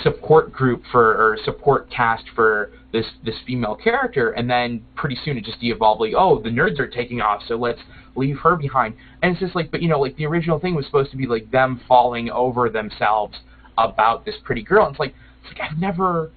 support 0.03 0.53
group 0.53 0.83
for 0.91 1.13
or 1.13 1.39
support 1.45 1.91
cast 1.91 2.25
for 2.35 2.71
this 2.93 3.07
this 3.25 3.37
female 3.47 3.75
character, 3.75 4.31
and 4.31 4.49
then 4.49 4.83
pretty 4.95 5.17
soon 5.25 5.37
it 5.37 5.45
just 5.45 5.63
evolved 5.63 6.01
like 6.01 6.15
oh 6.17 6.41
the 6.41 6.51
nerds 6.51 6.79
are 6.79 6.89
taking 6.89 7.21
off, 7.21 7.43
so 7.47 7.57
let's 7.57 7.81
leave 8.17 8.39
her 8.39 8.57
behind. 8.57 8.95
And 9.23 9.33
it's 9.33 9.41
just 9.41 9.55
like, 9.55 9.71
but 9.71 9.83
you 9.83 9.89
know, 9.89 10.01
like 10.01 10.17
the 10.17 10.27
original 10.27 10.59
thing 10.59 10.75
was 10.75 10.87
supposed 10.87 11.11
to 11.13 11.17
be 11.17 11.27
like 11.27 11.51
them 11.51 11.81
falling 11.87 12.31
over 12.31 12.69
themselves 12.69 13.39
about 13.79 14.25
this 14.25 14.35
pretty 14.43 14.63
girl. 14.63 14.87
And 14.87 14.95
it's 14.95 15.01
like, 15.01 15.15
it's 15.43 15.59
like 15.59 15.71
I've 15.71 15.79
never, 15.79 16.31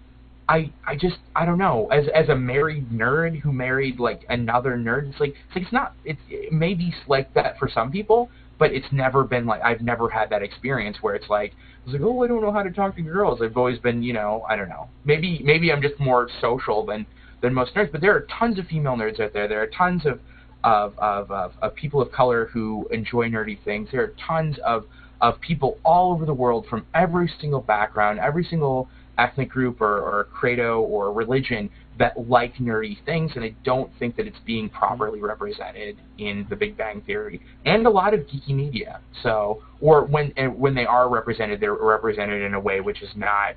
I, 0.48 0.72
I 0.86 0.96
just, 0.96 1.18
I 1.36 1.46
don't 1.46 1.58
know. 1.58 1.88
As 1.88 2.06
as 2.14 2.30
a 2.30 2.36
married 2.36 2.90
nerd 2.90 3.40
who 3.40 3.52
married 3.52 4.00
like 4.00 4.22
another 4.30 4.78
nerd, 4.78 5.10
it's 5.10 5.20
like, 5.20 5.30
it's 5.30 5.56
like 5.56 5.64
it's 5.64 5.74
not. 5.74 5.94
It's 6.04 6.22
it 6.30 6.54
may 6.54 6.74
be 6.74 6.94
like 7.08 7.34
that 7.34 7.58
for 7.58 7.70
some 7.74 7.92
people, 7.92 8.30
but 8.58 8.72
it's 8.72 8.88
never 8.92 9.24
been 9.24 9.46
like 9.46 9.62
I've 9.62 9.82
never 9.82 10.10
had 10.10 10.30
that 10.32 10.44
experience 10.44 10.98
where 11.02 11.16
it's 11.16 11.30
like 11.30 11.54
it's 11.86 11.94
like 11.94 12.02
oh 12.02 12.24
I 12.24 12.28
don't 12.28 12.42
know 12.42 12.52
how 12.52 12.64
to 12.64 12.72
talk 12.72 12.96
to 12.96 13.02
girls. 13.02 13.42
I've 13.42 13.58
always 13.58 13.80
been 13.80 14.04
you 14.04 14.14
know 14.14 14.46
I 14.50 14.56
don't 14.56 14.70
know. 14.70 14.90
Maybe 15.06 15.42
maybe 15.44 15.72
I'm 15.72 15.82
just 15.82 16.00
more 16.00 16.30
social 16.42 16.86
than 16.86 17.06
than 17.42 17.54
most 17.54 17.74
nerds. 17.76 17.92
But 17.92 18.02
there 18.02 18.16
are 18.16 18.28
tons 18.40 18.60
of 18.60 18.68
female 18.68 18.96
nerds 18.96 19.20
out 19.20 19.34
there. 19.34 19.48
There 19.48 19.62
are 19.62 19.68
tons 19.68 20.06
of 20.06 20.20
of, 20.64 20.98
of, 20.98 21.32
of, 21.32 21.54
of 21.62 21.76
people 21.76 22.02
of 22.02 22.12
color 22.12 22.48
who 22.48 22.88
enjoy 22.92 23.30
nerdy 23.30 23.58
things. 23.64 23.90
There 23.92 24.04
are 24.04 24.14
tons 24.28 24.58
of, 24.66 24.86
of 25.22 25.40
people 25.40 25.78
all 25.84 26.12
over 26.14 26.26
the 26.26 26.34
world 26.34 26.66
from 26.70 26.86
every 26.94 27.32
single 27.40 27.62
background, 27.62 28.20
every 28.20 28.44
single 28.44 28.90
ethnic 29.18 29.50
group 29.50 29.82
or, 29.82 30.00
or 30.00 30.26
credo 30.26 30.82
or 30.82 31.12
religion 31.14 31.70
that 32.00 32.30
like 32.30 32.56
nerdy 32.56 32.98
things, 33.06 33.32
and 33.36 33.44
I 33.44 33.54
don't 33.64 33.92
think 34.00 34.16
that 34.16 34.26
it's 34.26 34.40
being 34.46 34.70
properly 34.70 35.22
represented 35.22 35.98
in 36.18 36.48
The 36.50 36.56
Big 36.56 36.78
Bang 36.78 37.02
Theory 37.02 37.42
and 37.66 37.86
a 37.86 37.90
lot 37.90 38.14
of 38.14 38.22
geeky 38.22 38.56
media. 38.56 39.02
So, 39.22 39.62
or 39.82 40.06
when 40.06 40.32
when 40.58 40.74
they 40.74 40.86
are 40.86 41.10
represented, 41.10 41.60
they're 41.60 41.76
represented 41.76 42.42
in 42.42 42.54
a 42.54 42.60
way 42.60 42.80
which 42.80 43.02
is 43.02 43.10
not 43.16 43.56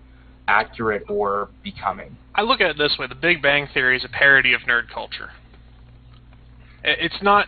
accurate 0.48 1.04
or 1.08 1.50
becoming. 1.62 2.16
I 2.34 2.42
look 2.42 2.60
at 2.60 2.70
it 2.70 2.78
this 2.78 2.96
way: 2.98 3.06
The 3.06 3.14
Big 3.14 3.40
Bang 3.40 3.68
Theory 3.72 3.96
is 3.96 4.04
a 4.04 4.08
parody 4.08 4.52
of 4.52 4.62
nerd 4.62 4.90
culture. 4.92 5.30
It's 6.84 7.22
not. 7.22 7.46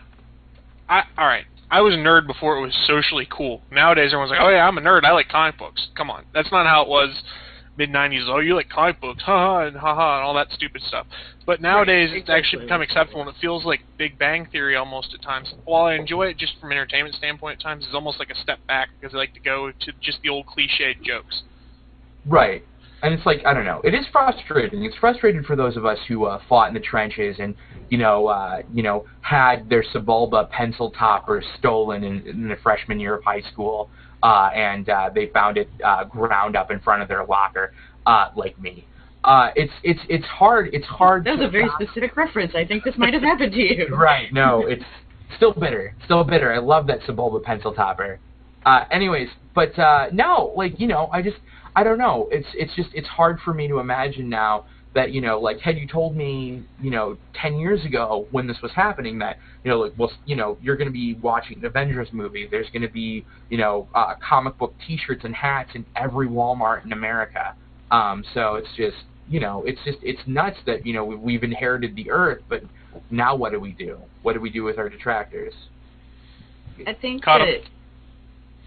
I 0.87 1.03
all 1.17 1.27
right. 1.27 1.45
I 1.69 1.81
was 1.81 1.93
a 1.93 1.97
nerd 1.97 2.25
before 2.25 2.57
it 2.57 2.61
was 2.61 2.73
socially 2.87 3.27
cool. 3.29 3.61
Nowadays, 3.69 4.11
everyone's 4.13 4.31
like, 4.31 4.39
"Oh 4.41 4.49
yeah, 4.49 4.65
I'm 4.65 4.77
a 4.77 4.81
nerd. 4.81 5.03
I 5.03 5.11
like 5.11 5.27
comic 5.27 5.57
books." 5.57 5.89
Come 5.97 6.09
on, 6.09 6.23
that's 6.33 6.51
not 6.51 6.65
how 6.65 6.83
it 6.83 6.87
was 6.87 7.21
mid 7.77 7.89
'90s. 7.89 8.27
Oh, 8.27 8.39
you 8.39 8.55
like 8.55 8.69
comic 8.69 8.99
books? 9.01 9.23
Haha 9.23 9.67
and 9.67 9.77
haha 9.77 10.17
and 10.17 10.25
all 10.25 10.33
that 10.35 10.51
stupid 10.51 10.81
stuff. 10.83 11.07
But 11.45 11.61
nowadays, 11.61 12.09
it's 12.13 12.29
actually 12.29 12.63
become 12.63 12.81
acceptable, 12.81 13.21
and 13.21 13.29
it 13.29 13.35
feels 13.39 13.65
like 13.65 13.81
Big 13.97 14.17
Bang 14.17 14.47
Theory 14.51 14.75
almost 14.75 15.13
at 15.13 15.21
times. 15.21 15.53
While 15.65 15.85
I 15.85 15.95
enjoy 15.95 16.27
it 16.27 16.37
just 16.37 16.53
from 16.59 16.71
an 16.71 16.77
entertainment 16.77 17.15
standpoint, 17.15 17.59
at 17.59 17.63
times 17.63 17.85
it's 17.85 17.93
almost 17.93 18.19
like 18.19 18.29
a 18.29 18.35
step 18.35 18.59
back 18.67 18.89
because 18.99 19.13
I 19.13 19.17
like 19.17 19.33
to 19.35 19.39
go 19.39 19.71
to 19.71 19.91
just 20.01 20.19
the 20.23 20.29
old 20.29 20.45
cliched 20.47 21.01
jokes. 21.03 21.43
Right. 22.25 22.63
And 23.03 23.13
it's 23.13 23.25
like 23.25 23.45
I 23.45 23.53
don't 23.53 23.65
know. 23.65 23.81
It 23.83 23.93
is 23.93 24.05
frustrating. 24.11 24.83
It's 24.83 24.95
frustrating 24.95 25.43
for 25.43 25.55
those 25.55 25.77
of 25.77 25.85
us 25.85 25.99
who 26.07 26.25
uh, 26.25 26.41
fought 26.49 26.69
in 26.69 26.73
the 26.73 26.79
trenches 26.79 27.35
and 27.39 27.53
you 27.89 27.99
know 27.99 28.27
uh, 28.27 28.61
you 28.73 28.81
know 28.81 29.05
had 29.21 29.69
their 29.69 29.83
Sebulba 29.83 30.49
pencil 30.49 30.89
toppers 30.91 31.45
stolen 31.59 32.03
in, 32.03 32.25
in 32.27 32.47
the 32.47 32.55
freshman 32.63 32.99
year 32.99 33.15
of 33.15 33.23
high 33.23 33.41
school, 33.51 33.91
uh, 34.23 34.49
and 34.53 34.89
uh, 34.89 35.09
they 35.13 35.27
found 35.27 35.57
it 35.57 35.69
uh, 35.83 36.03
ground 36.05 36.55
up 36.55 36.71
in 36.71 36.79
front 36.79 37.01
of 37.01 37.07
their 37.07 37.25
locker, 37.25 37.73
uh, 38.05 38.29
like 38.35 38.59
me. 38.59 38.87
Uh, 39.23 39.49
it's 39.55 39.73
it's 39.83 40.01
it's 40.09 40.25
hard. 40.25 40.69
It's 40.73 40.85
hard. 40.85 41.23
that 41.25 41.37
was 41.37 41.47
a 41.47 41.49
very 41.49 41.67
specific 41.81 42.15
reference 42.15 42.53
i 42.55 42.63
think 42.63 42.83
this 42.83 42.93
might 42.95 43.13
have 43.13 43.23
happened 43.23 43.53
to 43.53 43.59
you 43.59 43.87
Right. 43.95 44.31
No, 44.31 44.65
it's 44.67 44.83
still 45.35 45.53
bitter. 45.53 45.95
Still 46.05 46.23
bitter. 46.23 46.53
I 46.53 46.59
love 46.59 46.85
that 46.87 47.01
Sebulba 47.01 47.41
pencil 47.43 47.73
topper. 47.73 48.19
Uh, 48.65 48.85
anyways, 48.91 49.29
but 49.53 49.77
uh, 49.79 50.07
no, 50.11 50.53
like 50.55 50.79
you 50.79 50.87
know, 50.87 51.09
I 51.11 51.21
just 51.21 51.37
I 51.75 51.83
don't 51.83 51.97
know. 51.97 52.27
It's 52.31 52.47
it's 52.53 52.75
just 52.75 52.89
it's 52.93 53.07
hard 53.07 53.39
for 53.43 53.53
me 53.53 53.67
to 53.67 53.79
imagine 53.79 54.29
now 54.29 54.65
that 54.95 55.11
you 55.11 55.21
know, 55.21 55.39
like 55.39 55.59
had 55.59 55.77
you 55.77 55.87
told 55.87 56.15
me 56.15 56.63
you 56.81 56.89
know 56.89 57.17
ten 57.39 57.57
years 57.57 57.85
ago 57.85 58.27
when 58.31 58.47
this 58.47 58.57
was 58.63 58.71
happening 58.71 59.19
that 59.19 59.37
you 59.63 59.69
know 59.69 59.79
like 59.81 59.93
well 59.97 60.11
you 60.25 60.35
know 60.35 60.57
you're 60.61 60.77
going 60.77 60.87
to 60.87 60.93
be 60.93 61.15
watching 61.21 61.59
an 61.59 61.65
Avengers 61.65 62.07
movie. 62.11 62.47
There's 62.49 62.69
going 62.71 62.81
to 62.81 62.89
be 62.91 63.25
you 63.49 63.57
know 63.57 63.87
uh, 63.93 64.15
comic 64.27 64.57
book 64.57 64.73
T-shirts 64.87 65.23
and 65.25 65.35
hats 65.35 65.71
in 65.75 65.85
every 65.95 66.27
Walmart 66.27 66.85
in 66.85 66.93
America. 66.93 67.53
Um, 67.91 68.23
so 68.33 68.55
it's 68.55 68.69
just 68.75 68.97
you 69.27 69.39
know 69.39 69.63
it's 69.65 69.79
just 69.85 69.97
it's 70.01 70.21
nuts 70.25 70.57
that 70.65 70.85
you 70.85 70.93
know 70.93 71.03
we- 71.05 71.15
we've 71.17 71.43
inherited 71.43 71.95
the 71.95 72.09
Earth, 72.09 72.41
but 72.49 72.63
now 73.11 73.35
what 73.35 73.51
do 73.51 73.59
we 73.59 73.73
do? 73.73 73.99
What 74.23 74.33
do 74.33 74.39
we 74.39 74.49
do 74.49 74.63
with 74.63 74.77
our 74.79 74.87
detractors? 74.89 75.53
I 76.87 76.93
think 76.93 77.23
Caught 77.23 77.41
'em. 77.41 77.47
that 77.47 77.61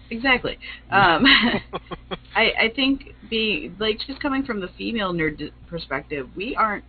exactly. 0.09 0.57
Um, 0.91 1.25
I 2.35 2.51
I 2.59 2.71
think 2.75 3.15
being 3.29 3.75
like 3.79 3.99
just 4.07 4.19
coming 4.21 4.43
from 4.43 4.59
the 4.59 4.69
female 4.77 5.13
nerd 5.13 5.51
perspective, 5.67 6.27
we 6.35 6.55
aren't 6.55 6.83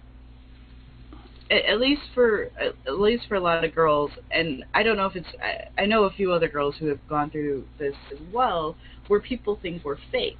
at, 1.50 1.64
at 1.64 1.80
least 1.80 2.02
for 2.14 2.44
at, 2.58 2.74
at 2.86 2.98
least 2.98 3.24
for 3.28 3.34
a 3.34 3.40
lot 3.40 3.64
of 3.64 3.74
girls, 3.74 4.10
and 4.30 4.64
I 4.74 4.82
don't 4.82 4.96
know 4.96 5.06
if 5.06 5.16
it's 5.16 5.28
I, 5.42 5.82
I 5.82 5.86
know 5.86 6.04
a 6.04 6.10
few 6.10 6.32
other 6.32 6.48
girls 6.48 6.76
who 6.78 6.86
have 6.86 6.98
gone 7.08 7.30
through 7.30 7.64
this 7.78 7.94
as 8.12 8.18
well, 8.32 8.76
where 9.08 9.20
people 9.20 9.58
think 9.60 9.84
we're 9.84 9.98
fake, 10.10 10.38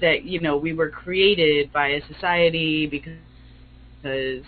that 0.00 0.24
you 0.24 0.40
know 0.40 0.56
we 0.56 0.72
were 0.72 0.90
created 0.90 1.72
by 1.72 1.88
a 1.88 2.06
society 2.06 2.86
because 2.86 3.14
because 4.02 4.44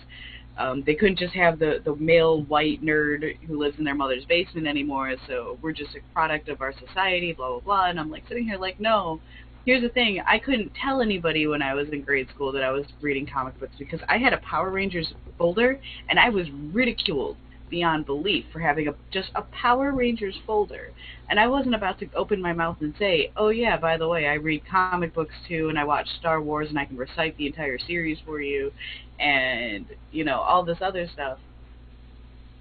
um, 0.57 0.83
they 0.85 0.95
couldn't 0.95 1.19
just 1.19 1.33
have 1.33 1.59
the, 1.59 1.81
the 1.83 1.95
male 1.97 2.43
white 2.43 2.83
nerd 2.83 3.37
who 3.47 3.59
lives 3.59 3.77
in 3.77 3.83
their 3.83 3.95
mother's 3.95 4.25
basement 4.25 4.67
anymore, 4.67 5.13
so 5.27 5.57
we're 5.61 5.73
just 5.73 5.95
a 5.95 6.13
product 6.13 6.49
of 6.49 6.61
our 6.61 6.73
society, 6.87 7.33
blah, 7.33 7.49
blah, 7.49 7.59
blah. 7.59 7.89
And 7.89 7.99
I'm 7.99 8.09
like 8.09 8.23
sitting 8.27 8.45
here 8.45 8.57
like, 8.57 8.79
no, 8.79 9.19
here's 9.65 9.81
the 9.81 9.89
thing. 9.89 10.21
I 10.27 10.39
couldn't 10.39 10.71
tell 10.81 11.01
anybody 11.01 11.47
when 11.47 11.61
I 11.61 11.73
was 11.73 11.87
in 11.91 12.03
grade 12.03 12.29
school 12.33 12.51
that 12.53 12.63
I 12.63 12.71
was 12.71 12.85
reading 13.01 13.27
comic 13.31 13.59
books 13.59 13.75
because 13.77 13.99
I 14.07 14.17
had 14.17 14.33
a 14.33 14.37
Power 14.37 14.71
Rangers 14.71 15.13
folder 15.37 15.79
and 16.09 16.19
I 16.19 16.29
was 16.29 16.47
ridiculed 16.71 17.37
beyond 17.75 18.05
belief 18.05 18.45
for 18.53 18.59
having 18.59 18.87
a 18.87 18.95
just 19.11 19.29
a 19.35 19.41
Power 19.63 19.91
Rangers 19.91 20.37
folder. 20.47 20.85
And 21.29 21.39
I 21.39 21.47
wasn't 21.47 21.75
about 21.75 21.99
to 21.99 22.07
open 22.15 22.41
my 22.41 22.53
mouth 22.53 22.77
and 22.81 22.93
say, 22.97 23.31
"Oh 23.35 23.49
yeah, 23.49 23.75
by 23.77 23.97
the 23.97 24.07
way, 24.07 24.27
I 24.27 24.35
read 24.35 24.61
comic 24.65 25.13
books 25.13 25.35
too 25.47 25.69
and 25.69 25.77
I 25.77 25.83
watch 25.83 26.07
Star 26.19 26.41
Wars 26.41 26.69
and 26.69 26.79
I 26.79 26.85
can 26.85 26.97
recite 26.97 27.35
the 27.37 27.47
entire 27.47 27.79
series 27.79 28.19
for 28.25 28.41
you." 28.41 28.71
and 29.19 29.85
you 30.11 30.23
know 30.23 30.39
all 30.41 30.63
this 30.63 30.77
other 30.81 31.07
stuff 31.13 31.37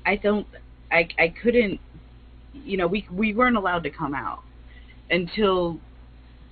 i 0.07 0.15
don't 0.17 0.47
i 0.93 1.09
i 1.19 1.33
couldn't 1.43 1.81
you 2.53 2.77
know 2.77 2.87
we 2.87 3.05
we 3.12 3.35
weren't 3.35 3.57
allowed 3.57 3.83
to 3.83 3.91
come 3.91 4.15
out 4.15 4.41
until 5.11 5.79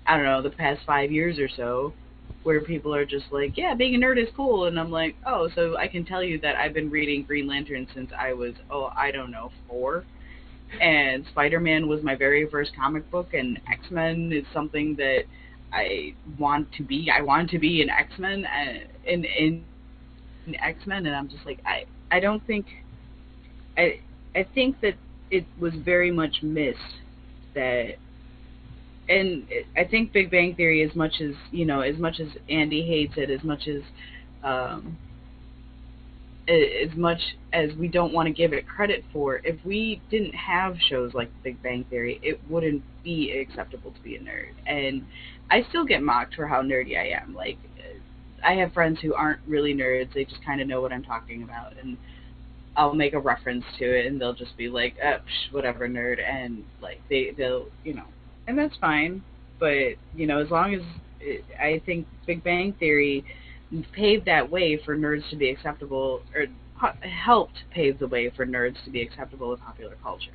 i 0.06 0.16
don't 0.16 0.26
know 0.26 0.42
the 0.42 0.50
past 0.50 0.80
5 0.86 1.12
years 1.12 1.38
or 1.38 1.48
so 1.48 1.92
where 2.42 2.60
people 2.60 2.94
are 2.94 3.04
just 3.04 3.26
like 3.30 3.56
yeah 3.56 3.74
being 3.74 3.94
a 3.94 3.98
nerd 3.98 4.20
is 4.20 4.28
cool 4.36 4.66
and 4.66 4.78
i'm 4.78 4.90
like 4.90 5.14
oh 5.26 5.48
so 5.54 5.76
i 5.76 5.86
can 5.86 6.04
tell 6.04 6.22
you 6.22 6.38
that 6.40 6.56
i've 6.56 6.74
been 6.74 6.90
reading 6.90 7.22
green 7.22 7.46
lantern 7.46 7.86
since 7.94 8.10
i 8.18 8.32
was 8.32 8.54
oh 8.70 8.90
i 8.96 9.10
don't 9.10 9.30
know 9.30 9.50
4 9.68 10.04
and 10.80 11.24
spider-man 11.30 11.86
was 11.86 12.02
my 12.02 12.14
very 12.16 12.48
first 12.48 12.70
comic 12.74 13.08
book 13.10 13.34
and 13.34 13.60
x-men 13.70 14.32
is 14.32 14.44
something 14.52 14.96
that 14.96 15.24
I 15.72 16.14
want 16.38 16.70
to 16.74 16.82
be. 16.82 17.10
I 17.10 17.22
want 17.22 17.50
to 17.50 17.58
be 17.58 17.82
an 17.82 17.88
X 17.88 18.12
Men 18.18 18.44
uh, 18.44 18.78
in 19.06 19.24
in 19.24 19.64
in 20.46 20.54
X 20.56 20.86
Men, 20.86 21.06
and 21.06 21.16
I'm 21.16 21.28
just 21.28 21.46
like 21.46 21.60
I 21.64 21.84
I 22.10 22.20
don't 22.20 22.46
think 22.46 22.66
I 23.76 24.00
I 24.34 24.46
think 24.54 24.80
that 24.82 24.94
it 25.30 25.46
was 25.58 25.72
very 25.74 26.10
much 26.10 26.42
missed 26.42 26.78
that, 27.54 27.96
and 29.08 29.46
I 29.76 29.84
think 29.84 30.12
Big 30.12 30.30
Bang 30.30 30.54
Theory, 30.54 30.82
as 30.82 30.94
much 30.94 31.20
as 31.20 31.34
you 31.50 31.64
know, 31.64 31.80
as 31.80 31.98
much 31.98 32.20
as 32.20 32.28
Andy 32.48 32.86
hates 32.86 33.14
it, 33.16 33.30
as 33.30 33.42
much 33.42 33.68
as 33.68 33.82
um, 34.44 34.96
as 36.48 36.94
much 36.96 37.20
as 37.52 37.70
we 37.74 37.88
don't 37.88 38.12
want 38.12 38.26
to 38.26 38.32
give 38.32 38.52
it 38.52 38.66
credit 38.66 39.04
for, 39.12 39.40
if 39.44 39.64
we 39.64 40.00
didn't 40.10 40.34
have 40.34 40.76
shows 40.88 41.14
like 41.14 41.30
Big 41.42 41.62
Bang 41.62 41.84
Theory, 41.88 42.20
it 42.22 42.40
wouldn't 42.50 42.82
be 43.04 43.30
acceptable 43.30 43.92
to 43.92 44.00
be 44.00 44.16
a 44.16 44.20
nerd. 44.20 44.52
And 44.66 45.06
I 45.50 45.64
still 45.68 45.84
get 45.84 46.02
mocked 46.02 46.34
for 46.34 46.46
how 46.46 46.62
nerdy 46.62 46.98
I 46.98 47.20
am. 47.22 47.34
Like, 47.34 47.58
I 48.44 48.54
have 48.54 48.72
friends 48.72 48.98
who 49.00 49.14
aren't 49.14 49.40
really 49.46 49.74
nerds; 49.74 50.12
they 50.14 50.24
just 50.24 50.44
kind 50.44 50.60
of 50.60 50.66
know 50.66 50.80
what 50.80 50.92
I'm 50.92 51.04
talking 51.04 51.42
about, 51.42 51.74
and 51.80 51.96
I'll 52.76 52.94
make 52.94 53.12
a 53.12 53.20
reference 53.20 53.64
to 53.78 53.84
it, 53.84 54.06
and 54.06 54.20
they'll 54.20 54.34
just 54.34 54.56
be 54.56 54.68
like, 54.68 54.96
uh, 55.04 55.18
psh, 55.18 55.52
"Whatever, 55.52 55.88
nerd," 55.88 56.18
and 56.20 56.64
like 56.80 57.00
they 57.08 57.30
they'll 57.36 57.66
you 57.84 57.94
know, 57.94 58.06
and 58.46 58.58
that's 58.58 58.76
fine. 58.80 59.22
But 59.58 59.94
you 60.14 60.26
know, 60.26 60.38
as 60.38 60.50
long 60.50 60.74
as 60.74 60.82
it, 61.20 61.44
I 61.60 61.80
think 61.86 62.06
Big 62.26 62.42
Bang 62.42 62.74
Theory 62.78 63.24
paved 63.92 64.26
that 64.26 64.50
way 64.50 64.80
for 64.84 64.96
nerds 64.96 65.28
to 65.30 65.36
be 65.36 65.50
acceptable, 65.50 66.22
or 66.34 66.46
helped 67.00 67.58
pave 67.70 67.98
the 67.98 68.08
way 68.08 68.30
for 68.30 68.44
nerds 68.44 68.82
to 68.84 68.90
be 68.90 69.02
acceptable 69.02 69.52
in 69.52 69.58
popular 69.58 69.96
culture. 70.02 70.32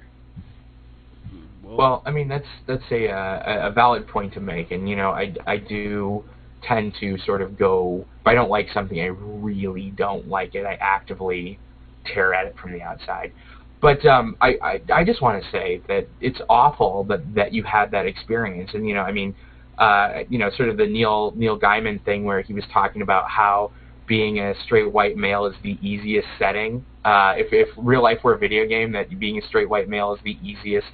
Well, 1.64 2.02
I 2.06 2.12
mean 2.12 2.30
that's 2.30 2.48
that's 2.66 2.84
a 2.92 3.10
uh, 3.10 3.68
a 3.68 3.72
valid 3.72 4.08
point 4.08 4.34
to 4.36 4.40
make, 4.40 4.72
and 4.72 4.88
you 4.90 4.96
know 4.96 5.12
I 5.12 5.36
I 5.46 5.58
do 5.58 6.24
tend 6.64 6.94
to 7.00 7.18
sort 7.20 7.42
of 7.42 7.58
go 7.58 8.06
if 8.22 8.28
I 8.28 8.34
don't 8.34 8.50
like 8.50 8.68
something 8.74 9.00
I 9.00 9.08
really 9.08 9.92
don't 9.96 10.28
like 10.28 10.56
it 10.56 10.66
I 10.66 10.74
actively 10.82 11.60
tear 12.06 12.34
at 12.34 12.48
it 12.48 12.56
from 12.60 12.72
the 12.72 12.82
outside. 12.82 13.34
But 13.82 14.04
um, 14.06 14.36
I, 14.42 14.56
I 14.64 14.82
I 14.94 15.04
just 15.04 15.22
want 15.22 15.42
to 15.42 15.50
say 15.52 15.82
that 15.88 16.08
it's 16.20 16.40
awful 16.50 17.04
that 17.06 17.36
that 17.36 17.54
you 17.54 17.64
had 17.64 17.92
that 17.92 18.06
experience, 18.08 18.72
and 18.74 18.88
you 18.88 18.96
know 18.96 19.02
I 19.02 19.12
mean 19.12 19.36
uh, 19.78 20.24
you 20.30 20.40
know 20.40 20.50
sort 20.58 20.70
of 20.70 20.78
the 20.78 20.88
Neil 20.88 21.34
Neil 21.36 21.60
Gaiman 21.60 22.04
thing 22.04 22.24
where 22.24 22.42
he 22.42 22.54
was 22.54 22.64
talking 22.74 23.02
about 23.02 23.30
how 23.30 23.72
being 24.08 24.40
a 24.40 24.54
straight 24.66 24.92
white 24.92 25.18
male 25.18 25.46
is 25.46 25.56
the 25.64 25.78
easiest 25.82 26.28
setting. 26.40 26.84
Uh, 27.06 27.34
if 27.38 27.48
if 27.52 27.68
real 27.78 28.02
life 28.02 28.20
were 28.24 28.34
a 28.34 28.38
video 28.38 28.66
game, 28.66 28.92
that 28.94 29.20
being 29.20 29.38
a 29.38 29.48
straight 29.48 29.70
white 29.70 29.88
male 29.88 30.14
is 30.14 30.20
the 30.24 30.38
easiest 30.42 30.88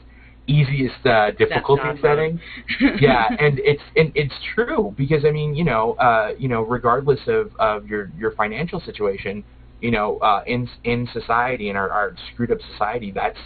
easiest 0.48 1.06
uh, 1.06 1.32
difficulty 1.32 1.84
setting. 2.02 2.40
yeah, 3.00 3.28
and 3.40 3.60
it's 3.60 3.82
and 3.96 4.12
it's 4.16 4.34
true 4.54 4.94
because 4.98 5.24
I 5.26 5.32
mean, 5.32 5.56
you 5.56 5.64
know, 5.64 5.94
uh, 5.94 6.34
you 6.38 6.50
know, 6.50 6.64
regardless 6.64 7.20
of, 7.28 7.52
of 7.60 7.88
your 7.88 8.12
your 8.18 8.32
financial 8.32 8.82
situation, 8.82 9.44
you 9.84 9.92
know, 9.92 10.18
uh, 10.20 10.44
in 10.48 10.70
in 10.86 11.10
society 11.12 11.70
in 11.70 11.76
our, 11.76 11.90
our 11.90 12.16
screwed 12.32 12.52
up 12.52 12.60
society, 12.72 13.12
that's 13.12 13.38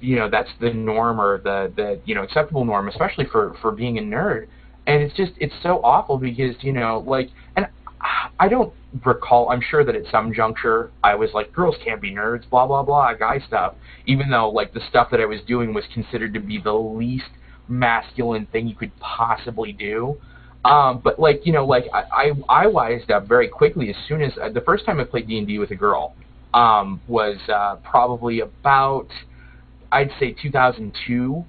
you 0.00 0.16
know 0.16 0.30
that's 0.30 0.48
the 0.58 0.72
norm 0.72 1.20
or 1.20 1.42
the 1.42 1.70
the 1.76 2.00
you 2.06 2.14
know 2.14 2.22
acceptable 2.22 2.64
norm, 2.64 2.88
especially 2.88 3.26
for 3.30 3.54
for 3.60 3.70
being 3.70 3.98
a 3.98 4.00
nerd. 4.00 4.46
And 4.86 5.02
it's 5.02 5.14
just 5.14 5.32
it's 5.36 5.52
so 5.62 5.82
awful 5.84 6.16
because 6.16 6.56
you 6.62 6.72
know 6.72 7.04
like 7.06 7.28
and 7.54 7.66
I 8.40 8.48
don't 8.48 8.72
recall. 9.04 9.50
I'm 9.50 9.60
sure 9.60 9.84
that 9.84 9.94
at 9.94 10.10
some 10.10 10.32
juncture 10.32 10.90
I 11.02 11.16
was 11.16 11.28
like, 11.34 11.52
girls 11.52 11.76
can't 11.84 12.00
be 12.00 12.10
nerds, 12.10 12.48
blah 12.48 12.66
blah 12.66 12.82
blah, 12.82 13.12
guy 13.12 13.38
stuff. 13.46 13.74
Even 14.06 14.30
though 14.30 14.48
like 14.48 14.72
the 14.72 14.80
stuff 14.88 15.08
that 15.10 15.20
I 15.20 15.26
was 15.26 15.40
doing 15.46 15.74
was 15.74 15.84
considered 15.92 16.32
to 16.32 16.40
be 16.40 16.58
the 16.58 16.72
least 16.72 17.28
masculine 17.68 18.46
thing 18.46 18.68
you 18.68 18.74
could 18.74 18.98
possibly 19.00 19.72
do. 19.72 20.16
Um, 20.64 21.00
but 21.02 21.18
like 21.18 21.44
you 21.44 21.52
know, 21.52 21.66
like 21.66 21.84
I, 21.92 22.32
I 22.48 22.64
I 22.64 22.66
wised 22.66 23.10
up 23.10 23.28
very 23.28 23.48
quickly 23.48 23.90
as 23.90 23.96
soon 24.08 24.22
as 24.22 24.32
uh, 24.40 24.48
the 24.48 24.62
first 24.62 24.86
time 24.86 25.00
I 25.00 25.04
played 25.04 25.28
D 25.28 25.38
and 25.38 25.46
D 25.46 25.58
with 25.58 25.70
a 25.70 25.76
girl 25.76 26.14
um, 26.54 27.00
was 27.06 27.36
uh, 27.52 27.76
probably 27.76 28.40
about 28.40 29.08
I'd 29.92 30.10
say 30.18 30.32
2002 30.32 31.44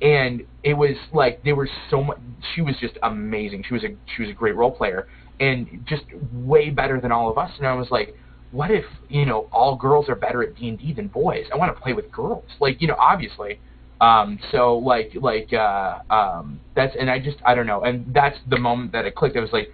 and 0.00 0.42
it 0.62 0.74
was 0.74 0.96
like 1.12 1.42
they 1.42 1.52
were 1.52 1.68
so 1.90 2.04
much 2.04 2.18
she 2.54 2.60
was 2.60 2.76
just 2.80 2.96
amazing 3.02 3.64
she 3.66 3.74
was 3.74 3.82
a 3.82 3.96
she 4.14 4.22
was 4.22 4.30
a 4.30 4.34
great 4.34 4.54
role 4.54 4.70
player 4.70 5.08
and 5.40 5.84
just 5.86 6.04
way 6.32 6.70
better 6.70 7.00
than 7.00 7.12
all 7.12 7.30
of 7.30 7.38
us. 7.38 7.50
And 7.58 7.66
I 7.66 7.74
was 7.74 7.90
like, 7.90 8.16
what 8.50 8.70
if 8.70 8.84
you 9.08 9.26
know 9.26 9.48
all 9.52 9.76
girls 9.76 10.08
are 10.08 10.14
better 10.14 10.42
at 10.42 10.56
D 10.56 10.68
and 10.68 10.78
D 10.78 10.92
than 10.92 11.08
boys? 11.08 11.46
I 11.52 11.56
want 11.56 11.74
to 11.74 11.80
play 11.80 11.92
with 11.92 12.10
girls, 12.10 12.44
like 12.60 12.80
you 12.80 12.88
know, 12.88 12.96
obviously. 12.98 13.60
Um, 14.00 14.38
so 14.52 14.78
like 14.78 15.12
like 15.20 15.52
uh, 15.52 15.98
um, 16.10 16.60
that's 16.76 16.94
and 16.98 17.10
I 17.10 17.18
just 17.18 17.38
I 17.44 17.54
don't 17.54 17.66
know, 17.66 17.82
and 17.82 18.06
that's 18.14 18.38
the 18.48 18.58
moment 18.58 18.92
that 18.92 19.04
it 19.04 19.16
clicked. 19.16 19.36
I 19.36 19.40
was 19.40 19.52
like, 19.52 19.72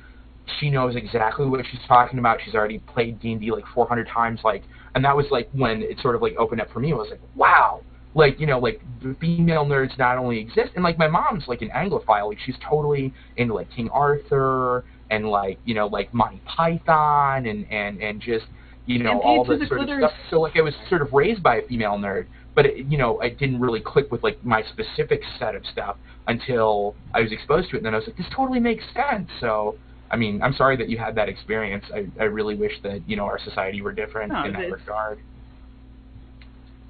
she 0.58 0.70
knows 0.70 0.96
exactly 0.96 1.46
what 1.46 1.64
she's 1.70 1.80
talking 1.86 2.18
about. 2.18 2.38
She's 2.44 2.54
already 2.54 2.78
played 2.78 3.20
D 3.20 3.32
and 3.32 3.40
D 3.40 3.50
like 3.50 3.64
400 3.74 4.08
times, 4.08 4.40
like, 4.42 4.62
and 4.94 5.04
that 5.04 5.16
was 5.16 5.26
like 5.30 5.48
when 5.52 5.82
it 5.82 5.98
sort 6.00 6.14
of 6.14 6.22
like 6.22 6.36
opened 6.38 6.60
up 6.60 6.70
for 6.72 6.80
me. 6.80 6.92
I 6.92 6.96
was 6.96 7.08
like, 7.10 7.20
wow, 7.34 7.82
like 8.14 8.40
you 8.40 8.46
know 8.46 8.58
like 8.58 8.80
female 9.20 9.66
nerds 9.66 9.98
not 9.98 10.16
only 10.16 10.38
exist, 10.38 10.70
and 10.74 10.84
like 10.84 10.98
my 10.98 11.08
mom's 11.08 11.44
like 11.46 11.62
an 11.62 11.70
Anglophile, 11.70 12.28
like 12.28 12.38
she's 12.44 12.56
totally 12.66 13.12
into 13.36 13.54
like 13.54 13.70
King 13.70 13.90
Arthur 13.90 14.84
and 15.10 15.28
like 15.28 15.58
you 15.64 15.74
know 15.74 15.86
like 15.86 16.12
Monty 16.14 16.40
Python 16.46 17.46
and 17.46 17.70
and 17.70 18.02
and 18.02 18.20
just 18.20 18.46
you 18.86 19.02
know 19.02 19.20
all 19.20 19.44
this 19.44 19.60
the 19.60 19.66
sort 19.66 19.80
of 19.80 19.88
stuff. 19.98 20.12
So 20.30 20.40
like 20.40 20.56
I 20.56 20.62
was 20.62 20.74
sort 20.88 21.02
of 21.02 21.12
raised 21.12 21.42
by 21.42 21.56
a 21.56 21.66
female 21.66 21.92
nerd, 21.92 22.26
but 22.54 22.66
it, 22.66 22.86
you 22.86 22.98
know 22.98 23.20
I 23.20 23.28
didn't 23.30 23.60
really 23.60 23.80
click 23.80 24.10
with 24.12 24.22
like 24.22 24.42
my 24.44 24.62
specific 24.72 25.22
set 25.38 25.54
of 25.54 25.64
stuff 25.72 25.96
until 26.26 26.94
I 27.12 27.20
was 27.20 27.32
exposed 27.32 27.70
to 27.70 27.76
it. 27.76 27.78
And 27.80 27.86
then 27.86 27.94
I 27.94 27.98
was 27.98 28.06
like, 28.06 28.16
this 28.16 28.26
totally 28.34 28.60
makes 28.60 28.84
sense. 28.94 29.28
So. 29.40 29.76
I 30.10 30.16
mean, 30.16 30.42
I'm 30.42 30.54
sorry 30.54 30.76
that 30.76 30.88
you 30.88 30.96
had 30.96 31.16
that 31.16 31.28
experience. 31.28 31.84
I, 31.92 32.06
I 32.20 32.24
really 32.24 32.54
wish 32.54 32.72
that 32.84 33.08
you 33.08 33.16
know 33.16 33.24
our 33.24 33.38
society 33.38 33.80
were 33.82 33.90
different 33.92 34.32
No, 34.32 34.44
in 34.44 34.52
that 34.52 34.70
regard. 34.70 35.18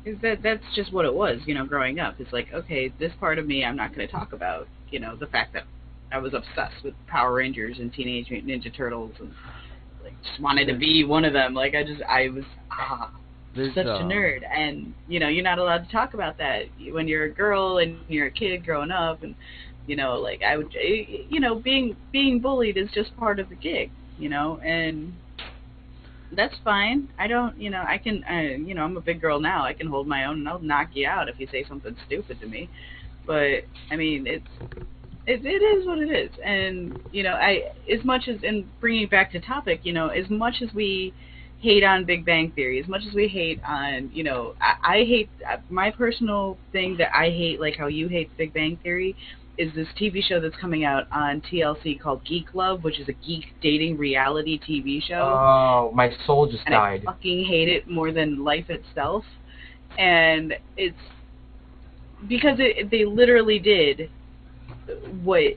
is 0.05 0.19
that 0.21 0.43
that's 0.43 0.65
just 0.75 0.93
what 0.93 1.07
it 1.07 1.15
was, 1.15 1.39
you 1.47 1.55
know, 1.55 1.65
growing 1.65 2.01
up. 2.01 2.17
It's 2.19 2.33
like, 2.33 2.49
okay, 2.53 2.93
this 2.99 3.13
part 3.21 3.39
of 3.39 3.47
me 3.47 3.65
I'm 3.65 3.77
not 3.77 3.95
going 3.95 4.07
to 4.07 4.13
talk 4.13 4.33
about, 4.35 4.69
you 4.91 4.99
know, 4.99 5.17
the 5.17 5.27
fact 5.29 5.55
that 5.55 5.63
I 6.13 6.19
was 6.19 6.35
obsessed 6.35 6.85
with 6.85 6.93
Power 7.07 7.33
Rangers 7.35 7.79
and 7.79 7.91
Teenage 7.93 8.29
Mutant 8.31 8.51
Ninja 8.51 8.77
Turtles 8.77 9.13
and 9.19 9.33
like 10.03 10.13
just 10.23 10.41
wanted 10.41 10.67
to 10.67 10.75
be 10.77 11.05
one 11.05 11.25
of 11.25 11.33
them. 11.33 11.55
Like 11.55 11.75
I 11.75 11.83
just 11.83 12.03
I 12.03 12.29
was 12.29 12.45
ah 12.71 13.11
There's, 13.55 13.75
such 13.75 13.87
a 13.87 14.03
um, 14.03 14.09
nerd 14.09 14.41
and 14.51 14.95
you 15.09 15.21
know, 15.21 15.29
you're 15.29 15.45
not 15.45 15.59
allowed 15.59 15.87
to 15.87 15.93
talk 15.93 16.15
about 16.15 16.39
that 16.39 16.65
when 16.91 17.07
you're 17.07 17.25
a 17.25 17.33
girl 17.33 17.79
and 17.79 17.99
you're 18.09 18.27
a 18.27 18.31
kid 18.31 18.65
growing 18.65 18.91
up 18.91 19.23
and 19.23 19.35
you 19.87 19.97
know, 19.97 20.15
like 20.15 20.43
I 20.43 20.57
would 20.57 20.75
eh, 20.75 21.25
you 21.29 21.41
know, 21.41 21.55
being 21.57 21.97
being 22.13 22.41
bullied 22.41 22.77
is 22.77 22.89
just 22.95 23.17
part 23.17 23.39
of 23.39 23.49
the 23.49 23.55
gig, 23.55 23.91
you 24.19 24.29
know, 24.29 24.59
and 24.65 25.15
that's 26.33 26.55
fine. 26.65 27.09
I 27.19 27.27
don't, 27.27 27.59
you 27.61 27.71
know, 27.71 27.85
I 27.87 27.99
can, 27.99 28.25
uh, 28.29 28.57
you 28.67 28.75
know, 28.75 28.83
I'm 28.83 28.97
a 28.97 29.01
big 29.01 29.21
girl 29.21 29.41
now. 29.41 29.65
I 29.65 29.73
can 29.73 29.87
hold 29.87 30.07
my 30.07 30.25
own, 30.25 30.39
and 30.39 30.49
I'll 30.49 30.59
knock 30.59 30.91
you 30.95 31.07
out 31.07 31.29
if 31.29 31.39
you 31.39 31.47
say 31.51 31.65
something 31.69 31.97
stupid 32.07 32.41
to 32.41 32.47
me. 32.47 32.69
But 33.27 33.67
I 33.91 33.97
mean, 33.97 34.27
it's 34.27 34.47
it, 35.27 35.45
it 35.45 35.49
is 35.49 35.87
what 35.87 35.99
it 35.99 36.11
is, 36.11 36.31
and 36.45 36.95
you 37.13 37.23
know, 37.23 37.35
I 37.35 37.73
as 37.93 38.05
much 38.05 38.29
as 38.29 38.41
and 38.43 38.69
bringing 38.81 39.05
it 39.05 39.11
back 39.11 39.33
to 39.33 39.41
topic, 39.41 39.81
you 39.83 39.93
know, 39.93 40.09
as 40.09 40.29
much 40.31 40.57
as 40.63 40.73
we 40.75 41.15
hate 41.65 41.83
on 41.83 42.05
Big 42.05 42.27
Bang 42.27 42.53
Theory, 42.55 42.79
as 42.79 42.87
much 42.87 43.03
as 43.09 43.15
we 43.15 43.27
hate 43.27 43.59
on, 43.67 44.11
you 44.13 44.23
know, 44.23 44.55
I, 44.61 44.97
I 44.97 45.05
hate 45.05 45.31
my 45.71 45.91
personal 45.91 46.59
thing 46.73 46.97
that 46.99 47.09
I 47.17 47.31
hate, 47.31 47.59
like 47.59 47.75
how 47.77 47.87
you 47.87 48.07
hate 48.07 48.31
Big 48.37 48.53
Bang 48.53 48.79
Theory, 48.83 49.17
is 49.57 49.75
this 49.75 49.89
TV 49.99 50.23
show 50.23 50.41
that's 50.41 50.57
coming 50.61 50.85
out 50.85 51.05
on 51.11 51.41
TLC 51.41 51.99
called 51.99 52.23
Geek 52.25 52.55
Love, 52.55 52.85
which 52.85 53.01
is 53.01 53.09
a 53.09 53.13
geek 53.13 53.47
dating 53.63 53.97
reality 53.97 54.61
TV 54.61 55.03
show 55.03 55.15
Oh, 55.15 55.91
my 55.95 56.11
soul 56.27 56.47
just 56.47 56.65
and 56.67 56.73
died. 56.73 57.03
I 57.07 57.13
fucking 57.13 57.47
hate 57.47 57.69
it 57.69 57.89
more 57.89 58.13
than 58.13 58.45
life 58.45 58.69
itself. 58.69 59.25
And 59.97 60.55
it's 60.77 60.99
because 62.29 62.57
it, 62.59 62.91
they 62.91 63.05
literally 63.05 63.59
did 63.59 64.11
what 65.23 65.55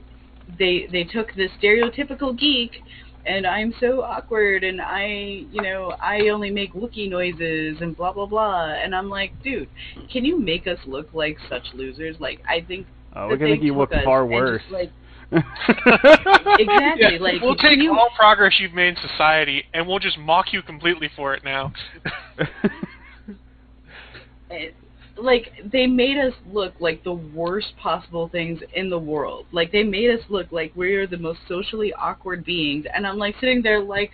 they 0.58 0.88
they 0.90 1.04
took 1.04 1.34
the 1.34 1.48
stereotypical 1.60 2.38
geek 2.38 2.82
and 3.28 3.46
I'm 3.46 3.74
so 3.78 4.02
awkward 4.02 4.64
and 4.64 4.80
I 4.80 5.44
you 5.52 5.62
know 5.62 5.94
I 6.02 6.28
only 6.28 6.50
make 6.50 6.72
Wookie 6.72 7.08
noises 7.08 7.80
and 7.80 7.96
blah 7.96 8.12
blah 8.12 8.26
blah 8.26 8.72
and 8.72 8.94
I'm 8.94 9.08
like 9.10 9.32
dude 9.42 9.68
can 10.10 10.24
you 10.24 10.40
make 10.40 10.66
us 10.66 10.78
look 10.86 11.12
like 11.12 11.36
such 11.48 11.64
losers 11.74 12.16
like 12.20 12.40
I 12.48 12.60
think 12.62 12.86
Oh, 13.16 13.22
that 13.22 13.30
we 13.32 13.36
can 13.38 13.46
they 13.46 13.52
make 13.52 13.62
you 13.62 13.74
look 13.76 13.90
far 14.04 14.26
worse. 14.26 14.62
just, 14.62 14.72
like 14.72 14.90
exactly 16.58 17.12
Yeah, 17.12 17.18
like 17.20 17.42
we'll 17.42 17.54
take 17.56 17.78
you 17.78 17.92
all 17.92 18.08
progress 18.18 18.54
you've 18.58 18.72
made 18.74 18.88
in 18.88 18.96
society, 19.08 19.64
and 19.74 19.86
we'll 19.86 19.98
just 19.98 20.18
mock 20.18 20.52
you 20.52 20.62
completely 20.62 21.10
for 21.16 21.34
it 21.34 21.44
now. 21.44 21.72
it- 22.38 22.48
eh, 24.50 24.70
like 25.20 25.52
they 25.70 25.86
made 25.86 26.18
us 26.18 26.34
look 26.52 26.74
like 26.80 27.02
the 27.04 27.12
worst 27.12 27.76
possible 27.76 28.28
things 28.28 28.60
in 28.74 28.90
the 28.90 28.98
world. 28.98 29.46
Like 29.52 29.72
they 29.72 29.82
made 29.82 30.10
us 30.10 30.24
look 30.28 30.50
like 30.52 30.72
we're 30.74 31.06
the 31.06 31.16
most 31.16 31.40
socially 31.48 31.92
awkward 31.92 32.44
beings 32.44 32.86
and 32.94 33.06
I'm 33.06 33.18
like 33.18 33.34
sitting 33.40 33.62
there 33.62 33.82
like 33.82 34.12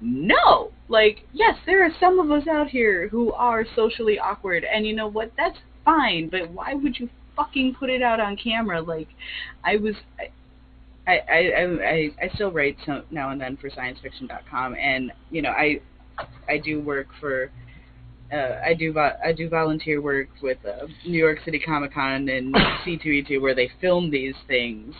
no. 0.00 0.72
Like 0.88 1.26
yes, 1.32 1.56
there 1.66 1.84
are 1.84 1.90
some 1.98 2.18
of 2.18 2.30
us 2.30 2.46
out 2.48 2.68
here 2.68 3.08
who 3.08 3.32
are 3.32 3.64
socially 3.74 4.18
awkward 4.18 4.64
and 4.64 4.86
you 4.86 4.94
know 4.94 5.08
what? 5.08 5.32
That's 5.36 5.58
fine, 5.84 6.28
but 6.28 6.50
why 6.50 6.74
would 6.74 6.98
you 6.98 7.08
fucking 7.36 7.74
put 7.74 7.90
it 7.90 8.02
out 8.02 8.20
on 8.20 8.36
camera 8.36 8.80
like 8.80 9.08
I 9.64 9.76
was 9.76 9.94
I 10.18 10.30
I 11.08 11.18
I 11.18 11.84
I, 11.84 12.10
I 12.22 12.28
still 12.34 12.52
write 12.52 12.76
some 12.86 13.02
now 13.10 13.30
and 13.30 13.40
then 13.40 13.56
for 13.56 13.70
sciencefiction.com 13.70 14.76
and 14.76 15.12
you 15.30 15.42
know 15.42 15.50
I 15.50 15.80
I 16.48 16.58
do 16.58 16.80
work 16.80 17.08
for 17.20 17.50
uh, 18.32 18.60
I 18.64 18.74
do 18.74 18.92
vo- 18.92 19.16
I 19.24 19.32
do 19.32 19.48
volunteer 19.48 20.00
work 20.00 20.28
with 20.42 20.58
uh, 20.64 20.86
New 21.06 21.18
York 21.18 21.38
City 21.44 21.58
Comic 21.58 21.94
Con 21.94 22.28
and 22.28 22.54
C2E2 22.86 23.40
where 23.40 23.54
they 23.54 23.70
film 23.80 24.10
these 24.10 24.34
things 24.46 24.94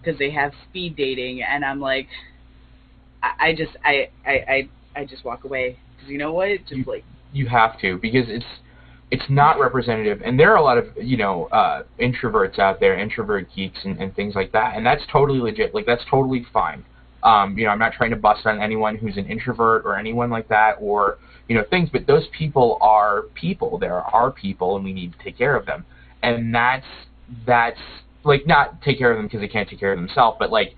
because 0.00 0.18
they 0.18 0.30
have 0.30 0.52
speed 0.68 0.96
dating, 0.96 1.42
and 1.42 1.64
I'm 1.64 1.80
like, 1.80 2.08
I, 3.22 3.48
I 3.48 3.54
just 3.54 3.72
I, 3.84 4.08
I 4.26 4.32
I 4.32 4.68
I 5.00 5.04
just 5.04 5.24
walk 5.24 5.44
away. 5.44 5.78
Because 5.96 6.10
you 6.10 6.18
know 6.18 6.32
what? 6.32 6.48
Just 6.68 6.86
like 6.86 7.04
you 7.32 7.46
have 7.48 7.78
to 7.80 7.98
because 7.98 8.26
it's 8.28 8.44
it's 9.10 9.24
not 9.28 9.60
representative 9.60 10.22
and 10.24 10.40
there 10.40 10.50
are 10.50 10.56
a 10.56 10.62
lot 10.62 10.78
of 10.78 10.86
you 10.96 11.16
know 11.16 11.46
uh 11.46 11.82
introverts 12.00 12.58
out 12.58 12.80
there 12.80 12.98
introvert 12.98 13.46
geeks 13.54 13.78
and, 13.84 13.98
and 14.00 14.14
things 14.16 14.34
like 14.34 14.50
that 14.52 14.76
and 14.76 14.84
that's 14.84 15.02
totally 15.12 15.38
legit. 15.38 15.74
Like 15.74 15.86
that's 15.86 16.02
totally 16.10 16.46
fine 16.52 16.84
um 17.22 17.56
you 17.56 17.64
know 17.64 17.70
i'm 17.70 17.78
not 17.78 17.92
trying 17.92 18.10
to 18.10 18.16
bust 18.16 18.46
on 18.46 18.60
anyone 18.60 18.96
who's 18.96 19.16
an 19.16 19.26
introvert 19.26 19.84
or 19.84 19.96
anyone 19.96 20.30
like 20.30 20.48
that 20.48 20.72
or 20.80 21.18
you 21.48 21.56
know 21.56 21.64
things 21.70 21.88
but 21.92 22.06
those 22.06 22.24
people 22.36 22.78
are 22.80 23.22
people 23.34 23.78
there 23.78 24.00
are 24.00 24.30
people 24.30 24.76
and 24.76 24.84
we 24.84 24.92
need 24.92 25.12
to 25.12 25.18
take 25.24 25.36
care 25.36 25.56
of 25.56 25.66
them 25.66 25.84
and 26.22 26.54
that's 26.54 26.86
that's 27.46 27.80
like 28.24 28.46
not 28.46 28.80
take 28.82 28.98
care 28.98 29.10
of 29.10 29.16
them 29.16 29.26
because 29.26 29.40
they 29.40 29.48
can't 29.48 29.68
take 29.68 29.80
care 29.80 29.92
of 29.92 29.98
themselves 29.98 30.36
but 30.38 30.50
like 30.50 30.74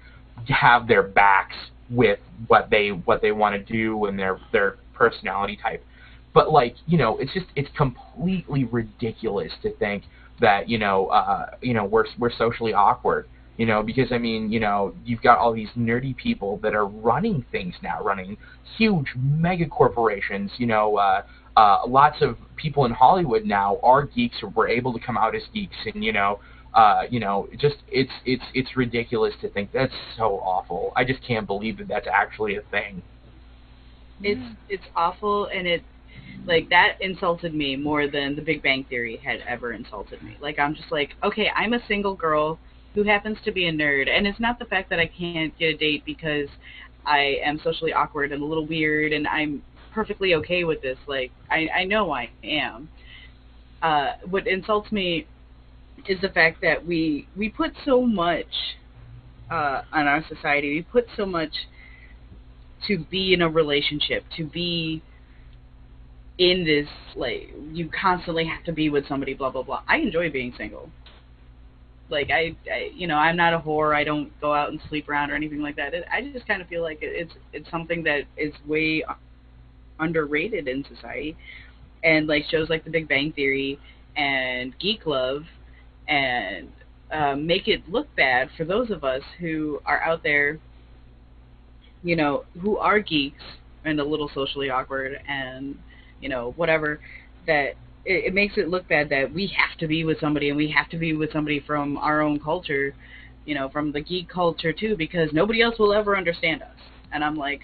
have 0.49 0.87
their 0.89 1.03
backs 1.03 1.57
with 1.91 2.19
what 2.49 2.71
they 2.71 2.89
what 2.89 3.23
they 3.23 3.33
want 3.33 3.55
to 3.55 3.73
do 3.73 4.05
and 4.07 4.19
their 4.19 4.39
their 4.53 4.77
personality 4.95 5.57
type. 5.57 5.85
But 6.33 6.51
like 6.51 6.77
you 6.87 6.99
know, 6.99 7.19
it's 7.19 7.33
just 7.33 7.47
it's 7.55 7.69
completely 7.77 8.65
ridiculous 8.65 9.53
to 9.63 9.75
think 9.77 10.05
that 10.41 10.69
you 10.69 10.79
know 10.79 11.07
uh, 11.07 11.51
you 11.61 11.75
know 11.75 11.85
we're 11.85 12.07
we're 12.19 12.33
socially 12.33 12.73
awkward. 12.73 13.29
You 13.57 13.67
know, 13.67 13.83
because 13.83 14.11
I 14.11 14.19
mean, 14.19 14.51
you 14.51 14.59
know, 14.59 14.95
you've 15.05 15.23
got 15.23 15.39
all 15.39 15.53
these 15.53 15.69
nerdy 15.77 16.17
people 16.17 16.59
that 16.63 16.75
are 16.75 16.87
running 16.87 17.45
things 17.53 17.75
now, 17.83 18.03
running 18.03 18.37
huge 18.77 19.07
mega 19.17 19.67
corporations. 19.67 20.51
You 20.59 20.67
know, 20.67 20.97
uh, 20.97 21.23
uh, 21.57 21.87
lots 21.87 22.17
of 22.21 22.37
people 22.57 22.85
in 22.85 22.93
Hollywood 22.93 23.45
now 23.45 23.79
are 23.83 24.07
geeks 24.07 24.37
or 24.43 24.49
were 24.51 24.69
able 24.69 24.93
to 24.93 24.99
come 24.99 25.17
out 25.17 25.37
as 25.37 25.43
geeks, 25.53 25.77
and 25.87 26.03
you 26.03 26.13
know, 26.13 26.41
uh, 26.75 27.03
you 27.09 27.21
know, 27.21 27.49
just 27.57 27.77
it's 27.89 28.11
it's 28.25 28.43
it's 28.55 28.77
ridiculous 28.77 29.35
to 29.41 29.49
think 29.51 29.71
that's 29.73 29.95
so 30.17 30.41
awful. 30.41 30.93
I 30.97 31.05
just 31.05 31.23
can't 31.23 31.47
believe 31.47 31.79
that 31.79 31.87
that's 31.87 32.09
actually 32.13 32.57
a 32.57 32.63
thing. 32.73 33.03
It's 34.23 34.57
it's 34.69 34.85
awful, 34.97 35.47
and 35.47 35.67
it 35.69 35.85
like 36.47 36.69
that 36.71 36.97
insulted 37.01 37.55
me 37.55 37.77
more 37.77 38.09
than 38.09 38.35
the 38.35 38.43
Big 38.43 38.63
Bang 38.63 38.85
Theory 38.85 39.21
had 39.25 39.41
ever 39.47 39.73
insulted 39.73 40.23
me. 40.23 40.37
Like 40.41 40.59
I'm 40.59 40.75
just 40.75 40.91
like, 40.91 41.11
okay, 41.23 41.51
I'm 41.55 41.73
a 41.73 41.87
single 41.87 42.15
girl 42.15 42.59
who 42.95 43.03
happens 43.03 43.39
to 43.45 43.53
be 43.53 43.67
a 43.67 43.73
nerd, 43.73 44.09
and 44.09 44.27
it's 44.27 44.41
not 44.41 44.59
the 44.59 44.65
fact 44.65 44.89
that 44.91 45.01
I 45.01 45.07
can't 45.07 45.57
get 45.59 45.75
a 45.75 45.77
date 45.77 46.05
because 46.05 46.49
I 47.05 47.39
am 47.45 47.61
socially 47.63 47.93
awkward 47.93 48.33
and 48.33 48.43
a 48.43 48.47
little 48.47 48.67
weird, 48.67 49.13
and 49.13 49.27
I'm 49.27 49.63
perfectly 49.93 50.35
okay 50.35 50.65
with 50.65 50.81
this. 50.83 50.99
Like 51.07 51.31
I 51.51 51.69
I 51.75 51.85
know 51.85 52.13
I 52.13 52.31
am. 52.43 52.89
Uh, 53.83 54.13
what 54.31 54.47
insults 54.47 54.91
me 54.91 55.27
is 56.09 56.21
the 56.21 56.29
fact 56.29 56.61
that 56.63 56.85
we 56.87 57.29
we 57.37 57.49
put 57.49 57.73
so 57.85 58.03
much 58.03 58.47
uh, 59.51 59.83
on 59.93 60.07
our 60.07 60.25
society. 60.29 60.75
We 60.75 60.83
put 60.83 61.07
so 61.17 61.27
much 61.27 61.53
to 62.87 62.99
be 62.99 63.35
in 63.35 63.43
a 63.43 63.49
relationship, 63.49 64.25
to 64.37 64.45
be 64.45 65.03
in 66.39 66.65
this 66.65 66.89
like 67.15 67.53
you 67.73 67.89
constantly 67.89 68.45
have 68.47 68.65
to 68.65 68.73
be 68.73 68.89
with 68.89 69.07
somebody. 69.09 69.35
Blah 69.35 69.51
blah 69.51 69.63
blah. 69.63 69.83
I 69.89 69.99
enjoy 69.99 70.31
being 70.31 70.55
single. 70.57 70.91
Like 72.11 72.31
I, 72.31 72.57
I 72.71 72.91
you 72.95 73.07
know, 73.07 73.17
I'm 73.17 73.37
not 73.37 73.55
a 73.55 73.59
whore. 73.59 73.95
I 73.95 74.05
don't 74.05 74.39
go 74.41 74.53
out 74.53 74.71
and 74.71 74.81
sleep 74.89 75.09
around 75.09 75.31
or 75.31 75.35
anything 75.35 75.61
like 75.61 75.77
that. 75.77 75.95
It, 75.95 76.05
I 76.13 76.21
just 76.33 76.47
kind 76.47 76.61
of 76.61 76.69
feel 76.69 76.83
like 76.83 76.99
it, 77.03 77.13
it's 77.15 77.33
it's 77.53 77.71
something 77.71 78.03
that 78.05 78.25
is 78.37 78.53
way 78.67 79.05
underrated 79.99 80.69
in 80.69 80.85
society, 80.85 81.37
and 82.03 82.27
like 82.27 82.45
shows 82.51 82.69
like 82.69 82.85
The 82.85 82.91
Big 82.91 83.09
Bang 83.09 83.33
Theory 83.33 83.79
and 84.17 84.79
Geek 84.79 85.07
Love 85.07 85.43
and 86.09 86.69
uh, 87.11 87.35
make 87.37 87.69
it 87.69 87.89
look 87.89 88.15
bad 88.17 88.49
for 88.57 88.65
those 88.65 88.91
of 88.91 89.05
us 89.05 89.23
who 89.39 89.81
are 89.87 90.03
out 90.03 90.23
there, 90.23 90.59
you 92.03 92.17
know, 92.17 92.45
who 92.61 92.77
are 92.77 93.01
geeks 93.01 93.43
and 93.85 94.01
a 94.01 94.05
little 94.05 94.31
socially 94.35 94.71
awkward 94.71 95.19
and, 95.29 95.79
you 96.21 96.29
know, 96.29 96.53
whatever, 96.57 97.01
that 97.47 97.75
it, 98.05 98.27
it 98.27 98.35
makes 98.35 98.57
it 98.57 98.69
look 98.69 98.87
bad 98.89 99.09
that 99.11 99.33
we 99.33 99.47
have 99.49 99.77
to 99.79 99.87
be 99.87 100.05
with 100.05 100.21
somebody 100.21 100.49
and 100.49 100.57
we 100.57 100.71
have 100.71 100.89
to 100.91 100.99
be 100.99 101.15
with 101.15 101.33
somebody 101.33 101.61
from 101.61 101.97
our 101.99 102.21
own 102.21 102.39
culture, 102.39 102.95
you 103.45 103.55
know, 103.55 103.69
from 103.69 103.93
the 103.93 104.01
geek 104.01 104.29
culture 104.29 104.73
too, 104.73 104.97
because 104.97 105.33
nobody 105.33 105.63
else 105.63 105.79
will 105.79 105.93
ever 105.93 106.17
understand 106.17 106.63
us. 106.63 106.79
And 107.13 107.25
I'm 107.25 107.37
like, 107.37 107.61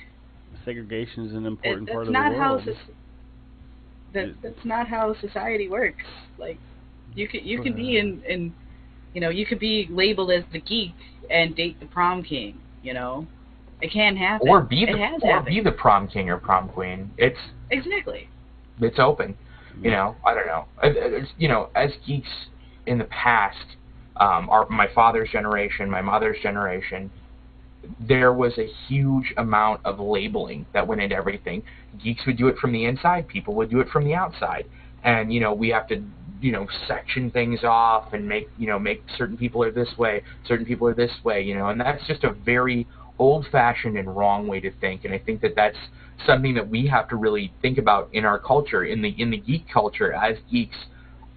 segregation 0.65 1.27
is 1.27 1.35
an 1.35 1.47
important 1.47 1.89
it, 1.89 1.93
part 1.93 2.07
of 2.07 2.13
not 2.13 2.33
the 2.33 2.39
how 2.39 2.55
world. 2.55 2.65
soc- 2.65 2.95
that, 4.13 4.35
that's 4.43 4.65
not 4.65 4.89
how 4.89 5.15
society 5.21 5.69
works. 5.69 6.05
Like 6.39 6.59
you 7.15 7.29
can 7.29 7.45
you 7.45 7.63
can 7.63 7.75
be 7.75 7.99
in 7.99 8.23
in 8.29 8.55
you 9.15 9.21
know 9.21 9.31
you 9.31 9.47
could 9.47 9.59
be 9.59 9.87
labeled 9.91 10.31
as 10.31 10.45
the 10.53 10.61
geek 10.61 10.95
and 11.31 11.55
date 11.55 11.79
the 11.81 11.87
prom 11.87 12.23
king. 12.23 12.59
You 12.83 12.95
know, 12.95 13.27
it 13.81 13.93
can 13.93 14.17
happen. 14.17 14.49
Or 14.49 14.63
be 14.63 14.85
the 14.85 14.93
it 14.93 14.99
has 14.99 15.23
or 15.23 15.35
happened. 15.35 15.55
be 15.55 15.61
the 15.61 15.73
prom 15.73 16.09
king 16.09 16.31
or 16.31 16.39
prom 16.39 16.69
queen. 16.69 17.11
It's 17.19 17.39
exactly. 17.71 18.29
it's 18.81 18.99
open. 18.99 19.37
You 19.83 19.91
know, 19.91 20.17
I 20.25 20.35
don't 20.35 20.47
know. 20.47 20.65
It's- 20.83 21.33
You 21.39 21.49
know, 21.49 21.69
as 21.75 21.91
geeks 22.07 22.29
in 22.87 22.99
the 22.99 23.05
past, 23.05 23.77
um, 24.17 24.49
our 24.51 24.67
my 24.69 24.87
father's 24.89 25.31
generation, 25.31 25.91
my 25.91 26.03
mother's 26.03 26.39
generation, 26.43 27.11
there 27.99 28.33
was 28.33 28.59
a 28.59 28.67
huge 28.89 29.33
amount 29.39 29.81
of 29.85 29.99
labeling 29.99 30.67
that 30.73 30.87
went 30.87 31.01
into 31.01 31.17
everything. 31.17 31.63
Geeks 32.03 32.27
would 32.27 32.37
do 32.37 32.49
it 32.49 32.59
from 32.59 32.73
the 32.73 32.85
inside, 32.85 33.27
people 33.27 33.55
would 33.55 33.71
do 33.71 33.81
it 33.81 33.89
from 33.89 34.05
the 34.05 34.15
outside, 34.15 34.67
and 35.03 35.33
you 35.33 35.41
know 35.41 35.55
we 35.55 35.71
have 35.71 35.87
to 35.89 36.03
you 36.43 36.53
know 36.53 36.67
section 36.87 37.31
things 37.31 37.65
off 37.65 38.13
and 38.13 38.27
make 38.29 38.49
you 38.59 38.67
know 38.67 38.79
make 38.79 39.03
certain 39.17 39.37
people 39.37 39.63
are 39.63 39.71
this 39.71 39.97
way, 39.97 40.23
certain 40.47 40.67
people 40.67 40.87
are 40.89 40.95
this 40.95 41.13
way, 41.25 41.41
you 41.41 41.55
know, 41.55 41.69
and 41.69 41.81
that's 41.81 42.07
just 42.07 42.25
a 42.25 42.33
very 42.33 42.87
old-fashioned 43.19 43.99
and 43.99 44.17
wrong 44.17 44.47
way 44.47 44.61
to 44.61 44.71
think. 44.81 45.05
And 45.05 45.13
I 45.13 45.19
think 45.19 45.43
that 45.43 45.55
that's 45.55 45.77
something 46.27 46.55
that 46.55 46.69
we 46.69 46.87
have 46.87 47.09
to 47.09 47.17
really 47.17 47.53
think 47.63 47.79
about 47.79 48.09
in 48.13 48.25
our 48.25 48.39
culture, 48.39 48.85
in 48.85 49.03
the 49.03 49.15
in 49.19 49.31
the 49.31 49.39
geek 49.39 49.65
culture 49.73 50.13
as 50.13 50.37
geeks. 50.51 50.77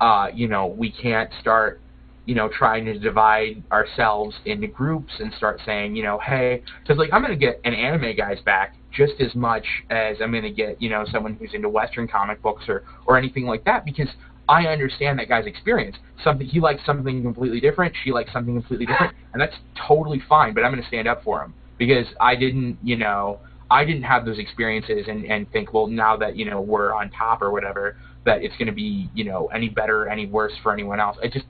Uh, 0.01 0.27
you 0.33 0.47
know, 0.47 0.67
we 0.67 0.91
can't 0.91 1.29
start 1.39 1.79
you 2.25 2.35
know, 2.35 2.49
trying 2.49 2.85
to 2.85 2.97
divide 2.97 3.61
ourselves 3.71 4.35
into 4.45 4.67
groups 4.67 5.11
and 5.19 5.33
start 5.33 5.59
saying, 5.65 5.95
you 5.95 6.03
know, 6.03 6.19
hey, 6.19 6.63
because 6.81 6.97
like 6.97 7.09
I'm 7.11 7.21
gonna 7.21 7.35
get 7.35 7.59
an 7.65 7.73
anime 7.73 8.15
guy's 8.15 8.39
back 8.41 8.75
just 8.95 9.13
as 9.19 9.33
much 9.35 9.65
as 9.89 10.17
I'm 10.21 10.31
gonna 10.31 10.51
get, 10.51 10.81
you 10.81 10.89
know, 10.89 11.05
someone 11.11 11.33
who's 11.33 11.53
into 11.53 11.67
Western 11.67 12.07
comic 12.07 12.41
books 12.41 12.63
or 12.67 12.83
or 13.05 13.17
anything 13.17 13.45
like 13.45 13.65
that 13.65 13.83
because 13.83 14.07
I 14.47 14.67
understand 14.67 15.19
that 15.19 15.27
guy's 15.27 15.45
experience. 15.45 15.97
Something 16.23 16.47
he 16.47 16.59
likes 16.59 16.81
something 16.85 17.21
completely 17.23 17.59
different, 17.59 17.93
she 18.03 18.11
likes 18.11 18.31
something 18.31 18.53
completely 18.53 18.85
different, 18.85 19.13
and 19.33 19.41
that's 19.41 19.55
totally 19.87 20.21
fine. 20.29 20.53
But 20.53 20.63
I'm 20.63 20.71
gonna 20.71 20.87
stand 20.87 21.07
up 21.09 21.23
for 21.23 21.43
him 21.43 21.53
because 21.77 22.05
I 22.21 22.35
didn't, 22.35 22.77
you 22.81 22.95
know, 22.95 23.39
I 23.73 23.85
didn't 23.85 24.03
have 24.03 24.23
those 24.23 24.37
experiences 24.37 25.05
and 25.07 25.25
and 25.25 25.51
think, 25.51 25.73
well, 25.73 25.87
now 25.87 26.15
that 26.17 26.35
you 26.35 26.45
know 26.45 26.61
we're 26.61 26.93
on 26.93 27.09
top 27.09 27.41
or 27.41 27.51
whatever, 27.51 27.97
that 28.25 28.43
it's 28.43 28.55
gonna 28.57 28.71
be, 28.71 29.09
you 29.15 29.23
know, 29.23 29.47
any 29.47 29.67
better, 29.67 30.07
any 30.07 30.27
worse 30.27 30.53
for 30.61 30.71
anyone 30.71 30.99
else. 30.99 31.17
I 31.23 31.27
just 31.27 31.45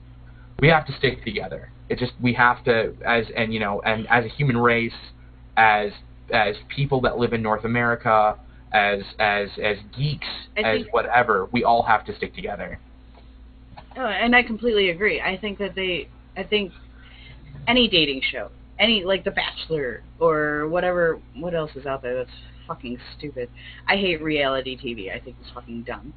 we 0.58 0.68
have 0.68 0.86
to 0.86 0.96
stick 0.96 1.22
together. 1.22 1.70
It 1.90 1.98
just 1.98 2.12
we 2.22 2.32
have 2.32 2.64
to 2.64 2.94
as 3.04 3.26
and 3.36 3.52
you 3.52 3.60
know 3.60 3.82
and 3.82 4.06
as 4.08 4.24
a 4.24 4.28
human 4.28 4.56
race, 4.56 4.92
as 5.58 5.90
as 6.32 6.56
people 6.74 7.02
that 7.02 7.18
live 7.18 7.34
in 7.34 7.42
North 7.42 7.64
America, 7.64 8.38
as 8.72 9.00
as 9.18 9.50
as 9.62 9.76
geeks, 9.94 10.26
I 10.56 10.60
as 10.60 10.86
whatever, 10.92 11.48
we 11.52 11.62
all 11.62 11.82
have 11.82 12.06
to 12.06 12.16
stick 12.16 12.34
together. 12.34 12.80
Oh, 13.96 14.06
and 14.06 14.34
I 14.34 14.42
completely 14.42 14.90
agree. 14.90 15.20
I 15.20 15.36
think 15.36 15.58
that 15.58 15.74
they, 15.74 16.08
I 16.36 16.42
think 16.42 16.72
any 17.68 17.86
dating 17.88 18.22
show, 18.32 18.50
any 18.78 19.04
like 19.04 19.24
The 19.24 19.30
Bachelor 19.30 20.02
or 20.20 20.68
whatever, 20.68 21.20
what 21.36 21.54
else 21.54 21.70
is 21.76 21.86
out 21.86 22.02
there 22.02 22.14
that's 22.16 22.30
fucking 22.66 22.98
stupid. 23.18 23.48
I 23.88 23.96
hate 23.96 24.22
reality 24.22 24.76
TV. 24.76 25.14
I 25.14 25.20
think 25.20 25.36
it's 25.40 25.50
fucking 25.52 25.82
dumb. 25.82 26.12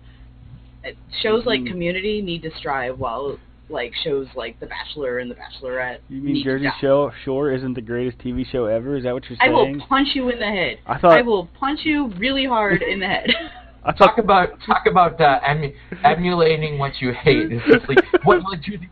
Uh, 0.85 0.89
Shows 1.21 1.45
like 1.45 1.61
Mhm. 1.61 1.67
Community 1.71 2.21
need 2.21 2.41
to 2.43 2.51
strive 2.57 2.99
while 2.99 3.37
like 3.69 3.93
shows 4.03 4.27
like 4.33 4.57
The 4.61 4.65
Bachelor 4.67 5.19
and 5.19 5.29
The 5.29 5.35
Bachelorette. 5.35 5.97
You 6.07 6.21
mean 6.21 6.33
need 6.35 6.43
to 6.43 6.49
Jersey 6.51 6.65
die. 6.65 6.71
Shore, 6.79 7.13
Shore 7.25 7.51
isn't 7.51 7.73
the 7.73 7.81
greatest 7.81 8.17
TV 8.19 8.45
show 8.49 8.65
ever? 8.65 8.95
Is 8.95 9.03
that 9.03 9.13
what 9.13 9.23
you're 9.29 9.37
saying? 9.39 9.51
I 9.51 9.53
will 9.53 9.85
punch 9.87 10.09
you 10.13 10.29
in 10.29 10.39
the 10.39 10.45
head. 10.45 10.77
I 10.85 10.97
thought 10.97 11.17
I 11.17 11.21
will 11.21 11.47
punch 11.59 11.81
you 11.83 12.07
really 12.17 12.45
hard 12.45 12.81
in 12.81 12.99
the 13.01 13.07
head. 13.07 13.29
I 13.83 13.91
thought 13.91 14.15
Talk 14.15 14.17
about 14.19 14.49
talk 14.65 14.85
about 14.85 15.19
uh, 15.21 15.39
emu- 15.49 15.73
emulating 16.03 16.77
what 16.77 16.99
you 17.01 17.13
hate. 17.13 17.51
It's 17.51 17.65
just 17.65 17.87
like 17.89 17.99
what 18.25 18.41
would 18.45 18.65
you 18.67 18.77
do? 18.77 18.85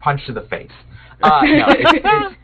Punch 0.00 0.20
to 0.26 0.32
the 0.32 0.42
face. 0.42 0.70
Uh, 1.22 1.40
no, 1.42 1.66
it's, 1.68 1.92
it's, 2.04 2.36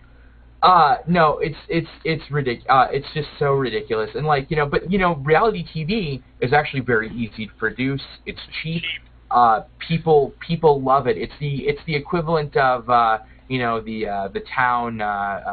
uh, 0.63 0.97
no, 1.07 1.39
it's 1.39 1.57
it's 1.69 1.89
it's 2.05 2.23
ridic- 2.31 2.65
uh, 2.69 2.89
It's 2.91 3.07
just 3.15 3.29
so 3.39 3.53
ridiculous. 3.53 4.11
And 4.15 4.27
like 4.27 4.51
you 4.51 4.57
know, 4.57 4.67
but 4.67 4.91
you 4.91 4.99
know, 4.99 5.17
reality 5.17 5.65
TV 5.65 6.23
is 6.41 6.53
actually 6.53 6.81
very 6.81 7.11
easy 7.11 7.47
to 7.47 7.53
produce. 7.59 8.03
It's 8.27 8.41
cheap. 8.63 8.83
Uh, 9.31 9.63
people 9.87 10.33
people 10.47 10.83
love 10.83 11.07
it. 11.07 11.17
It's 11.17 11.33
the 11.39 11.59
it's 11.69 11.81
the 11.87 11.95
equivalent 11.95 12.57
of 12.57 12.89
uh, 12.91 13.19
you 13.49 13.59
know 13.61 13.81
the 13.81 14.09
uh, 14.09 14.29
the 14.29 14.43
town 14.55 15.01
uh, 15.01 15.05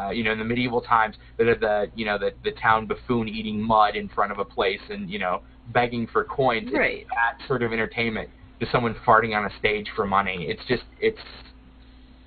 uh, 0.07 0.10
you 0.10 0.23
know 0.23 0.32
in 0.32 0.40
the 0.40 0.45
medieval 0.45 0.82
times 0.82 1.15
the 1.38 1.56
the 1.60 1.91
you 1.94 2.06
know 2.06 2.18
the 2.18 2.32
the 2.44 2.52
town 2.53 2.88
buffoon 2.88 3.27
eating 3.27 3.61
mud 3.61 3.95
in 3.95 4.10
front 4.10 4.32
of 4.32 4.40
a 4.40 4.45
place 4.45 4.80
and 4.90 5.10
you 5.10 5.19
know 5.19 5.41
begging 5.68 6.07
for 6.07 6.23
coins. 6.23 6.68
It's 6.68 6.77
Right. 6.77 7.06
that 7.10 7.45
sort 7.48 7.61
of 7.64 7.73
entertainment. 7.73 8.30
Just 8.60 8.72
someone 8.72 8.95
farting 9.06 9.36
on 9.38 9.45
a 9.45 9.49
stage 9.60 9.88
for 9.95 10.07
money. 10.07 10.45
It's 10.49 10.61
just 10.68 10.84
it's 10.99 11.19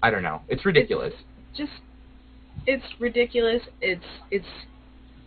I 0.02 0.10
don't 0.10 0.22
know. 0.22 0.42
It's 0.48 0.64
ridiculous. 0.64 1.14
just 1.56 1.72
it's 2.66 2.84
ridiculous. 2.98 3.62
It's 3.80 4.04
it's 4.30 4.46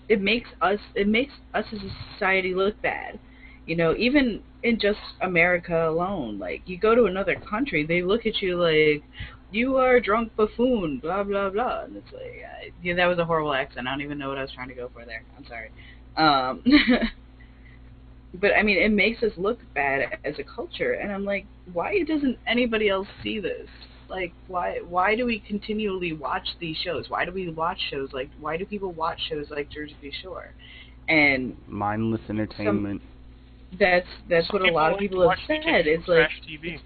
it 0.09 0.21
makes 0.21 0.49
us 0.61 0.79
it 0.95 1.07
makes 1.07 1.33
us 1.53 1.65
as 1.71 1.79
a 1.79 1.91
society 2.13 2.53
look 2.53 2.81
bad. 2.81 3.19
You 3.65 3.75
know, 3.75 3.95
even 3.97 4.41
in 4.63 4.79
just 4.79 4.99
America 5.21 5.87
alone, 5.89 6.39
like 6.39 6.61
you 6.65 6.77
go 6.77 6.95
to 6.95 7.05
another 7.05 7.35
country, 7.49 7.85
they 7.85 8.01
look 8.01 8.25
at 8.25 8.41
you 8.41 8.57
like 8.61 9.03
you 9.51 9.77
are 9.77 9.95
a 9.95 10.01
drunk 10.01 10.33
buffoon, 10.35 10.99
blah 10.99 11.23
blah 11.23 11.49
blah, 11.49 11.83
and 11.83 11.95
it's 11.95 12.11
like, 12.11 12.21
I, 12.21 12.71
yeah, 12.81 12.95
that 12.95 13.07
was 13.07 13.19
a 13.19 13.25
horrible 13.25 13.53
accent. 13.53 13.87
I 13.87 13.91
don't 13.91 14.01
even 14.01 14.17
know 14.17 14.29
what 14.29 14.37
I 14.37 14.41
was 14.41 14.51
trying 14.51 14.69
to 14.69 14.75
go 14.75 14.89
for 14.93 15.05
there. 15.05 15.23
I'm 15.37 15.45
sorry. 15.45 15.71
Um, 16.17 16.63
but 18.39 18.51
I 18.57 18.63
mean, 18.63 18.81
it 18.81 18.91
makes 18.91 19.23
us 19.23 19.31
look 19.37 19.59
bad 19.73 20.17
as 20.23 20.35
a 20.39 20.43
culture, 20.43 20.93
and 20.93 21.11
I'm 21.11 21.25
like, 21.25 21.45
why 21.73 22.03
doesn't 22.03 22.37
anybody 22.47 22.89
else 22.89 23.07
see 23.23 23.39
this? 23.39 23.67
Like, 24.11 24.33
why 24.47 24.79
why 24.87 25.15
do 25.15 25.25
we 25.25 25.39
continually 25.39 26.11
watch 26.13 26.47
these 26.59 26.75
shows? 26.77 27.05
Why 27.09 27.23
do 27.25 27.31
we 27.31 27.49
watch 27.49 27.79
shows 27.89 28.09
like 28.11 28.29
why 28.39 28.57
do 28.57 28.65
people 28.65 28.91
watch 28.91 29.19
shows 29.29 29.47
like 29.49 29.69
Jersey 29.69 30.11
Shore? 30.21 30.53
And 31.07 31.55
Mindless 31.67 32.21
entertainment. 32.29 33.01
that's 33.79 34.05
that's 34.29 34.47
Some 34.47 34.61
what 34.61 34.69
a 34.69 34.73
lot 34.73 34.91
of 34.93 34.99
like 34.99 34.99
to 34.99 35.07
people 35.09 35.29
have 35.29 35.39
said. 35.47 35.57
vacation 35.63 35.85
It's 35.87 36.07
like 36.07 36.29
TV. 36.47 36.79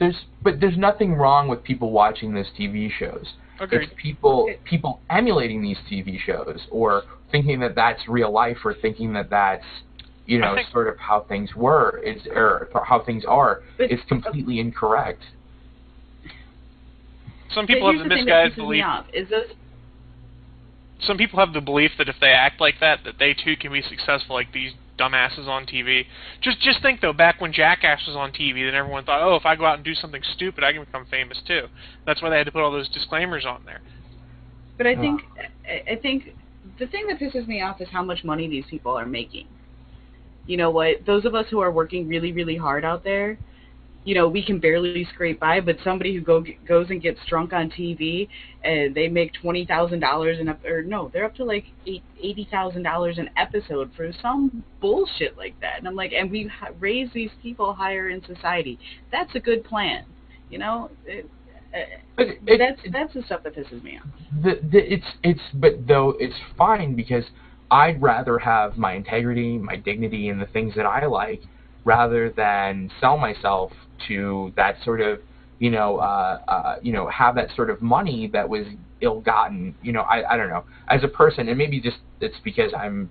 There's 0.00 0.16
but 0.42 0.60
there's 0.60 0.76
nothing 0.76 1.14
wrong 1.14 1.48
with 1.48 1.62
people 1.62 1.92
watching 1.92 2.34
those 2.34 2.50
TV 2.58 2.90
shows. 2.98 3.26
Agreed. 3.60 3.82
It's 3.84 3.92
people 3.96 4.48
people 4.64 5.00
emulating 5.10 5.62
these 5.62 5.78
TV 5.90 6.18
shows 6.18 6.60
or 6.70 7.04
thinking 7.30 7.60
that 7.60 7.74
that's 7.74 8.00
real 8.08 8.32
life 8.32 8.58
or 8.64 8.74
thinking 8.74 9.12
that 9.14 9.30
that's 9.30 9.64
you 10.26 10.38
know 10.38 10.56
sort 10.72 10.88
of 10.88 10.98
how 10.98 11.20
things 11.28 11.54
were 11.54 12.00
is 12.04 12.20
or 12.34 12.68
how 12.84 13.00
things 13.04 13.24
are 13.26 13.62
But- 13.76 13.90
is 13.92 14.00
completely 14.08 14.58
incorrect. 14.60 15.22
Some 17.54 17.66
but 17.66 17.74
people 17.74 17.90
here's 17.90 18.00
have 18.00 18.08
the 18.08 18.14
the 18.14 18.14
thing 18.16 18.24
misguided 18.26 18.52
pisses 18.52 18.56
belief. 18.56 18.84
off 18.84 19.06
is 19.12 19.28
those 19.28 19.50
Some 21.00 21.16
people 21.16 21.38
have 21.38 21.52
the 21.52 21.60
belief 21.60 21.92
that 21.98 22.08
if 22.08 22.16
they 22.20 22.30
act 22.30 22.60
like 22.60 22.80
that, 22.80 23.04
that 23.04 23.18
they 23.18 23.34
too 23.34 23.56
can 23.56 23.72
be 23.72 23.82
successful, 23.82 24.34
like 24.34 24.52
these 24.52 24.72
dumbasses 24.98 25.46
on 25.46 25.64
TV. 25.64 26.04
Just 26.40 26.60
just 26.60 26.82
think 26.82 27.00
though, 27.00 27.12
back 27.12 27.40
when 27.40 27.52
Jackass 27.52 28.06
was 28.06 28.16
on 28.16 28.32
TV, 28.32 28.66
then 28.66 28.74
everyone 28.74 29.04
thought, 29.04 29.22
oh, 29.22 29.36
if 29.36 29.46
I 29.46 29.56
go 29.56 29.64
out 29.64 29.76
and 29.76 29.84
do 29.84 29.94
something 29.94 30.22
stupid, 30.34 30.64
I 30.64 30.72
can 30.72 30.84
become 30.84 31.06
famous 31.10 31.40
too. 31.46 31.68
That's 32.04 32.20
why 32.20 32.30
they 32.30 32.36
had 32.36 32.46
to 32.46 32.52
put 32.52 32.62
all 32.62 32.72
those 32.72 32.88
disclaimers 32.88 33.46
on 33.46 33.62
there. 33.64 33.80
But 34.76 34.86
I 34.86 34.94
think 34.94 35.22
I 35.66 35.92
I 35.92 35.96
think 35.96 36.34
the 36.78 36.86
thing 36.86 37.06
that 37.08 37.18
pisses 37.18 37.46
me 37.46 37.62
off 37.62 37.80
is 37.80 37.88
how 37.90 38.02
much 38.02 38.24
money 38.24 38.48
these 38.48 38.64
people 38.68 38.92
are 38.92 39.06
making. 39.06 39.46
You 40.46 40.56
know 40.56 40.70
what? 40.70 41.04
Those 41.06 41.24
of 41.24 41.34
us 41.34 41.46
who 41.50 41.60
are 41.60 41.70
working 41.70 42.08
really, 42.08 42.32
really 42.32 42.56
hard 42.56 42.84
out 42.84 43.04
there, 43.04 43.38
you 44.08 44.14
know, 44.14 44.26
we 44.26 44.42
can 44.42 44.58
barely 44.58 45.06
scrape 45.12 45.38
by. 45.38 45.60
But 45.60 45.76
somebody 45.84 46.14
who 46.14 46.22
go 46.22 46.42
goes 46.66 46.88
and 46.88 47.02
gets 47.02 47.20
drunk 47.28 47.52
on 47.52 47.70
TV 47.70 48.26
and 48.64 48.94
they 48.94 49.06
make 49.06 49.34
twenty 49.34 49.66
thousand 49.66 50.00
dollars 50.00 50.38
and 50.40 50.48
up, 50.48 50.64
or 50.64 50.82
no, 50.82 51.10
they're 51.12 51.26
up 51.26 51.34
to 51.34 51.44
like 51.44 51.66
$80,000 51.86 53.18
an 53.18 53.28
episode 53.36 53.90
for 53.94 54.10
some 54.22 54.64
bullshit 54.80 55.36
like 55.36 55.60
that. 55.60 55.74
And 55.76 55.86
I'm 55.86 55.94
like, 55.94 56.12
and 56.12 56.30
we 56.30 56.46
ha- 56.46 56.70
raise 56.80 57.10
these 57.12 57.30
people 57.42 57.74
higher 57.74 58.08
in 58.08 58.24
society. 58.24 58.78
That's 59.12 59.34
a 59.34 59.40
good 59.40 59.62
plan. 59.62 60.04
You 60.48 60.58
know, 60.58 60.90
it, 61.04 61.28
uh, 61.74 61.80
But 62.16 62.28
it, 62.46 62.58
that's 62.58 62.80
that's 62.90 63.12
the 63.12 63.22
stuff 63.24 63.42
that 63.42 63.54
pisses 63.54 63.82
me 63.82 63.98
off. 63.98 64.06
the, 64.42 64.58
the 64.72 64.90
it's 64.90 65.06
it's 65.22 65.42
but 65.52 65.86
though 65.86 66.14
it's 66.18 66.34
fine 66.56 66.96
because 66.96 67.24
I'd 67.70 68.00
rather 68.00 68.38
have 68.38 68.78
my 68.78 68.94
integrity, 68.94 69.58
my 69.58 69.76
dignity, 69.76 70.30
and 70.30 70.40
the 70.40 70.46
things 70.46 70.72
that 70.76 70.86
I 70.86 71.04
like, 71.04 71.42
rather 71.84 72.30
than 72.30 72.90
sell 73.02 73.18
myself 73.18 73.70
to 74.06 74.52
that 74.56 74.76
sort 74.84 75.00
of 75.00 75.20
you 75.58 75.70
know 75.70 75.98
uh, 75.98 76.40
uh, 76.48 76.76
you 76.82 76.92
know 76.92 77.08
have 77.08 77.34
that 77.34 77.48
sort 77.56 77.70
of 77.70 77.82
money 77.82 78.28
that 78.32 78.48
was 78.48 78.66
ill-gotten. 79.00 79.74
You 79.82 79.92
know, 79.92 80.02
I 80.02 80.34
I 80.34 80.36
don't 80.36 80.48
know 80.48 80.64
as 80.88 81.02
a 81.04 81.08
person, 81.08 81.48
and 81.48 81.58
maybe 81.58 81.80
just 81.80 81.98
it's 82.20 82.36
because 82.44 82.72
I'm 82.76 83.10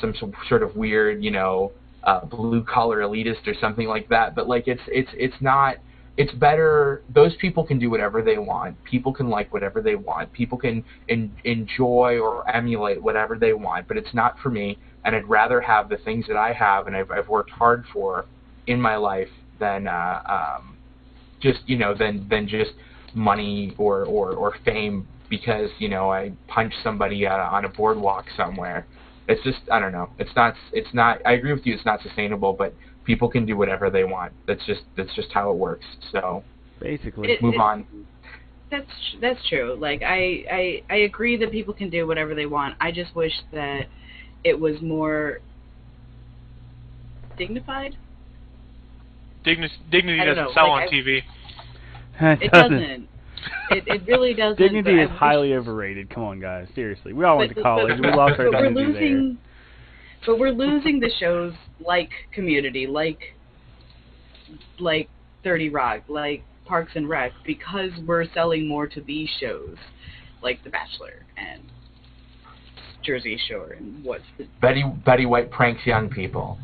some 0.00 0.14
so- 0.18 0.32
sort 0.48 0.62
of 0.62 0.76
weird 0.76 1.22
you 1.22 1.30
know 1.30 1.72
uh, 2.04 2.24
blue 2.24 2.62
collar 2.64 2.98
elitist 2.98 3.46
or 3.46 3.54
something 3.60 3.88
like 3.88 4.08
that. 4.08 4.34
But 4.34 4.48
like 4.48 4.68
it's 4.68 4.82
it's 4.88 5.10
it's 5.14 5.36
not 5.40 5.76
it's 6.16 6.32
better 6.32 7.02
those 7.14 7.34
people 7.36 7.64
can 7.64 7.78
do 7.78 7.90
whatever 7.90 8.22
they 8.22 8.38
want 8.38 8.82
people 8.84 9.12
can 9.12 9.28
like 9.28 9.52
whatever 9.52 9.82
they 9.82 9.94
want 9.94 10.32
people 10.32 10.56
can 10.56 10.82
en- 11.10 11.30
enjoy 11.44 12.18
or 12.18 12.48
emulate 12.48 13.02
whatever 13.02 13.36
they 13.36 13.52
want 13.52 13.86
but 13.86 13.98
it's 13.98 14.14
not 14.14 14.38
for 14.38 14.48
me 14.48 14.78
and 15.04 15.14
i'd 15.14 15.26
rather 15.26 15.60
have 15.60 15.90
the 15.90 15.96
things 15.98 16.26
that 16.26 16.36
i 16.36 16.54
have 16.54 16.86
and 16.86 16.96
i've, 16.96 17.10
I've 17.10 17.28
worked 17.28 17.50
hard 17.50 17.84
for 17.92 18.24
in 18.66 18.80
my 18.80 18.96
life 18.96 19.28
than 19.58 19.86
uh, 19.86 20.20
um, 20.58 20.76
just 21.40 21.60
you 21.66 21.76
know 21.76 21.94
than 21.94 22.26
than 22.28 22.48
just 22.48 22.72
money 23.14 23.74
or, 23.78 24.04
or, 24.04 24.32
or 24.32 24.54
fame 24.64 25.06
because 25.30 25.70
you 25.78 25.88
know 25.88 26.12
i 26.12 26.30
punched 26.48 26.76
somebody 26.82 27.26
uh, 27.26 27.34
on 27.34 27.64
a 27.64 27.68
boardwalk 27.68 28.26
somewhere 28.36 28.86
it's 29.26 29.42
just 29.42 29.58
i 29.72 29.80
don't 29.80 29.92
know 29.92 30.08
it's 30.18 30.30
not 30.36 30.54
it's 30.72 30.92
not 30.92 31.18
i 31.24 31.32
agree 31.32 31.52
with 31.52 31.64
you 31.64 31.74
it's 31.74 31.84
not 31.86 32.00
sustainable 32.02 32.52
but 32.52 32.74
people 33.06 33.30
can 33.30 33.46
do 33.46 33.56
whatever 33.56 33.88
they 33.88 34.04
want. 34.04 34.32
That's 34.46 34.64
just 34.66 34.82
that's 34.96 35.14
just 35.14 35.28
how 35.32 35.50
it 35.50 35.56
works. 35.56 35.86
So 36.12 36.44
Basically. 36.80 37.32
It- 37.32 37.40
move 37.40 37.54
it- 37.54 37.60
on. 37.60 37.86
That's 38.68 38.90
that's 39.20 39.48
true. 39.48 39.76
Like 39.78 40.02
I, 40.02 40.44
I 40.50 40.82
I 40.90 40.96
agree 40.96 41.36
that 41.36 41.52
people 41.52 41.72
can 41.72 41.88
do 41.88 42.04
whatever 42.04 42.34
they 42.34 42.46
want. 42.46 42.74
I 42.80 42.90
just 42.90 43.14
wish 43.14 43.32
that 43.52 43.86
it 44.42 44.58
was 44.58 44.82
more 44.82 45.38
dignified. 47.38 47.96
Digni- 49.46 49.70
dignity 49.90 50.18
doesn't 50.18 50.44
know, 50.44 50.50
sell 50.52 50.70
like, 50.70 50.88
on 50.88 50.88
I- 50.88 50.92
TV. 50.92 51.22
It 52.42 52.50
doesn't. 52.50 53.08
it, 53.70 53.84
it 53.86 54.06
really 54.06 54.34
doesn't. 54.42 54.58
Dignity 54.58 55.00
is 55.02 55.10
highly 55.10 55.54
overrated. 55.54 56.10
Come 56.10 56.24
on, 56.24 56.40
guys. 56.40 56.66
Seriously. 56.74 57.12
We 57.12 57.24
all 57.24 57.38
went 57.38 57.54
to 57.54 57.62
college. 57.62 57.98
But, 58.00 58.10
we 58.10 58.16
lost 58.16 58.38
our 58.40 58.50
but 58.50 58.60
we're 58.60 58.68
dignity 58.68 58.92
there. 58.92 59.00
losing. 59.10 59.38
But 60.26 60.38
we're 60.38 60.50
losing 60.50 60.98
the 60.98 61.10
shows 61.20 61.52
like 61.84 62.10
Community, 62.34 62.86
like 62.86 63.20
like 64.80 65.08
Thirty 65.44 65.68
Rock, 65.68 66.02
like 66.08 66.42
Parks 66.64 66.92
and 66.94 67.08
Rec, 67.08 67.32
because 67.44 67.90
we're 68.06 68.24
selling 68.32 68.66
more 68.66 68.86
to 68.88 69.00
these 69.00 69.28
shows, 69.40 69.76
like 70.42 70.64
The 70.64 70.70
Bachelor 70.70 71.24
and 71.36 71.62
Jersey 73.04 73.38
Shore 73.48 73.72
and 73.72 74.02
what's 74.04 74.24
the. 74.38 74.46
Betty 74.60 74.82
Betty 75.04 75.26
White 75.26 75.50
pranks 75.50 75.86
young 75.86 76.08
people. 76.08 76.58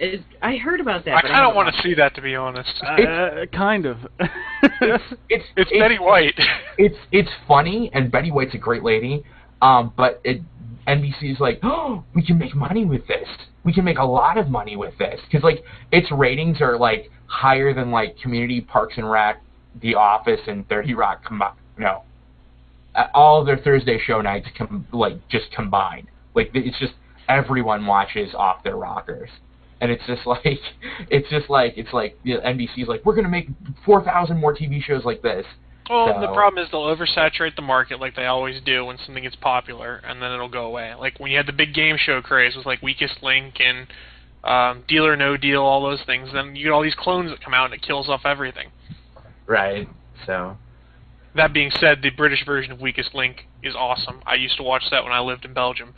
Is, 0.00 0.20
I 0.40 0.56
heard 0.56 0.80
about 0.80 1.04
that. 1.06 1.16
I 1.16 1.22
kind 1.22 1.44
of 1.44 1.56
want 1.56 1.74
to 1.74 1.82
see 1.82 1.94
that, 1.94 2.14
to 2.14 2.22
be 2.22 2.36
honest. 2.36 2.72
Uh, 2.82 3.46
kind 3.52 3.86
of. 3.86 3.98
It's 4.80 5.04
it's 5.28 5.44
it's, 5.56 5.70
Betty 5.70 5.98
White. 5.98 6.34
It's 6.78 6.96
it's 7.12 7.30
funny, 7.46 7.90
and 7.94 8.10
Betty 8.10 8.32
White's 8.32 8.54
a 8.54 8.58
great 8.58 8.82
lady. 8.82 9.24
Um, 9.62 9.92
but 9.96 10.20
it 10.24 10.40
NBC's 10.88 11.38
like, 11.38 11.60
oh, 11.62 12.04
we 12.14 12.24
can 12.24 12.38
make 12.38 12.54
money 12.54 12.84
with 12.84 13.06
this. 13.06 13.28
We 13.64 13.72
can 13.72 13.84
make 13.84 13.98
a 13.98 14.04
lot 14.04 14.38
of 14.38 14.48
money 14.48 14.76
with 14.76 14.96
this 14.98 15.20
because 15.24 15.44
like 15.44 15.62
its 15.92 16.10
ratings 16.10 16.60
are 16.60 16.78
like 16.78 17.10
higher 17.26 17.74
than 17.74 17.90
like 17.90 18.18
Community, 18.18 18.60
Parks 18.60 18.94
and 18.96 19.08
Rec, 19.08 19.42
The 19.80 19.94
Office, 19.94 20.40
and 20.46 20.68
Thirty 20.68 20.94
Rock 20.94 21.24
combined. 21.24 21.56
No, 21.76 22.02
uh, 22.94 23.06
all 23.14 23.44
their 23.44 23.58
Thursday 23.58 23.98
show 24.04 24.20
nights 24.20 24.48
com- 24.56 24.86
like 24.92 25.16
just 25.28 25.50
combined. 25.52 26.08
Like 26.34 26.50
it's 26.54 26.78
just 26.78 26.94
everyone 27.28 27.86
watches 27.86 28.34
off 28.34 28.64
their 28.64 28.76
rockers. 28.76 29.30
And 29.80 29.90
it's 29.90 30.04
just 30.06 30.26
like, 30.26 30.60
it's 31.10 31.28
just 31.30 31.48
like, 31.48 31.74
it's 31.76 31.92
like 31.92 32.18
you 32.22 32.34
know, 32.34 32.40
NBC's 32.40 32.88
like, 32.88 33.04
we're 33.04 33.14
gonna 33.14 33.28
make 33.28 33.48
four 33.84 34.02
thousand 34.02 34.38
more 34.38 34.54
TV 34.54 34.82
shows 34.82 35.04
like 35.04 35.22
this, 35.22 35.46
Well, 35.88 36.20
the 36.20 36.28
problem 36.34 36.62
is 36.62 36.70
they'll 36.70 36.82
oversaturate 36.82 37.56
the 37.56 37.62
market 37.62 37.98
like 38.00 38.14
they 38.14 38.26
always 38.26 38.60
do 38.62 38.84
when 38.84 38.98
something 38.98 39.22
gets 39.22 39.36
popular, 39.36 40.00
and 40.04 40.20
then 40.20 40.32
it'll 40.32 40.48
go 40.48 40.66
away. 40.66 40.94
Like 40.94 41.18
when 41.18 41.30
you 41.30 41.36
had 41.36 41.46
the 41.46 41.52
big 41.52 41.72
game 41.74 41.96
show 41.98 42.20
craze 42.20 42.56
with 42.56 42.66
like 42.66 42.82
Weakest 42.82 43.22
Link 43.22 43.54
and 43.60 43.86
um, 44.44 44.84
Deal 44.86 45.06
or 45.06 45.16
No 45.16 45.36
Deal, 45.36 45.62
all 45.62 45.82
those 45.82 46.02
things. 46.04 46.30
Then 46.32 46.54
you 46.56 46.64
get 46.64 46.72
all 46.72 46.82
these 46.82 46.94
clones 46.94 47.30
that 47.30 47.42
come 47.42 47.54
out 47.54 47.66
and 47.66 47.74
it 47.74 47.82
kills 47.82 48.08
off 48.08 48.22
everything. 48.24 48.68
right? 49.46 49.88
So 50.26 50.56
That 51.34 51.52
being 51.52 51.70
said, 51.70 52.02
the 52.02 52.10
British 52.10 52.44
version 52.44 52.72
of 52.72 52.80
Weakest 52.80 53.14
Link 53.14 53.46
is 53.62 53.74
awesome. 53.74 54.20
I 54.26 54.34
used 54.34 54.56
to 54.58 54.62
watch 54.62 54.84
that 54.90 55.04
when 55.04 55.12
I 55.12 55.20
lived 55.20 55.44
in 55.44 55.54
Belgium 55.54 55.94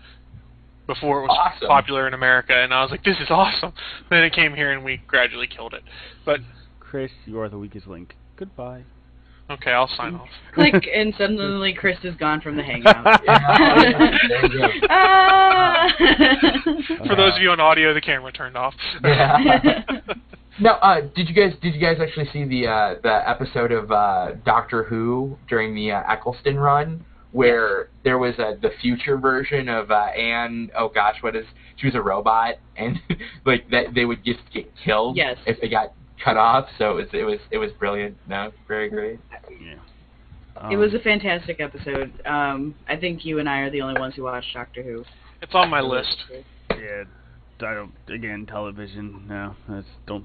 before 0.95 1.21
it 1.21 1.23
was 1.29 1.39
Awesome. 1.39 1.69
popular 1.69 2.07
in 2.09 2.15
America, 2.15 2.53
and 2.55 2.75
I 2.75 2.83
was 2.83 2.91
like, 2.91 3.05
"This 3.05 3.17
is 3.21 3.31
awesome." 3.31 3.73
Then 4.11 4.25
it 4.25 4.33
came 4.33 4.55
here, 4.55 4.73
and 4.73 4.85
we 4.85 4.97
gradually 5.07 5.47
killed 5.47 5.75
it. 5.75 5.83
But 6.25 6.41
Chris, 6.81 7.11
you 7.27 7.39
are 7.41 7.49
the 7.49 7.59
weakest 7.59 7.87
link. 7.87 8.17
Goodbye. 8.37 8.83
okay, 9.51 9.71
I'll 9.73 9.89
sign 9.97 10.15
off. 10.15 10.29
Click, 10.55 10.75
and 10.95 11.15
suddenly 11.19 11.73
Chris 11.75 11.99
is 12.05 12.15
gone 12.17 12.41
from 12.41 12.57
the 12.57 12.63
hangout. 12.63 13.21
Yeah, 13.25 14.11
there 14.29 14.47
you 14.47 14.59
go. 14.59 14.69
ah! 14.91 15.87
For 17.07 17.17
those 17.17 17.37
of 17.37 17.43
you 17.43 17.51
on 17.51 17.61
audio, 17.61 17.93
the 17.95 18.01
camera 18.01 18.33
turned 18.33 18.57
off. 18.57 18.75
Yeah. 19.05 19.79
Now, 20.61 20.75
uh, 20.83 21.01
did 21.15 21.29
you 21.29 21.35
guys 21.35 21.55
did 21.63 21.75
you 21.75 21.81
guys 21.81 21.97
actually 22.03 22.29
see 22.33 22.45
the 22.45 22.67
uh, 22.69 22.95
the 23.03 23.29
episode 23.29 23.73
of 23.73 23.91
uh, 23.91 24.33
Doctor 24.45 24.83
Who 24.85 25.37
during 25.49 25.75
the 25.75 25.93
uh, 25.93 26.03
Eccleston 26.13 26.59
run 26.59 27.05
where 27.33 27.89
there 28.05 28.19
was 28.19 28.35
a 28.39 28.57
the 28.61 28.71
future 28.81 29.17
version 29.17 29.69
of 29.69 29.91
uh, 29.91 30.07
Anne? 30.17 30.71
Oh 30.77 30.89
gosh, 30.89 31.17
what 31.23 31.37
is 31.37 31.47
she 31.77 31.87
was 31.87 31.95
a 31.95 32.03
robot 32.03 32.57
and 32.77 32.99
like 33.47 33.69
that 33.71 33.95
they 33.95 34.05
would 34.05 34.25
just 34.25 34.41
get 34.53 34.71
killed 34.85 35.17
Yes. 35.17 35.37
if 35.47 35.61
they 35.61 35.69
got 35.69 35.93
cut 36.23 36.37
off. 36.37 36.69
So 36.79 36.91
it 36.93 36.95
was 36.95 37.07
it 37.13 37.25
was 37.25 37.39
it 37.51 37.59
was 37.59 37.71
brilliant. 37.73 38.17
No, 38.29 38.53
very 38.69 38.89
great. 38.91 39.19
Yeah. 39.61 40.71
it 40.71 40.77
was 40.77 40.91
Um, 40.93 40.97
a 40.97 41.03
fantastic 41.03 41.61
episode. 41.61 42.13
Um, 42.27 42.75
I 42.89 42.97
think 42.97 43.25
you 43.25 43.39
and 43.39 43.49
I 43.49 43.59
are 43.61 43.71
the 43.71 43.81
only 43.83 43.99
ones 44.01 44.15
who 44.15 44.25
watched 44.25 44.53
Doctor 44.53 44.83
Who. 44.83 45.05
It's 45.43 45.55
on 45.55 45.71
my 45.71 45.81
list. 45.81 46.17
Yeah, 46.71 47.05
I 47.63 47.75
don't. 47.75 47.93
Again, 48.09 48.45
television. 48.47 49.25
No, 49.29 49.55
that's 49.69 49.87
don't. 50.07 50.25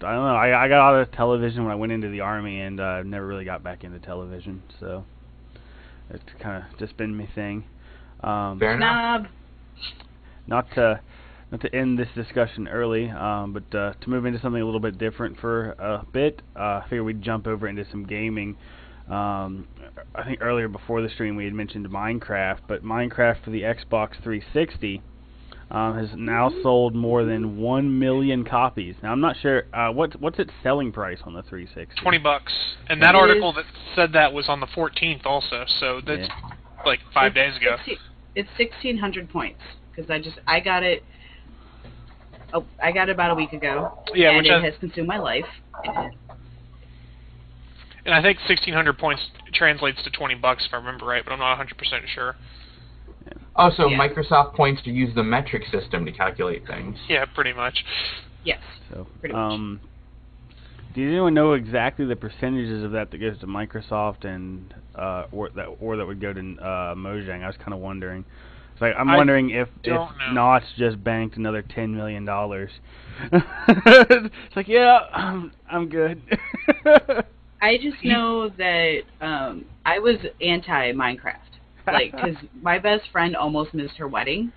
I 0.00 0.12
don't 0.14 0.24
know. 0.24 0.34
I 0.36 0.64
I 0.64 0.68
got 0.68 0.80
out 0.88 1.00
of 1.00 1.12
television 1.12 1.64
when 1.64 1.72
I 1.72 1.74
went 1.76 1.92
into 1.92 2.08
the 2.08 2.20
army, 2.20 2.60
and 2.60 2.80
uh, 2.80 3.02
never 3.02 3.26
really 3.26 3.44
got 3.44 3.62
back 3.62 3.84
into 3.84 3.98
television. 3.98 4.62
So 4.80 5.04
it's 6.10 6.22
kind 6.40 6.62
of 6.62 6.78
just 6.78 6.96
been 6.96 7.16
my 7.16 7.28
thing. 7.34 7.64
Um, 8.22 8.58
Fair 8.58 8.74
enough. 8.74 9.26
Not 10.46 10.70
to 10.74 11.00
not 11.50 11.60
to 11.60 11.74
end 11.74 11.98
this 11.98 12.08
discussion 12.14 12.66
early, 12.68 13.08
um, 13.10 13.52
but 13.52 13.78
uh, 13.78 13.92
to 14.00 14.10
move 14.10 14.26
into 14.26 14.40
something 14.40 14.60
a 14.60 14.64
little 14.64 14.80
bit 14.80 14.98
different 14.98 15.38
for 15.38 15.70
a 15.72 16.04
bit, 16.12 16.42
uh, 16.56 16.58
I 16.58 16.84
figured 16.84 17.04
we'd 17.04 17.22
jump 17.22 17.46
over 17.46 17.68
into 17.68 17.84
some 17.90 18.04
gaming. 18.06 18.56
Um, 19.08 19.68
I 20.14 20.24
think 20.24 20.40
earlier 20.40 20.68
before 20.68 21.02
the 21.02 21.08
stream 21.10 21.36
we 21.36 21.44
had 21.44 21.52
mentioned 21.52 21.86
Minecraft, 21.86 22.60
but 22.66 22.82
Minecraft 22.82 23.44
for 23.44 23.50
the 23.50 23.62
Xbox 23.62 24.20
360 24.22 25.02
um, 25.70 25.96
has 25.98 26.08
now 26.16 26.50
sold 26.62 26.94
more 26.94 27.24
than 27.24 27.56
one 27.58 27.98
million 27.98 28.44
copies. 28.44 28.94
Now 29.02 29.12
I'm 29.12 29.20
not 29.20 29.36
sure 29.40 29.64
uh, 29.72 29.90
what's 29.92 30.14
what's 30.16 30.38
its 30.38 30.50
selling 30.62 30.92
price 30.92 31.18
on 31.24 31.34
the 31.34 31.42
360. 31.42 32.00
Twenty 32.02 32.18
bucks. 32.18 32.52
And 32.88 33.02
that 33.02 33.14
It 33.14 33.18
article 33.18 33.50
is- 33.50 33.56
that 33.56 33.64
said 33.94 34.12
that 34.12 34.32
was 34.32 34.48
on 34.48 34.60
the 34.60 34.66
14th 34.66 35.24
also, 35.24 35.64
so 35.80 36.00
that's 36.06 36.28
like 36.84 37.00
five 37.12 37.34
It's 37.36 37.54
days 37.54 37.56
ago. 37.60 37.76
16 37.76 37.96
It's 38.34 38.48
sixteen 38.56 38.98
hundred 38.98 39.30
points 39.30 39.60
because 39.94 40.10
I 40.10 40.18
just 40.18 40.38
I 40.46 40.60
got 40.60 40.82
it. 40.82 41.02
Oh, 42.52 42.64
I 42.82 42.92
got 42.92 43.08
it 43.08 43.12
about 43.12 43.30
a 43.32 43.34
week 43.34 43.52
ago. 43.52 43.98
Yeah, 44.14 44.28
and 44.28 44.36
which 44.38 44.46
it 44.46 44.52
I- 44.52 44.60
has 44.64 44.74
consumed 44.80 45.08
my 45.08 45.18
life. 45.18 45.46
And 45.84 46.12
And 48.06 48.14
I 48.14 48.20
think 48.20 48.38
1600 48.40 48.98
points 48.98 49.22
translates 49.54 50.02
to 50.04 50.10
20 50.10 50.34
bucks 50.36 50.66
if 50.66 50.74
I 50.74 50.76
remember 50.76 51.06
right, 51.06 51.24
but 51.24 51.32
I'm 51.32 51.38
not 51.38 51.56
100% 51.58 51.70
sure. 52.14 52.36
Oh, 53.56 53.70
so 53.76 53.88
Yeah. 53.88 53.98
Microsoft 53.98 54.54
points 54.54 54.82
to 54.82 54.90
use 54.90 55.14
the 55.14 55.22
metric 55.22 55.64
system 55.70 56.04
to 56.06 56.12
calculate 56.12 56.66
things. 56.66 56.98
Yeah, 57.08 57.24
pretty 57.34 57.52
much. 57.52 57.84
yes, 58.42 58.60
So, 58.90 59.06
Pretty 59.20 59.34
much. 59.34 59.40
um, 59.42 59.80
do 60.94 61.06
anyone 61.08 61.34
know 61.34 61.54
exactly 61.54 62.04
the 62.04 62.16
percentages 62.16 62.84
of 62.84 62.92
that 62.92 63.10
that 63.10 63.18
goes 63.18 63.38
to 63.40 63.46
Microsoft 63.46 64.24
and 64.24 64.72
uh, 64.94 65.24
or 65.32 65.48
that 65.50 65.66
or 65.80 65.96
that 65.96 66.06
would 66.06 66.20
go 66.20 66.32
to 66.32 66.40
uh, 66.40 66.94
Mojang? 66.94 67.42
I 67.42 67.46
was 67.46 67.56
kind 67.56 67.72
of 67.74 67.80
wondering. 67.80 68.24
It's 68.72 68.80
like 68.80 68.94
I'm 68.98 69.08
I 69.08 69.16
wondering 69.16 69.50
if 69.50 69.68
if 69.82 69.94
don't 69.94 70.18
know. 70.18 70.32
Notch 70.32 70.62
just 70.76 71.02
banked 71.02 71.36
another 71.36 71.62
ten 71.62 71.94
million 71.96 72.24
dollars. 72.24 72.70
it's 73.32 74.56
like, 74.56 74.68
yeah, 74.68 75.00
I'm 75.12 75.52
I'm 75.70 75.88
good. 75.88 76.22
I 77.60 77.78
just 77.78 78.04
know 78.04 78.48
that 78.50 78.98
um, 79.20 79.64
I 79.86 79.98
was 79.98 80.16
anti 80.40 80.92
Minecraft, 80.92 81.53
like 81.86 82.12
because 82.12 82.36
my 82.62 82.78
best 82.78 83.04
friend 83.12 83.36
almost 83.36 83.74
missed 83.74 83.96
her 83.96 84.08
wedding 84.08 84.52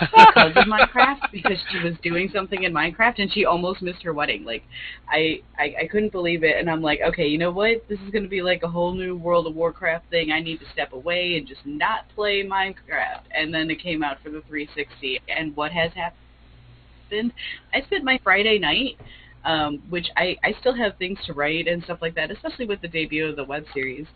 because 0.00 0.52
of 0.56 0.64
Minecraft 0.66 1.20
because 1.32 1.58
she 1.70 1.78
was 1.78 1.94
doing 2.02 2.30
something 2.32 2.62
in 2.62 2.72
Minecraft 2.72 3.18
and 3.18 3.32
she 3.32 3.44
almost 3.44 3.82
missed 3.82 4.02
her 4.02 4.12
wedding. 4.12 4.44
Like, 4.44 4.64
I, 5.08 5.40
I 5.58 5.74
I 5.82 5.86
couldn't 5.90 6.12
believe 6.12 6.42
it, 6.44 6.56
and 6.58 6.70
I'm 6.70 6.82
like, 6.82 7.00
okay, 7.06 7.26
you 7.26 7.38
know 7.38 7.50
what? 7.50 7.86
This 7.88 7.98
is 8.00 8.10
gonna 8.10 8.28
be 8.28 8.42
like 8.42 8.62
a 8.62 8.68
whole 8.68 8.92
new 8.94 9.16
World 9.16 9.46
of 9.46 9.54
Warcraft 9.54 10.10
thing. 10.10 10.32
I 10.32 10.40
need 10.40 10.60
to 10.60 10.66
step 10.72 10.92
away 10.92 11.36
and 11.36 11.46
just 11.46 11.64
not 11.64 12.08
play 12.14 12.44
Minecraft. 12.44 13.22
And 13.30 13.52
then 13.52 13.70
it 13.70 13.80
came 13.80 14.02
out 14.02 14.18
for 14.22 14.30
the 14.30 14.42
360, 14.48 15.20
and 15.28 15.54
what 15.56 15.72
has 15.72 15.92
happened? 15.92 17.32
I 17.72 17.82
spent 17.82 18.04
my 18.04 18.18
Friday 18.22 18.58
night. 18.58 18.98
Um, 19.46 19.82
which 19.90 20.06
I, 20.16 20.38
I 20.42 20.54
still 20.58 20.74
have 20.74 20.96
things 20.96 21.18
to 21.26 21.34
write 21.34 21.68
and 21.68 21.84
stuff 21.84 21.98
like 22.00 22.14
that, 22.14 22.30
especially 22.30 22.64
with 22.64 22.80
the 22.80 22.88
debut 22.88 23.28
of 23.28 23.36
the 23.36 23.44
web 23.44 23.66
series. 23.74 24.06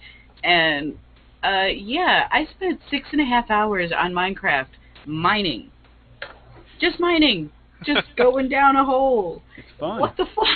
And 0.43 0.97
uh, 1.43 1.67
yeah, 1.67 2.29
I 2.31 2.47
spent 2.57 2.81
six 2.91 3.09
and 3.13 3.21
a 3.21 3.25
half 3.25 3.51
hours 3.51 3.93
on 3.97 4.13
Minecraft 4.13 4.67
mining. 5.07 5.71
Just 6.81 6.99
mining. 7.01 7.51
Just 7.85 8.07
going 8.17 8.49
down 8.49 8.77
a 8.77 8.85
hole. 8.85 9.43
it's 9.57 9.69
fun. 9.79 10.01
What 10.01 10.17
the 10.17 10.27
fuck? 10.35 10.47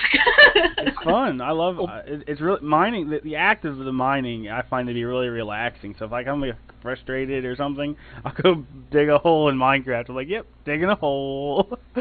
It's 0.79 0.97
fun. 1.05 1.41
I 1.41 1.53
love 1.53 1.79
uh, 1.79 2.03
it, 2.05 2.25
it's 2.27 2.41
really 2.41 2.61
mining. 2.63 3.11
The, 3.11 3.21
the 3.23 3.37
act 3.37 3.65
of 3.65 3.79
the 3.79 3.93
mining 3.93 4.49
I 4.49 4.63
find 4.63 4.89
to 4.89 4.95
be 4.95 5.05
really 5.05 5.29
relaxing. 5.29 5.95
So 5.99 6.07
if 6.07 6.11
like 6.11 6.27
I'm 6.27 6.41
like 6.41 6.57
frustrated 6.83 7.45
or 7.45 7.55
something, 7.55 7.97
I'll 8.25 8.35
go 8.43 8.65
dig 8.91 9.09
a 9.09 9.19
hole 9.19 9.49
in 9.49 9.57
Minecraft. 9.57 10.09
I'm 10.09 10.17
like, 10.17 10.29
yep, 10.29 10.47
digging 10.65 10.89
a 10.89 10.97
hole. 10.97 11.79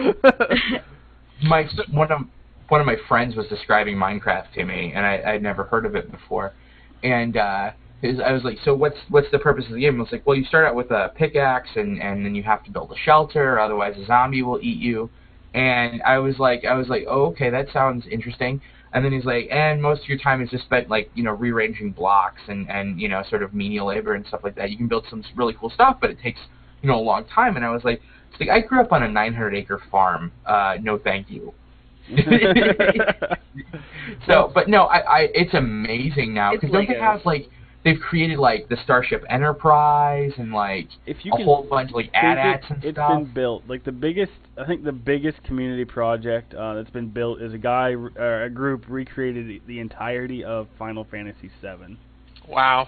My 1.43 1.67
one 1.91 2.11
of 2.11 2.21
one 2.69 2.79
of 2.79 2.87
my 2.87 2.95
friends 3.07 3.35
was 3.35 3.47
describing 3.47 3.97
Minecraft 3.97 4.53
to 4.53 4.63
me, 4.63 4.93
and 4.95 5.05
I 5.05 5.33
I'd 5.33 5.43
never 5.43 5.63
heard 5.63 5.85
of 5.85 5.95
it 5.95 6.11
before, 6.11 6.53
and 7.03 7.35
uh, 7.35 7.71
his, 8.01 8.19
I 8.19 8.31
was 8.31 8.43
like, 8.43 8.57
so 8.65 8.73
what's 8.73 8.97
what's 9.09 9.29
the 9.31 9.39
purpose 9.39 9.65
of 9.67 9.73
the 9.73 9.81
game? 9.81 9.97
I 9.97 10.03
was 10.03 10.11
like, 10.11 10.25
well, 10.25 10.35
you 10.35 10.45
start 10.45 10.65
out 10.65 10.75
with 10.75 10.91
a 10.91 11.11
pickaxe, 11.15 11.69
and 11.75 12.01
and 12.01 12.25
then 12.25 12.35
you 12.35 12.43
have 12.43 12.63
to 12.63 12.71
build 12.71 12.91
a 12.91 12.97
shelter, 12.97 13.59
otherwise 13.59 13.95
a 13.97 14.05
zombie 14.05 14.41
will 14.41 14.59
eat 14.61 14.77
you. 14.77 15.09
And 15.53 16.01
I 16.03 16.17
was 16.19 16.39
like, 16.39 16.65
I 16.65 16.73
was 16.75 16.87
like, 16.87 17.05
oh, 17.07 17.25
okay, 17.27 17.49
that 17.49 17.67
sounds 17.71 18.05
interesting. 18.09 18.61
And 18.93 19.05
then 19.05 19.11
he's 19.11 19.25
like, 19.25 19.47
and 19.51 19.81
most 19.81 20.03
of 20.03 20.09
your 20.09 20.17
time 20.17 20.41
is 20.41 20.49
just 20.49 20.65
spent 20.65 20.89
like, 20.89 21.11
you 21.13 21.23
know, 21.23 21.31
rearranging 21.31 21.91
blocks 21.91 22.41
and 22.47 22.69
and 22.69 22.99
you 22.99 23.07
know, 23.07 23.23
sort 23.29 23.43
of 23.43 23.53
menial 23.53 23.87
labor 23.87 24.15
and 24.15 24.25
stuff 24.25 24.41
like 24.43 24.55
that. 24.55 24.71
You 24.71 24.77
can 24.77 24.87
build 24.87 25.05
some 25.09 25.23
really 25.35 25.53
cool 25.59 25.69
stuff, 25.69 25.97
but 26.01 26.09
it 26.09 26.19
takes 26.19 26.39
you 26.81 26.89
know 26.89 26.99
a 26.99 27.01
long 27.01 27.25
time. 27.25 27.55
And 27.55 27.65
I 27.65 27.69
was 27.69 27.83
like, 27.83 28.01
it's 28.31 28.39
like 28.39 28.49
I 28.49 28.61
grew 28.61 28.81
up 28.81 28.91
on 28.91 29.03
a 29.03 29.07
900 29.07 29.55
acre 29.55 29.81
farm. 29.91 30.31
Uh, 30.45 30.77
no, 30.81 30.97
thank 30.97 31.29
you. 31.29 31.53
So, 34.27 34.51
but 34.53 34.67
no, 34.67 34.83
I, 34.83 34.97
I 34.99 35.19
it's 35.33 35.53
amazing 35.53 36.33
now 36.33 36.51
because 36.51 36.71
don't 36.71 36.87
they 36.87 36.95
have 36.99 37.21
like 37.25 37.49
they've 37.83 37.99
created 37.99 38.39
like 38.39 38.69
the 38.69 38.77
Starship 38.83 39.23
Enterprise 39.29 40.31
and 40.37 40.51
like 40.51 40.87
if 41.05 41.25
you 41.25 41.31
a 41.33 41.37
can 41.37 41.45
whole 41.45 41.63
bunch 41.63 41.89
of 41.89 41.95
like 41.95 42.11
think 42.11 42.23
it, 42.23 42.37
AT-ATs 42.37 42.65
and 42.69 42.83
it's 42.83 42.95
stuff. 42.95 43.11
It's 43.11 43.25
been 43.25 43.33
built. 43.33 43.63
Like 43.67 43.83
the 43.83 43.91
biggest, 43.91 44.31
I 44.57 44.65
think 44.65 44.83
the 44.83 44.91
biggest 44.91 45.43
community 45.43 45.85
project 45.85 46.53
uh, 46.53 46.75
that's 46.75 46.89
been 46.89 47.09
built 47.09 47.41
is 47.41 47.53
a 47.53 47.57
guy, 47.57 47.93
uh, 47.95 48.45
a 48.45 48.49
group 48.49 48.85
recreated 48.87 49.47
the, 49.47 49.61
the 49.67 49.79
entirety 49.79 50.43
of 50.43 50.67
Final 50.77 51.05
Fantasy 51.09 51.49
VII. 51.61 51.97
Wow. 52.47 52.87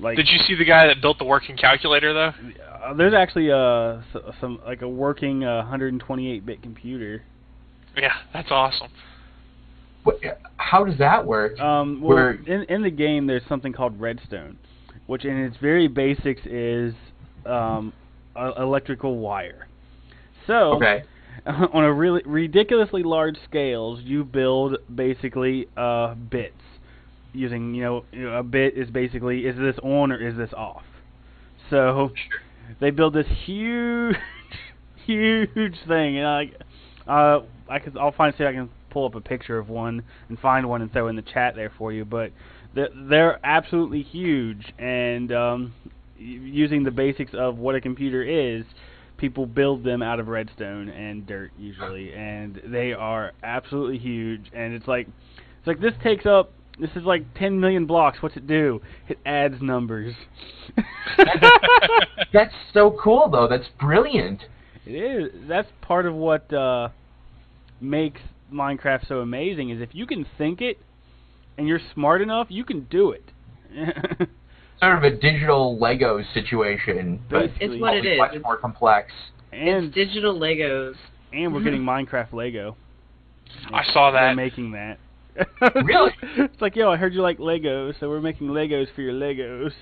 Like, 0.00 0.16
Did 0.16 0.28
you 0.28 0.38
see 0.38 0.54
the 0.54 0.64
guy 0.64 0.86
that 0.86 1.02
built 1.02 1.18
the 1.18 1.24
working 1.24 1.56
calculator 1.56 2.14
though? 2.14 2.32
Uh, 2.72 2.94
there's 2.94 3.14
actually 3.14 3.50
uh 3.50 4.00
some 4.40 4.60
like 4.64 4.82
a 4.82 4.88
working 4.88 5.42
uh, 5.44 5.68
128-bit 5.70 6.62
computer. 6.62 7.22
Yeah, 7.96 8.12
that's 8.32 8.50
awesome. 8.50 8.90
How 10.56 10.84
does 10.84 10.98
that 10.98 11.24
work? 11.24 11.58
Um, 11.58 12.00
well, 12.00 12.16
Where- 12.16 12.32
in 12.32 12.64
in 12.64 12.82
the 12.82 12.90
game 12.90 13.26
there's 13.26 13.44
something 13.48 13.72
called 13.72 14.00
redstone, 14.00 14.58
which 15.06 15.24
in 15.24 15.36
its 15.36 15.56
very 15.56 15.88
basics 15.88 16.42
is 16.44 16.94
um, 17.46 17.92
a 18.36 18.52
electrical 18.62 19.18
wire. 19.18 19.68
So 20.46 20.74
okay. 20.74 21.04
on 21.46 21.84
a 21.84 21.92
really 21.92 22.22
ridiculously 22.26 23.02
large 23.02 23.36
scales, 23.48 24.00
you 24.02 24.24
build 24.24 24.76
basically 24.94 25.68
uh, 25.76 26.14
bits 26.14 26.54
using 27.32 27.74
you 27.74 27.82
know, 27.82 28.04
you 28.12 28.24
know 28.24 28.38
a 28.38 28.42
bit 28.42 28.76
is 28.76 28.90
basically 28.90 29.46
is 29.46 29.56
this 29.56 29.76
on 29.82 30.12
or 30.12 30.26
is 30.26 30.36
this 30.36 30.50
off. 30.56 30.82
So 31.70 32.10
they 32.80 32.90
build 32.90 33.14
this 33.14 33.26
huge, 33.44 34.16
huge 35.06 35.76
thing, 35.86 36.18
and 36.18 36.26
I, 36.26 36.50
uh, 37.06 37.42
I 37.68 37.78
could 37.78 37.96
I'll 37.96 38.12
find 38.12 38.34
see 38.36 38.44
I 38.44 38.52
can 38.52 38.70
pull 38.90 39.06
up 39.06 39.14
a 39.14 39.20
picture 39.20 39.58
of 39.58 39.68
one 39.68 40.02
and 40.28 40.38
find 40.38 40.68
one 40.68 40.82
and 40.82 40.92
throw 40.92 41.08
in 41.08 41.16
the 41.16 41.22
chat 41.22 41.54
there 41.54 41.72
for 41.76 41.92
you. 41.92 42.04
But 42.04 42.32
they're, 42.74 42.90
they're 42.94 43.40
absolutely 43.44 44.02
huge, 44.02 44.72
and 44.78 45.32
um, 45.32 45.74
using 46.18 46.84
the 46.84 46.90
basics 46.90 47.32
of 47.34 47.58
what 47.58 47.74
a 47.74 47.80
computer 47.80 48.22
is, 48.22 48.64
people 49.16 49.46
build 49.46 49.84
them 49.84 50.02
out 50.02 50.20
of 50.20 50.28
redstone 50.28 50.88
and 50.88 51.26
dirt 51.26 51.50
usually, 51.58 52.12
and 52.14 52.60
they 52.66 52.92
are 52.92 53.32
absolutely 53.42 53.98
huge. 53.98 54.50
And 54.54 54.74
it's 54.74 54.86
like 54.86 55.08
it's 55.58 55.66
like 55.66 55.80
this 55.80 55.94
takes 56.02 56.26
up. 56.26 56.52
This 56.80 56.90
is 56.94 57.02
like 57.02 57.24
10 57.34 57.58
million 57.58 57.86
blocks. 57.86 58.22
What's 58.22 58.36
it 58.36 58.46
do? 58.46 58.80
It 59.08 59.18
adds 59.26 59.56
numbers. 59.60 60.14
That's 62.32 62.54
so 62.72 62.96
cool 63.02 63.28
though. 63.28 63.48
That's 63.48 63.68
brilliant. 63.80 64.44
It 64.86 64.92
is. 64.92 65.32
That's 65.48 65.68
part 65.82 66.06
of 66.06 66.14
what 66.14 66.52
uh, 66.52 66.90
makes 67.80 68.20
Minecraft 68.52 69.06
so 69.08 69.20
amazing. 69.20 69.70
Is 69.70 69.80
if 69.80 69.94
you 69.94 70.06
can 70.06 70.26
think 70.36 70.60
it, 70.60 70.78
and 71.56 71.66
you're 71.68 71.80
smart 71.94 72.22
enough, 72.22 72.46
you 72.50 72.64
can 72.64 72.84
do 72.90 73.10
it. 73.12 73.24
Sort 74.80 74.96
of 74.96 75.02
a 75.02 75.10
digital 75.16 75.76
Lego 75.78 76.22
situation, 76.34 77.20
but 77.28 77.48
Basically. 77.58 77.80
what 77.80 77.94
it 77.94 78.02
probably 78.02 78.10
is. 78.12 78.18
much 78.18 78.30
It's- 78.30 78.42
more 78.44 78.56
complex. 78.56 79.10
and 79.52 79.86
it's 79.86 79.94
digital 79.94 80.38
Legos. 80.38 80.94
and 81.32 81.52
we're 81.52 81.62
getting 81.64 81.82
Minecraft 81.84 82.32
Lego. 82.32 82.76
I 83.72 83.82
saw 83.92 84.10
They're 84.12 84.28
that. 84.28 84.36
making 84.36 84.72
that. 84.72 84.98
Really? 85.84 86.12
it's 86.22 86.60
like, 86.60 86.74
yo, 86.76 86.90
I 86.90 86.96
heard 86.96 87.12
you 87.14 87.22
like 87.22 87.38
Legos, 87.38 87.94
so 88.00 88.08
we're 88.08 88.20
making 88.20 88.48
Legos 88.48 88.86
for 88.94 89.02
your 89.02 89.12
Legos. 89.14 89.72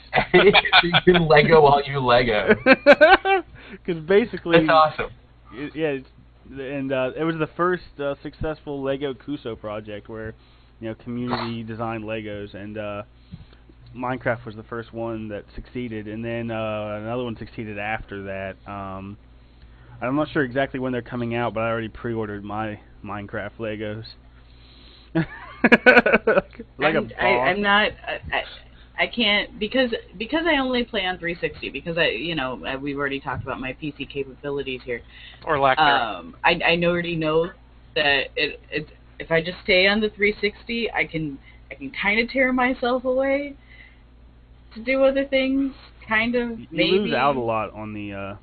you 0.82 0.92
can 1.04 1.26
Lego 1.28 1.60
while 1.62 1.82
you 1.82 1.98
Lego. 1.98 2.54
Because 2.64 4.02
basically, 4.06 4.58
That's 4.60 4.70
awesome. 4.70 5.10
it- 5.52 5.74
yeah, 5.74 5.86
it's, 5.88 6.08
and 6.50 6.92
uh, 6.92 7.10
it 7.16 7.24
was 7.24 7.36
the 7.38 7.48
first 7.56 7.84
uh, 7.98 8.14
successful 8.22 8.82
Lego 8.82 9.14
Cuusoo 9.14 9.56
project 9.56 10.08
where, 10.08 10.34
you 10.80 10.88
know, 10.88 10.94
community 10.94 11.62
designed 11.62 12.04
Legos, 12.04 12.54
and 12.54 12.78
uh, 12.78 13.02
Minecraft 13.96 14.44
was 14.44 14.56
the 14.56 14.62
first 14.64 14.92
one 14.92 15.28
that 15.28 15.44
succeeded, 15.54 16.08
and 16.08 16.24
then 16.24 16.50
uh, 16.50 16.98
another 17.02 17.24
one 17.24 17.36
succeeded 17.36 17.78
after 17.78 18.24
that. 18.24 18.56
Um, 18.70 19.16
I'm 20.00 20.16
not 20.16 20.28
sure 20.30 20.44
exactly 20.44 20.78
when 20.78 20.92
they're 20.92 21.02
coming 21.02 21.34
out, 21.34 21.54
but 21.54 21.60
I 21.60 21.70
already 21.70 21.88
pre-ordered 21.88 22.44
my 22.44 22.78
Minecraft 23.04 23.56
Legos. 23.58 24.04
like 26.78 26.94
a 26.94 26.98
I'm, 26.98 27.08
boss. 27.08 27.12
I, 27.18 27.24
I'm 27.24 27.62
not. 27.62 27.92
I, 28.06 28.42
I, 28.98 29.02
I 29.04 29.06
can't 29.06 29.58
because 29.58 29.90
because 30.18 30.44
I 30.46 30.58
only 30.58 30.84
play 30.84 31.04
on 31.06 31.18
360 31.18 31.70
because 31.70 31.98
I 31.98 32.08
you 32.08 32.34
know 32.34 32.64
I- 32.64 32.76
we've 32.76 32.96
already 32.98 33.20
talked 33.20 33.42
about 33.42 33.60
my 33.60 33.72
PC 33.74 34.08
capabilities 34.08 34.80
here. 34.84 35.02
or 35.44 35.58
lack 35.58 35.78
thereof. 35.78 36.16
Um, 36.24 36.36
I 36.44 36.60
I 36.64 36.74
know- 36.76 36.90
already 36.90 37.16
know 37.16 37.50
that 37.94 38.28
it 38.36 38.60
it 38.70 38.88
if 39.18 39.30
I 39.30 39.40
just 39.42 39.58
stay 39.64 39.86
on 39.86 40.00
the 40.00 40.10
360, 40.10 40.90
I 40.92 41.04
can 41.04 41.38
I 41.70 41.74
can 41.74 41.90
kind 41.90 42.20
of 42.20 42.28
tear 42.30 42.52
myself 42.52 43.04
away 43.04 43.54
to 44.74 44.80
do 44.82 45.04
other 45.04 45.24
things. 45.24 45.72
Kind 46.06 46.34
of 46.36 46.60
You 46.60 46.66
maybe. 46.70 46.98
lose 46.98 47.14
out 47.14 47.34
a 47.36 47.40
lot 47.40 47.72
on 47.74 47.92
the 47.94 48.12
uh, 48.12 48.36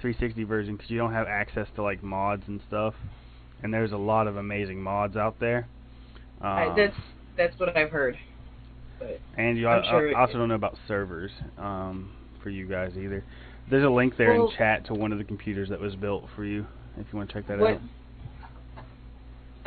360 0.00 0.44
version 0.44 0.76
because 0.76 0.90
you 0.90 0.98
don't 0.98 1.12
have 1.12 1.26
access 1.26 1.66
to 1.76 1.82
like 1.82 2.02
mods 2.02 2.44
and 2.46 2.60
stuff. 2.68 2.94
And 3.62 3.74
there's 3.74 3.92
a 3.92 3.96
lot 3.96 4.26
of 4.28 4.36
amazing 4.36 4.80
mods 4.82 5.16
out 5.16 5.40
there. 5.40 5.66
Um, 6.40 6.46
I, 6.46 6.74
that's 6.76 6.96
that's 7.36 7.58
what 7.58 7.76
I've 7.76 7.90
heard. 7.90 8.16
And 9.36 9.56
you 9.58 9.68
al- 9.68 9.82
sure 9.84 10.08
it- 10.08 10.14
also 10.14 10.34
don't 10.34 10.48
know 10.48 10.54
about 10.54 10.76
servers 10.88 11.30
um, 11.58 12.10
for 12.42 12.50
you 12.50 12.66
guys 12.66 12.92
either. 12.96 13.24
There's 13.70 13.84
a 13.84 13.88
link 13.90 14.16
there 14.16 14.34
Well- 14.34 14.50
in 14.50 14.56
chat 14.56 14.84
to 14.86 14.94
one 14.94 15.12
of 15.12 15.18
the 15.18 15.24
computers 15.24 15.68
that 15.68 15.80
was 15.80 15.94
built 15.96 16.24
for 16.34 16.44
you 16.44 16.66
if 16.98 17.06
you 17.12 17.16
want 17.18 17.28
to 17.30 17.34
check 17.34 17.46
that 17.48 17.58
What 17.58 17.78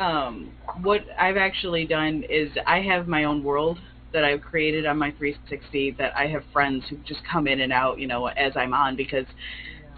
um 0.00 0.50
what 0.82 1.00
I've 1.18 1.36
actually 1.36 1.86
done 1.86 2.24
is 2.28 2.50
I 2.66 2.80
have 2.80 3.06
my 3.08 3.24
own 3.24 3.42
world 3.44 3.78
that 4.12 4.24
I've 4.24 4.40
created 4.42 4.86
on 4.86 4.98
my 4.98 5.10
360 5.12 5.92
that 5.98 6.16
I 6.16 6.26
have 6.28 6.42
friends 6.52 6.84
who 6.88 6.96
just 6.98 7.20
come 7.30 7.48
in 7.48 7.60
and 7.62 7.72
out, 7.72 7.98
you 7.98 8.06
know, 8.06 8.26
as 8.26 8.52
I'm 8.56 8.72
on 8.74 8.94
because 8.96 9.26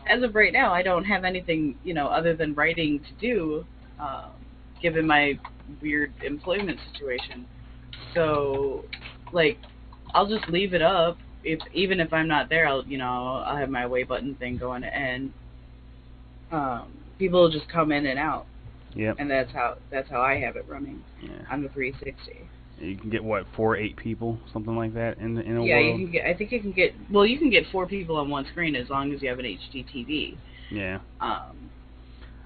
as 0.09 0.23
of 0.23 0.35
right 0.35 0.53
now 0.53 0.73
I 0.73 0.83
don't 0.83 1.05
have 1.05 1.25
anything, 1.25 1.75
you 1.85 1.93
know, 1.95 2.07
other 2.07 2.35
than 2.35 2.55
writing 2.55 3.01
to 3.01 3.13
do, 3.21 3.67
um, 4.01 4.31
given 4.81 5.07
my 5.07 5.39
weird 5.83 6.13
employment 6.23 6.79
situation. 6.93 7.47
So, 8.15 8.85
like, 9.33 9.59
I'll 10.15 10.27
just 10.27 10.49
leave 10.49 10.75
it 10.75 10.83
up. 10.83 11.19
If 11.45 11.61
even 11.73 12.01
if 12.01 12.13
I'm 12.13 12.27
not 12.29 12.49
there, 12.49 12.67
I'll 12.67 12.85
you 12.87 12.99
know 12.99 13.43
I'll 13.47 13.57
have 13.57 13.71
my 13.71 13.83
away 13.83 14.03
button 14.03 14.35
thing 14.35 14.57
going, 14.57 14.83
and 14.85 15.33
um, 16.51 16.93
people 17.19 17.41
will 17.43 17.51
just 17.51 17.69
come 17.69 17.93
in 17.93 18.07
and 18.07 18.19
out 18.19 18.47
Yep. 18.95 19.17
and 19.19 19.31
that's 19.31 19.53
how 19.53 19.77
that's 19.91 20.09
how 20.09 20.21
I 20.23 20.39
have 20.41 20.57
it 20.57 20.65
running 20.69 21.05
Yeah. 21.23 21.31
on 21.51 21.63
the 21.63 21.69
360. 21.69 22.49
You 22.81 22.97
can 22.97 23.11
get 23.11 23.23
what 23.23 23.47
four, 23.55 23.77
eight 23.77 23.97
people, 23.97 24.39
something 24.53 24.75
like 24.77 24.95
that 24.95 25.19
in 25.19 25.35
the, 25.35 25.43
in 25.43 25.57
a 25.57 25.65
Yeah, 25.65 25.79
you 25.79 25.87
world. 25.89 26.01
can 26.01 26.13
get. 26.13 26.27
I 26.27 26.35
think 26.35 26.53
you 26.53 26.61
can 26.61 26.73
get. 26.73 26.95
Well, 27.11 27.25
you 27.25 27.39
can 27.39 27.49
get 27.49 27.65
four 27.73 27.87
people 27.87 28.17
on 28.17 28.29
one 28.29 28.47
screen 28.51 28.75
as 28.77 28.91
long 28.91 29.13
as 29.15 29.23
you 29.23 29.29
have 29.31 29.39
an 29.39 29.47
HD 29.47 29.85
TV. 29.95 30.37
Yeah. 30.71 30.99
Um, 31.21 31.71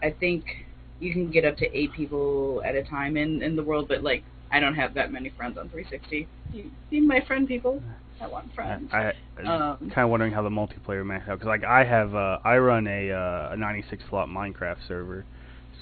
I 0.02 0.10
think 0.10 0.44
you 1.00 1.12
can 1.12 1.30
get 1.32 1.44
up 1.44 1.56
to 1.58 1.76
eight 1.76 1.92
people 1.92 2.62
at 2.64 2.76
a 2.76 2.82
time 2.84 3.16
in 3.16 3.42
in 3.42 3.56
the 3.56 3.62
world, 3.62 3.88
but 3.88 4.04
like 4.04 4.22
I 4.52 4.60
don't 4.60 4.74
have 4.74 4.94
that 4.94 5.12
many 5.12 5.30
friends 5.30 5.56
on 5.58 5.68
360. 5.68 6.28
You 6.52 6.70
be 6.90 7.00
my 7.00 7.20
friend, 7.26 7.46
people. 7.46 7.82
I 8.20 8.26
want 8.26 8.54
friends. 8.54 8.90
I, 8.92 9.12
I 9.38 9.42
Um, 9.42 9.78
kind 9.78 10.04
of 10.04 10.10
wondering 10.10 10.32
how 10.32 10.42
the 10.42 10.50
multiplayer 10.50 11.04
max 11.06 11.28
out 11.28 11.38
because 11.38 11.46
like 11.46 11.64
I 11.64 11.84
have 11.84 12.14
uh, 12.14 12.38
I 12.44 12.58
run 12.58 12.86
a 12.86 13.10
uh, 13.10 13.50
a 13.52 13.56
96 13.56 14.02
slot 14.10 14.28
Minecraft 14.28 14.76
server, 14.86 15.24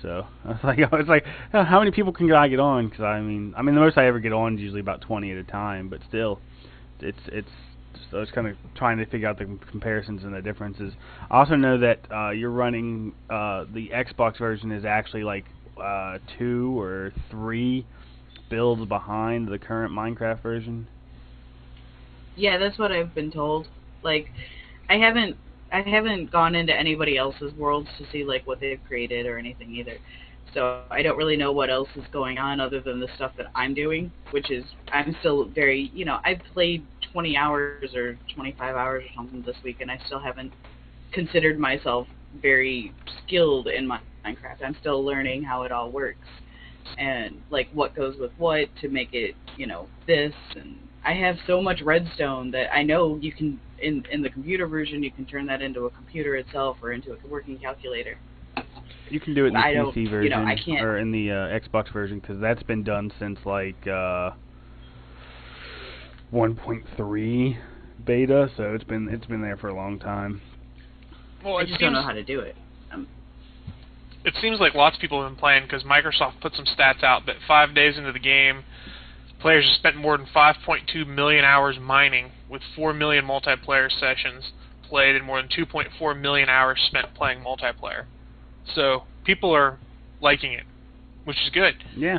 so 0.03 0.25
I 0.45 0.49
was 0.49 0.59
like 0.63 0.79
it's 0.79 1.09
like 1.09 1.25
uh, 1.53 1.65
how 1.65 1.81
many 1.81 1.91
people 1.91 2.13
can 2.13 2.31
I 2.31 2.47
get 2.47 2.61
on? 2.61 2.89
Because 2.89 3.03
I 3.03 3.21
mean 3.21 3.55
I 3.57 3.63
mean 3.63 3.75
the 3.75 3.81
most 3.81 3.99
I 3.99 4.07
ever 4.07 4.21
get 4.21 4.33
on 4.33 4.55
is 4.55 4.61
usually 4.61 4.81
about 4.81 5.01
20 5.01 5.33
at 5.33 5.37
a 5.39 5.45
time, 5.45 5.89
but 5.89 6.01
still, 6.09 6.39
it's 7.01 7.19
it's. 7.27 7.51
So 8.11 8.19
I 8.19 8.21
was 8.21 8.31
kind 8.31 8.47
of 8.47 8.57
trying 8.75 8.99
to 8.99 9.07
figure 9.07 9.29
out 9.29 9.39
the 9.39 9.59
comparisons 9.71 10.23
and 10.23 10.33
the 10.33 10.41
differences. 10.41 10.95
I 11.31 11.39
also 11.41 11.57
know 11.57 11.79
that 11.79 12.01
uh, 12.11 12.31
you're 12.31 12.51
running 12.51 13.13
uh, 13.29 13.65
the 13.75 13.91
Xbox 13.93 14.39
version 14.39 14.71
is 14.71 14.85
actually 14.85 15.25
like 15.25 15.45
uh, 15.83 16.19
two 16.39 16.79
or 16.79 17.13
three 17.31 17.85
builds 18.49 18.85
behind 18.87 19.49
the 19.49 19.59
current 19.59 19.93
Minecraft 19.93 20.43
version. 20.43 20.87
Yeah, 22.37 22.59
that's 22.59 22.79
what 22.79 22.93
I've 22.93 23.15
been 23.15 23.31
told. 23.31 23.69
Like, 24.03 24.31
I 24.89 24.97
haven't 24.97 25.37
I 25.71 25.83
haven't 25.83 26.33
gone 26.33 26.55
into 26.55 26.75
anybody 26.75 27.19
else's 27.19 27.53
worlds 27.55 27.89
to 27.99 28.07
see 28.11 28.25
like 28.25 28.47
what 28.47 28.61
they've 28.61 28.81
created 28.87 29.27
or 29.27 29.39
anything 29.39 29.71
either. 29.75 29.99
So 30.55 30.83
I 30.91 31.03
don't 31.03 31.19
really 31.19 31.37
know 31.37 31.53
what 31.53 31.69
else 31.69 31.89
is 31.95 32.05
going 32.11 32.39
on 32.39 32.59
other 32.59 32.81
than 32.81 33.01
the 33.01 33.09
stuff 33.17 33.33
that 33.37 33.49
I'm 33.55 33.75
doing, 33.75 34.11
which 34.31 34.51
is 34.51 34.65
I'm 34.93 35.15
still 35.21 35.45
very 35.47 35.91
you 35.93 36.05
know 36.05 36.21
I've 36.25 36.41
played 36.55 36.87
20 37.13 37.37
hours 37.37 37.95
or 37.95 38.19
25 38.35 38.77
hours 38.77 39.05
or 39.05 39.15
something 39.15 39.43
this 39.43 39.57
week, 39.63 39.79
and 39.81 39.91
I 39.91 39.99
still 40.07 40.21
haven't 40.21 40.53
considered 41.13 41.59
myself 41.59 42.07
very 42.41 42.93
skilled 43.25 43.69
in 43.69 43.87
Mi- 43.87 43.97
Minecraft. 44.25 44.65
I'm 44.65 44.77
still 44.81 45.05
learning 45.05 45.43
how 45.43 45.65
it 45.65 45.73
all 45.73 45.91
works 45.91 46.27
and 46.97 47.41
like 47.51 47.69
what 47.73 47.95
goes 47.95 48.17
with 48.19 48.31
what 48.39 48.69
to 48.81 48.89
make 48.89 49.11
it 49.13 49.35
you 49.57 49.67
know 49.67 49.89
this 50.07 50.33
and 50.57 50.77
I 51.05 51.13
have 51.15 51.37
so 51.47 51.63
much 51.63 51.81
redstone 51.83 52.51
that 52.53 52.75
I 52.75 52.83
know 52.83 53.19
you 53.21 53.33
can 53.33 53.61
in 53.81 54.05
in 54.11 54.23
the 54.23 54.31
computer 54.31 54.67
version 54.67 55.03
you 55.03 55.11
can 55.11 55.25
turn 55.27 55.47
that 55.47 55.63
into 55.63 55.87
a 55.87 55.91
computer 55.91 56.37
itself 56.37 56.79
or 56.83 56.93
into 56.93 57.13
a 57.13 57.17
working 57.29 57.57
calculator. 57.59 58.19
You 59.09 59.21
can 59.21 59.35
do 59.35 59.45
it 59.45 59.49
in 59.49 59.55
the 59.55 59.61
I 59.61 59.73
don't- 59.73 59.95
PC 59.95 60.03
you 60.03 60.11
version 60.11 60.31
know, 60.33 60.45
I 60.45 60.57
can't- 60.57 60.83
or 60.85 60.99
in 60.99 61.13
the 61.13 61.31
uh, 61.31 61.35
Xbox 61.61 61.93
version 61.93 62.19
because 62.19 62.41
that's 62.41 62.63
been 62.65 62.83
done 62.83 63.11
since 63.19 63.39
like 63.47 63.87
uh, 63.87 64.33
1.3 66.33 67.57
beta, 68.05 68.51
so 68.57 68.75
it's 68.75 68.85
been 68.85 69.09
it's 69.09 69.27
been 69.27 69.41
there 69.41 69.57
for 69.57 69.69
a 69.69 69.75
long 69.75 69.99
time. 69.99 70.41
well, 71.45 71.57
I 71.57 71.63
just 71.63 71.73
seems 71.75 71.81
don't 71.81 71.93
know 71.95 72.03
how 72.03 72.13
to 72.13 72.23
do 72.23 72.41
it. 72.41 72.55
It 74.25 74.35
seems 74.41 74.61
like 74.61 74.75
lots 74.75 74.97
of 74.97 75.01
people 75.01 75.23
have 75.23 75.31
been 75.31 75.39
playing 75.39 75.65
because 75.65 75.83
Microsoft 75.83 76.41
put 76.41 76.55
some 76.55 76.65
stats 76.65 77.03
out 77.03 77.27
that 77.27 77.37
five 77.47 77.75
days 77.75 77.97
into 77.97 78.13
the 78.13 78.19
game, 78.19 78.65
players 79.41 79.65
have 79.67 79.75
spent 79.77 79.97
more 79.97 80.17
than 80.17 80.27
5.2 80.27 81.07
million 81.07 81.45
hours 81.45 81.79
mining, 81.81 82.33
with 82.49 82.63
4 82.75 82.93
million 82.95 83.25
multiplayer 83.25 83.91
sessions 83.91 84.53
played 84.89 85.15
and 85.17 85.25
more 85.25 85.41
than 85.41 85.51
2.4 85.51 86.19
million 86.21 86.49
hours 86.49 86.81
spent 86.87 87.15
playing 87.15 87.41
multiplayer. 87.41 88.05
So 88.75 89.05
people 89.25 89.55
are 89.55 89.79
liking 90.21 90.53
it, 90.53 90.65
which 91.25 91.37
is 91.43 91.51
good. 91.51 91.75
Yeah, 91.97 92.19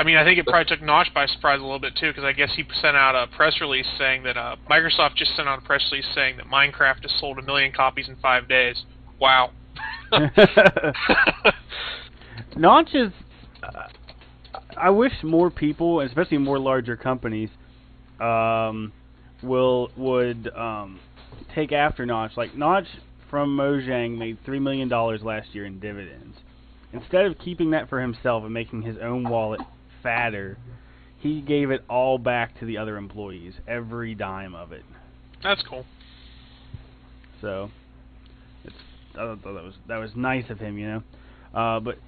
I 0.00 0.02
mean, 0.02 0.16
I 0.16 0.24
think 0.24 0.38
it 0.38 0.46
probably 0.46 0.64
took 0.64 0.82
Notch 0.82 1.12
by 1.12 1.26
surprise 1.26 1.60
a 1.60 1.62
little 1.62 1.78
bit 1.78 1.94
too, 1.94 2.08
because 2.08 2.24
I 2.24 2.32
guess 2.32 2.48
he 2.56 2.64
sent 2.80 2.96
out 2.96 3.14
a 3.14 3.26
press 3.36 3.60
release 3.60 3.86
saying 3.98 4.22
that 4.22 4.34
uh, 4.34 4.56
Microsoft 4.70 5.16
just 5.16 5.36
sent 5.36 5.46
out 5.46 5.58
a 5.58 5.60
press 5.62 5.86
release 5.92 6.06
saying 6.14 6.38
that 6.38 6.46
Minecraft 6.46 7.02
has 7.02 7.12
sold 7.20 7.38
a 7.38 7.42
million 7.42 7.70
copies 7.70 8.08
in 8.08 8.16
five 8.16 8.48
days. 8.48 8.82
Wow. 9.20 9.50
Notch 12.56 12.94
is. 12.94 13.12
Uh, 13.62 13.82
I 14.76 14.90
wish 14.90 15.12
more 15.22 15.50
people, 15.50 16.00
especially 16.00 16.38
more 16.38 16.58
larger 16.58 16.96
companies, 16.96 17.50
um, 18.18 18.92
will 19.42 19.90
would 19.96 20.48
um, 20.56 21.00
take 21.54 21.72
after 21.72 22.06
Notch. 22.06 22.32
Like 22.36 22.54
Notch 22.56 22.86
from 23.28 23.56
Mojang 23.56 24.18
made 24.18 24.38
three 24.44 24.58
million 24.58 24.88
dollars 24.88 25.22
last 25.22 25.54
year 25.54 25.66
in 25.66 25.78
dividends. 25.80 26.36
Instead 26.92 27.26
of 27.26 27.38
keeping 27.38 27.70
that 27.70 27.88
for 27.88 28.00
himself 28.00 28.42
and 28.42 28.52
making 28.52 28.82
his 28.82 28.96
own 29.00 29.28
wallet 29.28 29.60
fatter, 30.02 30.58
he 31.18 31.40
gave 31.40 31.70
it 31.70 31.84
all 31.88 32.18
back 32.18 32.58
to 32.58 32.64
the 32.64 32.78
other 32.78 32.96
employees, 32.96 33.54
every 33.68 34.14
dime 34.14 34.54
of 34.54 34.72
it. 34.72 34.82
That's 35.42 35.62
cool. 35.62 35.86
So, 37.40 37.70
I 39.14 39.34
thought 39.34 39.42
that 39.42 39.52
was 39.64 39.74
that 39.88 39.98
was 39.98 40.10
nice 40.14 40.48
of 40.50 40.58
him, 40.58 40.78
you 40.78 40.86
know. 40.86 41.02
Uh, 41.54 41.80
but 41.80 41.98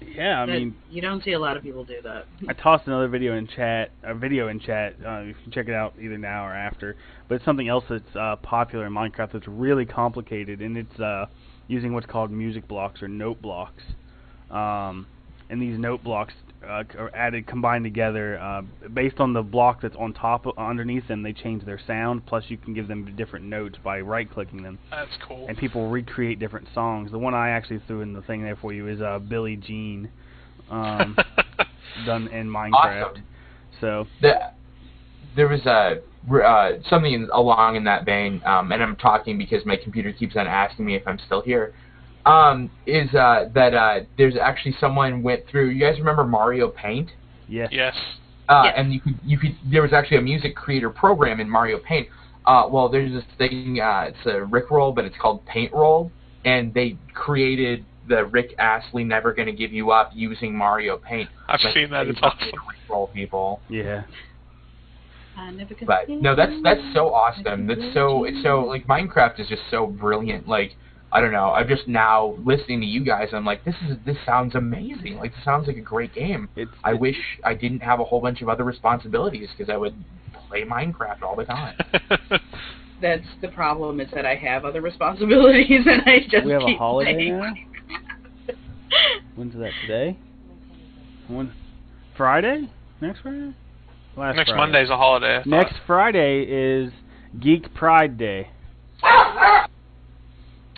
yeah, 0.00 0.42
I 0.42 0.46
That- 0.46 0.52
mean, 0.52 0.74
you 0.90 1.02
don't 1.02 1.22
see 1.22 1.32
a 1.32 1.38
lot 1.38 1.56
of 1.56 1.62
people 1.62 1.84
do 1.84 2.00
that. 2.02 2.26
I 2.48 2.52
tossed 2.52 2.86
another 2.86 3.08
video 3.08 3.36
in 3.36 3.46
chat, 3.48 3.90
a 4.02 4.14
video 4.14 4.48
in 4.48 4.60
chat. 4.60 4.94
Uh, 5.04 5.20
you 5.20 5.34
can 5.42 5.50
check 5.52 5.68
it 5.68 5.74
out 5.74 5.94
either 6.00 6.16
now 6.16 6.46
or 6.46 6.52
after. 6.52 6.96
But 7.26 7.36
it's 7.36 7.44
something 7.44 7.68
else 7.68 7.84
that's 7.88 8.16
uh, 8.16 8.36
popular 8.36 8.86
in 8.86 8.92
Minecraft 8.92 9.32
that's 9.32 9.48
really 9.48 9.84
complicated, 9.84 10.60
and 10.62 10.78
it's 10.78 11.00
uh, 11.00 11.26
using 11.66 11.92
what's 11.92 12.06
called 12.06 12.30
music 12.30 12.66
blocks 12.68 13.02
or 13.02 13.08
note 13.08 13.42
blocks. 13.42 13.82
Um, 14.50 15.06
and 15.50 15.60
these 15.60 15.78
note 15.78 16.02
blocks 16.04 16.32
uh, 16.66 16.82
c- 16.90 16.98
are 16.98 17.14
added, 17.14 17.46
combined 17.46 17.84
together, 17.84 18.38
uh, 18.38 18.62
based 18.92 19.20
on 19.20 19.32
the 19.32 19.42
block 19.42 19.80
that's 19.80 19.96
on 19.96 20.12
top, 20.12 20.46
of, 20.46 20.56
underneath 20.58 21.06
them. 21.08 21.22
They 21.22 21.32
change 21.32 21.64
their 21.64 21.80
sound. 21.86 22.26
Plus, 22.26 22.44
you 22.48 22.56
can 22.56 22.74
give 22.74 22.88
them 22.88 23.14
different 23.16 23.44
notes 23.44 23.78
by 23.82 24.00
right-clicking 24.00 24.62
them 24.62 24.78
That's 24.90 25.10
cool. 25.26 25.46
and 25.48 25.56
people 25.56 25.90
recreate 25.90 26.38
different 26.38 26.68
songs. 26.74 27.10
The 27.10 27.18
one 27.18 27.34
I 27.34 27.50
actually 27.50 27.80
threw 27.86 28.00
in 28.00 28.12
the 28.12 28.22
thing 28.22 28.42
there 28.42 28.56
for 28.56 28.72
you 28.72 28.88
is 28.88 29.00
uh, 29.00 29.18
Billie 29.18 29.56
Jean, 29.56 30.10
um, 30.70 31.16
done 32.06 32.28
in 32.28 32.48
Minecraft. 32.48 33.10
Awesome. 33.10 33.22
So 33.80 34.06
the, 34.20 34.34
there 35.36 35.48
was 35.48 35.64
a 35.66 36.00
uh, 36.28 36.72
something 36.90 37.28
along 37.32 37.76
in 37.76 37.84
that 37.84 38.04
vein, 38.04 38.42
um, 38.44 38.72
and 38.72 38.82
I'm 38.82 38.96
talking 38.96 39.38
because 39.38 39.64
my 39.64 39.76
computer 39.76 40.12
keeps 40.12 40.36
on 40.36 40.46
asking 40.46 40.84
me 40.84 40.96
if 40.96 41.06
I'm 41.06 41.18
still 41.24 41.40
here. 41.40 41.74
Um, 42.28 42.70
is 42.86 43.12
uh, 43.14 43.48
that 43.54 43.74
uh, 43.74 44.00
there's 44.16 44.36
actually 44.36 44.74
someone 44.80 45.22
went 45.22 45.46
through? 45.48 45.70
You 45.70 45.80
guys 45.80 45.98
remember 45.98 46.24
Mario 46.24 46.68
Paint? 46.68 47.10
yes, 47.48 47.68
yes. 47.72 47.94
Uh, 48.48 48.62
Yes. 48.64 48.74
And 48.78 48.92
you 48.94 49.00
could 49.00 49.14
you 49.24 49.38
could 49.38 49.56
there 49.70 49.82
was 49.82 49.92
actually 49.92 50.16
a 50.18 50.22
music 50.22 50.56
creator 50.56 50.90
program 50.90 51.40
in 51.40 51.48
Mario 51.50 51.78
Paint. 51.78 52.08
Uh, 52.46 52.66
well, 52.70 52.88
there's 52.88 53.12
this 53.12 53.24
thing. 53.36 53.78
Uh, 53.80 54.06
it's 54.08 54.26
a 54.26 54.44
Rick 54.44 54.70
roll, 54.70 54.92
but 54.92 55.04
it's 55.04 55.16
called 55.20 55.44
Paint 55.46 55.72
Roll, 55.72 56.10
and 56.46 56.72
they 56.72 56.96
created 57.12 57.84
the 58.08 58.24
Rick 58.24 58.54
Astley 58.58 59.04
"Never 59.04 59.34
Gonna 59.34 59.52
Give 59.52 59.70
You 59.72 59.90
Up" 59.90 60.12
using 60.14 60.56
Mario 60.56 60.96
Paint. 60.96 61.28
I've 61.46 61.60
Like, 61.62 61.74
seen 61.74 61.90
that. 61.90 62.06
It's 62.06 62.18
fucking 62.20 62.48
awesome. 62.48 62.60
Rickroll 62.88 63.12
people. 63.12 63.60
yeah. 63.68 64.04
I 65.36 65.50
never 65.52 65.74
could 65.74 65.86
But 65.86 66.08
no, 66.08 66.34
that's 66.34 66.52
that's 66.64 66.80
so 66.94 67.12
awesome. 67.14 67.66
That's 67.66 67.92
so 67.94 68.24
it's 68.24 68.42
so 68.42 68.60
like 68.64 68.86
Minecraft 68.86 69.38
is 69.38 69.46
just 69.48 69.62
so 69.70 69.86
brilliant. 69.86 70.48
Like 70.48 70.74
I 71.10 71.20
don't 71.22 71.32
know. 71.32 71.50
I'm 71.52 71.66
just 71.68 71.88
now 71.88 72.36
listening 72.44 72.80
to 72.82 72.86
you 72.86 73.02
guys. 73.04 73.28
I'm 73.32 73.44
like, 73.44 73.64
this 73.64 73.74
is 73.88 73.96
this 74.04 74.16
sounds 74.26 74.54
amazing. 74.54 75.16
Like 75.16 75.34
this 75.34 75.44
sounds 75.44 75.66
like 75.66 75.76
a 75.76 75.80
great 75.80 76.12
game. 76.14 76.48
It's 76.54 76.70
I 76.84 76.90
it's- 76.90 77.00
wish 77.00 77.16
I 77.44 77.54
didn't 77.54 77.80
have 77.80 78.00
a 78.00 78.04
whole 78.04 78.20
bunch 78.20 78.42
of 78.42 78.48
other 78.48 78.64
responsibilities 78.64 79.48
because 79.56 79.72
I 79.72 79.76
would 79.78 79.94
play 80.48 80.64
Minecraft 80.64 81.22
all 81.22 81.34
the 81.36 81.44
time. 81.44 81.76
That's 83.00 83.24
the 83.40 83.48
problem 83.48 84.00
is 84.00 84.08
that 84.14 84.26
I 84.26 84.34
have 84.34 84.64
other 84.64 84.80
responsibilities 84.82 85.82
and 85.86 86.02
I 86.04 86.20
just 86.28 86.44
we 86.44 86.52
have 86.52 86.62
a 86.62 86.74
holiday 86.76 87.14
playing. 87.14 87.38
now. 87.38 88.54
When's 89.36 89.54
that 89.54 89.70
today? 89.82 90.18
When? 91.28 91.52
Friday? 92.16 92.68
Next 93.00 93.20
Friday? 93.20 93.54
Last 94.16 94.36
Next 94.36 94.48
Friday. 94.50 94.60
Monday's 94.60 94.90
a 94.90 94.96
holiday. 94.96 95.42
Next 95.46 95.74
Friday 95.86 96.42
is 96.42 96.92
Geek 97.40 97.72
Pride 97.74 98.18
Day. 98.18 98.48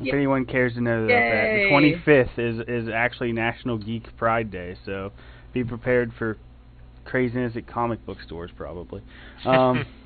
If 0.00 0.06
Yay. 0.06 0.12
anyone 0.12 0.44
cares 0.46 0.74
to 0.74 0.80
know 0.80 1.04
about 1.04 1.08
that, 1.08 1.52
the 1.52 1.68
25th 1.70 2.38
is 2.38 2.84
is 2.84 2.88
actually 2.92 3.32
National 3.32 3.78
Geek 3.78 4.16
Pride 4.16 4.50
Day, 4.50 4.76
so 4.86 5.12
be 5.52 5.62
prepared 5.64 6.12
for 6.18 6.38
craziness 7.04 7.56
at 7.56 7.66
comic 7.66 8.04
book 8.06 8.18
stores 8.24 8.50
probably. 8.56 9.02
Um, 9.44 9.84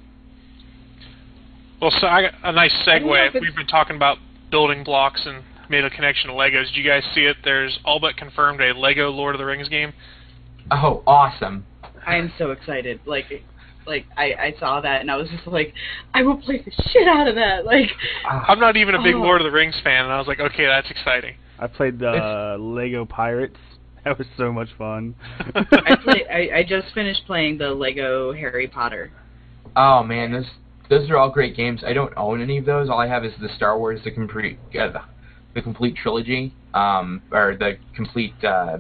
Well, 1.80 1.92
so 2.00 2.06
I 2.06 2.22
got 2.22 2.34
a 2.42 2.52
nice 2.52 2.72
I 2.86 2.98
don't 2.98 3.08
know 3.08 3.14
if 3.14 3.32
segue. 3.34 3.40
We've 3.42 3.56
been 3.56 3.66
talking 3.66 3.96
about 3.96 4.16
building 4.50 4.84
blocks 4.84 5.20
and 5.26 5.42
made 5.68 5.84
a 5.84 5.90
connection 5.90 6.30
to 6.30 6.34
Legos. 6.34 6.66
Did 6.68 6.76
you 6.76 6.88
guys 6.88 7.02
see 7.14 7.26
it? 7.26 7.36
There's 7.44 7.78
all 7.84 8.00
but 8.00 8.16
confirmed 8.16 8.62
a 8.62 8.72
Lego 8.72 9.10
Lord 9.10 9.34
of 9.34 9.38
the 9.38 9.44
Rings 9.44 9.68
game. 9.68 9.92
oh, 10.70 11.02
awesome! 11.06 11.66
I 12.06 12.16
am 12.16 12.32
so 12.38 12.52
excited. 12.52 13.00
Like 13.04 13.26
like 13.86 14.06
I, 14.16 14.24
I 14.34 14.54
saw 14.58 14.80
that 14.80 15.00
and 15.00 15.10
I 15.10 15.16
was 15.16 15.28
just 15.28 15.46
like, 15.46 15.72
I 16.14 16.22
will 16.22 16.36
play 16.38 16.58
the 16.64 16.70
shit 16.90 17.06
out 17.08 17.28
of 17.28 17.34
that. 17.36 17.64
Like 17.64 17.90
Ah, 18.24 18.44
I'm 18.48 18.60
not 18.60 18.76
even 18.76 18.94
a 18.94 19.02
big 19.02 19.14
Oh. 19.14 19.18
Lord 19.20 19.40
of 19.40 19.44
the 19.44 19.50
Rings 19.50 19.74
fan, 19.84 20.04
and 20.04 20.12
I 20.12 20.18
was 20.18 20.26
like, 20.26 20.40
okay, 20.40 20.66
that's 20.66 20.90
exciting. 20.90 21.34
I 21.58 21.66
played 21.66 21.98
the 21.98 22.56
Lego 22.58 23.04
Pirates. 23.04 23.56
That 24.04 24.18
was 24.18 24.26
so 24.36 24.52
much 24.52 24.68
fun. 24.76 25.14
I 25.54 25.96
play 26.02 26.24
I, 26.30 26.58
I 26.58 26.62
just 26.68 26.92
finished 26.94 27.22
playing 27.26 27.58
the 27.58 27.68
Lego 27.70 28.32
Harry 28.34 28.66
Potter. 28.68 29.10
oh 29.76 30.02
man, 30.02 30.32
those 30.32 30.46
those 30.90 31.08
are 31.10 31.16
all 31.16 31.30
great 31.30 31.56
games. 31.56 31.82
I 31.86 31.94
don't 31.94 32.12
own 32.16 32.42
any 32.42 32.58
of 32.58 32.66
those. 32.66 32.90
All 32.90 32.98
I 33.00 33.06
have 33.06 33.24
is 33.24 33.32
the 33.40 33.48
Star 33.56 33.78
Wars 33.78 34.00
the 34.04 34.10
complete 34.10 34.58
uh, 34.78 34.88
the, 34.92 35.00
the 35.54 35.62
complete 35.62 35.96
trilogy, 35.96 36.52
um, 36.74 37.22
or 37.32 37.56
the 37.58 37.78
complete 37.96 38.34
uh, 38.44 38.78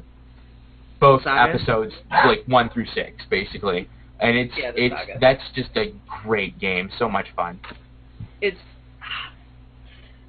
both 1.00 1.22
Saga? 1.22 1.54
episodes 1.54 1.94
like 2.10 2.44
one 2.46 2.68
through 2.70 2.86
six 2.94 3.24
basically. 3.30 3.88
And 4.20 4.36
it's 4.36 4.54
Yeah, 4.56 4.72
it's 4.74 4.94
saga. 4.94 5.18
that's 5.20 5.42
just 5.54 5.70
a 5.76 5.92
great 6.22 6.58
game. 6.58 6.90
So 6.98 7.08
much 7.08 7.26
fun. 7.34 7.58
It's 8.40 8.56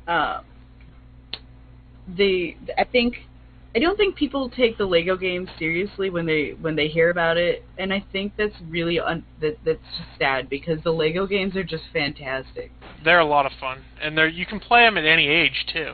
uh, 0.08 0.42
the 2.16 2.56
I 2.78 2.84
think 2.84 3.16
I 3.76 3.80
don't 3.80 3.98
think 3.98 4.16
people 4.16 4.50
take 4.50 4.78
the 4.78 4.86
Lego 4.86 5.18
games 5.18 5.50
seriously 5.60 6.10
when 6.10 6.26
they 6.26 6.52
when 6.62 6.76
they 6.76 6.88
hear 6.88 7.10
about 7.10 7.38
it, 7.38 7.64
and 7.78 7.92
I 7.94 8.04
think 8.12 8.34
that's 8.38 8.56
really 8.70 9.00
un, 9.00 9.26
that 9.42 9.58
that's 9.66 9.80
just 9.98 10.10
sad 10.20 10.50
because 10.50 10.82
the 10.84 10.92
Lego 10.92 11.28
games 11.28 11.56
are 11.56 11.64
just 11.64 11.84
fantastic. 11.92 12.72
They're 13.04 13.20
a 13.20 13.26
lot 13.26 13.46
of 13.46 13.52
fun, 13.60 13.84
and 14.02 14.18
they're 14.18 14.28
you 14.28 14.46
can 14.46 14.60
play 14.60 14.82
them 14.84 14.98
at 14.98 15.06
any 15.06 15.28
age 15.28 15.66
too. 15.74 15.94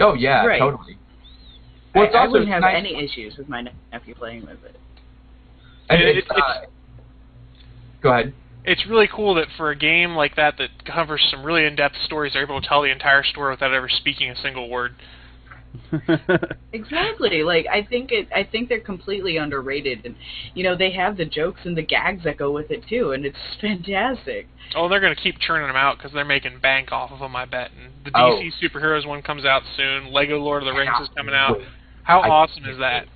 Oh 0.00 0.14
yeah, 0.14 0.44
Right. 0.44 0.58
totally. 0.58 0.96
Well, 1.94 2.08
I, 2.14 2.24
I 2.24 2.28
wouldn't 2.28 2.50
have 2.50 2.62
nice- 2.62 2.76
any 2.78 2.96
issues 3.04 3.36
with 3.36 3.48
my 3.48 3.66
nephew 3.92 4.14
playing 4.14 4.42
with 4.46 4.64
it. 4.64 4.76
And 5.90 6.00
It- 6.00 6.16
it's, 6.18 6.26
it's- 6.30 6.42
uh, 6.42 6.66
go 8.02 8.10
ahead. 8.12 8.34
It's 8.64 8.86
really 8.86 9.08
cool 9.12 9.34
that 9.34 9.48
for 9.56 9.70
a 9.70 9.76
game 9.76 10.14
like 10.14 10.36
that 10.36 10.56
that 10.58 10.84
covers 10.84 11.20
some 11.30 11.42
really 11.44 11.64
in-depth 11.64 11.96
stories, 12.04 12.32
they're 12.34 12.44
able 12.44 12.60
to 12.60 12.66
tell 12.68 12.82
the 12.82 12.90
entire 12.92 13.24
story 13.24 13.50
without 13.52 13.72
ever 13.74 13.88
speaking 13.88 14.30
a 14.30 14.36
single 14.36 14.68
word. 14.68 14.94
Exactly. 16.72 17.42
Like 17.42 17.66
I 17.70 17.82
think 17.82 18.12
it 18.12 18.28
I 18.34 18.44
think 18.44 18.68
they're 18.68 18.80
completely 18.80 19.36
underrated 19.36 20.04
and 20.04 20.14
you 20.54 20.64
know, 20.64 20.76
they 20.76 20.90
have 20.92 21.16
the 21.16 21.24
jokes 21.24 21.60
and 21.64 21.76
the 21.76 21.82
gags 21.82 22.24
that 22.24 22.36
go 22.38 22.50
with 22.50 22.70
it 22.70 22.82
too 22.88 23.12
and 23.12 23.24
it's 23.26 23.36
fantastic. 23.60 24.48
Oh, 24.74 24.88
they're 24.88 25.00
going 25.00 25.14
to 25.14 25.20
keep 25.20 25.38
churning 25.38 25.66
them 25.66 25.76
out 25.76 25.98
because 25.98 26.12
they're 26.12 26.24
making 26.24 26.58
bank 26.60 26.92
off 26.92 27.10
of 27.10 27.18
them, 27.18 27.36
I 27.36 27.44
bet. 27.44 27.70
And 27.72 27.92
the 28.04 28.10
Oh. 28.14 28.40
DC 28.42 28.52
superheroes 28.62 29.06
one 29.06 29.22
comes 29.22 29.44
out 29.44 29.62
soon. 29.76 30.12
Lego 30.12 30.38
Lord 30.38 30.62
of 30.62 30.66
the 30.72 30.78
Rings 30.78 30.94
is 31.02 31.08
coming 31.16 31.34
out. 31.34 31.58
How 32.04 32.20
I- 32.20 32.28
awesome 32.28 32.64
is 32.64 32.78
that? 32.78 33.06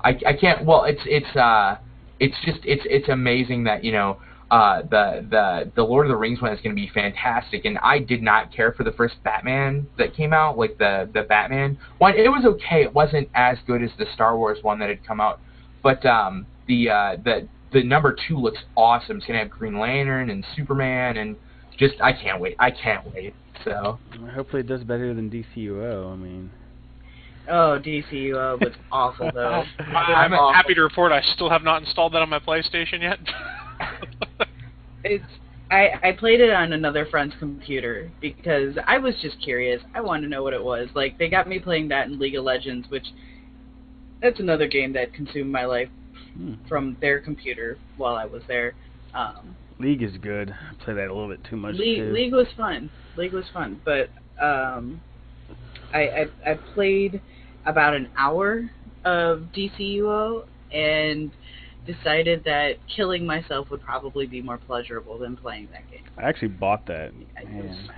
I, 0.00 0.10
I 0.26 0.32
can't. 0.32 0.64
Well, 0.64 0.84
it's 0.84 1.00
it's 1.06 1.36
uh 1.36 1.76
it's 2.20 2.36
just 2.44 2.58
it's 2.64 2.82
it's 2.86 3.08
amazing 3.08 3.64
that 3.64 3.84
you 3.84 3.92
know 3.92 4.18
uh 4.50 4.82
the 4.82 5.26
the 5.30 5.70
the 5.76 5.82
Lord 5.82 6.06
of 6.06 6.10
the 6.10 6.16
Rings 6.16 6.40
one 6.40 6.52
is 6.52 6.60
going 6.60 6.74
to 6.74 6.80
be 6.80 6.90
fantastic, 6.92 7.64
and 7.64 7.78
I 7.78 7.98
did 7.98 8.22
not 8.22 8.52
care 8.52 8.72
for 8.72 8.84
the 8.84 8.92
first 8.92 9.22
Batman 9.22 9.86
that 9.98 10.14
came 10.14 10.32
out, 10.32 10.56
like 10.58 10.78
the 10.78 11.08
the 11.12 11.22
Batman 11.22 11.78
one. 11.98 12.14
It 12.14 12.28
was 12.28 12.44
okay. 12.44 12.82
It 12.82 12.94
wasn't 12.94 13.28
as 13.34 13.58
good 13.66 13.82
as 13.82 13.90
the 13.98 14.06
Star 14.14 14.36
Wars 14.36 14.58
one 14.62 14.78
that 14.78 14.88
had 14.88 15.06
come 15.06 15.20
out, 15.20 15.40
but 15.82 16.04
um 16.06 16.46
the 16.66 16.90
uh 16.90 17.16
the 17.22 17.48
the 17.72 17.82
number 17.82 18.16
two 18.26 18.38
looks 18.38 18.60
awesome. 18.76 19.18
It's 19.18 19.26
gonna 19.26 19.40
have 19.40 19.50
Green 19.50 19.78
Lantern 19.78 20.30
and 20.30 20.44
Superman 20.56 21.18
and 21.18 21.36
just 21.78 21.94
I 22.02 22.12
can't 22.12 22.40
wait. 22.40 22.56
I 22.58 22.70
can't 22.70 23.12
wait. 23.14 23.34
So 23.64 23.98
Hopefully, 24.34 24.60
it 24.60 24.66
does 24.66 24.82
better 24.84 25.14
than 25.14 25.30
DCUO. 25.30 26.12
I 26.12 26.16
mean, 26.16 26.50
Oh, 27.48 27.80
DCUO 27.82 28.60
was 28.60 28.74
awful 28.92 29.30
though. 29.32 29.64
I'm 29.78 30.32
awful. 30.32 30.52
happy 30.52 30.74
to 30.74 30.82
report 30.82 31.12
I 31.12 31.22
still 31.34 31.48
have 31.50 31.62
not 31.62 31.82
installed 31.82 32.12
that 32.12 32.22
on 32.22 32.28
my 32.28 32.38
PlayStation 32.38 33.02
yet. 33.02 33.18
It's 35.04 35.24
I 35.70 35.90
I 36.02 36.12
played 36.12 36.40
it 36.40 36.50
on 36.50 36.72
another 36.72 37.06
friend's 37.06 37.34
computer 37.38 38.10
because 38.20 38.76
I 38.86 38.98
was 38.98 39.14
just 39.22 39.40
curious. 39.40 39.82
I 39.94 40.00
wanted 40.00 40.22
to 40.22 40.28
know 40.28 40.42
what 40.42 40.54
it 40.54 40.62
was. 40.62 40.88
Like 40.94 41.18
they 41.18 41.28
got 41.28 41.48
me 41.48 41.58
playing 41.58 41.88
that 41.88 42.08
in 42.08 42.18
League 42.18 42.34
of 42.34 42.44
Legends, 42.44 42.88
which 42.90 43.06
that's 44.20 44.40
another 44.40 44.66
game 44.66 44.92
that 44.94 45.14
consumed 45.14 45.52
my 45.52 45.64
life 45.64 45.88
hmm. 46.34 46.54
from 46.68 46.96
their 47.00 47.20
computer 47.20 47.78
while 47.96 48.16
I 48.16 48.24
was 48.24 48.42
there. 48.48 48.74
Um, 49.14 49.54
League 49.78 50.02
is 50.02 50.16
good. 50.20 50.50
I 50.50 50.84
play 50.84 50.94
that 50.94 51.08
a 51.08 51.14
little 51.14 51.28
bit 51.28 51.44
too 51.44 51.56
much 51.56 51.76
League 51.76 51.98
too. 51.98 52.12
League 52.12 52.32
was 52.32 52.48
fun. 52.56 52.90
League 53.16 53.32
was 53.32 53.44
fun, 53.52 53.80
but 53.84 54.10
um, 54.42 55.00
I, 55.92 56.00
I 56.00 56.26
I 56.46 56.54
played 56.74 57.20
about 57.66 57.94
an 57.94 58.08
hour 58.16 58.70
of 59.04 59.48
DCUO 59.54 60.46
and 60.72 61.30
decided 61.86 62.44
that 62.44 62.76
killing 62.94 63.24
myself 63.24 63.70
would 63.70 63.82
probably 63.82 64.26
be 64.26 64.42
more 64.42 64.58
pleasurable 64.58 65.18
than 65.18 65.36
playing 65.36 65.68
that 65.72 65.90
game. 65.90 66.04
I 66.18 66.22
actually 66.28 66.48
bought 66.48 66.86
that. 66.86 67.12
It. 67.36 67.90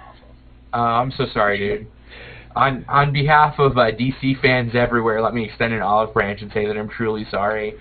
Uh, 0.73 0.77
I'm 0.77 1.13
so 1.17 1.27
sorry, 1.35 1.59
dude. 1.59 1.87
On 2.57 2.85
on 2.89 3.13
behalf 3.13 3.59
of 3.59 3.77
uh, 3.79 3.91
DC 3.93 4.41
fans 4.41 4.73
everywhere, 4.75 5.21
let 5.21 5.35
me 5.35 5.45
extend 5.45 5.73
an 5.73 5.83
olive 5.83 6.13
branch 6.15 6.43
and 6.43 6.51
say 6.53 6.67
that 6.67 6.77
I'm 6.77 6.89
truly 6.89 7.27
sorry. 7.31 7.75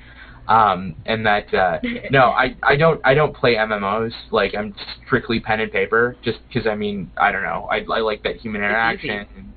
Um, 0.48 0.96
and 1.06 1.26
that 1.26 1.54
uh, 1.54 1.80
no, 2.12 2.32
I, 2.32 2.56
I 2.64 2.76
don't 2.76 3.00
I 3.04 3.14
don't 3.14 3.36
play 3.36 3.56
MMOs. 3.56 4.12
Like 4.32 4.56
I'm 4.56 4.76
strictly 5.06 5.40
pen 5.40 5.60
and 5.60 5.72
paper, 5.72 6.16
just 6.24 6.40
because 6.48 6.68
I 6.68 6.76
mean 6.76 7.12
I 7.18 7.32
don't 7.32 7.44
know 7.44 7.68
I 7.72 7.86
I 7.92 8.00
like 8.00 8.24
that 8.24 8.38
human 8.38 8.62
It's 8.62 8.70
interaction. 8.70 9.28
And, 9.36 9.54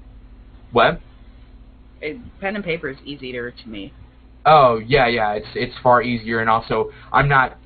what? 0.72 1.00
It, 2.02 2.40
pen 2.40 2.56
and 2.56 2.64
paper 2.64 2.88
is 2.88 2.98
easier 3.04 3.50
to 3.50 3.68
me. 3.68 3.92
Oh 4.44 4.78
yeah, 4.78 5.06
yeah. 5.06 5.32
It's 5.32 5.46
it's 5.54 5.74
far 5.82 6.02
easier, 6.02 6.40
and 6.40 6.50
also 6.50 6.90
I'm 7.12 7.28
not 7.28 7.58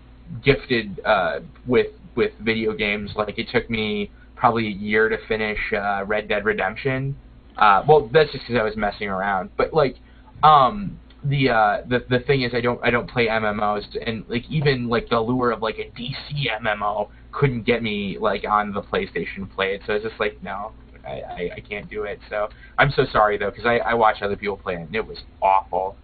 gifted 0.45 1.01
uh, 1.05 1.41
with 1.67 1.89
with 2.15 2.33
video 2.41 2.73
games. 2.75 3.11
Like 3.17 3.39
it 3.39 3.49
took 3.51 3.69
me 3.71 4.11
probably 4.35 4.67
a 4.67 4.71
year 4.71 5.09
to 5.09 5.17
finish 5.27 5.59
uh, 5.73 6.05
Red 6.07 6.29
Dead 6.29 6.45
Redemption. 6.45 7.17
Uh, 7.57 7.83
well, 7.89 8.11
that's 8.13 8.31
just 8.33 8.45
because 8.47 8.61
I 8.61 8.63
was 8.63 8.77
messing 8.77 9.09
around. 9.09 9.51
But 9.57 9.73
like, 9.73 9.97
um, 10.43 10.99
the 11.25 11.49
uh, 11.49 11.79
the 11.89 12.05
the 12.11 12.21
thing 12.21 12.43
is, 12.43 12.53
I 12.55 12.61
don't 12.61 12.81
I 12.85 12.91
don't 12.91 13.09
play 13.09 13.27
MMOs, 13.29 13.85
and 14.07 14.25
like 14.29 14.45
even 14.51 14.89
like 14.89 15.09
the 15.09 15.21
lure 15.21 15.51
of 15.51 15.63
like 15.63 15.79
a 15.79 15.91
DC 15.99 16.47
MMO 16.63 17.09
couldn't 17.33 17.65
get 17.65 17.83
me 17.83 18.19
like 18.21 18.45
on 18.49 18.73
the 18.73 18.83
PlayStation 18.83 19.51
play 19.55 19.75
it. 19.75 19.83
So 19.87 19.95
it's 19.95 20.05
just 20.05 20.21
like 20.21 20.43
no. 20.43 20.73
I, 21.07 21.13
I, 21.13 21.51
I 21.57 21.61
can't 21.61 21.89
do 21.89 22.03
it. 22.03 22.19
So 22.29 22.49
I'm 22.79 22.91
so 22.91 23.05
sorry 23.13 23.39
though, 23.39 23.51
because 23.51 23.67
I, 23.67 23.79
I 23.79 23.95
watched 23.95 24.23
other 24.23 24.37
people 24.37 24.57
play 24.57 24.75
it 24.75 24.81
and 24.81 24.95
it 24.95 25.07
was 25.07 25.19
awful 25.41 25.97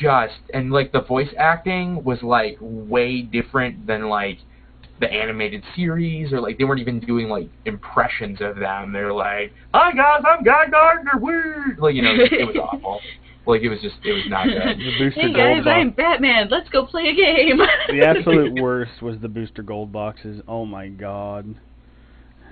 just 0.00 0.34
and 0.52 0.70
like 0.70 0.92
the 0.92 1.00
voice 1.00 1.28
acting 1.38 2.04
was 2.04 2.22
like 2.22 2.58
way 2.60 3.22
different 3.22 3.86
than 3.86 4.08
like 4.08 4.38
the 5.00 5.10
animated 5.10 5.62
series 5.76 6.32
or 6.32 6.40
like 6.40 6.58
they 6.58 6.64
weren't 6.64 6.80
even 6.80 7.00
doing 7.00 7.28
like 7.28 7.48
impressions 7.64 8.40
of 8.40 8.56
them. 8.56 8.92
They're 8.92 9.12
like, 9.12 9.52
"Hi 9.72 9.92
guys, 9.92 10.22
I'm 10.26 10.42
Guy 10.42 10.66
Gardner." 10.70 11.12
Woo! 11.20 11.76
Like 11.78 11.94
you 11.94 12.02
know, 12.02 12.12
it, 12.12 12.32
it 12.32 12.44
was 12.44 12.56
awful. 12.72 13.00
Like 13.46 13.62
it 13.62 13.68
was 13.68 13.80
just 13.80 13.96
it 14.04 14.12
was 14.12 14.24
not 14.28 14.46
good. 14.46 14.78
Booster 14.98 15.20
hey 15.20 15.32
guys, 15.32 15.64
box. 15.64 15.68
I'm 15.68 15.90
Batman. 15.90 16.48
Let's 16.50 16.68
go 16.68 16.84
play 16.84 17.08
a 17.08 17.14
game. 17.14 17.58
the 17.88 18.04
absolute 18.04 18.60
worst 18.60 19.00
was 19.00 19.16
the 19.20 19.28
booster 19.28 19.62
gold 19.62 19.92
boxes. 19.92 20.42
Oh 20.48 20.66
my 20.66 20.88
god. 20.88 21.54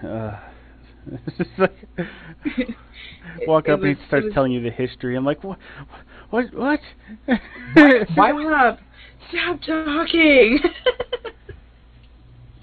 Uh, 0.02 0.38
it's 1.12 1.36
just 1.38 1.50
like 1.58 1.76
walk 3.46 3.64
It 3.68 3.72
up 3.72 3.80
and 3.80 3.88
was- 3.90 3.98
he 3.98 4.06
starts 4.06 4.24
was- 4.24 4.34
telling 4.34 4.52
you 4.52 4.60
the 4.62 4.70
history. 4.70 5.16
I'm 5.16 5.24
like, 5.24 5.42
what? 5.44 5.58
What? 6.30 6.52
What? 6.54 6.80
Why 8.14 8.32
Stop! 8.32 8.78
Stop 9.30 9.60
talking. 9.62 10.58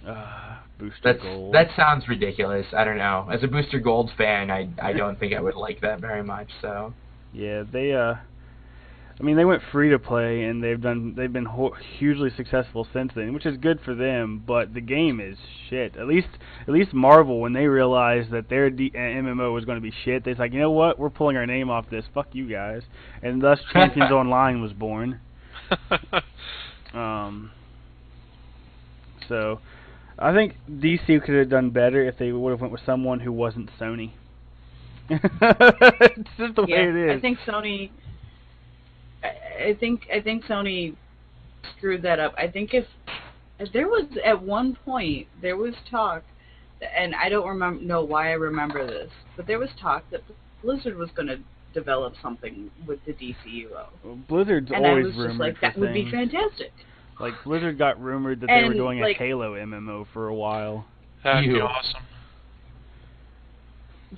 Uh, 0.08 0.58
booster 0.80 1.00
That's 1.04 1.22
gold. 1.22 1.54
that 1.54 1.68
sounds 1.76 2.08
ridiculous. 2.08 2.66
I 2.76 2.84
don't 2.84 2.98
know. 2.98 3.28
As 3.32 3.44
a 3.44 3.48
Booster 3.48 3.80
Gold 3.80 4.12
fan, 4.18 4.52
I 4.52 4.70
I 4.82 4.92
don't 4.94 5.18
think 5.20 5.34
I 5.34 5.40
would 5.42 5.56
like 5.56 5.80
that 5.82 6.00
very 6.02 6.24
much. 6.24 6.50
So 6.62 6.94
Yeah, 7.32 7.64
they 7.72 7.94
uh 7.94 8.16
I 9.20 9.24
mean 9.24 9.36
they 9.38 9.46
went 9.46 9.62
free 9.72 9.90
to 9.92 10.00
play 10.00 10.44
and 10.44 10.64
they've 10.64 10.82
done 10.82 11.14
they've 11.16 11.32
been 11.32 11.46
ho- 11.46 11.76
hugely 11.98 12.32
successful 12.36 12.88
since 12.92 13.12
then, 13.16 13.34
which 13.34 13.46
is 13.46 13.58
good 13.58 13.80
for 13.86 13.94
them, 13.94 14.44
but 14.46 14.74
the 14.74 14.82
game 14.82 15.20
is 15.20 15.38
shit. 15.70 15.96
At 15.96 16.08
least 16.08 16.30
at 16.62 16.70
least 16.70 16.94
Marvel 16.94 17.40
when 17.40 17.54
they 17.54 17.68
realized 17.68 18.32
that 18.32 18.50
their 18.50 18.70
D- 18.70 18.92
uh, 18.94 18.98
MMO 18.98 19.54
was 19.54 19.66
going 19.66 19.78
to 19.78 19.82
be 19.82 19.94
shit, 20.04 20.26
they're 20.26 20.36
like, 20.36 20.54
"You 20.54 20.60
know 20.60 20.72
what? 20.72 20.98
We're 20.98 21.10
pulling 21.12 21.38
our 21.38 21.46
name 21.46 21.70
off 21.70 21.90
this. 21.90 22.06
Fuck 22.14 22.30
you 22.34 22.50
guys." 22.50 22.82
And 23.22 23.42
thus 23.42 23.60
Champions 23.74 24.12
Online 24.12 24.62
was 24.62 24.74
born. 24.74 25.20
Um 26.94 27.50
so 29.28 29.60
I 30.18 30.34
think 30.34 30.56
DC 30.70 31.24
could 31.24 31.36
have 31.36 31.50
done 31.50 31.72
better 31.72 32.08
if 32.08 32.18
they 32.18 32.32
would 32.32 32.52
have 32.52 32.62
went 32.62 32.72
with 32.72 32.82
someone 32.86 33.20
who 33.20 33.32
wasn't 33.32 33.70
Sony. 33.80 34.12
it's 35.10 36.30
just 36.38 36.56
the 36.56 36.62
way 36.62 36.68
yeah, 36.70 36.90
it 36.90 36.96
is. 36.96 37.18
I 37.18 37.20
think 37.20 37.40
Sony. 37.48 37.90
I, 39.24 39.70
I 39.70 39.74
think 39.80 40.08
I 40.14 40.20
think 40.20 40.46
Sony 40.46 40.96
screwed 41.78 42.02
that 42.04 42.20
up. 42.20 42.34
I 42.38 42.48
think 42.48 42.74
if, 42.74 42.86
if 43.60 43.72
there 43.74 43.88
was 43.88 44.06
at 44.24 44.42
one 44.42 44.78
point 44.86 45.28
there 45.42 45.58
was 45.58 45.74
talk, 45.90 46.24
and 46.96 47.16
I 47.16 47.30
don't 47.30 47.48
remember 47.48 47.84
know 47.84 48.04
why 48.04 48.30
I 48.30 48.34
remember 48.34 48.86
this, 48.86 49.12
but 49.36 49.48
there 49.48 49.60
was 49.60 49.70
talk 49.80 50.04
that 50.12 50.22
Blizzard 50.62 50.98
was 50.98 51.10
going 51.16 51.28
to 51.28 51.40
develop 51.74 52.14
something 52.22 52.70
with 52.88 53.00
the 53.06 53.14
DCUO, 53.14 53.88
Well, 54.04 54.20
Blizzard's 54.28 54.72
and 54.72 54.86
I 54.86 54.90
always 54.90 55.16
was 55.16 55.28
just 55.28 55.40
like 55.40 55.56
for 55.56 55.62
that 55.62 55.78
would 55.78 55.94
be 55.94 56.10
fantastic. 56.10 56.72
Like 57.20 57.34
Blizzard 57.44 57.78
got 57.78 58.02
rumored 58.02 58.42
that 58.42 58.48
they 58.48 58.64
were 58.64 58.74
doing 58.74 59.00
like- 59.00 59.16
a 59.16 59.20
Halo 59.20 59.56
MMO 59.56 60.06
for 60.14 60.28
a 60.28 60.36
while. 60.36 60.86
That'd 61.24 61.50
be 61.50 61.60
awesome. 61.62 62.02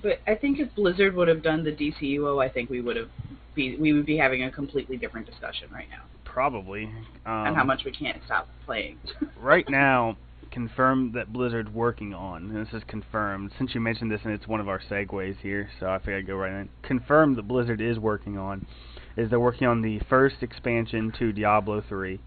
But 0.02 0.20
I 0.28 0.36
think 0.36 0.60
if 0.60 0.74
Blizzard 0.76 1.16
would 1.16 1.28
have 1.28 1.42
done 1.42 1.64
the 1.64 1.72
DCUO, 1.72 2.44
I 2.44 2.50
think 2.50 2.70
we 2.70 2.82
would 2.82 2.98
have 2.98 3.10
be 3.56 3.78
we 3.78 3.94
would 3.94 4.06
be 4.06 4.18
having 4.18 4.44
a 4.44 4.52
completely 4.52 4.98
different 4.98 5.26
discussion 5.26 5.70
right 5.72 5.90
now 5.90 6.04
Probably. 6.36 6.84
Um, 7.26 7.32
on 7.32 7.56
how 7.56 7.64
much 7.64 7.86
we 7.86 7.92
can't 7.92 8.22
stop 8.26 8.50
playing. 8.66 9.00
right 9.42 9.68
now, 9.70 10.18
confirmed 10.52 11.14
that 11.14 11.32
Blizzard's 11.32 11.72
working 11.72 12.14
on, 12.14 12.52
and 12.52 12.66
this 12.66 12.74
is 12.74 12.84
confirmed, 12.90 13.52
since 13.58 13.74
you 13.74 13.80
mentioned 13.80 14.12
this 14.12 14.20
and 14.26 14.34
it's 14.34 14.46
one 14.46 14.60
of 14.60 14.68
our 14.68 14.82
segues 14.82 15.38
here, 15.42 15.70
so 15.80 15.88
I 15.88 15.98
figured 16.00 16.24
I'd 16.24 16.28
go 16.28 16.36
right 16.36 16.52
in. 16.52 16.70
Confirmed 16.84 17.38
that 17.38 17.48
Blizzard 17.48 17.80
is 17.80 17.98
working 17.98 18.38
on, 18.38 18.68
is 19.16 19.30
they're 19.30 19.40
working 19.40 19.66
on 19.66 19.82
the 19.82 20.02
first 20.10 20.36
expansion 20.42 21.14
to 21.20 21.32
Diablo 21.32 21.82
3. 21.88 22.20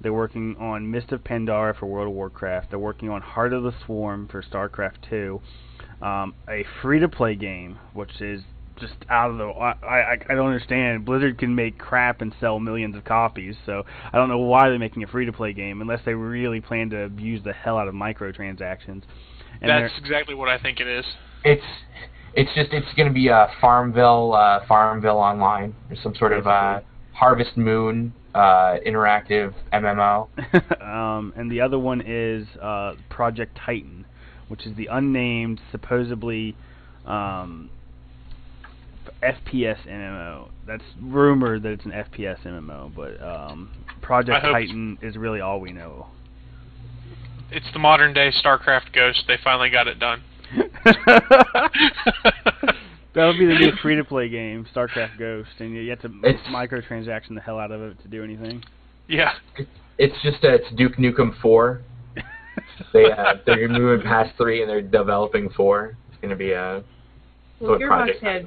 They're 0.00 0.10
working 0.10 0.56
on 0.58 0.90
Mist 0.90 1.12
of 1.12 1.22
Pandaria 1.22 1.78
for 1.78 1.84
World 1.84 2.08
of 2.08 2.14
Warcraft. 2.14 2.70
They're 2.70 2.78
working 2.78 3.10
on 3.10 3.20
Heart 3.20 3.52
of 3.52 3.62
the 3.62 3.74
Swarm 3.84 4.26
for 4.26 4.42
StarCraft 4.42 5.10
2. 5.10 5.38
Um, 6.00 6.34
a 6.48 6.64
free-to-play 6.80 7.34
game, 7.34 7.78
which 7.92 8.22
is 8.22 8.40
just 8.80 8.94
out 9.08 9.30
of 9.30 9.38
the. 9.38 9.44
I, 9.44 9.72
I 9.86 10.12
I 10.28 10.34
don't 10.34 10.46
understand. 10.46 11.04
Blizzard 11.04 11.38
can 11.38 11.54
make 11.54 11.78
crap 11.78 12.20
and 12.20 12.34
sell 12.40 12.58
millions 12.58 12.96
of 12.96 13.04
copies, 13.04 13.56
so 13.66 13.84
I 14.12 14.16
don't 14.16 14.28
know 14.28 14.38
why 14.38 14.68
they're 14.68 14.78
making 14.78 15.02
a 15.04 15.06
free-to-play 15.06 15.52
game 15.52 15.80
unless 15.80 16.00
they 16.04 16.14
really 16.14 16.60
plan 16.60 16.90
to 16.90 17.04
abuse 17.04 17.42
the 17.44 17.52
hell 17.52 17.78
out 17.78 17.88
of 17.88 17.94
microtransactions. 17.94 19.02
And 19.60 19.68
That's 19.68 19.92
exactly 19.98 20.34
what 20.34 20.48
I 20.48 20.58
think 20.58 20.80
it 20.80 20.86
is. 20.86 21.04
it's 21.44 21.62
it's 22.34 22.50
just 22.54 22.72
it's 22.72 22.92
going 22.96 23.08
to 23.08 23.14
be 23.14 23.28
a 23.28 23.48
Farmville 23.60 24.34
uh, 24.34 24.66
Farmville 24.66 25.18
Online 25.18 25.74
or 25.90 25.96
some 26.02 26.14
sort 26.14 26.32
of 26.32 26.46
uh, 26.46 26.80
Harvest 27.12 27.56
Moon 27.56 28.12
uh, 28.34 28.76
interactive 28.86 29.54
MMO. 29.72 30.28
um, 30.82 31.32
and 31.36 31.50
the 31.50 31.60
other 31.60 31.78
one 31.78 32.02
is 32.06 32.46
uh, 32.60 32.94
Project 33.08 33.58
Titan, 33.64 34.06
which 34.48 34.66
is 34.66 34.76
the 34.76 34.86
unnamed, 34.90 35.60
supposedly 35.70 36.56
um, 37.06 37.70
FPS 39.22 39.86
MMO. 39.86 40.48
That's 40.66 40.82
rumored 41.00 41.62
that 41.64 41.70
it's 41.72 41.84
an 41.84 41.92
FPS 41.92 42.40
MMO, 42.44 42.94
but 42.94 43.20
um, 43.22 43.70
Project 44.02 44.36
I 44.36 44.40
hope- 44.40 44.52
Titan 44.52 44.98
is 45.02 45.16
really 45.16 45.40
all 45.40 45.60
we 45.60 45.72
know. 45.72 46.06
It's 47.52 47.66
the 47.72 47.80
modern 47.80 48.14
day 48.14 48.30
StarCraft 48.44 48.92
Ghost. 48.94 49.24
They 49.26 49.36
finally 49.42 49.70
got 49.70 49.88
it 49.88 49.98
done. 49.98 50.22
That'll 53.12 53.36
be 53.36 53.44
the 53.46 53.54
new 53.58 53.72
free-to-play 53.82 54.28
game, 54.28 54.66
StarCraft 54.74 55.18
Ghost, 55.18 55.48
and 55.58 55.74
you 55.74 55.90
have 55.90 56.00
to 56.02 56.08
It's- 56.24 56.44
microtransaction 56.48 57.34
the 57.34 57.40
hell 57.40 57.58
out 57.58 57.72
of 57.72 57.82
it 57.82 58.00
to 58.02 58.08
do 58.08 58.22
anything. 58.22 58.62
Yeah. 59.08 59.32
It's 59.98 60.14
just 60.22 60.44
uh, 60.44 60.50
it's 60.54 60.70
Duke 60.76 60.96
Nukem 60.96 61.38
4. 61.40 61.80
They 62.92 63.04
uh, 63.10 63.34
they're 63.46 63.68
moving 63.68 64.04
past 64.06 64.36
three 64.36 64.62
and 64.62 64.70
they're 64.70 64.80
developing 64.82 65.50
four. 65.50 65.96
It's 66.10 66.20
going 66.20 66.30
to 66.30 66.36
be 66.36 66.52
a 66.52 66.82
Well, 67.60 67.78
Gearbox 67.78 67.86
project? 67.86 68.22
had 68.22 68.46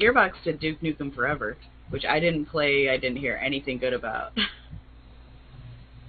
Gearbox 0.00 0.32
did 0.44 0.58
Duke 0.60 0.80
Nukem 0.80 1.14
Forever, 1.14 1.56
which 1.90 2.04
I 2.04 2.18
didn't 2.20 2.46
play. 2.46 2.88
I 2.88 2.96
didn't 2.96 3.18
hear 3.18 3.38
anything 3.42 3.78
good 3.78 3.92
about. 3.92 4.32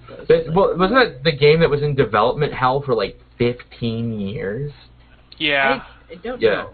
So 0.08 0.16
But, 0.28 0.30
like- 0.48 0.56
well, 0.56 0.78
wasn't 0.78 1.00
that 1.00 1.24
the 1.24 1.32
game 1.32 1.60
that 1.60 1.70
was 1.70 1.82
in 1.82 1.96
development 1.96 2.54
hell 2.54 2.82
for 2.82 2.94
like 2.96 3.20
15 3.38 4.20
years? 4.20 4.72
Yeah. 5.38 5.84
I, 6.10 6.14
I 6.14 6.16
don't 6.16 6.42
Yeah. 6.42 6.50
know. 6.50 6.70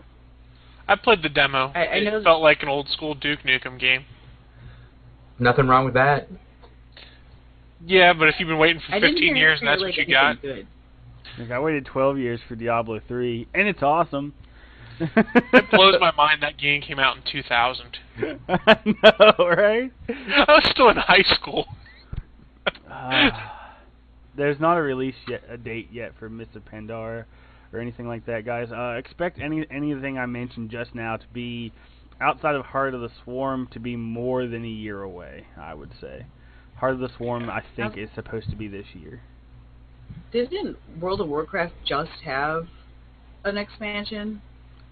I 0.88 0.96
played 0.96 1.22
the 1.22 1.30
demo. 1.30 1.72
I- 1.76 1.80
I 1.86 1.96
it 1.96 2.04
know- 2.06 2.24
felt 2.24 2.42
like 2.42 2.64
an 2.64 2.70
old 2.70 2.88
school 2.90 3.14
Duke 3.14 3.42
Nukem 3.44 3.80
game. 3.80 4.06
Nothing 5.40 5.68
wrong 5.68 5.86
with 5.86 5.94
that. 5.96 6.28
Yeah, 7.86 8.14
but 8.14 8.28
if 8.28 8.36
you've 8.40 8.48
been 8.48 8.58
waiting 8.58 8.82
for 8.82 9.00
15 9.00 9.36
years 9.36 9.60
and 9.60 9.68
that's 9.68 9.82
like, 9.82 9.96
what 9.96 10.08
you 10.08 10.14
got, 10.14 10.42
Good. 10.42 10.66
Like 11.38 11.52
I 11.52 11.60
waited 11.60 11.86
12 11.86 12.18
years 12.18 12.40
for 12.48 12.56
Diablo 12.56 13.00
3, 13.08 13.48
and 13.54 13.68
it's 13.68 13.84
awesome. 13.84 14.34
It 15.00 15.72
blows 15.72 15.96
my 16.00 16.12
mind 16.12 16.44
that 16.44 16.58
game 16.58 16.82
came 16.82 17.00
out 17.00 17.18
in 17.18 17.24
2000. 17.32 17.98
I 18.50 18.80
know, 18.86 19.48
right? 19.48 19.92
I 20.10 20.46
was 20.48 20.68
still 20.72 20.90
in 20.90 20.98
high 20.98 21.24
school. 21.24 21.68
Uh, 22.90 23.30
there's 24.38 24.60
not 24.60 24.78
a 24.78 24.82
release 24.82 25.16
yet, 25.28 25.44
a 25.50 25.58
date 25.58 25.90
yet 25.92 26.14
for 26.18 26.30
Mist 26.30 26.56
of 26.56 26.64
Pandaria 26.66 27.26
or 27.74 27.80
anything 27.80 28.08
like 28.08 28.26
that, 28.26 28.46
guys. 28.46 28.70
Uh, 28.72 28.98
expect 28.98 29.40
any 29.40 29.66
anything 29.70 30.18
I 30.18 30.26
mentioned 30.26 30.70
just 30.70 30.96
now 30.96 31.18
to 31.18 31.26
be 31.34 31.74
outside 32.22 32.56
of 32.56 32.66
Heart 32.66 32.94
of 32.94 33.02
the 33.02 33.12
Swarm 33.24 33.68
to 33.72 33.80
be 33.80 33.96
more 33.96 34.48
than 34.48 34.64
a 34.64 34.70
year 34.70 35.02
away. 35.02 35.46
I 35.60 35.74
would 35.74 35.92
say. 36.00 36.26
Heart 36.76 36.96
of 36.96 37.00
the 37.00 37.10
Swarm, 37.18 37.50
I 37.50 37.64
think, 37.76 37.98
is 37.98 38.10
supposed 38.14 38.50
to 38.52 38.56
be 38.56 38.68
this 38.68 38.86
year. 38.94 39.22
Didn't 40.32 40.78
World 41.00 41.22
of 41.22 41.28
Warcraft 41.28 41.74
just 41.86 42.12
have 42.24 42.68
an 43.44 43.58
expansion? 43.58 44.42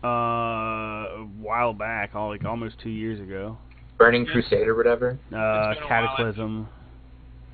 Uh, 0.05 1.21
a 1.21 1.27
while 1.41 1.73
back, 1.73 2.13
all, 2.13 2.29
like 2.29 2.45
almost 2.45 2.75
two 2.79 2.89
years 2.89 3.19
ago. 3.19 3.57
Burning 3.97 4.25
Crusade 4.25 4.67
or 4.67 4.75
whatever. 4.75 5.11
Uh, 5.11 5.15
It's 5.15 5.29
been 5.31 5.37
a 5.37 5.39
while. 5.39 5.87
Cataclysm. 5.87 6.69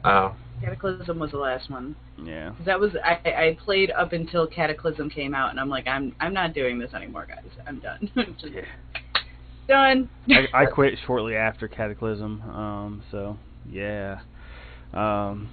Oh, 0.03 0.36
Cataclysm 0.61 1.18
was 1.19 1.32
the 1.32 1.38
last 1.38 1.69
one. 1.69 1.95
Yeah. 2.22 2.49
'Cause 2.49 2.65
That 2.65 2.80
was 2.80 2.91
I, 3.06 3.14
I 3.26 3.57
played 3.64 3.91
up 3.91 4.11
until 4.14 4.48
Cataclysm 4.48 5.10
came 5.10 5.34
out, 5.34 5.52
and 5.52 5.60
I'm 5.60 5.69
like, 5.69 5.88
I'm 5.88 6.14
I'm 6.19 6.34
not 6.34 6.53
doing 6.53 6.78
this 6.78 6.94
anymore, 6.94 7.26
guys. 7.28 7.45
I'm 7.65 7.80
done. 7.80 8.10
Just 8.41 8.53
Yeah. 8.53 8.61
done. 9.68 10.10
I, 10.30 10.48
I 10.64 10.65
quit 10.65 10.98
shortly 11.06 11.36
after 11.36 11.68
Cataclysm, 11.69 12.41
um, 12.49 13.03
so 13.11 13.38
yeah. 13.69 14.19
Um, 14.94 15.49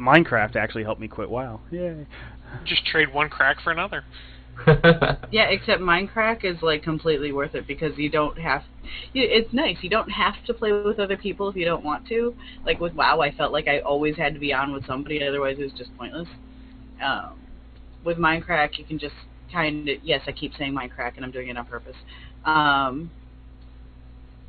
Minecraft 0.00 0.56
actually 0.56 0.84
helped 0.84 1.00
me 1.00 1.08
quit 1.08 1.28
WoW. 1.28 1.60
Yay! 1.70 2.06
Just 2.64 2.86
trade 2.86 3.12
one 3.12 3.28
crack 3.28 3.60
for 3.62 3.70
another. 3.72 4.04
Yeah, 5.32 5.44
except 5.44 5.80
Minecraft 5.80 6.44
is 6.44 6.62
like 6.62 6.82
completely 6.82 7.32
worth 7.32 7.54
it 7.54 7.66
because 7.66 7.96
you 7.96 8.10
don't 8.10 8.38
have. 8.38 8.62
You, 9.12 9.24
it's 9.24 9.52
nice. 9.52 9.78
You 9.80 9.88
don't 9.88 10.10
have 10.10 10.34
to 10.46 10.54
play 10.54 10.72
with 10.72 10.98
other 10.98 11.16
people 11.16 11.48
if 11.48 11.56
you 11.56 11.64
don't 11.64 11.84
want 11.84 12.06
to. 12.08 12.34
Like 12.66 12.80
with 12.80 12.92
WoW, 12.94 13.20
I 13.20 13.32
felt 13.32 13.50
like 13.50 13.66
I 13.66 13.78
always 13.80 14.16
had 14.16 14.34
to 14.34 14.40
be 14.40 14.52
on 14.52 14.72
with 14.72 14.86
somebody, 14.86 15.26
otherwise 15.26 15.56
it 15.58 15.62
was 15.62 15.72
just 15.72 15.96
pointless. 15.96 16.28
Um, 17.02 17.38
with 18.04 18.18
Minecraft, 18.18 18.78
you 18.78 18.84
can 18.84 18.98
just 18.98 19.14
kind 19.50 19.88
of. 19.88 19.96
Yes, 20.02 20.20
I 20.26 20.32
keep 20.32 20.52
saying 20.58 20.74
Minecraft, 20.74 21.16
and 21.16 21.24
I'm 21.24 21.30
doing 21.30 21.48
it 21.48 21.56
on 21.56 21.64
purpose. 21.64 21.96
Um, 22.44 23.10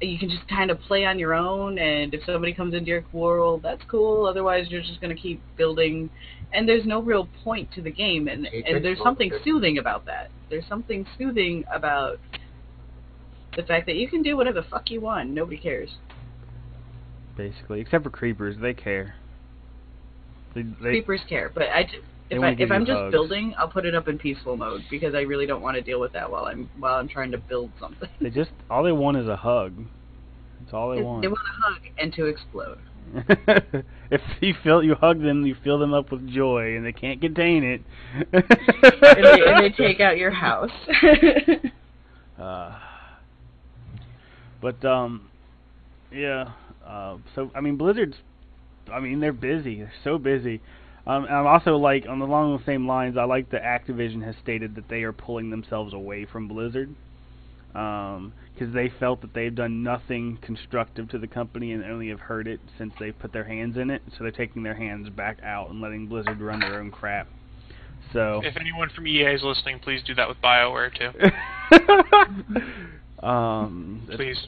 you 0.06 0.20
can 0.20 0.30
just 0.30 0.48
kind 0.48 0.72
of 0.72 0.80
play 0.82 1.06
on 1.06 1.20
your 1.20 1.34
own, 1.34 1.78
and 1.78 2.14
if 2.14 2.24
somebody 2.26 2.54
comes 2.54 2.74
into 2.74 2.88
your 2.88 3.06
world, 3.12 3.62
that's 3.64 3.82
cool. 3.88 4.26
Otherwise, 4.26 4.68
you're 4.70 4.82
just 4.82 5.02
going 5.02 5.16
to 5.16 5.22
keep 5.22 5.42
building, 5.58 6.10
and 6.54 6.68
there's 6.68 6.86
no 6.86 7.02
real 7.02 7.28
point 7.44 7.72
to 7.74 7.82
the 7.82 7.92
game, 7.92 8.28
and, 8.28 8.48
and 8.48 8.84
there's 8.84 9.00
oh, 9.02 9.04
something 9.04 9.32
soothing 9.44 9.78
about 9.78 10.06
that. 10.06 10.30
There's 10.50 10.68
something 10.68 11.06
soothing 11.18 11.64
about 11.74 12.20
the 13.56 13.64
fact 13.64 13.86
that 13.86 13.96
you 13.96 14.08
can 14.08 14.22
do 14.22 14.38
whatever 14.38 14.62
the 14.62 14.68
fuck 14.68 14.90
you 14.90 15.02
want. 15.02 15.30
Nobody 15.30 15.58
cares. 15.58 15.90
Basically, 17.36 17.82
except 17.82 18.04
for 18.04 18.10
creepers, 18.10 18.56
they 18.62 18.74
care. 18.74 19.16
They, 20.54 20.62
they, 20.62 20.90
Creepers 20.90 21.22
care, 21.28 21.52
but 21.54 21.64
I 21.64 21.84
ju- 21.84 22.04
They 22.30 22.38
if 22.38 22.42
I, 22.42 22.56
if 22.58 22.72
I'm 22.72 22.86
just 22.86 22.98
hugs. 22.98 23.12
building, 23.12 23.54
I'll 23.58 23.68
put 23.68 23.86
it 23.86 23.96
up 23.96 24.08
in 24.08 24.18
peaceful 24.18 24.58
mode 24.58 24.84
because 24.90 25.14
I 25.14 25.22
really 25.22 25.46
don't 25.46 25.62
want 25.62 25.76
to 25.76 25.82
deal 25.82 26.00
with 26.00 26.14
that 26.14 26.32
while 26.32 26.46
I'm 26.46 26.70
while 26.78 26.96
I'm 26.96 27.08
trying 27.08 27.32
to 27.32 27.38
build 27.38 27.72
something. 27.80 28.10
they 28.22 28.30
just 28.30 28.52
all 28.70 28.84
they 28.84 28.92
want 28.92 29.18
is 29.18 29.28
a 29.28 29.36
hug. 29.36 29.74
That's 30.60 30.74
all 30.74 30.96
they 30.96 31.02
want. 31.02 31.22
They 31.22 31.28
want. 31.28 31.40
want 31.40 31.80
a 31.80 31.88
hug 31.88 31.94
and 31.98 32.14
to 32.14 32.26
explode. 32.26 32.80
if 34.10 34.22
you 34.42 34.54
feel 34.64 34.82
you 34.82 34.96
hug 34.96 35.22
them, 35.22 35.46
you 35.46 35.56
fill 35.64 35.78
them 35.78 35.94
up 35.94 36.12
with 36.12 36.28
joy, 36.28 36.76
and 36.76 36.86
they 36.86 36.94
can't 36.94 37.22
contain 37.22 37.64
it. 37.64 37.82
and, 38.34 38.44
they, 39.24 39.42
and 39.46 39.64
they 39.64 39.70
take 39.78 40.00
out 40.00 40.18
your 40.18 40.32
house. 40.32 40.72
uh, 42.40 42.80
but 44.62 44.84
um, 44.86 45.30
yeah. 46.12 46.52
Uh, 46.86 47.18
so 47.36 47.52
I 47.54 47.62
mean, 47.62 47.78
Blizzard's. 47.78 48.18
I 48.92 49.00
mean, 49.00 49.20
they're 49.20 49.32
busy. 49.32 49.78
They're 49.80 49.94
so 50.04 50.18
busy. 50.18 50.62
Um, 51.06 51.26
I'm 51.30 51.48
also 51.48 51.76
like 51.76 52.06
on 52.08 52.20
the 52.20 52.26
along 52.26 52.58
the 52.58 52.66
same 52.66 52.88
lines. 52.88 53.18
I 53.18 53.26
like 53.26 53.50
that 53.52 53.64
Activision 53.64 54.24
has 54.24 54.36
stated 54.42 54.76
that 54.76 54.88
they 54.88 55.04
are 55.04 55.12
pulling 55.12 55.50
themselves 55.50 55.94
away 55.94 56.26
from 56.26 56.48
Blizzard 56.48 56.96
because 57.74 58.18
um, 58.18 58.74
they 58.74 58.90
felt 59.00 59.22
that 59.22 59.34
they've 59.34 59.54
done 59.54 59.84
nothing 59.84 60.38
constructive 60.42 61.10
to 61.10 61.18
the 61.18 61.28
company 61.28 61.72
and 61.72 61.84
only 61.84 62.10
have 62.10 62.20
hurt 62.20 62.48
it 62.48 62.60
since 62.78 62.94
they 63.00 63.12
put 63.12 63.34
their 63.34 63.44
hands 63.44 63.78
in 63.78 63.90
it. 63.90 64.02
So 64.12 64.24
they're 64.24 64.32
taking 64.32 64.64
their 64.64 64.76
hands 64.76 65.10
back 65.10 65.40
out 65.44 65.72
and 65.72 65.82
letting 65.82 66.08
Blizzard 66.08 66.40
run 66.40 66.60
their 66.60 66.80
own 66.80 66.92
crap. 66.92 67.28
So 68.14 68.42
if 68.44 68.56
anyone 68.58 68.90
from 68.96 69.08
EA 69.08 69.34
is 69.34 69.44
listening, 69.44 69.80
please 69.80 70.02
do 70.06 70.14
that 70.16 70.30
with 70.30 70.38
BioWare 70.42 70.92
too. 70.94 71.12
um, 73.28 74.08
please. 74.16 74.48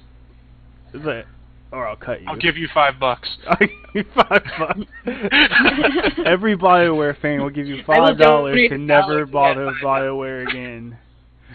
But, 0.93 1.25
or 1.71 1.87
I'll 1.87 1.95
cut 1.95 2.21
you. 2.21 2.27
I'll 2.27 2.37
give 2.37 2.57
you 2.57 2.67
five 2.73 2.99
bucks. 2.99 3.29
I'll 3.47 3.57
give 3.57 3.69
you 3.93 4.05
five 4.15 4.43
bucks. 4.57 4.79
Every 6.25 6.57
Bioware 6.57 7.19
fan 7.19 7.41
will 7.41 7.49
give 7.49 7.67
you 7.67 7.83
five 7.85 8.17
dollars 8.17 8.69
to 8.69 8.77
never 8.77 9.25
bother 9.25 9.71
Bioware 9.83 10.47
again. 10.47 10.97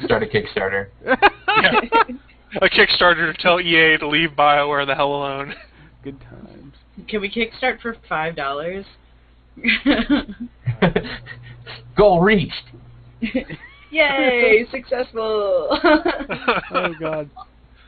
Start 0.04 0.22
a 0.22 0.26
Kickstarter. 0.26 0.88
yeah. 1.04 1.80
A 2.62 2.68
Kickstarter 2.68 3.34
to 3.34 3.42
tell 3.42 3.60
EA 3.60 3.98
to 3.98 4.08
leave 4.08 4.30
Bioware 4.30 4.86
the 4.86 4.94
hell 4.94 5.12
alone. 5.14 5.54
Good 6.02 6.20
times. 6.20 6.74
Can 7.08 7.20
we 7.20 7.30
kickstart 7.30 7.80
for 7.80 7.96
five 8.08 8.36
dollars? 8.36 8.84
Goal 11.96 12.20
reached. 12.20 12.54
Yay! 13.90 14.66
Successful. 14.70 15.68
oh 16.72 16.94
God 16.98 17.30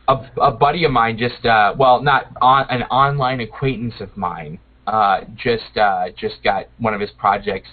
a, 0.09 0.17
a 0.41 0.51
buddy 0.51 0.85
of 0.85 0.91
mine 0.91 1.17
just 1.17 1.45
uh 1.47 1.75
well 1.79 2.03
not 2.03 2.27
on 2.41 2.67
an 2.71 2.83
online 2.85 3.41
acquaintance 3.41 3.95
of 4.01 4.17
mine 4.17 4.59
uh 4.87 5.21
just 5.37 5.77
uh 5.77 6.07
just 6.17 6.43
got 6.43 6.67
one 6.79 6.95
of 6.95 7.01
his 7.01 7.11
projects 7.19 7.69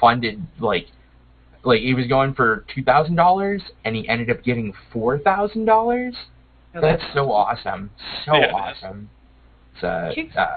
funded 0.00 0.44
like 0.58 0.86
like 1.64 1.80
he 1.80 1.94
was 1.94 2.06
going 2.06 2.34
for 2.34 2.64
two 2.74 2.82
thousand 2.82 3.16
dollars 3.16 3.62
and 3.84 3.94
he 3.94 4.08
ended 4.08 4.30
up 4.30 4.42
getting 4.42 4.72
four 4.92 5.18
thousand 5.18 5.64
dollars. 5.64 6.14
That's 6.72 7.02
so 7.14 7.32
awesome. 7.32 7.90
So 8.24 8.34
yeah, 8.34 8.52
awesome. 8.52 9.10
It's 9.74 10.36
uh, 10.36 10.40
uh 10.40 10.56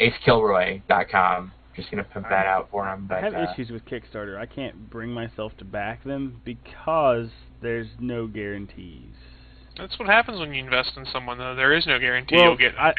acekilroy.com 0.00 1.52
just 1.76 1.90
gonna 1.90 2.04
pump 2.04 2.26
that 2.30 2.46
out 2.46 2.68
for 2.70 2.86
him 2.86 3.06
but 3.08 3.18
i 3.18 3.20
have 3.20 3.34
uh, 3.34 3.52
issues 3.52 3.70
with 3.70 3.84
kickstarter. 3.84 4.38
I 4.38 4.46
can't 4.46 4.90
bring 4.90 5.10
myself 5.10 5.52
to 5.58 5.64
back 5.64 6.04
them 6.04 6.40
because 6.44 7.28
there's 7.62 7.88
no 7.98 8.26
guarantees 8.26 9.14
that's 9.76 9.98
what 9.98 10.08
happens 10.08 10.38
when 10.38 10.52
you 10.54 10.62
invest 10.62 10.92
in 10.96 11.06
someone, 11.12 11.38
though. 11.38 11.54
There 11.54 11.72
is 11.72 11.86
no 11.86 11.98
guarantee 11.98 12.36
well, 12.36 12.44
you'll 12.44 12.56
get 12.56 12.74
anything. 12.78 12.80
I, 12.80 12.92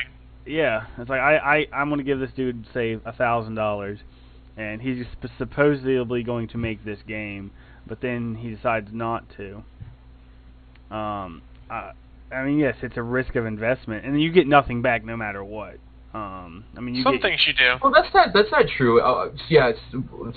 yeah, 0.46 0.86
it's 0.98 1.10
like 1.10 1.20
I, 1.20 1.38
I 1.38 1.68
I'm 1.74 1.90
going 1.90 2.00
to 2.00 2.04
give 2.04 2.20
this 2.20 2.32
dude 2.36 2.66
say 2.74 3.00
a 3.06 3.14
thousand 3.14 3.56
dollars, 3.56 4.00
and 4.58 4.82
he's 4.82 5.06
supposedly 5.38 6.24
going 6.24 6.48
to 6.50 6.58
make 6.58 6.84
this 6.86 7.00
game, 7.08 7.52
but 7.88 8.02
then 8.02 8.36
he 8.36 8.50
decides 8.52 8.90
not 8.92 9.26
to. 9.38 9.64
Um, 10.96 11.42
I, 11.70 11.92
I 12.32 12.44
mean, 12.44 12.60
yes, 12.60 12.76
it's 12.82 12.98
a 12.98 13.02
risk 13.02 13.36
of 13.36 13.46
investment, 13.46 14.06
and 14.06 14.22
you 14.22 14.32
get 14.32 14.48
nothing 14.48 14.82
back 14.82 15.04
no 15.04 15.18
matter 15.18 15.44
what. 15.44 15.78
Um, 16.14 16.64
I 16.78 16.80
mean, 16.80 16.96
you 16.96 17.04
some 17.04 17.16
get, 17.16 17.24
things 17.24 17.42
you 17.46 17.54
do. 17.54 17.76
Well, 17.82 17.92
that's 17.92 18.14
not 18.14 18.30
that's 18.34 18.52
not 18.52 18.66
true. 18.78 19.02
Uh, 19.02 19.32
yeah, 19.50 19.72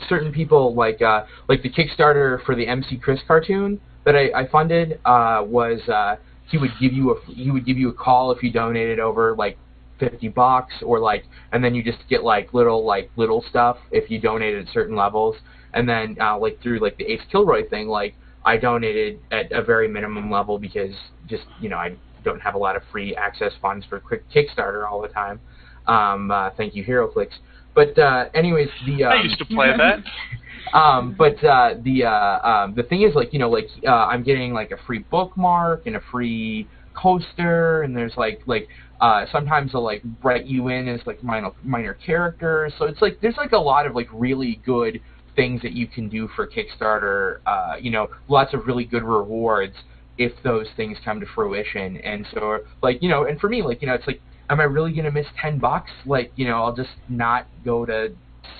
certain 0.08 0.32
people 0.32 0.74
like 0.74 1.00
uh, 1.02 1.24
like 1.48 1.62
the 1.62 1.70
Kickstarter 1.70 2.44
for 2.44 2.54
the 2.54 2.66
MC 2.66 2.96
Chris 2.96 3.20
cartoon 3.26 3.80
that 4.04 4.16
I, 4.16 4.30
I 4.34 4.48
funded 4.48 5.00
uh, 5.04 5.42
was 5.46 5.80
uh, 5.88 6.16
he 6.50 6.58
would 6.58 6.72
give 6.80 6.92
you 6.92 7.12
a 7.12 7.32
he 7.32 7.50
would 7.50 7.66
give 7.66 7.78
you 7.78 7.88
a 7.88 7.92
call 7.92 8.32
if 8.32 8.42
you 8.42 8.50
donated 8.50 8.98
over 8.98 9.34
like 9.36 9.58
50 10.00 10.28
bucks 10.28 10.74
or 10.82 11.00
like 11.00 11.24
and 11.52 11.62
then 11.62 11.74
you 11.74 11.82
just 11.82 11.98
get 12.08 12.22
like 12.22 12.54
little 12.54 12.84
like 12.84 13.10
little 13.16 13.44
stuff 13.48 13.78
if 13.90 14.10
you 14.10 14.20
donated 14.20 14.66
at 14.66 14.72
certain 14.72 14.96
levels 14.96 15.36
and 15.74 15.88
then 15.88 16.16
uh, 16.20 16.38
like 16.38 16.60
through 16.62 16.78
like 16.78 16.96
the 16.96 17.04
Ace 17.04 17.20
Kilroy 17.30 17.68
thing 17.68 17.88
like 17.88 18.14
I 18.44 18.56
donated 18.56 19.20
at 19.30 19.52
a 19.52 19.62
very 19.62 19.88
minimum 19.88 20.30
level 20.30 20.58
because 20.58 20.94
just 21.26 21.44
you 21.60 21.68
know 21.68 21.76
I 21.76 21.96
don't 22.24 22.40
have 22.40 22.54
a 22.54 22.58
lot 22.58 22.76
of 22.76 22.82
free 22.90 23.14
access 23.14 23.52
funds 23.60 23.84
for 23.88 24.00
quick 24.00 24.24
Kickstarter 24.30 24.88
all 24.90 25.02
the 25.02 25.08
time. 25.08 25.40
Um, 25.86 26.30
uh, 26.30 26.50
thank 26.56 26.74
you, 26.74 26.84
HeroClix. 26.84 27.28
But 27.74 27.98
uh, 27.98 28.28
anyways, 28.34 28.68
the 28.86 29.04
um, 29.04 29.12
I 29.12 29.22
used 29.22 29.38
to 29.38 29.44
play 29.44 29.68
that. 29.76 29.98
um, 30.72 31.14
but 31.16 31.42
uh, 31.44 31.74
the 31.82 32.04
uh, 32.04 32.48
um, 32.48 32.74
the 32.74 32.82
thing 32.82 33.02
is, 33.02 33.14
like 33.14 33.32
you 33.32 33.38
know, 33.38 33.50
like 33.50 33.68
uh, 33.86 33.90
I'm 33.90 34.22
getting 34.22 34.52
like 34.52 34.70
a 34.70 34.76
free 34.86 35.00
bookmark 35.10 35.86
and 35.86 35.96
a 35.96 36.00
free 36.10 36.68
coaster, 36.94 37.82
and 37.82 37.96
there's 37.96 38.16
like 38.16 38.40
like 38.46 38.68
uh, 39.00 39.26
sometimes 39.30 39.72
they'll 39.72 39.84
like 39.84 40.02
write 40.22 40.46
you 40.46 40.68
in 40.68 40.88
as 40.88 41.00
like 41.06 41.22
minor 41.22 41.50
minor 41.62 41.94
characters. 41.94 42.72
So 42.78 42.86
it's 42.86 43.00
like 43.00 43.20
there's 43.20 43.36
like 43.36 43.52
a 43.52 43.58
lot 43.58 43.86
of 43.86 43.94
like 43.94 44.08
really 44.12 44.60
good 44.64 45.00
things 45.36 45.62
that 45.62 45.72
you 45.72 45.86
can 45.86 46.08
do 46.08 46.28
for 46.34 46.46
Kickstarter. 46.46 47.38
Uh, 47.46 47.76
you 47.80 47.90
know, 47.90 48.08
lots 48.28 48.54
of 48.54 48.66
really 48.66 48.84
good 48.84 49.04
rewards 49.04 49.74
if 50.18 50.32
those 50.42 50.66
things 50.76 50.98
come 51.04 51.20
to 51.20 51.26
fruition. 51.34 51.96
And 51.98 52.26
so 52.34 52.58
like 52.82 53.02
you 53.02 53.08
know, 53.08 53.24
and 53.24 53.40
for 53.40 53.48
me, 53.48 53.62
like 53.62 53.80
you 53.80 53.88
know, 53.88 53.94
it's 53.94 54.06
like, 54.06 54.20
am 54.50 54.60
I 54.60 54.64
really 54.64 54.92
gonna 54.92 55.12
miss 55.12 55.26
ten 55.40 55.58
bucks? 55.58 55.90
Like 56.04 56.32
you 56.36 56.46
know, 56.46 56.62
I'll 56.62 56.74
just 56.74 56.90
not 57.08 57.46
go 57.64 57.86
to 57.86 58.12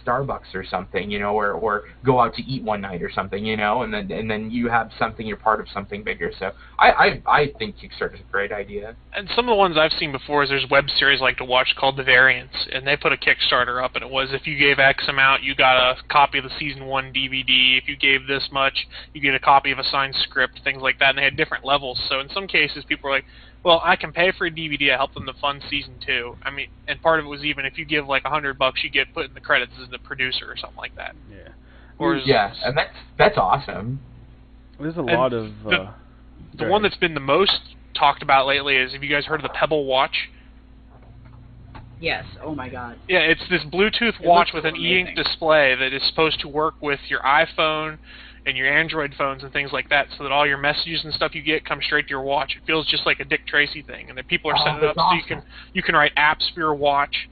Starbucks 0.05 0.55
or 0.55 0.65
something, 0.65 1.11
you 1.11 1.19
know, 1.19 1.35
or 1.35 1.53
or 1.53 1.85
go 2.05 2.21
out 2.21 2.35
to 2.35 2.43
eat 2.43 2.63
one 2.63 2.81
night 2.81 3.03
or 3.03 3.11
something, 3.11 3.45
you 3.45 3.57
know, 3.57 3.83
and 3.83 3.93
then 3.93 4.11
and 4.11 4.31
then 4.31 4.51
you 4.51 4.69
have 4.69 4.91
something, 4.99 5.27
you're 5.27 5.37
part 5.37 5.61
of 5.61 5.69
something 5.73 6.03
bigger. 6.03 6.33
So 6.39 6.53
I 6.79 6.91
I, 6.91 7.23
I 7.27 7.53
think 7.59 7.77
Kickstarter 7.77 8.15
is 8.15 8.21
a 8.21 8.33
great 8.33 8.53
idea. 8.53 8.97
And 9.15 9.29
some 9.35 9.49
of 9.49 9.53
the 9.53 9.57
ones 9.57 9.77
I've 9.77 9.93
seen 9.93 10.13
before 10.13 10.43
is 10.43 10.51
there's 10.51 10.67
web 10.71 10.89
series 10.99 11.21
I 11.21 11.25
like 11.25 11.39
to 11.39 11.45
watch 11.45 11.75
called 11.79 11.97
The 11.97 12.05
Variants, 12.05 12.55
and 12.73 12.87
they 12.87 12.97
put 12.97 13.13
a 13.13 13.17
Kickstarter 13.17 13.83
up, 13.83 13.95
and 13.95 14.05
it 14.05 14.11
was 14.11 14.29
if 14.33 14.47
you 14.47 14.59
gave 14.59 14.79
X 14.79 15.07
amount, 15.09 15.43
you 15.43 15.55
got 15.55 15.77
a 15.77 15.97
copy 16.09 16.39
of 16.39 16.45
the 16.45 16.51
season 16.59 16.87
one 16.87 17.13
DVD. 17.13 17.79
If 17.79 17.89
you 17.89 17.97
gave 17.97 18.27
this 18.27 18.49
much, 18.53 18.87
you 19.13 19.21
get 19.21 19.35
a 19.35 19.41
copy 19.41 19.73
of 19.73 19.79
a 19.79 19.85
signed 19.85 20.15
script, 20.15 20.61
things 20.65 20.83
like 20.83 20.99
that. 20.99 21.11
And 21.11 21.19
they 21.19 21.25
had 21.25 21.37
different 21.37 21.65
levels. 21.65 22.01
So 22.09 22.21
in 22.21 22.29
some 22.31 22.47
cases, 22.47 22.85
people 22.89 23.11
were 23.11 23.17
like, 23.17 23.25
well, 23.65 23.81
I 23.85 23.97
can 23.97 24.13
pay 24.13 24.33
for 24.37 24.47
a 24.47 24.51
DVD. 24.51 24.93
I 24.93 24.97
help 24.97 25.15
them 25.15 25.27
to 25.27 25.33
fund 25.35 25.63
season 25.69 25.95
two. 26.05 26.37
I 26.43 26.51
mean, 26.51 26.69
and 26.87 27.01
part 27.03 27.21
of 27.21 27.27
it 27.27 27.29
was 27.29 27.43
even 27.45 27.65
if 27.65 27.77
you 27.77 27.85
give 27.85 28.07
like 28.07 28.25
a 28.25 28.31
hundred 28.31 28.59
bucks, 28.59 28.83
you 28.85 28.91
get 28.91 29.13
put 29.13 29.27
in 29.27 29.35
the 29.35 29.41
credits 29.41 29.73
as 29.83 29.91
the 29.91 29.99
producer 29.99 30.51
or 30.51 30.57
something 30.57 30.79
like 30.79 30.95
that. 30.97 31.15
Yeah. 31.31 31.49
Or 31.99 32.17
yeah, 32.17 32.55
and 32.65 32.77
that's 32.77 32.95
that's 33.19 33.37
awesome. 33.37 34.01
There's 34.81 34.97
a 34.97 35.03
lot 35.03 35.33
of. 35.33 35.51
The, 35.65 35.71
uh, 35.71 35.95
the 36.57 36.69
one 36.69 36.83
that's 36.83 36.97
been 36.97 37.15
the 37.15 37.21
most 37.21 37.59
talked 37.95 38.23
about 38.23 38.47
lately 38.47 38.77
is 38.77 38.93
have 38.93 39.03
you 39.03 39.11
guys 39.11 39.25
heard 39.25 39.41
of 39.41 39.43
the 39.43 39.55
Pebble 39.55 39.85
watch? 39.85 40.29
Yes. 42.01 42.25
Oh 42.43 42.55
my 42.55 42.69
God. 42.69 42.97
Yeah, 43.09 43.19
it's 43.21 43.43
this 43.51 43.63
Bluetooth 43.65 44.21
It 44.21 44.25
watch 44.25 44.51
with 44.55 44.65
an 44.65 44.77
amazing. 44.77 45.07
e-ink 45.09 45.17
display 45.17 45.75
that 45.75 45.93
is 45.93 46.03
supposed 46.09 46.41
to 46.41 46.49
work 46.49 46.75
with 46.81 47.01
your 47.09 47.21
iPhone 47.21 47.99
and 48.49 48.57
your 48.57 48.67
Android 48.67 49.15
phones 49.17 49.43
and 49.45 49.53
things 49.53 49.71
like 49.73 49.89
that, 49.91 50.09
so 50.17 50.25
that 50.25 50.33
all 50.33 50.47
your 50.47 50.59
messages 50.59 51.05
and 51.05 51.13
stuff 51.13 51.35
you 51.35 51.43
get 51.43 51.65
come 51.65 51.81
straight 51.83 52.07
to 52.07 52.11
your 52.11 52.23
watch. 52.23 52.57
It 52.57 52.67
feels 52.67 52.87
just 52.87 53.05
like 53.07 53.21
a 53.21 53.25
Dick 53.25 53.47
Tracy 53.47 53.83
thing, 53.83 54.09
and 54.09 54.17
then 54.17 54.25
people 54.25 54.51
are 54.51 54.57
Oh, 54.57 54.65
setting 54.65 54.79
it 54.79 54.85
up 54.85 54.97
that's 54.97 55.09
so 55.11 55.15
you 55.15 55.23
can 55.23 55.43
you 55.75 55.83
can 55.83 55.95
write 55.95 56.13
apps 56.17 56.53
for 56.53 56.61
your 56.61 56.75
watch, 56.75 57.29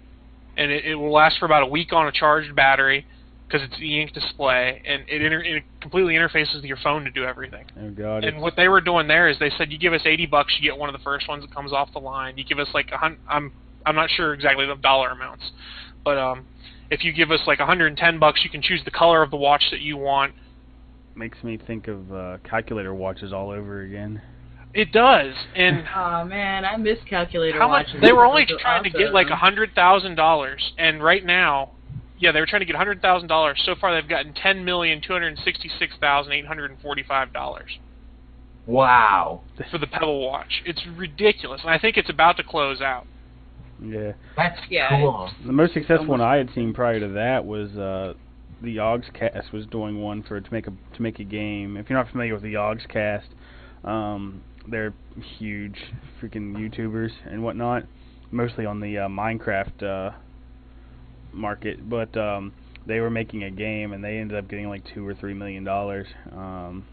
and 0.57 0.71
it, 0.71 0.85
it 0.85 0.95
will 0.95 1.13
last 1.13 1.39
for 1.39 1.47
about 1.47 1.63
a 1.63 1.67
week 1.67 1.93
on 1.93 2.07
a 2.07 2.13
charged 2.13 2.55
battery 2.55 3.07
because 3.49 3.63
it's 3.63 3.81
e-ink 3.81 4.13
display, 4.13 4.83
and 4.85 5.05
it, 5.09 5.23
inter- 5.23 5.41
it 5.41 5.63
completely 5.81 6.15
interfaces 6.15 6.57
with 6.57 6.65
your 6.65 6.77
phone 6.79 7.05
to 7.05 7.11
do 7.11 7.25
everything. 7.25 7.65
Oh 7.81 7.91
God. 7.91 8.25
And 8.25 8.41
what 8.43 8.57
they 8.57 8.67
were 8.67 8.81
doing 8.81 9.07
there 9.07 9.29
is 9.29 9.39
they 9.39 9.51
said 9.57 9.71
you 9.71 9.79
give 9.79 9.93
us 9.93 10.03
80 10.05 10.27
bucks, 10.27 10.55
you 10.61 10.69
get 10.69 10.77
one 10.77 10.89
of 10.89 10.93
the 10.95 11.03
first 11.05 11.29
ones 11.29 11.45
that 11.45 11.55
comes 11.55 11.73
off 11.73 11.93
the 11.93 12.01
line. 12.01 12.37
You 12.37 12.45
give 12.45 12.59
us 12.59 12.69
like 12.75 12.91
a 12.93 12.99
hun- 12.99 13.19
I'm 13.29 13.53
I'm 13.87 13.95
not 13.95 14.11
sure 14.11 14.35
exactly 14.35 14.67
the 14.67 14.75
dollar 14.75 15.11
amounts, 15.11 15.45
but 16.05 16.19
um, 16.19 16.45
if 16.91 17.05
you 17.05 17.13
give 17.13 17.31
us 17.31 17.41
like 17.47 17.61
110 17.61 18.19
bucks, 18.19 18.41
you 18.43 18.51
can 18.51 18.63
choose 18.63 18.81
the 18.85 18.91
color 18.91 19.23
of 19.23 19.31
the 19.31 19.37
watch 19.37 19.63
that 19.71 19.81
you 19.81 19.97
want. 19.97 20.35
Makes 21.17 21.43
me 21.43 21.59
think 21.59 21.89
of 21.89 22.13
uh, 22.13 22.39
calculator 22.49 22.95
watches 22.95 23.33
all 23.33 23.51
over 23.51 23.81
again. 23.83 24.21
It 24.75 24.93
does, 24.93 25.35
and 25.55 25.85
Oh 25.97 26.25
man, 26.25 26.65
I 26.65 26.77
miss 26.77 26.99
calculator 27.09 27.59
how 27.59 27.69
much 27.69 27.87
watches. 27.87 28.01
they 28.03 28.13
were 28.13 28.25
only 28.27 28.45
Those 28.45 28.59
are 28.59 28.61
trying 28.63 28.85
to 28.85 28.91
get 28.91 29.13
like 29.13 29.29
a 29.31 29.37
hundred 29.37 29.75
thousand 29.75 30.17
dollars, 30.17 30.73
and 30.79 31.03
right 31.03 31.25
now, 31.25 31.71
yeah, 32.19 32.33
they 32.33 32.41
were 32.41 32.47
trying 32.47 32.61
to 32.61 32.67
get 32.67 32.75
a 32.75 32.79
hundred 32.79 33.01
thousand 33.01 33.29
dollars. 33.29 33.61
So 33.65 33.75
far, 33.81 33.95
they've 33.95 34.09
gotten 34.09 34.35
ten 34.35 34.65
million 34.65 35.01
two 35.01 35.13
hundred 35.13 35.39
sixty-six 35.45 35.95
thousand 36.01 36.33
eight 36.33 36.47
hundred 36.47 36.71
and 36.71 36.81
forty-five 36.81 37.33
dollars 37.33 37.79
Wow, 38.67 39.43
for 39.71 39.79
the 39.79 39.87
Pebble 39.87 40.21
watch. 40.27 40.63
It's 40.65 40.83
ridiculous, 40.97 41.61
and 41.63 41.71
I 41.71 41.79
think 41.79 41.97
it's 41.97 42.11
about 42.11 42.37
to 42.39 42.43
close 42.43 42.81
out. 42.81 43.07
Yeah. 43.81 44.13
that's 44.37 44.59
Yeah, 44.69 44.89
cool. 44.91 45.31
The 45.47 45.53
most 45.53 45.73
successful 45.75 46.07
one 46.07 46.21
I 46.21 46.37
had 46.37 46.51
seen 46.55 46.75
prior 46.75 46.99
to 46.99 47.09
that 47.09 47.45
was 47.45 47.77
uh, 47.77 48.15
the 48.63 48.77
Yogscast 48.77 49.53
was 49.53 49.67
doing 49.67 50.01
one 50.01 50.23
for 50.23 50.41
to 50.41 50.53
make 50.53 50.67
a 50.67 50.73
to 50.95 51.03
make 51.03 51.19
a 51.19 51.25
game. 51.25 51.77
If 51.77 51.91
you're 51.91 51.99
not 51.99 52.11
familiar 52.11 52.35
with 52.35 52.43
the 52.43 52.55
Yogscast, 52.55 53.29
um, 53.85 54.43
they're 54.69 54.95
huge 55.39 55.77
freaking 56.21 56.57
YouTubers 56.57 57.11
and 57.27 57.43
whatnot. 57.43 57.85
mostly 58.31 58.67
on 58.67 58.81
the 58.81 58.99
uh, 58.99 59.09
Minecraft 59.09 59.83
uh, 59.83 60.17
market, 61.33 61.89
but 61.89 62.17
um, 62.17 62.53
they 62.87 63.01
were 63.01 63.11
making 63.11 63.45
a 63.45 63.51
game 63.51 63.93
and 63.93 64.03
they 64.03 64.19
ended 64.19 64.37
up 64.37 64.49
getting 64.49 64.69
like 64.69 64.83
two 64.95 65.07
or 65.07 65.15
three 65.15 65.35
million 65.35 65.65
dollars. 65.65 66.07
Um, 66.33 66.85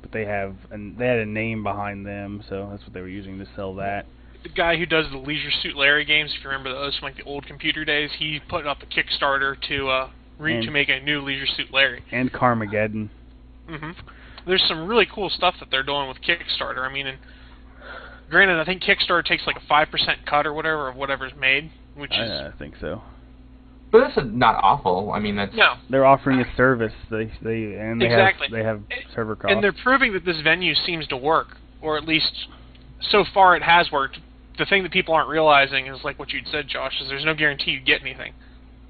but 0.00 0.12
they 0.12 0.24
have 0.24 0.56
and 0.70 0.96
they 0.96 1.06
had 1.06 1.18
a 1.18 1.26
name 1.26 1.62
behind 1.62 2.06
them, 2.06 2.42
so 2.48 2.68
that's 2.70 2.82
what 2.84 2.92
they 2.92 3.00
were 3.00 3.08
using 3.08 3.38
to 3.38 3.46
sell 3.56 3.74
that. 3.76 4.06
The 4.42 4.48
guy 4.48 4.76
who 4.76 4.86
does 4.86 5.06
the 5.10 5.18
Leisure 5.18 5.50
Suit 5.62 5.76
Larry 5.76 6.04
games, 6.04 6.32
if 6.36 6.44
you 6.44 6.50
remember 6.50 6.72
those 6.72 6.96
from 6.96 7.06
like 7.06 7.16
the 7.16 7.24
old 7.24 7.46
computer 7.46 7.84
days, 7.84 8.10
he 8.18 8.40
put 8.48 8.66
up 8.66 8.78
a 8.82 8.86
Kickstarter 8.86 9.56
to 9.68 9.88
uh, 9.88 10.10
re- 10.38 10.54
And- 10.56 10.64
to 10.64 10.70
make 10.70 10.88
a 10.88 11.00
new 11.00 11.20
Leisure 11.20 11.46
Suit 11.46 11.72
Larry. 11.72 12.02
And 12.12 12.32
Carmageddon. 12.32 13.08
hmm 13.68 13.90
There's 14.46 14.64
some 14.66 14.86
really 14.88 15.06
cool 15.12 15.28
stuff 15.30 15.54
that 15.60 15.70
they're 15.70 15.82
doing 15.82 16.08
with 16.08 16.18
Kickstarter. 16.22 16.88
I 16.88 16.92
mean, 16.92 17.06
and 17.06 17.18
granted, 18.30 18.58
I 18.60 18.64
think 18.64 18.82
Kickstarter 18.82 19.24
takes 19.24 19.46
like 19.46 19.56
a 19.56 19.66
five 19.68 19.90
percent 19.90 20.24
cut 20.26 20.46
or 20.46 20.52
whatever 20.54 20.88
of 20.88 20.96
whatever's 20.96 21.32
made, 21.38 21.70
which 21.96 22.12
is 22.12 22.30
I, 22.30 22.46
I 22.48 22.52
think 22.58 22.74
so. 22.80 23.02
But 23.90 24.00
that's 24.14 24.18
not 24.32 24.56
awful. 24.62 25.12
I 25.12 25.18
mean, 25.18 25.36
that's 25.36 25.54
no. 25.54 25.74
They're 25.88 26.04
offering 26.04 26.40
a 26.40 26.56
service. 26.56 26.92
They 27.10 27.32
they 27.42 27.74
and 27.78 28.00
they 28.00 28.06
Exactly. 28.06 28.48
have 28.48 28.52
they 28.52 28.62
have 28.64 28.82
server 29.14 29.34
costs. 29.34 29.52
And 29.54 29.64
they're 29.64 29.72
proving 29.72 30.12
that 30.12 30.24
this 30.24 30.40
venue 30.42 30.74
seems 30.74 31.06
to 31.08 31.16
work, 31.16 31.56
or 31.80 31.96
at 31.96 32.04
least 32.06 32.32
so 33.00 33.24
far 33.32 33.56
it 33.56 33.62
has 33.62 33.90
worked. 33.90 34.18
The 34.58 34.66
thing 34.66 34.82
that 34.82 34.92
people 34.92 35.14
aren't 35.14 35.28
realizing 35.28 35.86
is 35.86 36.02
like 36.04 36.18
what 36.18 36.32
you'd 36.32 36.48
said, 36.48 36.68
Josh, 36.68 37.00
is 37.00 37.08
there's 37.08 37.24
no 37.24 37.34
guarantee 37.34 37.70
you 37.70 37.80
get 37.80 38.00
anything. 38.02 38.32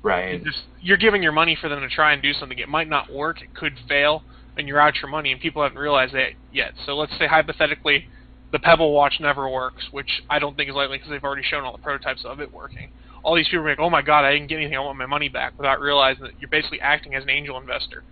Right. 0.03 0.35
It's 0.35 0.45
just- 0.45 0.65
you're 0.81 0.97
giving 0.97 1.23
your 1.23 1.33
money 1.33 1.57
for 1.61 1.69
them 1.69 1.81
to 1.81 1.89
try 1.89 2.13
and 2.13 2.23
do 2.23 2.33
something. 2.33 2.59
It 2.59 2.69
might 2.69 2.89
not 2.89 3.13
work. 3.13 3.43
It 3.43 3.55
could 3.55 3.79
fail, 3.89 4.23
and 4.57 4.69
you're 4.69 4.81
out 4.81 4.95
your 5.03 5.11
money, 5.11 5.33
and 5.33 5.41
people 5.41 5.63
haven't 5.63 5.79
realized 5.79 6.15
that 6.15 6.33
yet. 6.53 6.75
So 6.87 6.97
let's 6.97 7.17
say 7.19 7.27
hypothetically, 7.27 8.07
the 8.51 8.59
Pebble 8.59 8.93
Watch 8.93 9.21
never 9.21 9.49
works, 9.49 9.89
which 9.91 10.23
I 10.31 10.39
don't 10.39 10.57
think 10.57 10.71
is 10.71 10.77
likely 10.77 10.99
because 10.99 11.11
they've 11.11 11.23
already 11.23 11.43
shown 11.43 11.65
all 11.65 11.73
the 11.73 11.83
prototypes 11.83 12.25
of 12.25 12.41
it 12.41 12.53
working. 12.53 12.91
All 13.23 13.35
these 13.35 13.49
people 13.49 13.67
are 13.67 13.71
like, 13.71 13.81
"Oh 13.81 13.91
my 13.91 14.01
God, 14.01 14.25
I 14.25 14.33
didn't 14.33 14.47
get 14.47 14.57
anything. 14.57 14.77
I 14.77 14.81
want 14.81 14.97
my 14.97 15.07
money 15.07 15.29
back," 15.29 15.53
without 15.59 15.81
realizing 15.81 16.23
that 16.25 16.41
you're 16.41 16.49
basically 16.49 16.81
acting 16.81 17.15
as 17.15 17.25
an 17.25 17.31
angel 17.31 17.59
investor. 17.59 18.05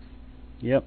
Yep. 0.60 0.84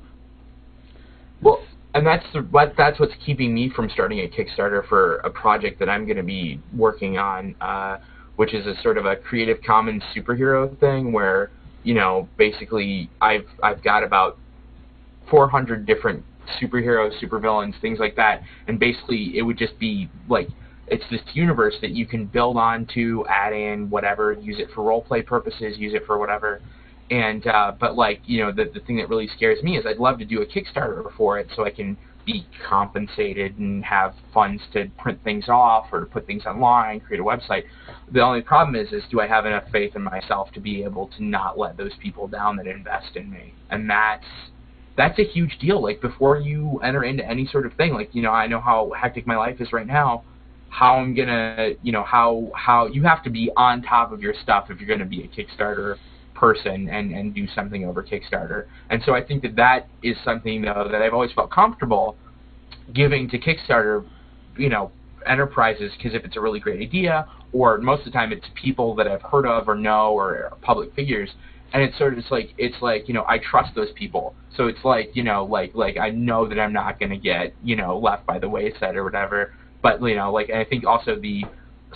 Well, 1.41 1.63
and 1.95 2.05
that's 2.05 2.25
the, 2.33 2.41
what 2.41 2.75
that's 2.77 2.99
what's 2.99 3.13
keeping 3.25 3.53
me 3.53 3.69
from 3.69 3.89
starting 3.89 4.19
a 4.19 4.27
Kickstarter 4.27 4.85
for 4.87 5.17
a 5.17 5.29
project 5.29 5.79
that 5.79 5.89
I'm 5.89 6.05
going 6.05 6.17
to 6.17 6.23
be 6.23 6.59
working 6.75 7.17
on, 7.17 7.55
uh, 7.61 7.97
which 8.39 8.53
is 8.53 8.65
a 8.65 8.81
sort 8.81 8.97
of 8.97 9.05
a 9.05 9.17
Creative 9.17 9.57
Commons 9.67 10.01
superhero 10.15 10.79
thing 10.79 11.11
where 11.11 11.51
you 11.83 11.93
know 11.93 12.29
basically 12.37 13.09
I've 13.19 13.45
I've 13.61 13.83
got 13.83 14.01
about 14.01 14.37
400 15.29 15.85
different 15.85 16.23
superheroes, 16.61 17.11
supervillains, 17.21 17.73
things 17.81 17.99
like 17.99 18.15
that, 18.15 18.41
and 18.69 18.79
basically 18.79 19.37
it 19.37 19.41
would 19.41 19.57
just 19.57 19.77
be 19.77 20.09
like 20.29 20.47
it's 20.87 21.03
this 21.11 21.19
universe 21.33 21.75
that 21.81 21.91
you 21.91 22.05
can 22.05 22.27
build 22.27 22.55
onto, 22.55 23.25
add 23.27 23.51
in 23.51 23.89
whatever, 23.89 24.31
use 24.31 24.55
it 24.57 24.69
for 24.73 24.85
role 24.85 25.01
play 25.01 25.21
purposes, 25.21 25.77
use 25.77 25.93
it 25.93 26.05
for 26.05 26.17
whatever. 26.17 26.61
And 27.11 27.45
uh, 27.45 27.73
but 27.77 27.97
like 27.97 28.21
you 28.23 28.39
know 28.41 28.53
the 28.53 28.71
the 28.73 28.79
thing 28.79 28.95
that 28.99 29.09
really 29.09 29.27
scares 29.35 29.61
me 29.61 29.77
is 29.77 29.85
I'd 29.85 29.97
love 29.97 30.17
to 30.19 30.25
do 30.25 30.41
a 30.43 30.45
Kickstarter 30.45 31.03
for 31.17 31.39
it 31.39 31.49
so 31.57 31.65
I 31.65 31.71
can 31.71 31.97
be 32.31 32.45
compensated 32.67 33.57
and 33.57 33.83
have 33.83 34.13
funds 34.31 34.61
to 34.71 34.87
print 34.99 35.19
things 35.23 35.45
off 35.49 35.87
or 35.91 36.01
to 36.01 36.05
put 36.05 36.27
things 36.27 36.45
online, 36.45 36.99
create 36.99 37.19
a 37.19 37.23
website. 37.23 37.63
The 38.11 38.21
only 38.21 38.41
problem 38.41 38.75
is 38.75 38.93
is 38.93 39.03
do 39.09 39.19
I 39.19 39.27
have 39.27 39.47
enough 39.47 39.63
faith 39.71 39.95
in 39.95 40.03
myself 40.03 40.51
to 40.53 40.59
be 40.59 40.83
able 40.83 41.07
to 41.17 41.23
not 41.23 41.57
let 41.57 41.75
those 41.75 41.93
people 41.99 42.27
down 42.27 42.55
that 42.57 42.67
invest 42.67 43.15
in 43.15 43.31
me? 43.31 43.55
And 43.71 43.89
that's 43.89 44.25
that's 44.95 45.17
a 45.17 45.23
huge 45.23 45.57
deal. 45.59 45.81
Like 45.81 46.01
before 46.01 46.37
you 46.39 46.79
enter 46.83 47.03
into 47.03 47.25
any 47.25 47.47
sort 47.47 47.65
of 47.65 47.73
thing, 47.73 47.93
like 47.93 48.13
you 48.13 48.21
know 48.21 48.31
I 48.31 48.45
know 48.45 48.61
how 48.61 48.91
hectic 48.99 49.25
my 49.25 49.37
life 49.37 49.59
is 49.59 49.73
right 49.73 49.87
now. 49.87 50.23
How 50.69 50.97
I'm 50.97 51.15
gonna, 51.15 51.71
you 51.81 51.91
know, 51.91 52.03
how 52.03 52.51
how 52.53 52.85
you 52.85 53.01
have 53.03 53.23
to 53.23 53.31
be 53.31 53.49
on 53.57 53.81
top 53.81 54.11
of 54.11 54.21
your 54.21 54.35
stuff 54.43 54.69
if 54.69 54.79
you're 54.79 54.87
gonna 54.87 55.09
be 55.09 55.23
a 55.23 55.27
Kickstarter 55.27 55.97
person 56.39 56.89
and 56.89 57.11
and 57.11 57.33
do 57.35 57.47
something 57.53 57.85
over 57.85 58.01
Kickstarter. 58.01 58.65
And 58.89 59.01
so 59.05 59.13
I 59.13 59.23
think 59.23 59.41
that 59.43 59.55
that 59.57 59.87
is 60.01 60.15
something 60.23 60.61
though 60.61 60.87
that 60.89 61.01
I've 61.01 61.13
always 61.13 61.31
felt 61.33 61.51
comfortable 61.51 62.15
giving 62.93 63.29
to 63.29 63.37
Kickstarter, 63.37 64.05
you 64.57 64.69
know, 64.69 64.91
enterprises 65.25 65.91
because 65.97 66.13
if 66.13 66.23
it's 66.23 66.37
a 66.37 66.41
really 66.41 66.59
great 66.59 66.81
idea, 66.81 67.27
or 67.51 67.77
most 67.79 67.99
of 67.99 68.05
the 68.05 68.11
time 68.11 68.31
it's 68.31 68.45
people 68.55 68.95
that 68.95 69.07
I've 69.07 69.21
heard 69.21 69.45
of 69.45 69.67
or 69.67 69.75
know 69.75 70.13
or 70.13 70.53
public 70.61 70.93
figures, 70.95 71.29
and 71.73 71.83
it's 71.83 71.97
sort 71.97 72.13
of 72.13 72.19
it's 72.19 72.31
like 72.31 72.53
it's 72.57 72.81
like 72.81 73.07
you 73.07 73.13
know 73.13 73.25
I 73.27 73.39
trust 73.39 73.75
those 73.75 73.91
people, 73.95 74.33
so 74.55 74.67
it's 74.67 74.83
like 74.83 75.15
you 75.15 75.23
know 75.23 75.45
like 75.45 75.75
like 75.75 75.97
I 75.97 76.09
know 76.09 76.47
that 76.47 76.59
I'm 76.59 76.73
not 76.73 76.99
going 76.99 77.11
to 77.11 77.17
get 77.17 77.53
you 77.63 77.75
know 77.75 77.97
left 77.97 78.25
by 78.25 78.39
the 78.39 78.49
wayside 78.49 78.95
or 78.95 79.03
whatever. 79.03 79.53
But 79.81 80.01
you 80.01 80.15
know 80.15 80.31
like 80.31 80.49
I 80.49 80.63
think 80.63 80.85
also 80.85 81.19
the 81.19 81.43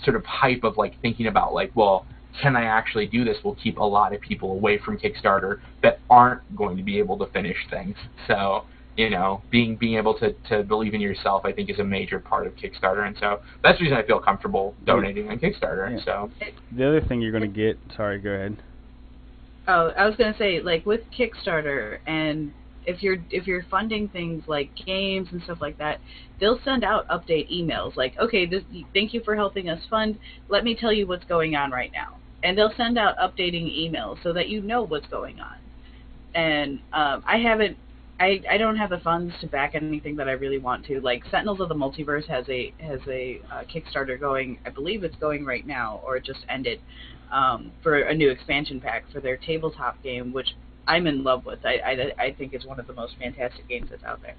sort 0.03 0.15
of 0.15 0.26
hype 0.26 0.64
of 0.64 0.78
like 0.78 0.99
thinking 1.02 1.28
about 1.28 1.53
like 1.53 1.72
well 1.76 2.06
can 2.41 2.55
I 2.55 2.64
actually 2.64 3.07
do 3.07 3.23
this 3.23 3.38
will 3.43 3.55
keep 3.55 3.77
a 3.77 3.84
lot 3.84 4.14
of 4.14 4.22
people 4.22 4.51
away 4.51 4.80
from 4.80 4.97
Kickstarter 4.97 5.60
that 5.81 5.99
aren't 6.10 6.41
going 6.55 6.77
to 6.77 6.84
be 6.84 6.99
able 6.99 7.18
to 7.19 7.27
finish 7.27 7.57
things. 7.69 7.95
So 8.27 8.65
you 8.95 9.10
know, 9.10 9.41
being 9.49 9.76
being 9.76 9.97
able 9.97 10.18
to, 10.19 10.34
to 10.49 10.64
believe 10.64 10.93
in 10.93 11.01
yourself, 11.01 11.45
I 11.45 11.51
think, 11.51 11.69
is 11.69 11.80
a 11.80 11.84
major 11.84 12.19
part 12.19 12.45
of 12.45 12.55
Kickstarter, 12.55 13.07
and 13.07 13.15
so 13.19 13.39
that's 13.64 13.80
the 13.80 13.85
reason 13.85 13.97
I 13.97 14.03
feel 14.03 14.19
comfortable 14.19 14.76
donating 14.85 15.30
on 15.30 15.39
Kickstarter. 15.39 15.89
Yeah. 15.89 16.05
So 16.05 16.51
The 16.76 16.88
other 16.88 17.01
thing 17.01 17.22
you're 17.22 17.31
going 17.31 17.41
to 17.41 17.47
get. 17.47 17.80
Sorry, 17.95 18.19
go 18.19 18.30
ahead. 18.30 18.57
Oh, 19.68 19.91
I 19.97 20.05
was 20.05 20.15
gonna 20.18 20.35
say, 20.38 20.60
like 20.60 20.85
with 20.85 21.01
Kickstarter, 21.18 21.99
and 22.05 22.51
if 22.85 23.01
you're 23.01 23.18
if 23.30 23.47
you're 23.47 23.64
funding 23.72 24.10
things 24.10 24.43
like 24.45 24.69
games 24.85 25.30
and 25.31 25.41
stuff 25.43 25.60
like 25.61 25.77
that, 25.77 26.01
they'll 26.39 26.60
send 26.65 26.84
out 26.84 27.07
update 27.07 27.51
emails 27.51 27.95
like, 27.95 28.14
okay, 28.19 28.45
this 28.45 28.64
thank 28.93 29.14
you 29.14 29.22
for 29.23 29.35
helping 29.35 29.69
us 29.69 29.81
fund. 29.89 30.19
Let 30.49 30.64
me 30.64 30.76
tell 30.76 30.91
you 30.91 31.07
what's 31.07 31.26
going 31.26 31.55
on 31.55 31.72
right 31.72 31.91
now, 31.93 32.18
and 32.44 32.57
they'll 32.57 32.74
send 32.76 32.98
out 32.98 33.18
updating 33.18 33.65
emails 33.65 34.22
so 34.22 34.34
that 34.34 34.49
you 34.49 34.61
know 34.61 34.84
what's 34.84 35.07
going 35.07 35.40
on. 35.40 35.57
And 36.36 36.80
um, 36.91 37.24
I 37.26 37.38
haven't. 37.38 37.78
I, 38.20 38.41
I 38.49 38.57
don't 38.57 38.78
have 38.78 38.91
the 38.91 38.99
funds 38.99 39.34
to 39.41 39.48
back 39.48 39.74
anything 39.74 40.15
that 40.18 40.30
I 40.30 40.34
really 40.34 40.60
want 40.60 40.86
to. 40.86 41.02
Like 41.02 41.24
Sentinels 41.32 41.60
of 41.60 41.68
the 41.68 41.76
Multiverse 41.76 42.28
has 42.28 42.48
a 42.48 42.74
has 42.80 42.99
a 43.07 43.41
uh, 43.52 43.64
Kickstarter 43.64 44.20
going. 44.20 44.60
I 44.65 44.70
believe 44.70 45.03
it's 45.03 45.15
going 45.15 45.45
right 45.45 45.65
now, 45.65 46.02
or 46.06 46.18
it 46.18 46.24
just 46.24 46.40
ended 46.48 46.80
um, 47.32 47.72
for 47.82 47.99
a 47.99 48.14
new 48.14 48.30
expansion 48.30 48.80
pack 48.80 49.06
for 49.11 49.20
their 49.20 49.38
tabletop 49.38 50.02
game, 50.03 50.32
which 50.32 50.49
I'm 50.88 51.07
in 51.07 51.24
love 51.24 51.45
with. 51.45 51.60
I, 51.65 51.78
I, 51.78 52.24
I 52.26 52.34
think 52.34 52.53
it's 52.53 52.65
one 52.65 52.80
of 52.80 52.88
the 52.88 52.94
most 52.94 53.15
fantastic 53.20 53.68
games 53.68 53.88
that's 53.90 54.03
out 54.03 54.22
there, 54.22 54.36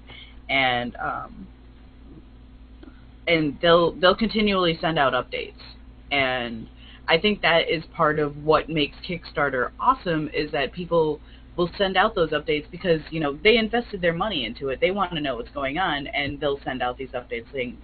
and 0.49 0.95
um, 0.95 1.47
and 3.27 3.57
they'll 3.61 3.91
they'll 3.93 4.15
continually 4.15 4.77
send 4.81 4.97
out 4.97 5.13
updates, 5.13 5.53
and 6.11 6.67
I 7.07 7.17
think 7.19 7.41
that 7.41 7.69
is 7.69 7.83
part 7.95 8.19
of 8.19 8.43
what 8.43 8.69
makes 8.69 8.95
Kickstarter 9.07 9.71
awesome 9.79 10.29
is 10.33 10.51
that 10.51 10.71
people 10.73 11.19
will 11.55 11.69
send 11.77 11.95
out 11.95 12.15
those 12.15 12.31
updates 12.31 12.69
because 12.71 13.01
you 13.11 13.19
know 13.19 13.37
they 13.43 13.57
invested 13.57 14.01
their 14.01 14.13
money 14.13 14.45
into 14.45 14.69
it. 14.69 14.79
They 14.81 14.91
want 14.91 15.13
to 15.13 15.21
know 15.21 15.35
what's 15.35 15.51
going 15.51 15.77
on, 15.77 16.07
and 16.07 16.39
they'll 16.39 16.59
send 16.63 16.81
out 16.81 16.97
these 16.97 17.09
updates 17.09 17.45
saying, 17.53 17.77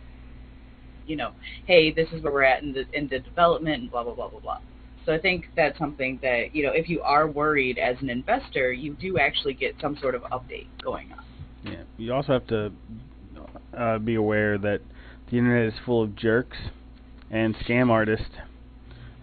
you 1.05 1.15
know, 1.15 1.31
hey, 1.65 1.91
this 1.91 2.09
is 2.11 2.21
where 2.23 2.33
we're 2.33 2.43
at 2.43 2.63
in 2.63 2.73
the 2.73 2.85
in 2.93 3.07
the 3.07 3.19
development, 3.19 3.83
and 3.83 3.91
blah 3.91 4.03
blah 4.03 4.13
blah 4.13 4.29
blah 4.29 4.39
blah. 4.39 4.57
So 5.05 5.13
I 5.13 5.19
think 5.19 5.47
that's 5.55 5.77
something 5.79 6.19
that 6.21 6.53
you 6.55 6.63
know, 6.63 6.71
if 6.71 6.89
you 6.89 7.01
are 7.01 7.27
worried 7.27 7.77
as 7.77 7.97
an 8.01 8.09
investor, 8.09 8.71
you 8.71 8.93
do 8.93 9.17
actually 9.17 9.53
get 9.53 9.75
some 9.81 9.97
sort 9.97 10.15
of 10.15 10.21
update 10.23 10.67
going 10.83 11.11
on. 11.11 11.23
Yeah. 11.63 11.83
You 11.97 12.13
also 12.13 12.33
have 12.33 12.47
to 12.47 12.71
uh, 13.77 13.99
be 13.99 14.15
aware 14.15 14.57
that 14.57 14.81
the 15.29 15.37
internet 15.37 15.73
is 15.73 15.79
full 15.85 16.03
of 16.03 16.15
jerks 16.15 16.57
and 17.29 17.55
scam 17.55 17.89
artists, 17.89 18.31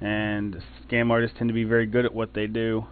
and 0.01 0.62
scam 0.89 1.11
artists 1.11 1.37
tend 1.39 1.49
to 1.49 1.55
be 1.55 1.65
very 1.65 1.87
good 1.87 2.05
at 2.05 2.15
what 2.15 2.35
they 2.35 2.47
do. 2.47 2.87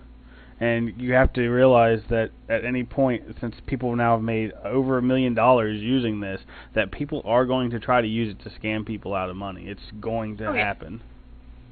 And 0.58 0.94
you 0.98 1.12
have 1.12 1.34
to 1.34 1.48
realize 1.48 2.00
that 2.08 2.30
at 2.48 2.64
any 2.64 2.82
point, 2.82 3.24
since 3.40 3.54
people 3.66 3.94
now 3.94 4.14
have 4.16 4.22
made 4.22 4.52
over 4.64 4.96
a 4.96 5.02
million 5.02 5.34
dollars 5.34 5.82
using 5.82 6.20
this, 6.20 6.40
that 6.74 6.90
people 6.90 7.20
are 7.26 7.44
going 7.44 7.70
to 7.70 7.78
try 7.78 8.00
to 8.00 8.08
use 8.08 8.34
it 8.34 8.42
to 8.42 8.58
scam 8.58 8.86
people 8.86 9.14
out 9.14 9.28
of 9.28 9.36
money. 9.36 9.66
It's 9.66 9.82
going 10.00 10.38
to 10.38 10.44
yeah. 10.44 10.54
happen. 10.54 11.02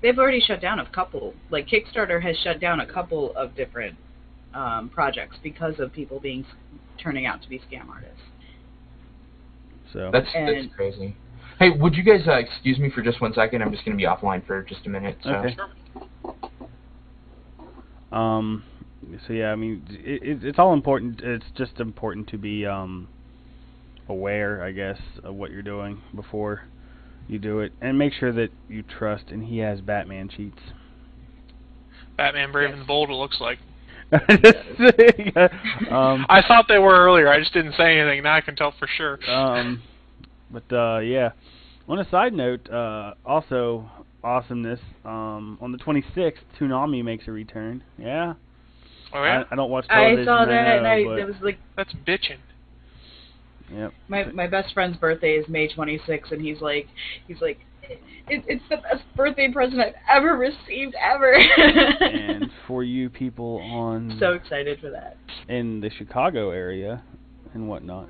They've 0.03 0.19
already 0.19 0.41
shut 0.41 0.61
down 0.61 0.81
a 0.81 0.91
couple. 0.91 1.33
Like 1.49 1.67
Kickstarter 1.67 2.23
has 2.23 2.37
shut 2.45 2.61
down 2.61 2.81
a 2.81 2.87
couple 2.87 3.35
of 3.37 3.57
different 3.57 3.97
um, 4.53 4.91
projects 4.91 5.37
because 5.43 5.81
of 5.81 5.91
people 5.91 6.21
being 6.21 6.45
turning 7.03 7.25
out 7.25 7.43
to 7.43 7.49
be 7.49 7.59
scam 7.61 7.89
artists. 7.89 8.21
So 9.95 10.11
that's 10.13 10.29
And- 10.35 10.67
that's 10.67 10.77
crazy. 10.77 11.17
Hey, 11.65 11.71
would 11.71 11.95
you 11.95 12.03
guys 12.03 12.29
uh, 12.29 12.33
excuse 12.33 12.79
me 12.79 12.91
for 12.91 13.01
just 13.01 13.23
one 13.23 13.33
second? 13.33 13.63
I'm 13.63 13.73
just 13.73 13.87
going 13.87 13.97
to 13.97 13.99
be 14.01 14.07
offline 14.07 14.47
for 14.47 14.63
just 14.65 14.85
a 14.85 14.91
minute. 14.91 15.17
So. 15.23 15.31
Okay. 15.31 15.57
Um, 18.13 18.65
so 19.27 19.33
yeah, 19.33 19.51
I 19.51 19.57
mean, 19.57 19.83
it, 19.89 20.23
it, 20.23 20.45
it's 20.45 20.59
all 20.59 20.75
important. 20.75 21.23
It's 21.23 21.47
just 21.57 21.81
important 21.81 22.29
to 22.29 22.37
be 22.37 22.67
um, 22.67 23.09
aware, 24.11 24.63
I 24.63 24.73
guess, 24.73 24.99
of 25.23 25.37
what 25.37 25.53
you're 25.53 25.63
doing 25.63 26.03
before 26.15 26.65
you 27.29 27.39
do 27.39 27.61
it, 27.61 27.73
and 27.81 27.99
make 27.99 28.13
sure 28.13 28.33
that 28.33 28.51
you 28.69 28.83
trust. 28.83 29.29
And 29.29 29.45
he 29.45 29.57
has 29.61 29.81
Batman 29.81 30.29
cheats. 30.29 30.61
Batman 32.19 32.53
Brave 32.53 32.75
and 32.75 32.87
Bold, 32.87 33.09
it 33.09 33.15
looks 33.15 33.41
like. 33.41 33.59
um, 34.13 34.21
I 36.29 36.43
thought 36.47 36.67
they 36.69 36.79
were 36.79 36.95
earlier. 36.95 37.33
I 37.33 37.41
just 37.41 37.55
didn't 37.55 37.73
say 37.79 37.99
anything. 37.99 38.23
Now 38.23 38.35
I 38.35 38.43
can 38.43 38.55
tell 38.55 38.75
for 38.79 38.87
sure. 38.99 39.19
um, 39.31 39.81
but 40.55 40.73
uh, 40.73 41.01
yeah, 41.01 41.33
On 41.89 41.99
a 41.99 42.09
side 42.11 42.33
note, 42.33 42.69
uh, 42.71 43.15
also 43.27 43.91
awesomeness. 44.23 44.81
Um, 45.05 45.59
on 45.61 45.71
the 45.71 45.79
26th, 45.79 46.39
Toonami 46.59 47.05
makes 47.05 47.29
a 47.29 47.33
return. 47.33 47.85
Yeah. 47.99 48.35
Oh 49.13 49.23
yeah, 49.23 49.45
I, 49.49 49.53
I 49.53 49.57
don't 49.57 49.71
watch 49.71 49.87
I 49.89 50.17
saw 50.25 50.45
that, 50.45 50.51
I 50.51 50.77
and 50.77 50.87
I 50.87 50.97
it 50.97 51.27
was 51.27 51.37
like 51.41 51.59
that's 51.77 51.93
bitching. 52.07 52.39
Yep. 53.73 53.93
my 54.09 54.25
my 54.25 54.47
best 54.47 54.75
friend's 54.75 54.97
birthday 54.97 55.35
is 55.35 55.49
May 55.49 55.69
26th, 55.69 56.33
and 56.33 56.41
he's 56.41 56.61
like, 56.61 56.89
he's 57.29 57.41
like, 57.41 57.59
it, 58.29 58.45
it's 58.47 58.65
the 58.69 58.77
best 58.77 59.05
birthday 59.15 59.51
present 59.53 59.81
I've 59.81 59.95
ever 60.09 60.37
received 60.37 60.95
ever. 61.01 61.33
and 62.01 62.51
for 62.67 62.83
you 62.83 63.09
people 63.09 63.59
on 63.59 64.17
so 64.19 64.33
excited 64.33 64.81
for 64.81 64.91
that. 64.91 65.17
in 65.49 65.81
the 65.81 65.91
Chicago 65.91 66.51
area 66.51 67.03
and 67.55 67.69
whatnot, 67.69 68.09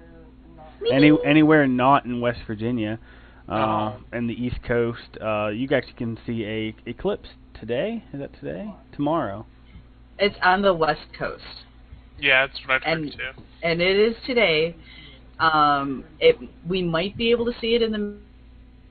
any 0.90 1.12
anywhere 1.24 1.66
not 1.66 2.04
in 2.06 2.20
West 2.20 2.40
Virginia, 2.46 2.98
uh, 3.48 3.52
Oh. 3.54 3.96
and 4.12 4.28
the 4.28 4.34
East 4.34 4.62
Coast, 4.66 5.18
uh, 5.20 5.48
you 5.48 5.66
guys 5.68 5.84
can 5.96 6.18
see 6.26 6.44
a 6.44 6.74
eclipse 6.88 7.28
today. 7.58 8.02
Is 8.12 8.20
that 8.20 8.32
today? 8.40 8.70
Tomorrow. 8.92 9.46
It's 10.18 10.36
on 10.42 10.62
the 10.62 10.72
west 10.72 11.12
coast, 11.18 11.42
Yeah, 12.20 12.46
that's 12.46 12.58
what 12.66 12.74
I'd 12.76 12.82
heard 12.84 12.98
And- 13.02 13.12
too. 13.12 13.42
and 13.62 13.82
it 13.82 13.96
is 13.96 14.16
today. 14.24 14.74
Um, 15.40 16.04
it 16.20 16.38
we 16.66 16.82
might 16.82 17.16
be 17.16 17.32
able 17.32 17.44
to 17.46 17.58
see 17.60 17.74
it 17.74 17.82
in 17.82 17.90
the 17.92 18.14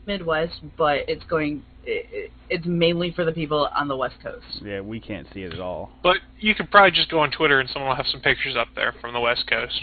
Midwest, 0.05 0.59
but 0.77 1.05
it's 1.07 1.23
going. 1.25 1.63
It, 1.85 2.07
it, 2.11 2.31
it's 2.49 2.65
mainly 2.65 3.11
for 3.11 3.23
the 3.25 3.31
people 3.31 3.69
on 3.75 3.87
the 3.87 3.95
west 3.95 4.15
coast. 4.21 4.61
Yeah, 4.61 4.81
we 4.81 4.99
can't 4.99 5.27
see 5.33 5.43
it 5.43 5.53
at 5.53 5.59
all. 5.59 5.91
But 6.03 6.17
you 6.39 6.53
could 6.55 6.69
probably 6.71 6.91
just 6.91 7.09
go 7.09 7.19
on 7.19 7.31
Twitter 7.31 7.59
and 7.59 7.69
someone 7.69 7.89
will 7.89 7.95
have 7.95 8.07
some 8.07 8.19
pictures 8.21 8.55
up 8.57 8.67
there 8.75 8.93
from 9.01 9.13
the 9.13 9.19
West 9.21 9.47
Coast. 9.47 9.79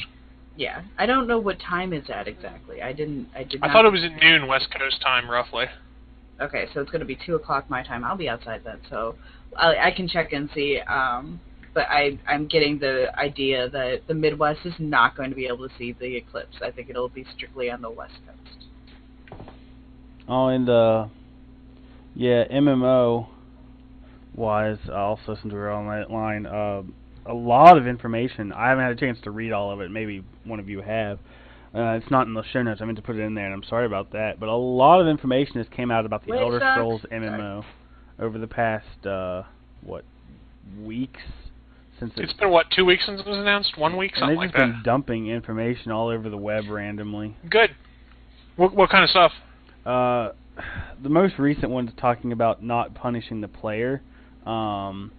Yeah, 0.56 0.82
I 0.98 1.06
don't 1.06 1.26
know 1.26 1.38
what 1.38 1.58
time 1.60 1.92
it's 1.92 2.10
at 2.10 2.28
exactly. 2.28 2.82
I 2.82 2.92
didn't. 2.92 3.28
I 3.34 3.44
did. 3.44 3.62
I 3.62 3.68
not 3.68 3.72
thought 3.72 3.84
it 3.86 3.92
was 3.92 4.04
at 4.04 4.12
noon 4.20 4.46
West 4.46 4.68
Coast 4.76 5.00
time, 5.00 5.30
roughly. 5.30 5.66
Okay, 6.40 6.66
so 6.72 6.80
it's 6.80 6.90
going 6.90 7.00
to 7.00 7.06
be 7.06 7.18
two 7.26 7.34
o'clock 7.34 7.68
my 7.68 7.82
time. 7.82 8.04
I'll 8.04 8.16
be 8.16 8.28
outside 8.28 8.62
then, 8.64 8.80
so 8.88 9.14
I, 9.56 9.76
I 9.76 9.90
can 9.90 10.08
check 10.08 10.32
and 10.32 10.48
see. 10.54 10.80
Um, 10.80 11.40
but 11.72 11.86
I, 11.88 12.18
I'm 12.26 12.46
getting 12.46 12.78
the 12.78 13.16
idea 13.18 13.68
that 13.70 14.02
the 14.08 14.14
Midwest 14.14 14.60
is 14.64 14.74
not 14.78 15.16
going 15.16 15.30
to 15.30 15.36
be 15.36 15.46
able 15.46 15.68
to 15.68 15.74
see 15.78 15.92
the 15.92 16.16
eclipse. 16.16 16.56
I 16.62 16.70
think 16.70 16.90
it'll 16.90 17.08
be 17.08 17.24
strictly 17.36 17.70
on 17.70 17.80
the 17.80 17.90
West 17.90 18.14
Coast. 18.26 18.66
Oh, 20.28 20.48
and 20.48 20.68
uh, 20.68 21.06
yeah, 22.14 22.44
MMO 22.48 23.28
wise, 24.34 24.78
I 24.88 24.96
also 24.96 25.36
since 25.40 25.52
we 25.52 25.58
were 25.58 25.70
on 25.70 25.86
that 25.88 26.10
line, 26.10 26.46
uh, 26.46 26.82
a 27.26 27.34
lot 27.34 27.76
of 27.76 27.86
information. 27.86 28.52
I 28.52 28.68
haven't 28.68 28.84
had 28.84 28.92
a 28.92 29.00
chance 29.00 29.18
to 29.24 29.30
read 29.30 29.52
all 29.52 29.70
of 29.70 29.80
it. 29.80 29.90
Maybe 29.90 30.24
one 30.44 30.60
of 30.60 30.68
you 30.68 30.80
have. 30.80 31.18
Uh, 31.72 31.92
it's 31.92 32.10
not 32.10 32.26
in 32.26 32.34
the 32.34 32.42
show 32.52 32.62
notes. 32.62 32.80
I 32.82 32.84
meant 32.84 32.96
to 32.96 33.02
put 33.02 33.16
it 33.16 33.22
in 33.22 33.34
there, 33.34 33.44
and 33.44 33.54
I'm 33.54 33.62
sorry 33.62 33.86
about 33.86 34.12
that. 34.12 34.40
But 34.40 34.48
a 34.48 34.56
lot 34.56 35.00
of 35.00 35.06
information 35.06 35.56
has 35.56 35.66
came 35.74 35.90
out 35.90 36.04
about 36.04 36.24
the 36.24 36.32
Wait, 36.32 36.40
Elder 36.40 36.58
Chuck. 36.58 36.74
Scrolls 36.74 37.02
MMO 37.12 37.64
over 38.18 38.38
the 38.38 38.48
past 38.48 39.06
uh, 39.06 39.44
what 39.82 40.04
weeks 40.82 41.20
since 42.00 42.12
It's 42.16 42.32
been 42.32 42.50
what 42.50 42.66
two 42.70 42.84
weeks 42.84 43.04
since 43.06 43.20
it 43.20 43.26
was 43.26 43.38
announced? 43.38 43.78
One 43.78 43.96
week, 43.96 44.12
and 44.14 44.20
something 44.20 44.40
they've 44.40 44.48
just 44.48 44.58
been 44.58 44.72
that. 44.72 44.82
dumping 44.84 45.28
information 45.28 45.92
all 45.92 46.08
over 46.08 46.28
the 46.28 46.36
web 46.36 46.64
randomly. 46.68 47.36
Good. 47.48 47.70
What 48.56 48.74
what 48.74 48.90
kind 48.90 49.04
of 49.04 49.10
stuff? 49.10 49.32
Uh, 49.86 50.30
the 51.02 51.08
most 51.08 51.38
recent 51.38 51.70
one's 51.70 51.92
talking 51.96 52.32
about 52.32 52.62
not 52.64 52.94
punishing 52.94 53.40
the 53.40 53.48
player. 53.48 54.02
Um, 54.44 55.12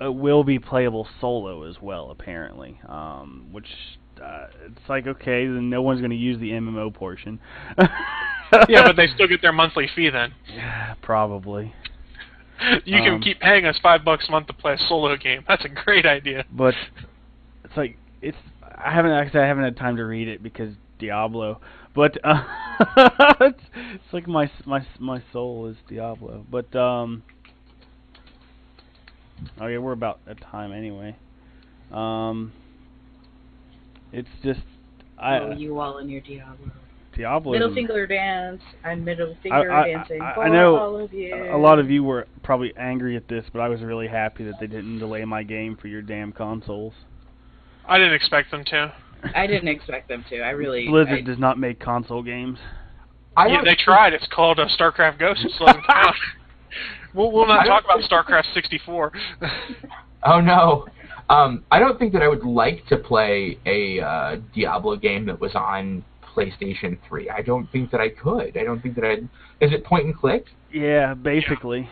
it 0.00 0.14
will 0.14 0.44
be 0.44 0.58
playable 0.58 1.06
solo 1.20 1.64
as 1.68 1.76
well, 1.80 2.10
apparently. 2.10 2.80
Um, 2.88 3.48
which 3.52 3.66
uh, 4.22 4.46
it's 4.66 4.88
like 4.88 5.06
okay, 5.06 5.46
then 5.46 5.70
no 5.70 5.82
one's 5.82 6.00
going 6.00 6.10
to 6.10 6.16
use 6.16 6.38
the 6.40 6.50
MMO 6.50 6.92
portion. 6.92 7.40
yeah, 8.68 8.82
but 8.86 8.96
they 8.96 9.06
still 9.14 9.28
get 9.28 9.42
their 9.42 9.52
monthly 9.52 9.88
fee 9.94 10.10
then. 10.10 10.34
Yeah, 10.52 10.94
probably. 11.02 11.74
You 12.84 12.98
can 13.02 13.14
Um, 13.14 13.20
keep 13.20 13.38
paying 13.38 13.66
us 13.66 13.78
five 13.80 14.04
bucks 14.04 14.26
a 14.28 14.32
month 14.32 14.48
to 14.48 14.52
play 14.52 14.72
a 14.72 14.78
solo 14.88 15.16
game. 15.16 15.44
That's 15.46 15.64
a 15.64 15.68
great 15.68 16.04
idea. 16.04 16.44
But 16.50 16.74
it's 17.62 17.76
like 17.76 17.96
it's. 18.20 18.36
I 18.76 18.92
haven't 18.92 19.12
actually. 19.12 19.42
I 19.42 19.46
haven't 19.46 19.62
had 19.62 19.76
time 19.76 19.94
to 19.96 20.04
read 20.04 20.26
it 20.26 20.42
because 20.42 20.74
Diablo. 20.98 21.60
But 21.94 22.18
uh, 22.24 22.42
it's, 23.40 23.62
it's 23.74 24.12
like 24.12 24.26
my 24.26 24.50
my 24.66 24.84
my 24.98 25.22
soul 25.32 25.68
is 25.68 25.76
Diablo. 25.88 26.44
But 26.50 26.74
um. 26.74 27.22
Oh 29.60 29.66
yeah, 29.66 29.78
we're 29.78 29.92
about 29.92 30.20
at 30.26 30.40
time 30.40 30.72
anyway. 30.72 31.16
Um. 31.92 32.52
It's 34.12 34.28
just 34.42 34.60
I 35.18 35.38
oh, 35.38 35.52
you 35.52 35.78
all 35.78 35.98
in 35.98 36.08
your 36.08 36.20
Diablo. 36.20 36.70
Diablo. 37.14 37.52
Middle 37.52 37.74
finger 37.74 38.06
dance. 38.06 38.62
I'm 38.84 39.04
middle 39.04 39.36
finger 39.42 39.70
I- 39.70 39.88
dancing 39.88 40.22
I- 40.22 40.30
I 40.30 40.34
for 40.34 40.48
know 40.48 40.76
all 40.76 40.96
of 40.98 41.12
you. 41.12 41.34
A 41.34 41.58
lot 41.58 41.78
of 41.78 41.90
you 41.90 42.04
were 42.04 42.26
probably 42.42 42.72
angry 42.76 43.16
at 43.16 43.28
this, 43.28 43.44
but 43.52 43.60
I 43.60 43.68
was 43.68 43.80
really 43.82 44.06
happy 44.06 44.44
that 44.44 44.60
they 44.60 44.66
didn't 44.66 44.98
delay 44.98 45.24
my 45.24 45.42
game 45.42 45.76
for 45.76 45.88
your 45.88 46.02
damn 46.02 46.32
consoles. 46.32 46.94
I 47.86 47.98
didn't 47.98 48.14
expect 48.14 48.50
them 48.50 48.64
to. 48.66 48.92
I 49.34 49.46
didn't 49.46 49.68
expect 49.68 50.08
them 50.08 50.24
to. 50.30 50.40
I 50.40 50.50
really. 50.50 50.86
Blizzard 50.86 51.18
I, 51.18 51.22
does 51.22 51.38
not 51.38 51.58
make 51.58 51.80
console 51.80 52.22
games. 52.22 52.58
I 53.36 53.48
yeah, 53.48 53.62
they 53.64 53.74
tried. 53.76 54.12
It's 54.12 54.28
called 54.28 54.60
uh, 54.60 54.66
StarCraft 54.66 55.18
Ghost. 55.18 55.44
It 55.44 55.52
still 55.52 55.66
doesn't 55.66 55.86
count. 55.86 56.16
We'll, 57.14 57.32
we'll 57.32 57.46
not 57.46 57.64
talk 57.64 57.84
about 57.84 58.00
StarCraft 58.08 58.52
64. 58.54 59.12
Oh 60.24 60.40
no. 60.40 60.86
Um, 61.30 61.64
I 61.70 61.78
don't 61.78 61.98
think 61.98 62.12
that 62.14 62.22
I 62.22 62.28
would 62.28 62.44
like 62.44 62.86
to 62.86 62.96
play 62.96 63.58
a 63.66 64.00
uh, 64.00 64.36
Diablo 64.54 64.96
game 64.96 65.26
that 65.26 65.38
was 65.38 65.54
on 65.54 66.02
PlayStation 66.22 66.98
3. 67.06 67.30
I 67.30 67.42
don't 67.42 67.70
think 67.70 67.90
that 67.90 68.00
I 68.00 68.08
could. 68.08 68.56
I 68.56 68.64
don't 68.64 68.80
think 68.80 68.94
that 68.94 69.04
I'd. 69.04 69.28
Is 69.60 69.72
it 69.72 69.84
point 69.84 70.06
and 70.06 70.16
click? 70.16 70.46
Yeah, 70.72 71.14
basically. 71.14 71.88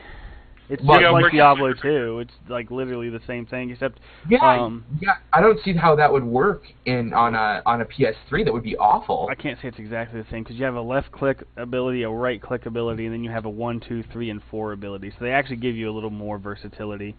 It's 0.68 0.82
Well, 0.82 0.98
just 0.98 1.02
yeah, 1.02 1.10
like 1.10 1.32
Diablo 1.32 1.72
2. 1.74 2.18
It's 2.20 2.32
like 2.48 2.70
literally 2.70 3.08
the 3.08 3.20
same 3.26 3.46
thing, 3.46 3.70
except 3.70 4.00
Yeah, 4.28 4.38
Um, 4.38 4.84
yeah. 5.00 5.16
I 5.32 5.40
don't 5.40 5.60
see 5.62 5.72
how 5.72 5.94
that 5.96 6.12
would 6.12 6.24
work 6.24 6.64
in 6.86 7.12
on 7.12 7.34
a 7.34 7.62
on 7.66 7.80
a 7.80 7.84
PS3. 7.84 8.44
That 8.44 8.52
would 8.52 8.64
be 8.64 8.76
awful. 8.76 9.28
I 9.30 9.34
can't 9.34 9.60
say 9.60 9.68
it's 9.68 9.78
exactly 9.78 10.20
the 10.20 10.28
same 10.30 10.42
because 10.42 10.56
you 10.56 10.64
have 10.64 10.74
a 10.74 10.80
left 10.80 11.12
click 11.12 11.44
ability, 11.56 12.02
a 12.02 12.10
right 12.10 12.42
click 12.42 12.66
ability, 12.66 13.06
and 13.06 13.14
then 13.14 13.22
you 13.22 13.30
have 13.30 13.44
a 13.44 13.50
one, 13.50 13.80
two, 13.80 14.02
three, 14.12 14.30
and 14.30 14.42
four 14.50 14.72
ability. 14.72 15.10
So 15.10 15.24
they 15.24 15.32
actually 15.32 15.56
give 15.56 15.76
you 15.76 15.90
a 15.90 15.94
little 15.94 16.10
more 16.10 16.38
versatility. 16.38 17.14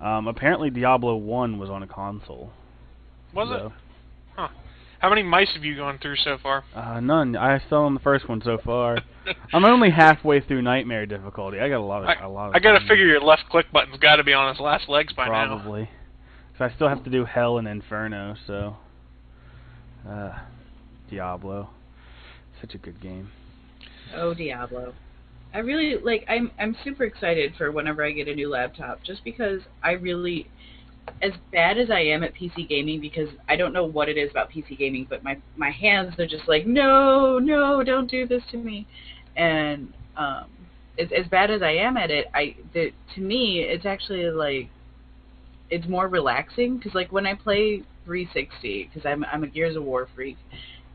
Um, 0.00 0.28
apparently, 0.28 0.70
Diablo 0.70 1.16
1 1.16 1.58
was 1.58 1.70
on 1.70 1.82
a 1.82 1.86
console. 1.86 2.52
Was 3.34 3.48
so, 3.48 3.66
it? 3.66 3.72
How 4.98 5.08
many 5.08 5.22
mice 5.22 5.50
have 5.54 5.64
you 5.64 5.76
gone 5.76 5.98
through 6.02 6.16
so 6.16 6.38
far? 6.42 6.64
Uh, 6.74 6.98
none. 7.00 7.36
I 7.36 7.60
still 7.66 7.78
on 7.78 7.94
the 7.94 8.00
first 8.00 8.28
one 8.28 8.42
so 8.44 8.58
far. 8.64 8.98
I'm 9.52 9.64
only 9.64 9.90
halfway 9.90 10.40
through 10.40 10.62
Nightmare 10.62 11.06
difficulty. 11.06 11.60
I 11.60 11.68
got 11.68 11.78
a 11.78 11.84
lot 11.84 12.02
of 12.02 12.24
a 12.24 12.28
lot 12.28 12.48
of. 12.48 12.54
I 12.56 12.58
gotta 12.58 12.80
figure 12.80 13.06
your 13.06 13.20
left 13.20 13.48
click 13.48 13.66
button's 13.72 13.98
got 13.98 14.16
to 14.16 14.24
be 14.24 14.32
on 14.32 14.50
its 14.50 14.60
last 14.60 14.88
legs 14.88 15.12
by 15.12 15.26
now. 15.26 15.46
Probably. 15.46 15.88
So 16.56 16.64
I 16.64 16.72
still 16.74 16.88
have 16.88 17.04
to 17.04 17.10
do 17.10 17.24
Hell 17.24 17.58
and 17.58 17.68
Inferno, 17.68 18.34
so 18.46 18.76
uh 20.08 20.32
Diablo. 21.08 21.70
Such 22.60 22.74
a 22.74 22.78
good 22.78 23.00
game. 23.00 23.30
Oh 24.16 24.34
Diablo. 24.34 24.94
I 25.54 25.58
really 25.58 25.96
like 26.02 26.24
I'm 26.28 26.50
I'm 26.58 26.76
super 26.82 27.04
excited 27.04 27.54
for 27.56 27.70
whenever 27.70 28.04
I 28.04 28.10
get 28.10 28.26
a 28.26 28.34
new 28.34 28.50
laptop 28.50 29.04
just 29.04 29.22
because 29.22 29.60
I 29.82 29.92
really 29.92 30.48
as 31.22 31.32
bad 31.52 31.78
as 31.78 31.90
I 31.90 32.00
am 32.00 32.22
at 32.22 32.34
PC 32.34 32.68
gaming 32.68 33.00
because 33.00 33.28
I 33.48 33.56
don't 33.56 33.72
know 33.72 33.84
what 33.84 34.08
it 34.08 34.16
is 34.16 34.30
about 34.30 34.50
PC 34.50 34.78
gaming 34.78 35.06
but 35.08 35.22
my 35.22 35.36
my 35.56 35.70
hands 35.70 36.18
are 36.18 36.26
just 36.26 36.48
like 36.48 36.66
no 36.66 37.38
no 37.38 37.82
don't 37.82 38.10
do 38.10 38.26
this 38.26 38.42
to 38.50 38.56
me. 38.56 38.86
And 39.36 39.92
um 40.16 40.46
as 40.98 41.08
as 41.16 41.26
bad 41.28 41.50
as 41.50 41.62
I 41.62 41.70
am 41.70 41.96
at 41.96 42.10
it 42.10 42.26
I 42.34 42.56
the, 42.72 42.92
to 43.14 43.20
me 43.20 43.60
it's 43.60 43.86
actually 43.86 44.30
like 44.30 44.68
it's 45.70 45.86
more 45.86 46.08
relaxing 46.08 46.80
cuz 46.80 46.94
like 46.94 47.12
when 47.12 47.26
I 47.26 47.34
play 47.34 47.82
360 48.04 48.90
cuz 48.94 49.04
I'm 49.04 49.24
I'm 49.24 49.44
a 49.44 49.46
Gears 49.46 49.76
of 49.76 49.84
War 49.84 50.08
freak 50.14 50.36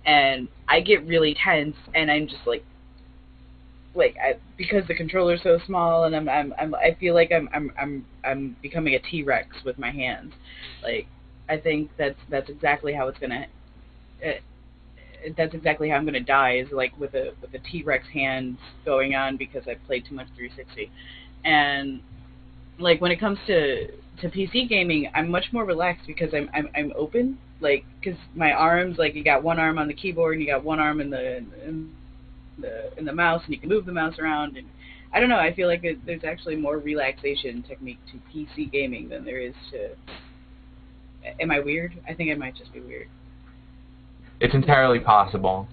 and 0.05 0.47
I 0.67 0.81
get 0.81 1.05
really 1.05 1.33
tense 1.35 1.75
and 1.93 2.11
I'm 2.11 2.27
just 2.27 2.45
like 2.45 2.65
like 3.95 4.15
I, 4.21 4.35
because 4.57 4.87
the 4.87 4.95
controller's 4.95 5.41
so 5.43 5.59
small 5.65 6.05
and 6.05 6.15
I'm 6.15 6.27
I'm, 6.27 6.53
I'm 6.59 6.75
I 6.75 6.95
feel 6.99 7.13
like 7.13 7.31
I'm 7.31 7.49
I'm 7.53 7.71
I'm 7.79 8.05
I'm 8.23 8.57
becoming 8.61 8.95
a 8.95 8.99
T-Rex 8.99 9.63
with 9.63 9.77
my 9.77 9.91
hands. 9.91 10.33
Like 10.81 11.07
I 11.49 11.57
think 11.57 11.91
that's 11.97 12.19
that's 12.29 12.49
exactly 12.49 12.93
how 12.93 13.07
it's 13.07 13.19
gonna. 13.19 13.45
Uh, 14.25 14.31
that's 15.37 15.53
exactly 15.53 15.89
how 15.89 15.95
I'm 15.95 16.05
gonna 16.05 16.19
die 16.19 16.57
is 16.57 16.67
like 16.71 16.97
with 16.97 17.13
a 17.13 17.33
with 17.41 17.53
a 17.53 17.59
T-Rex 17.59 18.07
hands 18.13 18.57
going 18.83 19.15
on 19.15 19.37
because 19.37 19.63
I 19.67 19.75
played 19.75 20.05
too 20.07 20.15
much 20.15 20.27
360, 20.35 20.91
and 21.45 22.01
like 22.79 22.99
when 22.99 23.11
it 23.11 23.19
comes 23.19 23.37
to 23.47 23.87
to 24.21 24.29
PC 24.29 24.67
gaming, 24.67 25.09
I'm 25.13 25.29
much 25.29 25.45
more 25.51 25.65
relaxed 25.65 26.07
because 26.07 26.33
I'm 26.33 26.49
I'm 26.53 26.69
I'm 26.75 26.93
open 26.95 27.37
like 27.59 27.85
because 27.99 28.19
my 28.35 28.51
arms 28.51 28.97
like 28.97 29.15
you 29.15 29.23
got 29.23 29.43
one 29.43 29.59
arm 29.59 29.77
on 29.77 29.87
the 29.87 29.93
keyboard 29.93 30.33
and 30.33 30.41
you 30.41 30.47
got 30.47 30.63
one 30.63 30.79
arm 30.79 30.99
in 30.99 31.09
the 31.09 31.37
in 31.37 31.91
the 32.59 32.95
in 32.97 33.05
the 33.05 33.13
mouse 33.13 33.41
and 33.45 33.53
you 33.53 33.59
can 33.59 33.69
move 33.69 33.85
the 33.85 33.91
mouse 33.91 34.17
around 34.19 34.57
and 34.57 34.67
I 35.13 35.19
don't 35.19 35.29
know 35.29 35.37
I 35.37 35.53
feel 35.53 35.67
like 35.67 35.83
it, 35.83 36.05
there's 36.05 36.23
actually 36.23 36.55
more 36.55 36.77
relaxation 36.77 37.63
technique 37.63 37.99
to 38.11 38.19
PC 38.31 38.71
gaming 38.71 39.09
than 39.09 39.25
there 39.25 39.39
is 39.39 39.53
to 39.71 39.89
am 41.39 41.51
I 41.51 41.59
weird 41.59 41.93
I 42.07 42.13
think 42.13 42.31
I 42.31 42.35
might 42.35 42.55
just 42.55 42.73
be 42.73 42.79
weird 42.79 43.07
It's 44.39 44.53
entirely 44.53 44.99
possible. 44.99 45.67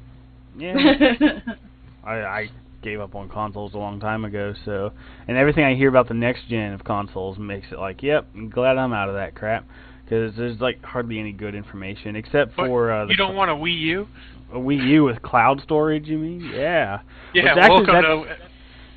Yeah. 0.57 0.75
I 2.05 2.15
I 2.15 2.51
gave 2.83 3.01
up 3.01 3.15
on 3.15 3.29
consoles 3.29 3.75
a 3.75 3.79
long 3.79 4.01
time 4.01 4.25
ago, 4.25 4.55
so 4.65 4.93
and 5.29 5.37
everything 5.37 5.65
I 5.65 5.75
hear 5.75 5.89
about 5.89 6.09
the 6.09 6.15
next 6.15 6.49
gen 6.49 6.73
of 6.73 6.85
consoles 6.85 7.39
makes 7.39 7.67
it 7.71 7.79
like, 7.79 8.03
yep, 8.03 8.27
I'm 8.35 8.51
glad 8.51 8.79
I'm 8.79 8.93
out 8.93 9.09
of 9.09 9.15
that 9.17 9.35
crap 9.35 9.67
because 10.05 10.35
there's 10.37 10.61
like 10.61 10.83
hardly 10.83 11.19
any 11.19 11.33
good 11.33 11.55
information 11.55 12.17
except 12.17 12.57
But 12.57 12.67
for 12.67 12.91
uh, 12.91 13.07
the 13.07 13.13
you 13.13 13.17
don't 13.17 13.37
want 13.37 13.51
a 13.51 13.55
Wii 13.55 13.79
U? 13.81 14.09
A 14.53 14.57
Wii 14.59 14.83
U 14.89 15.05
with 15.05 15.23
cloud 15.23 15.61
storage. 15.63 16.07
You 16.09 16.19
mean? 16.19 16.41
Yeah. 16.55 17.01
Yeah, 17.35 17.55
Which 17.55 17.63
actually, 17.63 17.87
welcome 17.87 18.27
to. 18.27 18.37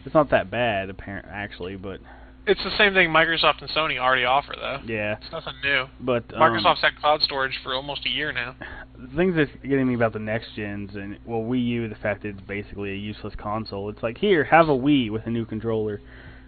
It's 0.06 0.14
not 0.16 0.30
that 0.32 0.50
bad, 0.52 0.90
apparent 0.90 1.28
actually, 1.32 1.76
but 1.78 2.00
It's 2.46 2.62
the 2.64 2.76
same 2.78 2.94
thing 2.94 3.10
Microsoft 3.10 3.62
and 3.62 3.70
Sony 3.70 3.98
already 3.98 4.26
offer, 4.26 4.54
though. 4.60 4.80
yeah. 4.86 5.18
It's 5.22 5.32
nothing 5.32 5.54
new. 5.64 5.86
But 6.02 6.26
um, 6.34 6.42
Microsoft's 6.42 6.82
had 6.82 6.98
cloud 7.00 7.22
storage 7.22 7.58
for 7.64 7.74
almost 7.74 8.06
a 8.06 8.10
year 8.10 8.32
now. 8.34 8.56
the 9.00 9.16
things 9.16 9.36
that's 9.36 9.52
getting 9.64 9.88
me 9.88 9.94
about 9.96 10.12
the 10.14 10.20
next 10.20 10.48
gens 10.56 10.96
and 10.96 11.18
well 11.26 11.42
Wii 11.42 11.66
U, 11.68 11.88
the 11.90 11.96
fact 11.96 12.24
that 12.24 12.30
it's 12.30 12.42
basically 12.42 12.92
a 12.92 12.96
useless 12.98 13.34
console. 13.38 13.90
It's 13.90 14.04
like 14.04 14.18
here, 14.18 14.44
have 14.46 14.68
a 14.70 14.78
Wii 14.78 15.10
with 15.12 15.26
a 15.26 15.30
new 15.30 15.46
controller. 15.46 16.02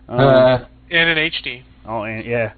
Um, 0.09 0.19
Uh, 0.19 0.57
And 0.91 1.09
an 1.09 1.17
HD. 1.17 1.63
Oh, 1.87 2.03
and 2.03 2.25
yeah, 2.25 2.53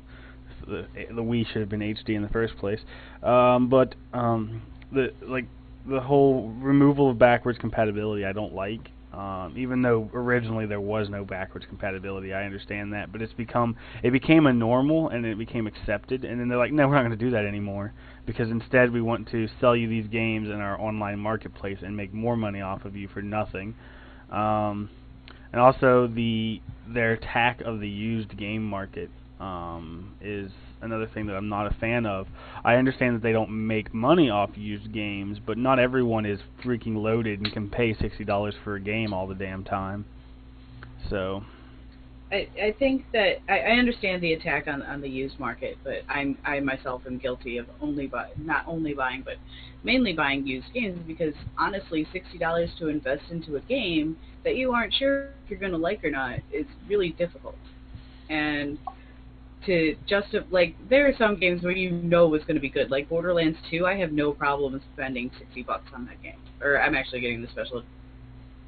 the 0.65 0.87
the 1.09 1.21
Wii 1.21 1.45
should 1.47 1.61
have 1.61 1.69
been 1.69 1.81
HD 1.81 2.09
in 2.15 2.23
the 2.23 2.29
first 2.29 2.57
place. 2.57 2.79
Um, 3.21 3.69
but 3.69 3.93
um, 4.13 4.61
the 4.91 5.13
like 5.21 5.45
the 5.87 5.99
whole 5.99 6.49
removal 6.59 7.09
of 7.09 7.17
backwards 7.17 7.57
compatibility, 7.59 8.25
I 8.25 8.33
don't 8.33 8.53
like. 8.53 8.91
Um, 9.13 9.53
even 9.57 9.81
though 9.81 10.09
originally 10.13 10.67
there 10.67 10.81
was 10.81 11.09
no 11.09 11.25
backwards 11.25 11.65
compatibility, 11.67 12.33
I 12.33 12.43
understand 12.43 12.93
that, 12.93 13.11
but 13.11 13.21
it's 13.21 13.33
become 13.33 13.75
it 14.03 14.11
became 14.11 14.45
a 14.45 14.53
normal 14.53 15.09
and 15.09 15.25
it 15.25 15.37
became 15.39 15.65
accepted, 15.65 16.23
and 16.23 16.39
then 16.39 16.49
they're 16.49 16.57
like, 16.57 16.71
no, 16.71 16.87
we're 16.87 16.95
not 16.95 17.01
going 17.01 17.17
to 17.17 17.25
do 17.25 17.31
that 17.31 17.45
anymore 17.45 17.93
because 18.27 18.49
instead 18.51 18.91
we 18.91 19.01
want 19.01 19.27
to 19.31 19.47
sell 19.59 19.75
you 19.75 19.87
these 19.87 20.05
games 20.07 20.49
in 20.49 20.55
our 20.55 20.79
online 20.79 21.17
marketplace 21.17 21.79
and 21.81 21.95
make 21.95 22.13
more 22.13 22.35
money 22.35 22.61
off 22.61 22.85
of 22.85 22.95
you 22.95 23.07
for 23.07 23.21
nothing. 23.21 23.73
Um, 24.29 24.89
and 25.51 25.61
also 25.61 26.07
the 26.07 26.61
their 26.87 27.13
attack 27.13 27.61
of 27.61 27.79
the 27.79 27.89
used 27.89 28.37
game 28.37 28.63
market 28.63 29.09
um, 29.39 30.13
is 30.21 30.51
another 30.81 31.09
thing 31.13 31.27
that 31.27 31.35
I'm 31.35 31.49
not 31.49 31.67
a 31.67 31.75
fan 31.75 32.05
of. 32.05 32.27
I 32.63 32.75
understand 32.75 33.15
that 33.15 33.23
they 33.23 33.31
don't 33.31 33.67
make 33.67 33.93
money 33.93 34.29
off 34.29 34.51
used 34.55 34.91
games, 34.93 35.39
but 35.45 35.57
not 35.57 35.79
everyone 35.79 36.25
is 36.25 36.39
freaking 36.63 37.01
loaded 37.01 37.39
and 37.39 37.51
can 37.51 37.69
pay 37.69 37.95
sixty 37.99 38.23
dollars 38.23 38.55
for 38.63 38.75
a 38.75 38.79
game 38.79 39.13
all 39.13 39.27
the 39.27 39.35
damn 39.35 39.63
time. 39.63 40.05
So 41.09 41.43
I, 42.31 42.47
I 42.61 42.75
think 42.77 43.05
that 43.13 43.37
I, 43.47 43.59
I 43.59 43.71
understand 43.77 44.21
the 44.21 44.33
attack 44.33 44.67
on, 44.67 44.81
on 44.83 44.99
the 45.01 45.09
used 45.09 45.39
market, 45.39 45.77
but 45.83 46.01
I'm 46.09 46.37
I 46.43 46.59
myself 46.59 47.03
am 47.05 47.17
guilty 47.17 47.57
of 47.57 47.67
only 47.81 48.07
buy 48.07 48.27
not 48.37 48.65
only 48.67 48.93
buying 48.93 49.21
but 49.23 49.35
mainly 49.83 50.13
buying 50.13 50.45
used 50.45 50.73
games 50.73 50.99
because 51.07 51.33
honestly 51.57 52.05
sixty 52.11 52.37
dollars 52.37 52.69
to 52.79 52.89
invest 52.89 53.23
into 53.29 53.55
a 53.55 53.61
game 53.61 54.17
that 54.43 54.55
you 54.55 54.73
aren't 54.73 54.93
sure 54.93 55.29
if 55.43 55.49
you're 55.49 55.59
gonna 55.59 55.77
like 55.77 56.03
or 56.03 56.11
not 56.11 56.39
is 56.51 56.65
really 56.87 57.09
difficult. 57.09 57.55
And 58.29 58.77
to 59.67 59.95
just 60.07 60.27
like 60.49 60.75
there 60.89 61.07
are 61.07 61.13
some 61.17 61.39
games 61.39 61.61
where 61.61 61.71
you 61.71 61.91
know 61.91 62.33
it's 62.33 62.45
gonna 62.45 62.59
be 62.59 62.69
good. 62.69 62.89
Like 62.89 63.07
Borderlands 63.07 63.57
two, 63.69 63.85
I 63.85 63.95
have 63.97 64.11
no 64.11 64.31
problem 64.31 64.81
spending 64.93 65.29
sixty 65.37 65.61
bucks 65.61 65.89
on 65.93 66.05
that 66.05 66.21
game. 66.23 66.39
Or 66.61 66.81
I'm 66.81 66.95
actually 66.95 67.21
getting 67.21 67.41
the 67.41 67.47
special 67.49 67.83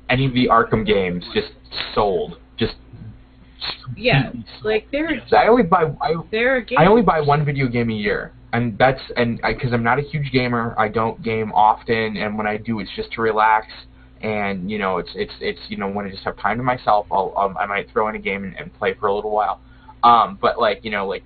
any 0.10 0.26
of 0.26 0.34
the 0.34 0.48
Arkham 0.48 0.86
games 0.86 1.24
just 1.34 1.52
sold. 1.94 2.38
Just 2.58 2.76
Yeah. 3.96 4.32
Like 4.64 4.88
there 4.92 5.10
I 5.36 5.48
only 5.48 5.64
buy 5.64 5.94
I 6.02 6.14
there 6.32 6.58
are 6.58 6.62
games 6.62 6.80
I 6.80 6.86
only 6.86 7.02
buy 7.02 7.22
one 7.22 7.46
video 7.46 7.68
game 7.68 7.90
a 7.90 7.94
year, 7.94 8.34
and 8.54 8.78
that's 8.78 9.02
and 9.16 9.40
because 9.48 9.74
I'm 9.74 9.84
not 9.84 10.00
a 10.00 10.04
huge 10.04 10.32
gamer, 10.32 10.76
I 10.78 10.88
don't 10.88 11.22
game 11.24 11.52
often, 11.54 12.18
and 12.18 12.38
when 12.38 12.48
I 12.48 12.58
do, 12.58 12.80
it's 12.80 12.92
just 12.96 13.12
to 13.14 13.22
relax. 13.22 13.68
And 14.22 14.70
you 14.70 14.80
know, 14.80 14.98
it's 14.98 15.12
it's 15.16 15.34
it's 15.40 15.60
you 15.70 15.78
know 15.78 15.88
when 15.88 16.06
I 16.06 16.10
just 16.10 16.24
have 16.24 16.38
time 16.38 16.58
to 16.58 16.64
myself, 16.64 17.08
I'll 17.12 17.34
um, 17.38 17.58
I 17.58 17.66
might 17.66 17.90
throw 17.92 18.10
in 18.10 18.16
a 18.16 18.20
game 18.20 18.44
and, 18.44 18.56
and 18.58 18.74
play 18.74 18.94
for 19.00 19.08
a 19.08 19.16
little 19.16 19.32
while. 19.32 19.62
Um, 20.04 20.38
but 20.42 20.60
like 20.60 20.84
you 20.84 20.92
know, 20.92 21.08
like 21.08 21.24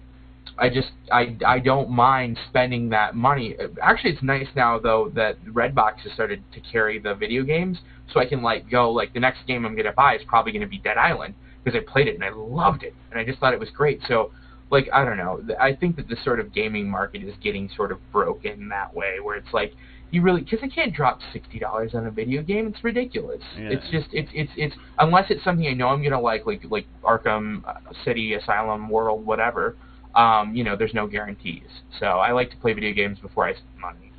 I 0.58 0.70
just 0.70 0.92
I 1.12 1.36
I 1.46 1.60
don't 1.60 1.90
mind 1.90 2.40
spending 2.50 2.90
that 2.90 3.16
money. 3.16 3.56
Actually, 3.82 4.14
it's 4.14 4.24
nice 4.24 4.48
now 4.56 4.80
though 4.80 5.12
that 5.16 5.44
Redbox 5.46 6.00
has 6.00 6.14
started 6.14 6.44
to 6.54 6.60
carry 6.60 7.00
the 7.00 7.16
video 7.16 7.44
games, 7.44 7.80
so 8.14 8.20
I 8.20 8.26
can 8.26 8.42
like 8.42 8.70
go 8.70 8.92
like 8.92 9.14
the 9.14 9.20
next 9.20 9.46
game 9.48 9.66
I'm 9.66 9.76
gonna 9.76 9.94
buy 9.94 10.16
is 10.16 10.22
probably 10.28 10.52
gonna 10.52 10.68
be 10.68 10.80
Dead 10.80 10.98
Island 10.98 11.34
because 11.64 11.80
I 11.80 11.92
played 11.92 12.08
it 12.08 12.16
and 12.16 12.24
I 12.24 12.30
loved 12.30 12.84
it 12.84 12.94
and 13.12 13.20
I 13.20 13.26
just 13.26 13.40
thought 13.40 13.54
it 13.54 13.60
was 13.60 13.70
great. 13.70 14.02
So 14.08 14.32
like 14.70 14.90
I 14.94 15.06
don't 15.06 15.18
know, 15.18 15.42
I 15.60 15.74
think 15.74 15.96
that 15.96 16.08
the 16.08 16.18
sort 16.24 16.40
of 16.40 16.54
gaming 16.54 16.90
market 16.90 17.24
is 17.24 17.34
getting 17.44 17.70
sort 17.76 17.92
of 17.92 18.00
broken 18.12 18.70
that 18.70 18.94
way 18.94 19.20
where 19.22 19.36
it's 19.36 19.54
like 19.54 19.74
you 20.14 20.22
really 20.22 20.42
because 20.42 20.60
I 20.62 20.68
can't 20.68 20.94
drop 20.94 21.20
sixty 21.34 21.58
dollars 21.58 21.96
on 21.96 22.06
a 22.06 22.12
video 22.12 22.44
game. 22.44 22.68
It's 22.68 22.84
ridiculous. 22.84 23.42
Yeah. 23.58 23.70
It's 23.72 23.90
just 23.90 24.08
it's 24.14 24.30
it's 24.34 24.52
it's 24.56 24.76
unless 25.00 25.32
it's 25.32 25.44
something 25.44 25.66
I 25.66 25.74
know 25.74 25.88
I'm 25.88 26.04
gonna 26.04 26.22
like 26.22 26.46
like 26.46 26.62
like 26.70 26.86
Arkham 27.04 27.68
uh, 27.68 27.80
City, 28.06 28.36
Asylum, 28.36 28.90
World, 28.90 29.26
whatever. 29.26 29.76
Um, 30.14 30.56
you 30.56 30.64
know, 30.64 30.76
there's 30.76 30.94
no 30.94 31.08
guarantees. 31.08 31.68
So 32.00 32.06
I 32.06 32.32
like 32.32 32.52
to 32.52 32.58
play 32.58 32.74
video 32.74 32.94
games 32.94 33.18
before 33.18 33.48
I 33.48 33.54
spend 33.54 33.80
money. 33.82 34.12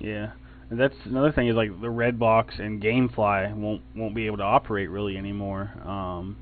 yeah, 0.00 0.32
and 0.70 0.80
that's 0.80 0.94
another 1.04 1.32
thing 1.32 1.48
is 1.48 1.54
like 1.54 1.68
the 1.82 1.88
Redbox 1.88 2.58
and 2.58 2.82
GameFly 2.82 3.54
won't 3.54 3.82
won't 3.94 4.14
be 4.14 4.24
able 4.24 4.38
to 4.38 4.42
operate 4.42 4.88
really 4.88 5.18
anymore 5.18 5.70
um, 5.84 6.38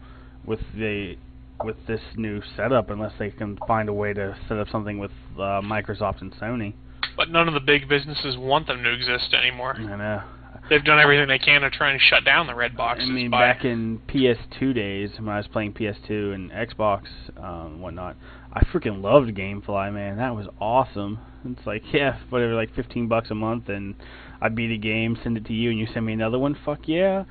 with 0.46 0.60
the 0.76 1.16
with 1.64 1.76
this 1.88 2.00
new 2.14 2.40
setup 2.56 2.90
unless 2.90 3.12
they 3.18 3.30
can 3.30 3.58
find 3.66 3.88
a 3.88 3.92
way 3.92 4.12
to 4.12 4.36
set 4.46 4.56
up 4.56 4.68
something 4.68 4.98
with 4.98 5.10
uh, 5.36 5.60
Microsoft 5.62 6.20
and 6.20 6.32
Sony. 6.34 6.74
But 7.16 7.30
none 7.30 7.48
of 7.48 7.54
the 7.54 7.60
big 7.60 7.88
businesses 7.88 8.36
want 8.36 8.66
them 8.66 8.82
to 8.82 8.92
exist 8.92 9.34
anymore. 9.34 9.76
I 9.76 9.96
know. 9.96 10.22
They've 10.70 10.82
done 10.82 10.98
everything 10.98 11.28
they 11.28 11.38
can 11.38 11.60
to 11.60 11.70
try 11.70 11.90
and 11.90 12.00
shut 12.00 12.24
down 12.24 12.46
the 12.46 12.54
red 12.54 12.74
boxes. 12.74 13.08
I 13.08 13.12
mean, 13.12 13.30
by, 13.30 13.52
back 13.52 13.64
in 13.66 14.00
PS2 14.08 14.74
days 14.74 15.10
when 15.18 15.28
I 15.28 15.36
was 15.36 15.46
playing 15.46 15.74
PS2 15.74 16.34
and 16.34 16.50
Xbox 16.50 17.02
um, 17.36 17.66
and 17.66 17.82
whatnot, 17.82 18.16
I 18.52 18.64
freaking 18.64 19.02
loved 19.02 19.28
GameFly, 19.36 19.92
man. 19.92 20.16
That 20.16 20.34
was 20.34 20.46
awesome. 20.60 21.18
It's 21.44 21.66
like, 21.66 21.82
yeah, 21.92 22.18
whatever, 22.30 22.54
like 22.54 22.74
15 22.74 23.08
bucks 23.08 23.30
a 23.30 23.34
month, 23.34 23.68
and 23.68 23.94
I'd 24.40 24.54
beat 24.54 24.70
a 24.70 24.78
game, 24.78 25.18
send 25.22 25.36
it 25.36 25.44
to 25.46 25.52
you, 25.52 25.68
and 25.70 25.78
you 25.78 25.86
send 25.92 26.06
me 26.06 26.14
another 26.14 26.38
one. 26.38 26.56
Fuck 26.64 26.88
yeah. 26.88 27.24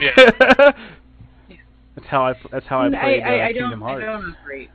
Yeah. 0.00 0.10
That's 1.94 2.08
how 2.08 2.26
I. 2.26 2.34
That's 2.50 2.66
how 2.66 2.80
I 2.80 2.86
I, 2.86 2.90
played 2.90 3.22
I, 3.22 3.40
uh, 3.40 3.44
I 3.44 3.52
Kingdom 3.52 3.70
don't, 3.70 3.82
I 3.82 3.86
Hearts. 3.86 4.04
don't 4.04 4.36
operate. 4.42 4.70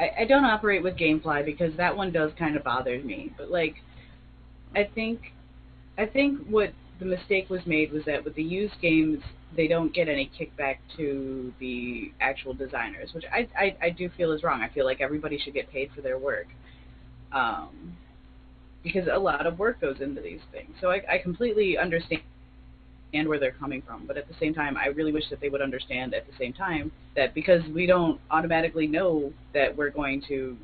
I, 0.00 0.10
I 0.20 0.24
don't 0.24 0.44
operate 0.44 0.82
with 0.82 0.96
GameFly 0.96 1.44
because 1.44 1.76
that 1.76 1.96
one 1.96 2.12
does 2.12 2.32
kind 2.38 2.56
of 2.56 2.64
bother 2.64 2.98
me. 3.00 3.32
But 3.36 3.50
like, 3.50 3.76
I 4.74 4.84
think, 4.94 5.32
I 5.96 6.06
think 6.06 6.46
what 6.48 6.72
the 6.98 7.04
mistake 7.04 7.48
was 7.48 7.60
made 7.66 7.92
was 7.92 8.04
that 8.06 8.24
with 8.24 8.34
the 8.34 8.42
used 8.42 8.80
games, 8.80 9.22
they 9.56 9.66
don't 9.66 9.94
get 9.94 10.08
any 10.08 10.30
kickback 10.38 10.78
to 10.96 11.52
the 11.58 12.12
actual 12.20 12.54
designers, 12.54 13.10
which 13.14 13.24
I, 13.32 13.48
I, 13.56 13.76
I 13.82 13.90
do 13.90 14.10
feel 14.16 14.32
is 14.32 14.42
wrong. 14.42 14.60
I 14.60 14.68
feel 14.68 14.84
like 14.84 15.00
everybody 15.00 15.38
should 15.38 15.54
get 15.54 15.70
paid 15.70 15.90
for 15.94 16.02
their 16.02 16.18
work. 16.18 16.48
Um, 17.32 17.96
because 18.82 19.08
a 19.12 19.18
lot 19.18 19.46
of 19.46 19.58
work 19.58 19.80
goes 19.80 20.00
into 20.00 20.20
these 20.20 20.40
things. 20.52 20.70
So 20.80 20.90
I, 20.90 21.02
I 21.10 21.18
completely 21.18 21.76
understand 21.76 22.22
understand 23.08 23.28
where 23.28 23.38
they're 23.38 23.52
coming 23.52 23.82
from. 23.82 24.06
But 24.06 24.16
at 24.16 24.28
the 24.28 24.34
same 24.38 24.54
time, 24.54 24.76
I 24.76 24.86
really 24.86 25.12
wish 25.12 25.28
that 25.30 25.40
they 25.40 25.48
would 25.48 25.62
understand 25.62 26.14
at 26.14 26.26
the 26.26 26.32
same 26.38 26.52
time 26.52 26.92
that 27.16 27.34
because 27.34 27.62
we 27.74 27.86
don't 27.86 28.20
automatically 28.30 28.86
know 28.86 29.32
that 29.54 29.76
we're 29.76 29.90
going 29.90 30.22
to 30.28 30.56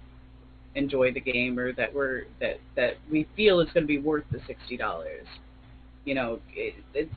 enjoy 0.75 1.12
the 1.12 1.21
game 1.21 1.59
or 1.59 1.73
that 1.73 1.95
we're 1.95 2.25
that 2.41 2.59
that 2.77 2.95
we 3.11 3.27
feel 3.37 3.61
it's 3.61 3.73
going 3.73 3.85
to 3.85 3.89
be 3.89 3.99
worth 3.99 4.25
the 4.31 4.41
sixty 4.47 4.77
dollars. 4.77 5.27
You 6.05 6.15
know, 6.15 6.41
it, 6.55 6.75
it, 6.93 7.09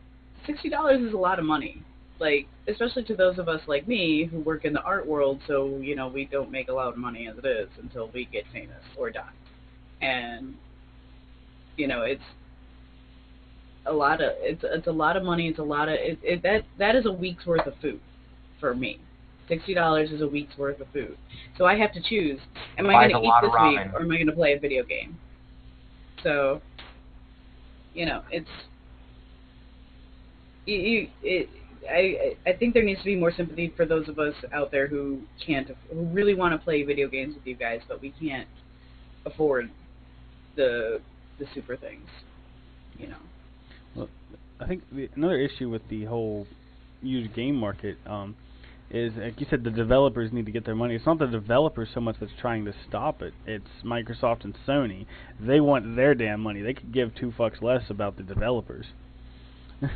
sixty 0.46 0.70
dollars 0.70 1.02
is 1.02 1.14
a 1.14 1.18
lot 1.18 1.40
of 1.40 1.46
money. 1.46 1.82
Like 2.20 2.48
especially 2.68 3.04
to 3.06 3.16
those 3.16 3.38
of 3.38 3.48
us 3.48 3.62
like 3.68 3.88
me 3.88 4.26
who 4.26 4.40
work 4.40 4.66
in 4.66 4.74
the 4.74 4.82
art 4.82 5.06
world, 5.06 5.40
so 5.46 5.78
you 5.78 5.96
know 5.96 6.08
we 6.08 6.26
don't 6.26 6.52
make 6.52 6.70
a 6.70 6.74
lot 6.74 6.88
of 6.88 6.98
money 6.98 7.28
as 7.28 7.38
it 7.38 7.46
is 7.46 7.70
until 7.82 8.10
we 8.14 8.26
get 8.26 8.44
famous 8.52 8.84
or 8.96 9.12
die, 9.12 9.30
and 10.02 10.56
you 11.76 11.88
know 11.88 12.02
it's 12.02 12.24
a 13.88 13.94
lot 13.94 14.22
of 14.22 14.32
it's 14.40 14.64
it's 14.64 14.88
a 14.88 14.92
lot 14.92 15.18
of 15.18 15.24
money. 15.24 15.48
It's 15.48 15.60
a 15.60 15.64
lot 15.64 15.90
of 15.90 15.96
it, 15.96 16.20
it 16.24 16.44
that 16.44 16.64
that 16.78 16.96
is 16.96 17.06
a 17.06 17.12
week's 17.12 17.46
worth 17.46 17.66
of 17.66 17.74
food 17.82 18.00
for 18.60 18.74
me. 18.74 19.00
Sixty 19.48 19.74
dollars 19.74 20.12
is 20.12 20.22
a 20.22 20.28
week's 20.28 20.58
worth 20.58 20.80
of 20.82 20.88
food. 20.94 21.18
So 21.58 21.66
I 21.66 21.78
have 21.78 21.94
to 21.94 22.02
choose: 22.02 22.40
am 22.78 22.90
I 22.90 22.94
going 22.94 23.22
to 23.22 23.28
eat 23.28 23.34
this 23.42 23.52
week 23.52 23.94
or 23.94 24.02
am 24.02 24.12
I 24.12 24.16
going 24.16 24.28
to 24.28 24.34
play 24.34 24.54
a 24.54 24.60
video 24.60 24.84
game? 24.84 25.18
So, 26.24 26.62
you 27.94 28.06
know, 28.06 28.24
it's 28.32 28.50
you, 30.66 30.76
you 30.76 31.08
it. 31.24 31.50
I 31.90 32.36
I 32.50 32.54
think 32.54 32.74
there 32.74 32.84
needs 32.84 33.00
to 33.00 33.06
be 33.06 33.16
more 33.16 33.32
sympathy 33.32 33.74
for 33.78 33.86
those 33.86 34.10
of 34.10 34.20
us 34.20 34.34
out 34.52 34.72
there 34.72 34.88
who 34.88 35.22
can't 35.46 35.70
who 35.94 36.06
really 36.08 36.34
want 36.34 36.54
to 36.54 36.58
play 36.58 36.84
video 36.84 37.08
games 37.08 37.36
with 37.36 37.46
you 37.46 37.56
guys, 37.56 37.80
but 37.88 38.02
we 38.02 38.14
can't 38.20 38.48
afford 39.26 39.72
the 40.58 41.00
the 41.40 41.46
super 41.54 41.78
things. 41.78 42.08
You 42.98 43.08
know. 43.08 43.18
I 44.60 44.68
think 44.68 44.84
the, 44.92 45.10
another 45.16 45.38
issue 45.38 45.70
with 45.70 45.88
the 45.90 46.06
whole 46.06 46.48
used 47.02 47.34
game 47.36 47.56
market, 47.56 47.98
um, 48.06 48.36
is 48.90 49.14
like 49.18 49.40
you 49.40 49.48
said, 49.50 49.64
the 49.64 49.72
developers 49.72 50.32
need 50.32 50.46
to 50.46 50.52
get 50.52 50.66
their 50.66 50.76
money. 50.76 50.96
It's 50.96 51.06
not 51.06 51.20
the 51.20 51.28
developers 51.28 51.90
so 51.94 52.00
much 52.00 52.16
that's 52.20 52.32
trying 52.40 52.66
to 52.66 52.74
stop 52.88 53.22
it. 53.22 53.34
It's 53.46 53.68
Microsoft 53.84 54.44
and 54.46 54.56
Sony. 54.66 55.06
They 55.40 55.60
want 55.60 55.96
their 55.96 56.16
damn 56.16 56.42
money. 56.42 56.62
They 56.62 56.74
could 56.74 56.94
give 56.94 57.14
two 57.16 57.34
fucks 57.38 57.62
less 57.62 57.90
about 57.90 58.18
the 58.18 58.24
developers. 58.24 58.86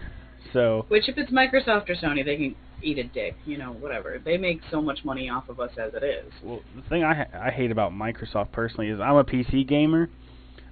so 0.53 0.85
Which, 0.89 1.07
if 1.07 1.17
it's 1.17 1.31
Microsoft 1.31 1.89
or 1.89 1.95
Sony, 1.95 2.25
they 2.25 2.35
can 2.35 2.55
eat 2.81 2.97
a 2.97 3.03
dick. 3.03 3.35
You 3.45 3.57
know, 3.57 3.71
whatever. 3.71 4.21
They 4.23 4.37
make 4.37 4.59
so 4.69 4.81
much 4.81 5.05
money 5.05 5.29
off 5.29 5.47
of 5.47 5.59
us 5.59 5.71
as 5.77 5.93
it 5.93 6.03
is. 6.03 6.31
Well, 6.43 6.61
the 6.75 6.81
thing 6.89 7.03
I 7.03 7.13
ha- 7.13 7.39
I 7.39 7.51
hate 7.51 7.71
about 7.71 7.93
Microsoft 7.93 8.51
personally 8.51 8.89
is 8.89 8.99
I'm 8.99 9.15
a 9.15 9.23
PC 9.23 9.67
gamer. 9.67 10.09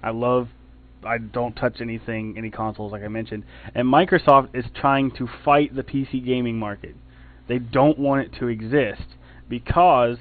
I 0.02 0.10
love 0.10 0.48
I 1.04 1.18
don't 1.18 1.54
touch 1.54 1.80
anything 1.80 2.34
any 2.36 2.50
consoles 2.50 2.92
like 2.92 3.02
I 3.02 3.08
mentioned, 3.08 3.44
and 3.74 3.86
Microsoft 3.86 4.54
is 4.54 4.64
trying 4.74 5.10
to 5.12 5.28
fight 5.44 5.74
the 5.74 5.82
PC 5.82 6.24
gaming 6.24 6.58
market. 6.58 6.94
They 7.48 7.58
don't 7.58 7.98
want 7.98 8.26
it 8.26 8.38
to 8.38 8.48
exist 8.48 9.16
because 9.48 10.18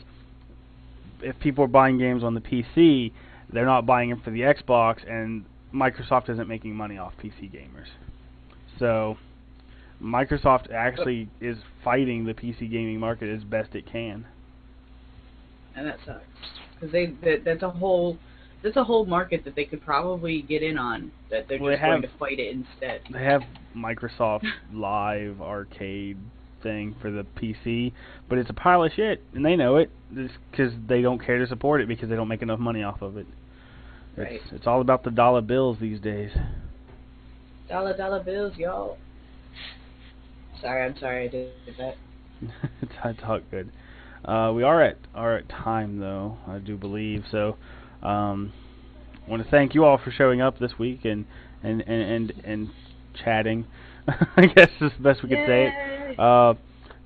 if 1.22 1.38
people 1.40 1.64
are 1.66 1.68
buying 1.68 1.98
games 1.98 2.24
on 2.24 2.34
the 2.34 2.42
PC, 2.42 3.12
they're 3.52 3.66
not 3.66 3.86
buying 3.86 4.10
them 4.10 4.22
for 4.22 4.32
the 4.32 4.42
Xbox 4.42 5.08
and 5.10 5.46
Microsoft 5.74 6.30
isn't 6.30 6.48
making 6.48 6.76
money 6.76 6.98
off 6.98 7.14
PC 7.22 7.52
gamers. 7.52 7.88
So 8.80 9.18
Microsoft 10.02 10.72
actually 10.72 11.30
is 11.42 11.58
fighting 11.84 12.26
the 12.26 12.34
PC 12.34 12.72
gaming 12.72 13.00
market 13.00 13.30
as 13.30 13.44
best 13.44 13.76
it 13.76 13.86
can. 13.86 14.26
and 15.76 15.88
that 15.88 15.98
sucks 16.06 16.24
because 16.74 16.92
they 16.92 17.08
that, 17.24 17.44
that's 17.44 17.64
a 17.64 17.70
whole 17.70 18.18
that's 18.64 18.76
a 18.76 18.84
whole 18.84 19.06
market 19.06 19.46
that 19.46 19.56
they 19.56 19.66
could 19.66 19.84
probably 19.84 20.42
get 20.42 20.64
in 20.64 20.78
on 20.78 21.12
that 21.30 21.48
they're 21.48 21.60
Well, 21.60 21.72
just 21.72 21.82
they 21.82 21.88
going 21.88 22.02
to 22.02 22.10
fight 22.20 22.40
it 22.40 22.56
instead. 22.56 23.02
They 23.12 23.24
have 23.24 23.42
Microsoft 23.76 24.44
Live 24.74 25.42
Arcade 25.42 26.18
thing 26.62 26.96
for 27.02 27.10
the 27.10 27.26
PC, 27.42 27.94
but 28.28 28.38
it's 28.38 28.50
a 28.50 28.54
pile 28.54 28.84
of 28.84 28.92
shit, 28.94 29.24
and 29.34 29.46
they 29.46 29.56
know 29.56 29.78
it 29.78 29.90
because 30.52 30.74
they 30.88 31.02
don't 31.02 31.24
care 31.24 31.40
to 31.40 31.48
support 31.48 31.82
it 31.82 31.88
because 31.88 32.10
they 32.10 32.16
don't 32.16 32.28
make 32.28 32.42
enough 32.42 32.60
money 32.60 32.84
off 32.84 33.02
of 33.02 33.18
it. 33.18 33.28
Right. 34.18 34.34
It's, 34.34 34.52
it's 34.52 34.68
all 34.68 34.82
about 34.82 35.04
the 35.04 35.12
dollar 35.12 35.42
bills 35.42 35.78
these 35.80 36.00
days. 36.00 36.32
Dollar 37.70 37.96
dollar 37.96 38.22
bills, 38.22 38.58
y'all. 38.58 38.98
Sorry, 40.62 40.84
I'm 40.84 40.98
sorry 40.98 41.26
I 41.26 41.28
did 41.30 41.54
that. 41.78 41.96
it's 42.82 42.92
I 43.04 43.14
talk 43.14 43.44
good. 43.50 43.72
Uh, 44.26 44.52
we 44.54 44.64
are 44.64 44.84
at 44.84 44.98
are 45.16 45.38
at 45.38 45.48
time 45.48 46.00
though, 46.00 46.38
I 46.48 46.58
do 46.58 46.76
believe. 46.76 47.24
So, 47.32 47.56
um, 48.04 48.54
I 49.26 49.30
want 49.30 49.44
to 49.44 49.50
thank 49.50 49.76
you 49.76 49.86
all 49.86 49.98
for 49.98 50.12
showing 50.12 50.42
up 50.42 50.60
this 50.60 50.72
week 50.80 51.06
and 51.06 51.26
and 51.64 51.82
and 51.82 52.32
and, 52.32 52.34
and 52.46 52.70
chatting. 53.24 53.66
I 54.08 54.48
guess 54.48 54.70
is 54.82 54.92
the 54.98 55.04
best 55.04 55.24
we 55.24 55.30
could 55.30 55.46
say 55.46 55.72
it. 55.72 56.20
Uh, 56.20 56.56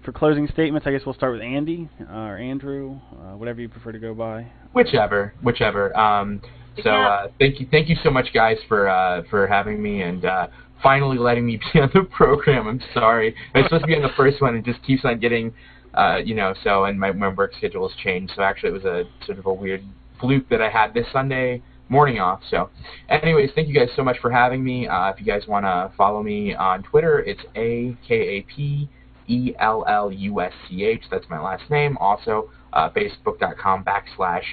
for 0.04 0.12
closing 0.12 0.48
statements, 0.48 0.86
I 0.86 0.92
guess 0.92 1.02
we'll 1.06 1.16
start 1.16 1.34
with 1.34 1.42
Andy 1.42 1.90
uh, 2.10 2.14
or 2.14 2.38
Andrew, 2.38 3.00
uh, 3.14 3.38
whatever 3.38 3.62
you 3.62 3.70
prefer 3.70 3.92
to 3.92 4.00
go 4.00 4.14
by. 4.14 4.52
Whichever, 4.74 5.34
whichever. 5.42 5.96
Um, 5.98 6.42
so 6.84 6.90
uh, 6.90 7.28
thank 7.40 7.60
you, 7.60 7.68
thank 7.72 7.90
you 7.90 7.96
so 8.04 8.10
much, 8.10 8.34
guys, 8.34 8.58
for 8.68 8.90
uh, 8.90 9.24
for 9.30 9.48
having 9.48 9.82
me 9.82 10.02
and 10.02 10.26
uh, 10.26 10.48
finally 10.82 11.18
letting 11.18 11.46
me 11.46 11.60
be 11.74 11.80
on 11.80 11.90
the 11.94 12.04
program. 12.04 12.68
I'm 12.68 12.82
sorry, 12.94 13.36
I 13.54 13.60
was 13.60 13.68
supposed 13.68 13.84
to 13.84 13.88
be 13.88 13.96
on 13.96 14.02
the 14.02 14.14
first 14.16 14.42
one, 14.42 14.56
and 14.56 14.66
just 14.66 14.84
keeps 14.84 15.06
on 15.06 15.20
getting, 15.20 15.54
uh, 15.94 16.18
you 16.24 16.36
know. 16.36 16.54
So 16.64 16.86
and 16.86 17.00
my 17.00 17.12
my 17.12 17.30
work 17.30 17.54
schedule 17.58 17.88
has 17.88 17.98
changed. 17.98 18.34
So 18.36 18.42
actually, 18.42 18.70
it 18.70 18.84
was 18.84 18.86
a 18.86 19.04
sort 19.26 19.40
of 19.40 19.46
a 19.46 19.54
weird 19.54 19.84
fluke 20.24 20.48
that 20.48 20.62
I 20.62 20.70
had 20.70 20.94
this 20.94 21.06
Sunday 21.12 21.62
morning 21.90 22.20
off. 22.20 22.40
So, 22.50 22.70
anyways, 23.10 23.52
thank 23.56 23.68
you 23.68 23.74
guys 23.74 23.90
so 23.96 24.04
much 24.04 24.18
for 24.20 24.32
having 24.32 24.64
me. 24.64 24.88
Uh, 24.88 25.10
if 25.10 25.20
you 25.20 25.26
guys 25.26 25.46
want 25.48 25.66
to 25.66 25.92
follow 25.98 26.24
me 26.24 26.56
on 26.56 26.82
Twitter, 26.84 27.20
it's 27.20 27.42
a 27.56 27.96
k 28.08 28.16
a 28.16 28.42
p 28.44 28.90
e 29.28 29.54
l 29.60 29.84
l 29.88 30.10
u 30.12 30.42
s 30.42 30.54
c 30.68 30.86
h. 30.86 31.04
That's 31.12 31.26
my 31.30 31.40
last 31.40 31.70
name. 31.70 31.98
Also, 31.98 32.50
uh, 32.72 32.90
facebook.com 32.90 33.84
backslash 33.84 34.44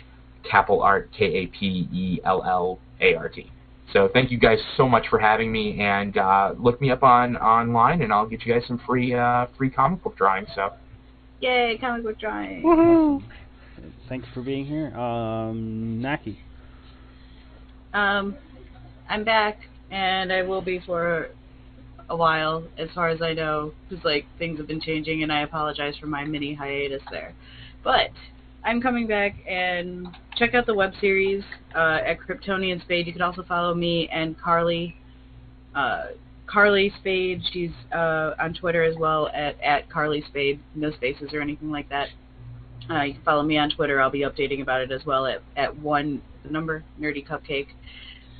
KapellArt, 0.44 1.08
K 1.16 1.24
A 1.24 1.46
P 1.46 1.88
E 1.92 2.20
L 2.24 2.42
L 2.44 2.78
A 3.00 3.14
R 3.14 3.28
T. 3.28 3.50
So 3.92 4.08
thank 4.12 4.30
you 4.30 4.38
guys 4.38 4.58
so 4.76 4.88
much 4.88 5.06
for 5.08 5.18
having 5.18 5.52
me, 5.52 5.80
and 5.80 6.16
uh, 6.16 6.54
look 6.58 6.80
me 6.80 6.90
up 6.90 7.04
on 7.04 7.36
online, 7.36 8.02
and 8.02 8.12
I'll 8.12 8.26
get 8.26 8.44
you 8.44 8.52
guys 8.52 8.62
some 8.66 8.80
free 8.86 9.14
uh, 9.14 9.46
free 9.56 9.70
comic 9.70 10.02
book 10.02 10.16
drawings. 10.16 10.48
So 10.54 10.72
Yay, 11.40 11.78
comic 11.80 12.04
book 12.04 12.18
drawing. 12.18 12.62
Woohoo! 12.62 13.22
Thanks 14.08 14.26
for 14.34 14.42
being 14.42 14.66
here, 14.66 14.88
um, 14.96 16.00
Naki. 16.00 16.40
Um, 17.92 18.36
I'm 19.08 19.24
back, 19.24 19.58
and 19.90 20.32
I 20.32 20.42
will 20.42 20.62
be 20.62 20.80
for 20.84 21.28
a 22.08 22.16
while, 22.16 22.64
as 22.76 22.88
far 22.94 23.08
as 23.08 23.22
I 23.22 23.32
know, 23.32 23.72
because 23.88 24.04
like 24.04 24.26
things 24.38 24.58
have 24.58 24.66
been 24.66 24.80
changing, 24.80 25.22
and 25.22 25.32
I 25.32 25.42
apologize 25.42 25.94
for 25.96 26.06
my 26.06 26.24
mini 26.24 26.54
hiatus 26.54 27.02
there. 27.10 27.34
But 27.82 28.10
I'm 28.64 28.80
coming 28.80 29.06
back, 29.06 29.34
and 29.48 30.08
check 30.36 30.54
out 30.54 30.66
the 30.66 30.74
web 30.74 30.92
series 31.00 31.42
uh, 31.74 31.98
at 32.04 32.18
Kryptonian 32.18 32.80
Spade. 32.82 33.06
You 33.06 33.12
can 33.12 33.22
also 33.22 33.42
follow 33.42 33.74
me 33.74 34.08
and 34.12 34.38
Carly. 34.38 34.96
Uh, 35.74 36.06
Carly 36.46 36.92
Spade, 36.98 37.42
she's 37.52 37.70
uh, 37.92 38.32
on 38.40 38.54
Twitter 38.54 38.82
as 38.82 38.96
well 38.96 39.28
at, 39.32 39.60
at 39.62 39.88
Carly 39.88 40.22
Spade, 40.28 40.58
no 40.74 40.90
spaces 40.90 41.30
or 41.32 41.40
anything 41.40 41.70
like 41.70 41.88
that. 41.90 42.08
Uh, 42.90 43.02
you 43.02 43.14
can 43.14 43.22
follow 43.22 43.42
me 43.42 43.56
on 43.56 43.70
Twitter. 43.70 44.00
I'll 44.00 44.10
be 44.10 44.20
updating 44.20 44.62
about 44.62 44.80
it 44.80 44.90
as 44.90 45.06
well 45.06 45.26
at, 45.26 45.42
at 45.56 45.76
one 45.78 46.20
the 46.42 46.50
number 46.50 46.82
Nerdy 47.00 47.26
Cupcake. 47.26 47.68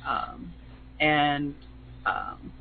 Um, 0.07 0.53
and 0.99 1.55
um, 2.05 2.51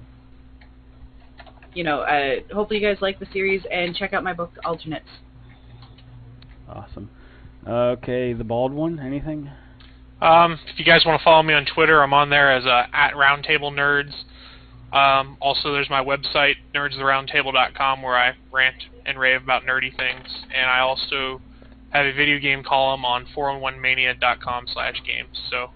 you 1.75 1.85
know, 1.85 2.01
uh, 2.01 2.41
hopefully 2.53 2.81
you 2.81 2.87
guys 2.87 3.01
like 3.01 3.19
the 3.19 3.27
series 3.33 3.63
and 3.71 3.95
check 3.95 4.13
out 4.13 4.25
my 4.25 4.33
book 4.33 4.53
Alternates. 4.65 5.05
Awesome. 6.69 7.11
Okay, 7.67 8.33
the 8.33 8.45
bald 8.45 8.73
one. 8.73 8.99
Anything? 8.99 9.51
Um, 10.21 10.59
if 10.69 10.79
you 10.79 10.85
guys 10.85 11.05
want 11.05 11.21
to 11.21 11.25
follow 11.25 11.43
me 11.43 11.55
on 11.55 11.67
Twitter, 11.67 12.03
I'm 12.03 12.13
on 12.13 12.31
there 12.31 12.53
as 12.53 12.67
uh, 12.67 12.87
at 12.93 13.15
Roundtable 13.15 13.73
Nerds. 13.73 14.13
Um, 14.93 15.37
also, 15.41 15.73
there's 15.73 15.89
my 15.89 16.03
website, 16.03 16.55
nerdsoftheroundtable.com, 16.75 18.03
where 18.03 18.17
I 18.17 18.33
rant 18.53 18.83
and 19.07 19.19
rave 19.19 19.43
about 19.43 19.63
nerdy 19.63 19.97
things. 19.97 20.27
And 20.55 20.69
I 20.69 20.81
also 20.81 21.41
have 21.91 22.07
a 22.07 22.13
video 22.13 22.39
game 22.39 22.63
column 22.63 23.05
on 23.05 23.27
401mania.com 23.37 24.65
slash 24.73 24.97
games. 25.07 25.41
So 25.51 25.71